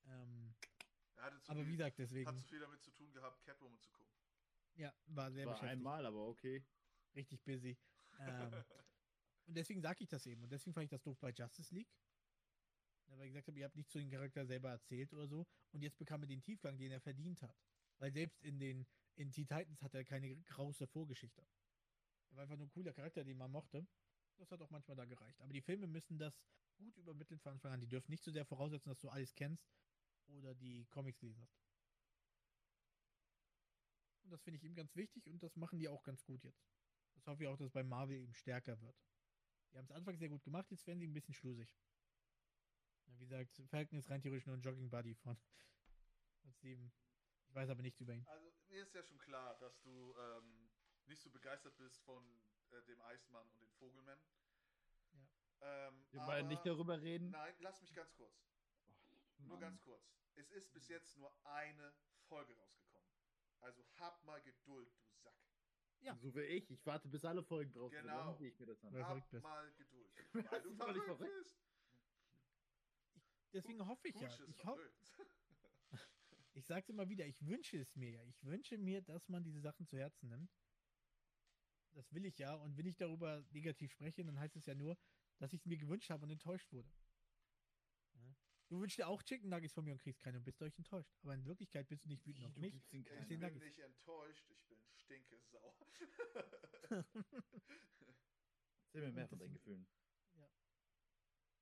Ähm, 0.05 0.53
Er 1.15 1.23
hatte 1.23 1.41
zu 1.41 1.51
aber 1.51 1.65
wie 1.65 1.71
gesagt, 1.71 1.93
hat 1.93 1.99
deswegen, 1.99 2.39
zu 2.39 2.47
viel 2.47 2.59
damit 2.59 2.81
zu 2.81 2.91
tun 2.91 3.11
gehabt, 3.13 3.43
Catwoman 3.43 3.79
zu 3.79 3.91
gucken. 3.91 4.13
ja, 4.75 4.93
war 5.07 5.31
sehr 5.31 5.45
War 5.45 5.53
beschäftigt. 5.53 5.77
einmal, 5.77 6.05
aber 6.05 6.27
okay. 6.27 6.63
Richtig 7.15 7.43
busy. 7.43 7.77
Ähm, 8.19 8.53
und 9.47 9.55
deswegen 9.55 9.81
sage 9.81 10.03
ich 10.03 10.09
das 10.09 10.25
eben. 10.25 10.43
Und 10.43 10.51
deswegen 10.51 10.73
fand 10.73 10.85
ich 10.85 10.89
das 10.89 11.01
doof 11.01 11.17
bei 11.19 11.31
Justice 11.31 11.73
League. 11.73 11.91
Weil 13.07 13.25
ich 13.25 13.31
gesagt 13.33 13.47
habe, 13.47 13.59
ihr 13.59 13.65
habt 13.65 13.75
nicht 13.75 13.89
zu 13.89 13.99
den 13.99 14.09
Charakter 14.09 14.45
selber 14.45 14.69
erzählt 14.69 15.13
oder 15.13 15.27
so. 15.27 15.45
Und 15.73 15.81
jetzt 15.81 15.97
bekam 15.97 16.21
er 16.23 16.27
den 16.27 16.41
Tiefgang, 16.41 16.77
den 16.77 16.91
er 16.91 17.01
verdient 17.01 17.41
hat. 17.41 17.55
Weil 18.01 18.11
selbst 18.11 18.41
in 18.41 18.57
den 18.57 18.87
in 19.15 19.31
Teen 19.31 19.47
Titans 19.47 19.81
hat 19.83 19.93
er 19.93 20.03
keine 20.03 20.35
große 20.35 20.87
Vorgeschichte. 20.87 21.45
Er 22.31 22.35
war 22.35 22.43
einfach 22.43 22.57
nur 22.57 22.65
ein 22.65 22.71
cooler 22.71 22.93
Charakter, 22.93 23.23
den 23.23 23.37
man 23.37 23.51
mochte. 23.51 23.85
Das 24.37 24.51
hat 24.51 24.59
auch 24.61 24.71
manchmal 24.71 24.97
da 24.97 25.05
gereicht. 25.05 25.39
Aber 25.39 25.53
die 25.53 25.61
Filme 25.61 25.85
müssen 25.85 26.17
das 26.17 26.41
gut 26.77 26.97
übermitteln 26.97 27.39
von 27.39 27.53
Anfang 27.53 27.73
an. 27.73 27.79
Die 27.79 27.87
dürfen 27.87 28.09
nicht 28.09 28.23
so 28.23 28.31
sehr 28.31 28.45
voraussetzen, 28.45 28.89
dass 28.89 28.99
du 28.99 29.09
alles 29.09 29.35
kennst 29.35 29.69
oder 30.25 30.55
die 30.55 30.85
Comics 30.85 31.19
gelesen 31.19 31.41
hast. 31.43 31.61
Und 34.23 34.31
das 34.31 34.41
finde 34.41 34.57
ich 34.57 34.63
ihm 34.63 34.73
ganz 34.73 34.95
wichtig 34.95 35.27
und 35.27 35.43
das 35.43 35.55
machen 35.55 35.77
die 35.77 35.87
auch 35.87 36.01
ganz 36.01 36.23
gut 36.25 36.43
jetzt. 36.43 36.65
Das 37.13 37.27
hoffe 37.27 37.43
ich 37.43 37.49
auch, 37.49 37.57
dass 37.57 37.69
bei 37.69 37.83
Marvel 37.83 38.17
eben 38.17 38.33
stärker 38.33 38.81
wird. 38.81 38.97
Die 39.71 39.77
haben 39.77 39.85
es 39.85 39.91
Anfang 39.91 40.17
sehr 40.17 40.29
gut 40.29 40.43
gemacht, 40.43 40.71
jetzt 40.71 40.87
werden 40.87 40.99
sie 40.99 41.07
ein 41.07 41.13
bisschen 41.13 41.35
schlusig. 41.35 41.77
Ja, 43.05 43.13
wie 43.19 43.25
gesagt, 43.25 43.61
Falcon 43.67 43.99
ist 43.99 44.09
rein 44.09 44.21
theoretisch 44.21 44.47
nur 44.47 44.55
ein 44.55 44.61
Jogging 44.61 44.89
Buddy 44.89 45.13
von, 45.13 45.37
von 46.41 46.51
Steven. 46.53 46.91
Ich 47.51 47.55
weiß 47.55 47.69
aber 47.69 47.81
nichts 47.81 47.99
über 47.99 48.13
ihn. 48.13 48.25
Also 48.27 48.49
mir 48.69 48.81
ist 48.81 48.95
ja 48.95 49.03
schon 49.03 49.17
klar, 49.17 49.57
dass 49.59 49.81
du 49.81 50.15
ähm, 50.17 50.69
nicht 51.03 51.21
so 51.21 51.29
begeistert 51.29 51.75
bist 51.75 51.99
von 52.03 52.23
äh, 52.71 52.81
dem 52.83 53.01
Eismann 53.01 53.45
und 53.49 53.59
den 53.61 53.69
Vogelmann. 53.73 54.23
Ja. 55.59 55.87
Ähm, 55.89 56.05
Wir 56.11 56.25
wollen 56.25 56.47
nicht 56.47 56.65
darüber 56.65 57.01
reden. 57.01 57.29
Nein, 57.31 57.53
lass 57.59 57.81
mich 57.81 57.93
ganz 57.93 58.15
kurz. 58.15 58.33
Nur 59.39 59.49
Mann. 59.49 59.59
ganz 59.59 59.81
kurz. 59.81 60.01
Es 60.35 60.49
ist 60.51 60.71
bis 60.71 60.87
jetzt 60.87 61.17
nur 61.17 61.29
eine 61.43 61.93
Folge 62.29 62.55
rausgekommen. 62.55 63.09
Also 63.59 63.83
hab 63.99 64.23
mal 64.23 64.41
Geduld, 64.43 64.89
du 65.03 65.13
Sack. 65.17 65.35
Ja. 65.99 66.15
So 66.15 66.33
wie 66.33 66.43
ich. 66.43 66.71
Ich 66.71 66.85
warte, 66.85 67.09
bis 67.09 67.25
alle 67.25 67.43
Folgen 67.43 67.73
drauf 67.73 67.91
sind. 67.91 68.03
Genau. 68.03 68.27
Dann 68.27 68.35
sehe 68.35 68.47
ich 68.47 68.57
mir 68.57 68.67
das 68.67 68.81
an. 68.85 68.93
Weil 68.93 69.01
du 69.01 69.07
Hab 69.07 69.09
verrückt 69.09 69.29
bist. 69.31 69.43
mal 69.43 69.73
Geduld. 69.73 70.13
Weil 70.31 70.61
du 70.61 70.73
verrückt 70.73 71.17
bist. 71.19 71.61
Deswegen 73.51 73.85
hoffe 73.85 74.07
ich 74.07 74.15
ja. 74.15 74.29
Ich, 74.29 74.39
ho 74.39 74.75
verrückt. 74.75 75.11
Ich 76.53 76.65
sage 76.65 76.81
es 76.81 76.89
immer 76.89 77.07
wieder, 77.09 77.25
ich 77.25 77.41
wünsche 77.45 77.77
es 77.77 77.95
mir 77.95 78.11
ja. 78.11 78.23
Ich 78.25 78.43
wünsche 78.43 78.77
mir, 78.77 79.01
dass 79.01 79.27
man 79.29 79.43
diese 79.43 79.61
Sachen 79.61 79.85
zu 79.87 79.97
Herzen 79.97 80.29
nimmt. 80.29 80.51
Das 81.93 82.11
will 82.13 82.25
ich 82.25 82.37
ja. 82.37 82.53
Und 82.55 82.77
wenn 82.77 82.85
ich 82.85 82.95
darüber 82.97 83.43
negativ 83.51 83.91
spreche, 83.91 84.23
dann 84.23 84.39
heißt 84.39 84.55
es 84.55 84.65
ja 84.65 84.75
nur, 84.75 84.97
dass 85.39 85.53
ich 85.53 85.61
es 85.61 85.65
mir 85.65 85.77
gewünscht 85.77 86.09
habe 86.09 86.23
und 86.23 86.31
enttäuscht 86.31 86.71
wurde. 86.71 86.89
Ja. 88.13 88.35
Du 88.69 88.79
wünschst 88.79 88.97
dir 88.99 89.07
auch 89.07 89.21
Chicken 89.23 89.49
Nuggets 89.49 89.73
von 89.73 89.83
mir 89.83 89.91
und 89.93 89.99
kriegst 90.01 90.21
keine 90.21 90.37
und 90.37 90.43
bist 90.45 90.61
euch 90.61 90.77
enttäuscht. 90.77 91.11
Aber 91.21 91.33
in 91.33 91.43
Wirklichkeit 91.45 91.87
bist 91.89 92.05
du 92.05 92.09
nicht 92.09 92.25
wütend 92.25 92.45
auf 92.45 92.53
Du 92.53 92.61
mich. 92.61 92.73
Ich 92.75 93.27
bin 93.27 93.39
Nuggets. 93.41 93.65
nicht 93.65 93.79
enttäuscht, 93.79 94.45
ich 94.49 94.63
bin 94.67 94.77
stinkesauer. 94.95 95.75
Erzähl 98.83 99.01
mir 99.01 99.11
mehr 99.11 99.27
von 99.27 99.39
deinen 99.39 99.53
das- 99.53 99.61
Gefühlen. 99.63 99.87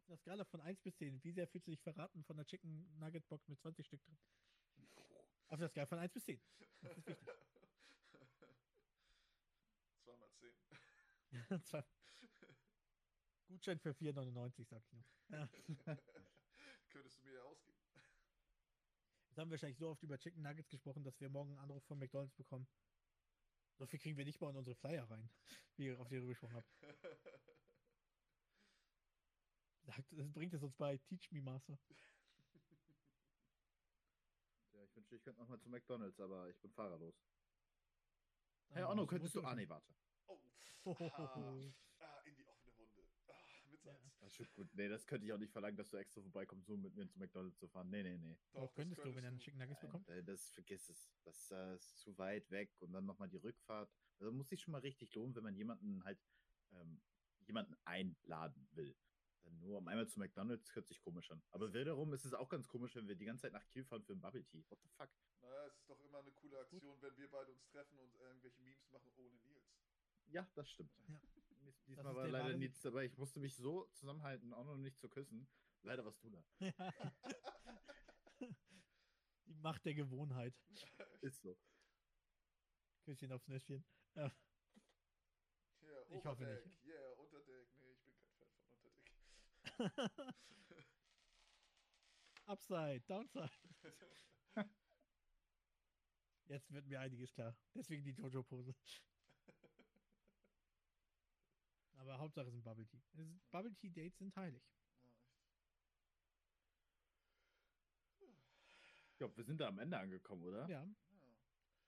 Auf 0.01 0.07
einer 0.07 0.17
Skala 0.17 0.45
von 0.45 0.61
1 0.61 0.81
bis 0.81 0.95
10, 0.97 1.23
wie 1.23 1.31
sehr 1.31 1.47
fühlst 1.47 1.67
du 1.67 1.71
dich 1.71 1.81
verraten 1.81 2.23
von 2.23 2.35
der 2.35 2.45
Chicken 2.45 2.97
Nugget 2.97 3.27
Box 3.27 3.47
mit 3.47 3.59
20 3.59 3.85
Stück 3.85 4.01
drin? 4.03 4.17
Auf 5.49 5.59
der 5.59 5.69
Skala 5.69 5.85
von 5.87 5.99
1 5.99 6.13
bis 6.13 6.23
10. 6.25 6.39
Das 6.81 6.97
ist 6.97 7.07
wichtig. 7.07 7.27
Zweimal 10.03 10.29
zehn. 10.33 10.53
Zwei- 11.63 11.83
Gutschein 13.47 13.79
für 13.79 13.91
4,99, 13.91 14.65
sag 14.67 14.83
ich 14.83 14.91
nur. 14.93 15.03
Ja. 15.29 15.49
Könntest 16.89 17.17
du 17.17 17.23
mir 17.23 17.33
ja 17.33 17.41
ausgeben. 17.43 17.77
Jetzt 19.29 19.37
haben 19.39 19.49
wir 19.49 19.53
wahrscheinlich 19.53 19.77
so 19.79 19.89
oft 19.89 20.03
über 20.03 20.17
Chicken 20.19 20.41
Nuggets 20.43 20.69
gesprochen, 20.69 21.03
dass 21.03 21.19
wir 21.19 21.29
morgen 21.29 21.49
einen 21.51 21.59
Anruf 21.59 21.83
von 21.85 21.97
McDonalds 21.97 22.35
bekommen. 22.35 22.67
So 23.77 23.85
viel 23.87 23.99
kriegen 23.99 24.17
wir 24.17 24.25
nicht 24.25 24.39
mal 24.41 24.49
in 24.51 24.57
unsere 24.57 24.75
Flyer 24.75 25.09
rein, 25.09 25.29
wie 25.77 25.85
ihr 25.87 25.99
auf 25.99 26.07
die 26.09 26.15
ihr 26.15 26.25
gesprochen 26.25 26.55
habt. 26.55 26.69
Sagt, 29.83 30.11
das 30.11 30.31
bringt 30.31 30.53
es 30.53 30.61
uns 30.61 30.75
bei 30.75 30.97
Teach 30.97 31.31
Me 31.31 31.41
Master. 31.41 31.79
Ja, 35.09 35.15
ich 35.15 35.15
wünschte, 35.15 35.15
ich 35.15 35.23
könnte 35.23 35.39
nochmal 35.41 35.59
zu 35.59 35.69
McDonalds, 35.69 36.19
aber 36.19 36.49
ich 36.49 36.59
bin 36.59 36.71
fahrerlos. 36.71 37.15
Onno, 38.75 38.95
musst- 38.95 39.09
könntest 39.09 39.35
du. 39.35 39.41
Ah, 39.43 39.55
nee, 39.55 39.67
warte. 39.67 39.91
Oh. 40.27 40.39
Hohoho. 40.85 41.09
Ah, 41.09 42.05
ah, 42.05 42.21
in 42.25 42.35
die 42.35 42.45
offene 42.45 42.75
Wunde. 42.77 43.03
Ah, 43.27 43.33
mit 43.71 43.83
Ja. 43.83 43.93
Salz. 43.93 44.19
Das 44.19 44.39
ist 44.39 44.53
gut. 44.53 44.69
Nee, 44.75 44.87
das 44.87 45.07
könnte 45.07 45.25
ich 45.25 45.33
auch 45.33 45.37
nicht 45.39 45.51
verlangen, 45.51 45.77
dass 45.77 45.89
du 45.89 45.97
extra 45.97 46.21
vorbeikommst, 46.21 46.69
um 46.69 46.81
mit 46.81 46.95
mir 46.95 47.07
zu 47.07 47.17
McDonalds 47.17 47.57
zu 47.57 47.67
fahren. 47.67 47.89
Nee, 47.89 48.03
nee, 48.03 48.17
nee. 48.17 48.37
Doch, 48.53 48.61
das 48.61 48.73
könntest 48.75 49.03
du, 49.03 49.15
wenn 49.15 49.23
er 49.23 49.29
einen 49.29 49.39
könntest 49.39 49.45
Chicken 49.45 49.59
Nuggets 49.59 49.79
bekommt. 49.81 50.07
das 50.27 50.49
vergiss 50.51 50.89
es. 50.89 51.11
Das 51.23 51.51
äh, 51.51 51.75
ist 51.75 51.97
zu 51.99 52.15
weit 52.19 52.49
weg 52.51 52.71
und 52.81 52.91
dann 52.91 53.05
nochmal 53.05 53.29
die 53.29 53.37
Rückfahrt. 53.37 53.91
Also 54.19 54.31
muss 54.31 54.49
sich 54.49 54.61
schon 54.61 54.73
mal 54.73 54.81
richtig 54.81 55.13
lohnen, 55.15 55.35
wenn 55.35 55.43
man 55.43 55.55
jemanden 55.55 56.03
halt 56.03 56.19
ähm, 56.73 57.01
jemanden 57.47 57.75
einladen 57.85 58.67
will. 58.73 58.95
Dann 59.43 59.59
nur 59.59 59.77
um 59.77 59.87
einmal 59.87 60.07
zu 60.07 60.19
McDonalds 60.19 60.75
hört 60.75 60.87
sich 60.87 60.99
komisch 61.01 61.31
an. 61.31 61.41
Aber 61.51 61.73
wiederum 61.73 62.13
ist 62.13 62.25
es 62.25 62.33
auch 62.33 62.49
ganz 62.49 62.67
komisch, 62.67 62.95
wenn 62.95 63.07
wir 63.07 63.15
die 63.15 63.25
ganze 63.25 63.43
Zeit 63.43 63.53
nach 63.53 63.65
Kiel 63.67 63.85
fahren 63.85 64.03
für 64.03 64.13
einen 64.13 64.21
Bubble 64.21 64.43
Tea. 64.45 64.63
What 64.69 64.79
the 64.81 64.89
fuck? 64.89 65.09
Naja, 65.41 65.65
es 65.65 65.77
ist 65.77 65.89
doch 65.89 65.99
immer 66.01 66.19
eine 66.19 66.31
coole 66.31 66.59
Aktion, 66.59 67.01
wenn 67.01 67.17
wir 67.17 67.29
beide 67.29 67.51
uns 67.51 67.65
treffen 67.67 67.99
und 67.99 68.13
irgendwelche 68.15 68.61
Memes 68.61 68.89
machen 68.91 69.11
ohne 69.17 69.37
Nils. 69.37 69.65
Ja, 70.27 70.47
das 70.55 70.69
stimmt. 70.69 70.91
Ja. 71.07 71.19
Diesmal 71.87 72.15
war 72.15 72.23
der 72.23 72.31
leider 72.31 72.57
nichts 72.57 72.81
dabei. 72.81 73.05
Ich 73.05 73.17
musste 73.17 73.39
mich 73.39 73.55
so 73.55 73.85
zusammenhalten, 73.93 74.53
auch 74.53 74.65
noch 74.65 74.77
nicht 74.77 74.99
zu 74.99 75.09
küssen. 75.09 75.47
Leider 75.81 76.05
warst 76.05 76.23
du 76.23 76.29
da. 76.29 76.43
Die 79.45 79.55
Macht 79.55 79.85
der 79.85 79.95
Gewohnheit. 79.95 80.53
Ist 81.21 81.41
so. 81.41 81.57
Küsschen 83.03 83.31
aufs 83.31 83.47
Nüsschen. 83.47 83.83
Ja. 84.13 84.31
Yeah, 85.81 86.05
Ich 86.11 86.25
hoffe 86.25 86.43
nicht. 86.43 86.85
Yeah, 86.85 87.11
Unterdeck. 87.17 87.67
Nee, 87.79 87.91
ich 87.91 88.03
bin 88.03 88.13
kein 88.15 88.31
Fan 88.37 88.47
von 88.51 88.63
Unterdeck. 88.71 89.11
Upside, 92.45 93.01
Downside. 93.07 93.49
Jetzt 96.45 96.71
wird 96.71 96.85
mir 96.87 96.99
einiges 96.99 97.31
klar. 97.33 97.55
Deswegen 97.75 98.03
die 98.03 98.11
Jojo-Pose. 98.11 98.75
Aber 101.93 102.17
Hauptsache 102.17 102.47
es 102.47 102.53
sind 102.53 102.63
Bubble 102.63 102.87
Tea. 102.87 103.01
Bubble 103.51 103.75
Tea 103.75 103.89
Dates 103.91 104.17
sind 104.17 104.35
heilig. 104.35 104.63
Ich 109.11 109.17
glaube, 109.17 109.37
wir 109.37 109.43
sind 109.43 109.59
da 109.59 109.67
am 109.67 109.79
Ende 109.79 109.97
angekommen, 109.97 110.43
oder? 110.43 110.67
Ja, 110.69 110.87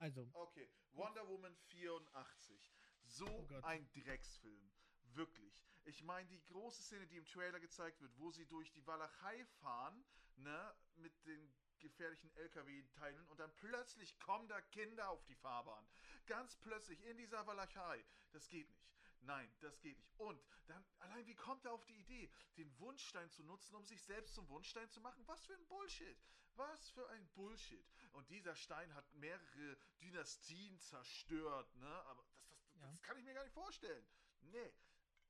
also, 0.02 0.28
Okay, 0.34 0.68
Wonder 0.94 1.28
Woman 1.28 1.56
84. 1.70 2.74
So 3.04 3.28
Oh 3.28 3.48
ein 3.62 3.88
Drecksfilm. 3.94 4.72
Wirklich. 5.16 5.66
Ich 5.86 6.04
meine, 6.04 6.28
die 6.30 6.42
große 6.46 6.84
Szene, 6.84 7.08
die 7.08 7.18
im 7.18 7.26
Trailer 7.26 7.60
gezeigt 7.60 8.00
wird, 8.02 8.12
wo 8.18 8.32
sie 8.32 8.46
durch 8.46 8.72
die 8.72 8.86
Walachei 8.86 9.46
fahren, 9.62 10.04
ne, 10.38 10.76
mit 10.96 11.26
den 11.26 11.52
gefährlichen 11.80 12.30
LKW-Teilen 12.36 13.26
und 13.28 13.40
dann 13.40 13.52
plötzlich 13.56 14.18
kommen 14.20 14.48
da 14.48 14.62
Kinder 14.62 15.10
auf 15.10 15.24
die 15.26 15.36
Fahrbahn. 15.36 15.86
Ganz 16.28 16.56
plötzlich 16.58 17.04
in 17.06 17.18
dieser 17.18 17.46
Walachei. 17.48 18.06
Das 18.32 18.48
geht 18.48 18.70
nicht. 18.70 18.88
Nein, 19.22 19.52
das 19.60 19.80
geht 19.82 19.98
nicht. 20.00 20.20
Und 20.20 20.40
dann, 20.68 20.84
allein 21.00 21.26
wie 21.26 21.36
kommt 21.36 21.66
er 21.66 21.74
auf 21.74 21.84
die 21.86 22.00
Idee, 22.00 22.30
den 22.58 22.80
Wunschstein 22.80 23.30
zu 23.30 23.44
nutzen, 23.44 23.76
um 23.76 23.84
sich 23.84 24.02
selbst 24.04 24.36
zum 24.36 24.48
Wunschstein 24.50 24.90
zu 24.90 25.02
machen? 25.02 25.24
Was 25.28 25.44
für 25.46 25.54
ein 25.56 25.68
Bullshit. 25.68 26.18
Was 26.56 26.90
für 26.92 27.08
ein 27.10 27.28
Bullshit. 27.30 27.86
Und 28.14 28.30
dieser 28.30 28.56
Stein 28.56 28.94
hat 28.94 29.12
mehrere 29.14 29.78
Dynastien 30.02 30.80
zerstört, 30.80 31.76
ne? 31.78 32.04
Aber 32.06 32.24
das, 32.24 32.48
das, 32.48 32.60
das, 32.62 32.76
Ja. 32.76 32.88
das 32.92 33.02
kann 33.02 33.18
ich 33.18 33.24
mir 33.24 33.34
gar 33.34 33.44
nicht 33.44 33.54
vorstellen. 33.54 34.06
Nee, 34.42 34.74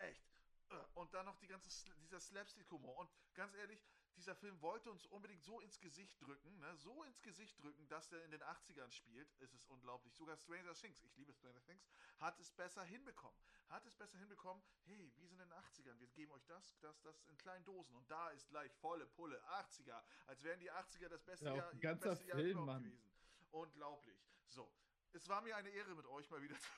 echt. 0.02 0.23
Äh, 0.69 0.76
Und 0.95 1.14
dann 1.14 1.26
noch 1.26 1.38
die 1.38 1.48
ganze, 1.48 1.69
dieser 1.99 2.19
Slapstick-Humor. 2.19 2.98
Und 2.98 3.10
ganz 3.34 3.53
ehrlich, 3.56 3.82
dieser 4.18 4.36
Film 4.36 4.61
wollte 4.61 4.91
uns 4.91 5.06
unbedingt 5.06 5.41
so 5.44 5.60
ins 5.61 5.80
Gesicht 5.80 6.22
drücken, 6.22 6.60
ne? 6.60 6.76
so 6.78 7.03
ins 7.03 7.22
Gesicht 7.22 7.57
drücken, 7.61 7.88
dass 7.88 8.10
der 8.10 8.23
in 8.26 8.32
den 8.32 8.44
80ern 8.44 8.91
spielt. 8.91 9.28
Es 9.40 9.53
ist 9.53 9.65
unglaublich. 9.69 10.14
Sogar 10.15 10.36
Stranger 10.38 10.73
Things, 10.73 11.02
ich 11.03 11.15
liebe 11.15 11.34
Stranger 11.34 11.61
Things, 11.64 11.86
hat 12.19 12.38
es 12.40 12.52
besser 12.52 12.84
hinbekommen. 12.84 13.38
Hat 13.69 13.86
es 13.86 13.95
besser 13.95 14.18
hinbekommen, 14.18 14.61
hey, 14.84 15.11
wir 15.15 15.28
sind 15.28 15.40
in 15.41 15.49
den 15.49 15.53
80ern, 15.53 15.98
wir 15.99 16.07
geben 16.10 16.34
euch 16.34 16.45
das, 16.45 16.78
das, 16.82 17.02
das 17.02 17.23
in 17.28 17.38
kleinen 17.38 17.64
Dosen. 17.64 17.95
Und 17.95 18.10
da 18.11 18.30
ist 18.32 18.49
gleich 18.49 18.72
volle 18.76 19.07
Pulle, 19.07 19.41
80er. 19.48 20.03
Als 20.28 20.44
wären 20.44 20.60
die 20.60 20.72
80er 20.72 21.07
das 21.07 21.23
beste 21.23 21.45
Ja, 21.45 21.56
Jahr, 21.56 21.73
ganzer 21.76 22.10
beste 22.10 22.26
Jahr 22.26 22.38
Film, 22.38 22.52
überhaupt 22.52 22.68
Mann. 22.68 22.84
gewesen. 22.84 23.11
Unglaublich. 23.52 24.19
So. 24.48 24.69
Es 25.13 25.27
war 25.27 25.41
mir 25.41 25.55
eine 25.55 25.69
Ehre, 25.69 25.93
mit 25.95 26.05
euch 26.05 26.29
mal 26.29 26.41
wieder 26.41 26.55
zu 26.57 26.69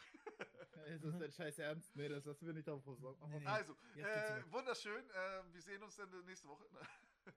Ist 0.85 1.03
das 1.03 1.17
dein 1.19 1.31
Scheiß 1.31 1.59
Ernst? 1.59 1.95
Nee, 1.95 2.09
das 2.09 2.25
lassen 2.25 2.45
wir 2.45 2.53
nicht 2.53 2.67
auf. 2.67 2.85
auf 2.87 2.99
Nee, 3.29 3.39
nee. 3.39 3.45
Also, 3.45 3.73
äh, 3.95 4.51
wunderschön. 4.51 5.09
Äh, 5.11 5.43
wir 5.51 5.61
sehen 5.61 5.83
uns 5.83 5.95
dann 5.95 6.09
nächste 6.25 6.47
Woche. 6.47 6.65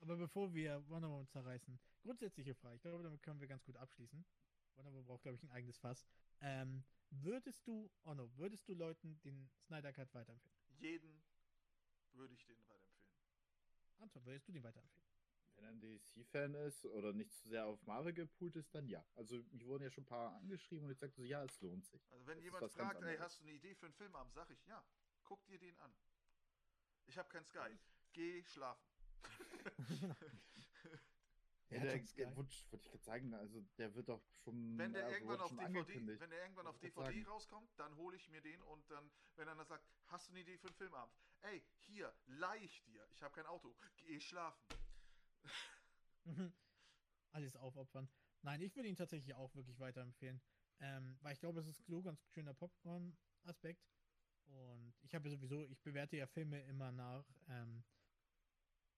aber 0.00 0.16
bevor 0.16 0.52
wir 0.54 0.84
Wonder 0.88 1.08
Woman 1.08 1.26
zerreißen, 1.26 1.78
grundsätzliche 2.02 2.54
Frage. 2.54 2.76
Ich 2.76 2.82
glaube, 2.82 3.02
damit 3.02 3.22
können 3.22 3.40
wir 3.40 3.48
ganz 3.48 3.64
gut 3.64 3.76
abschließen. 3.76 4.24
Wonder 4.76 4.92
Woman 4.92 5.06
braucht, 5.06 5.22
glaube 5.22 5.36
ich, 5.36 5.42
ein 5.42 5.50
eigenes 5.50 5.78
Fass. 5.78 6.06
Ähm, 6.40 6.84
würdest 7.10 7.66
du, 7.66 7.90
oh 8.04 8.14
no, 8.14 8.30
würdest 8.36 8.68
du 8.68 8.74
Leuten 8.74 9.18
den 9.22 9.50
Snyder 9.66 9.92
Cut 9.92 10.12
weiterempfehlen? 10.14 10.56
Jeden 10.78 11.24
würde 12.12 12.34
ich 12.34 12.44
den 12.44 12.58
weiterempfehlen. 12.68 12.96
Anton, 13.98 14.24
würdest 14.26 14.48
du 14.48 14.52
den 14.52 14.62
weiterempfehlen? 14.62 15.05
Wenn 15.56 15.64
er 15.64 15.70
ein 15.70 15.80
DC-Fan 15.80 16.54
ist 16.54 16.84
oder 16.86 17.12
nicht 17.12 17.32
zu 17.32 17.48
sehr 17.48 17.64
auf 17.66 17.82
Marvel 17.86 18.12
gepoolt 18.12 18.56
ist, 18.56 18.74
dann 18.74 18.88
ja. 18.88 19.04
Also, 19.14 19.42
mich 19.52 19.64
wurden 19.66 19.84
ja 19.84 19.90
schon 19.90 20.04
ein 20.04 20.08
paar 20.08 20.34
angeschrieben 20.36 20.84
und 20.84 20.92
ich 20.92 20.98
sagte 20.98 21.16
so, 21.16 21.22
ja, 21.24 21.42
es 21.44 21.60
lohnt 21.60 21.84
sich. 21.86 22.12
Also 22.12 22.26
wenn 22.26 22.36
Das 22.36 22.44
jemand 22.44 22.72
fragt, 22.72 22.96
ey, 22.96 23.08
anderes. 23.08 23.20
hast 23.20 23.40
du 23.40 23.44
eine 23.44 23.52
Idee 23.52 23.74
für 23.74 23.86
einen 23.86 23.94
Filmabend, 23.94 24.34
sag 24.34 24.50
ich, 24.50 24.66
ja, 24.66 24.84
guck 25.24 25.44
dir 25.46 25.58
den 25.58 25.76
an. 25.78 25.94
Ich 27.06 27.16
habe 27.18 27.28
kein 27.28 27.44
Sky. 27.44 27.78
Geh 28.12 28.44
schlafen. 28.44 28.84
Ja, 31.68 31.80
der, 31.80 31.98
der 31.98 32.36
Wunsch, 32.36 32.64
wollte 32.70 32.84
ich 32.84 32.90
gerade 32.92 33.04
sagen, 33.04 33.34
also 33.34 33.60
der 33.76 33.92
wird 33.94 34.08
doch 34.08 34.22
schon. 34.44 34.78
Wenn 34.78 34.92
der 34.92 35.02
ja, 35.02 35.10
irgendwann 35.10 35.40
auf 35.40 35.50
DVD, 35.50 36.20
wenn 36.20 36.30
der 36.30 36.42
irgendwann 36.42 36.66
auf 36.68 36.78
DVD 36.78 37.02
sagen. 37.02 37.26
rauskommt, 37.26 37.70
dann 37.76 37.96
hole 37.96 38.16
ich 38.16 38.28
mir 38.28 38.40
den 38.40 38.62
und 38.62 38.88
dann, 38.88 39.10
wenn 39.34 39.48
einer 39.48 39.64
sagt, 39.64 39.84
hast 40.06 40.28
du 40.28 40.32
eine 40.32 40.40
Idee 40.40 40.58
für 40.58 40.68
einen 40.68 40.76
Filmabend? 40.76 41.12
Ey, 41.42 41.64
hier, 41.78 42.14
leih 42.26 42.58
ich 42.62 42.84
dir. 42.84 43.04
Ich 43.10 43.22
habe 43.22 43.34
kein 43.34 43.46
Auto. 43.46 43.74
Geh 43.96 44.20
schlafen. 44.20 44.62
Alles 47.32 47.56
aufopfern. 47.56 48.08
Nein, 48.42 48.60
ich 48.62 48.74
würde 48.76 48.88
ihn 48.88 48.96
tatsächlich 48.96 49.34
auch 49.34 49.54
wirklich 49.54 49.78
weiterempfehlen. 49.80 50.40
Ähm, 50.80 51.18
weil 51.20 51.32
ich 51.32 51.40
glaube, 51.40 51.60
es 51.60 51.66
ist 51.66 51.86
so 51.86 52.02
ganz 52.02 52.20
schöner 52.28 52.54
Popcorn-Aspekt. 52.54 53.86
Und 54.46 54.94
ich 55.02 55.14
habe 55.14 55.28
ja 55.28 55.34
sowieso, 55.34 55.64
ich 55.64 55.82
bewerte 55.82 56.16
ja 56.16 56.26
Filme 56.26 56.62
immer 56.64 56.92
nach, 56.92 57.24
ähm, 57.48 57.82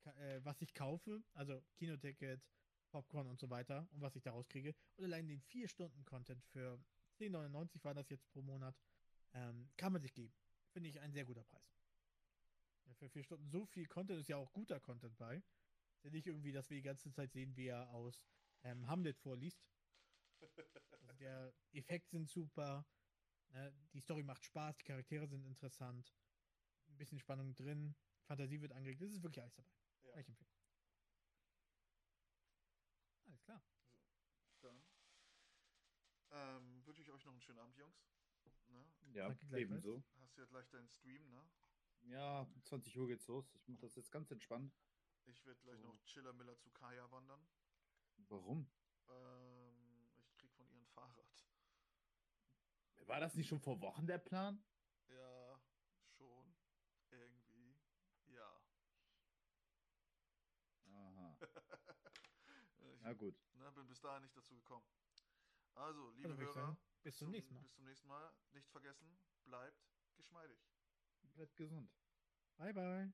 äh, 0.05 0.41
was 0.45 0.61
ich 0.61 0.75
kaufe, 0.75 1.23
also 1.35 1.62
Kinoticket, 1.77 2.43
Popcorn 2.91 3.27
und 3.27 3.39
so 3.39 3.49
weiter 3.51 3.89
und 3.93 4.01
was 4.01 4.16
ich 4.16 4.23
daraus 4.23 4.49
kriege. 4.49 4.75
Und 4.97 5.05
allein 5.05 5.29
den 5.29 5.41
4-Stunden-Content 5.43 6.45
für 6.47 6.79
10,99 7.19 7.85
war 7.85 7.95
das 7.95 8.09
jetzt 8.11 8.29
pro 8.31 8.43
Monat, 8.43 8.77
ähm, 9.35 9.70
kann 9.77 9.93
man 9.93 10.01
sich 10.01 10.15
geben. 10.15 10.35
Finde 10.73 10.89
ich 10.89 11.01
ein 11.01 11.12
sehr 11.12 11.25
guter 11.25 11.45
Preis. 11.45 11.79
Ja, 12.87 12.95
für 12.95 13.09
4 13.09 13.25
Stunden 13.25 13.49
so 13.51 13.66
viel 13.66 13.87
Content 13.87 14.20
ist 14.20 14.29
ja 14.29 14.37
auch 14.37 14.53
guter 14.53 14.81
Content 14.81 15.16
bei. 15.19 15.43
Ist 15.99 16.05
ja 16.05 16.11
nicht 16.12 16.29
irgendwie, 16.29 16.53
dass 16.53 16.70
wir 16.70 16.77
die 16.77 16.83
ganze 16.83 17.11
Zeit 17.11 17.33
sehen, 17.33 17.57
wie 17.57 17.66
er 17.66 17.91
aus 17.91 18.25
ähm, 18.62 18.87
Hamlet 18.87 19.19
vorliest. 19.19 19.69
Also 21.01 21.12
der 21.15 21.53
Effekt 21.73 22.11
sind 22.11 22.29
super, 22.29 22.87
ne? 23.49 23.73
die 23.93 24.01
Story 24.01 24.23
macht 24.23 24.45
Spaß, 24.45 24.77
die 24.77 24.85
Charaktere 24.85 25.27
sind 25.27 25.45
interessant, 25.45 26.15
ein 26.89 26.99
bisschen 26.99 27.19
Spannung 27.19 27.55
drin, 27.55 27.97
Fantasie 28.27 28.61
wird 28.61 28.73
angeregt, 28.73 29.01
das 29.01 29.11
ist 29.11 29.23
wirklich 29.23 29.41
alles 29.41 29.55
dabei. 29.55 29.73
Ja. 30.05 30.11
Kann 30.12 30.20
ich 30.20 30.29
empfehlen. 30.29 30.51
Alles 33.27 33.43
klar. 33.43 33.62
Dann 34.61 34.85
ähm, 36.31 36.87
wünsche 36.87 37.03
ich 37.03 37.11
euch 37.11 37.25
noch 37.25 37.33
einen 37.33 37.41
schönen 37.41 37.59
Abend, 37.59 37.77
Jungs. 37.77 37.97
Ne? 38.69 38.85
Ja, 39.15 39.37
ebenso. 39.57 40.03
Hast 40.20 40.37
ja 40.37 40.45
gleich 40.45 40.69
deinen 40.69 40.89
Stream, 40.89 41.29
ne? 41.31 41.49
Ja, 42.03 42.41
um 42.43 42.62
20 42.65 42.97
Uhr 42.99 43.09
geht's 43.09 43.27
los. 43.27 43.55
Ich 43.55 43.66
mache 43.69 43.81
das 43.81 43.97
jetzt 43.97 44.12
ganz 44.12 44.31
entspannt. 44.31 44.73
Ich 45.30 45.44
werde 45.44 45.60
gleich 45.60 45.78
So. 45.80 45.86
noch 45.88 46.02
Chiller 46.05 46.32
Miller 46.32 46.56
zu 46.59 46.70
Kaya 46.70 47.10
wandern. 47.10 47.46
Warum? 48.28 48.66
Ähm, 49.09 50.09
ich 50.16 50.34
krieg 50.36 50.52
von 50.55 50.66
ihr 50.68 50.76
ein 50.78 50.86
Fahrrad. 50.86 51.44
War 53.06 53.20
das 53.20 53.34
nicht 53.34 53.48
schon 53.48 53.60
vor 53.60 53.80
Wochen 53.80 54.06
der 54.06 54.18
Plan? 54.18 54.62
Ja, 55.06 55.60
schon. 56.16 56.55
Irgendwie. 57.10 57.78
Ja. 58.26 58.62
Aha. 60.90 61.36
ich 62.94 63.00
Na 63.02 63.12
gut. 63.14 63.34
ne, 63.55 63.72
bin 63.72 63.86
bis 63.86 64.00
dahin 64.00 64.22
nicht 64.22 64.36
dazu 64.36 64.55
gekommen. 64.55 64.86
Also, 65.74 66.10
liebe 66.10 66.32
ich 66.32 66.40
Hörer, 66.40 66.76
bis 67.02 67.16
zum 67.16 67.30
nächsten 67.30 67.55
Mal. 67.55 67.62
Bis 67.62 67.74
zum 67.74 67.84
nächsten 67.84 68.09
Mal. 68.09 68.32
Nicht 68.52 68.68
vergessen, 68.70 69.18
bleibt 69.44 69.88
geschmeidig. 70.16 70.59
Bleibt 71.34 71.56
gesund. 71.56 71.90
Bye, 72.56 72.72
bye. 72.74 73.12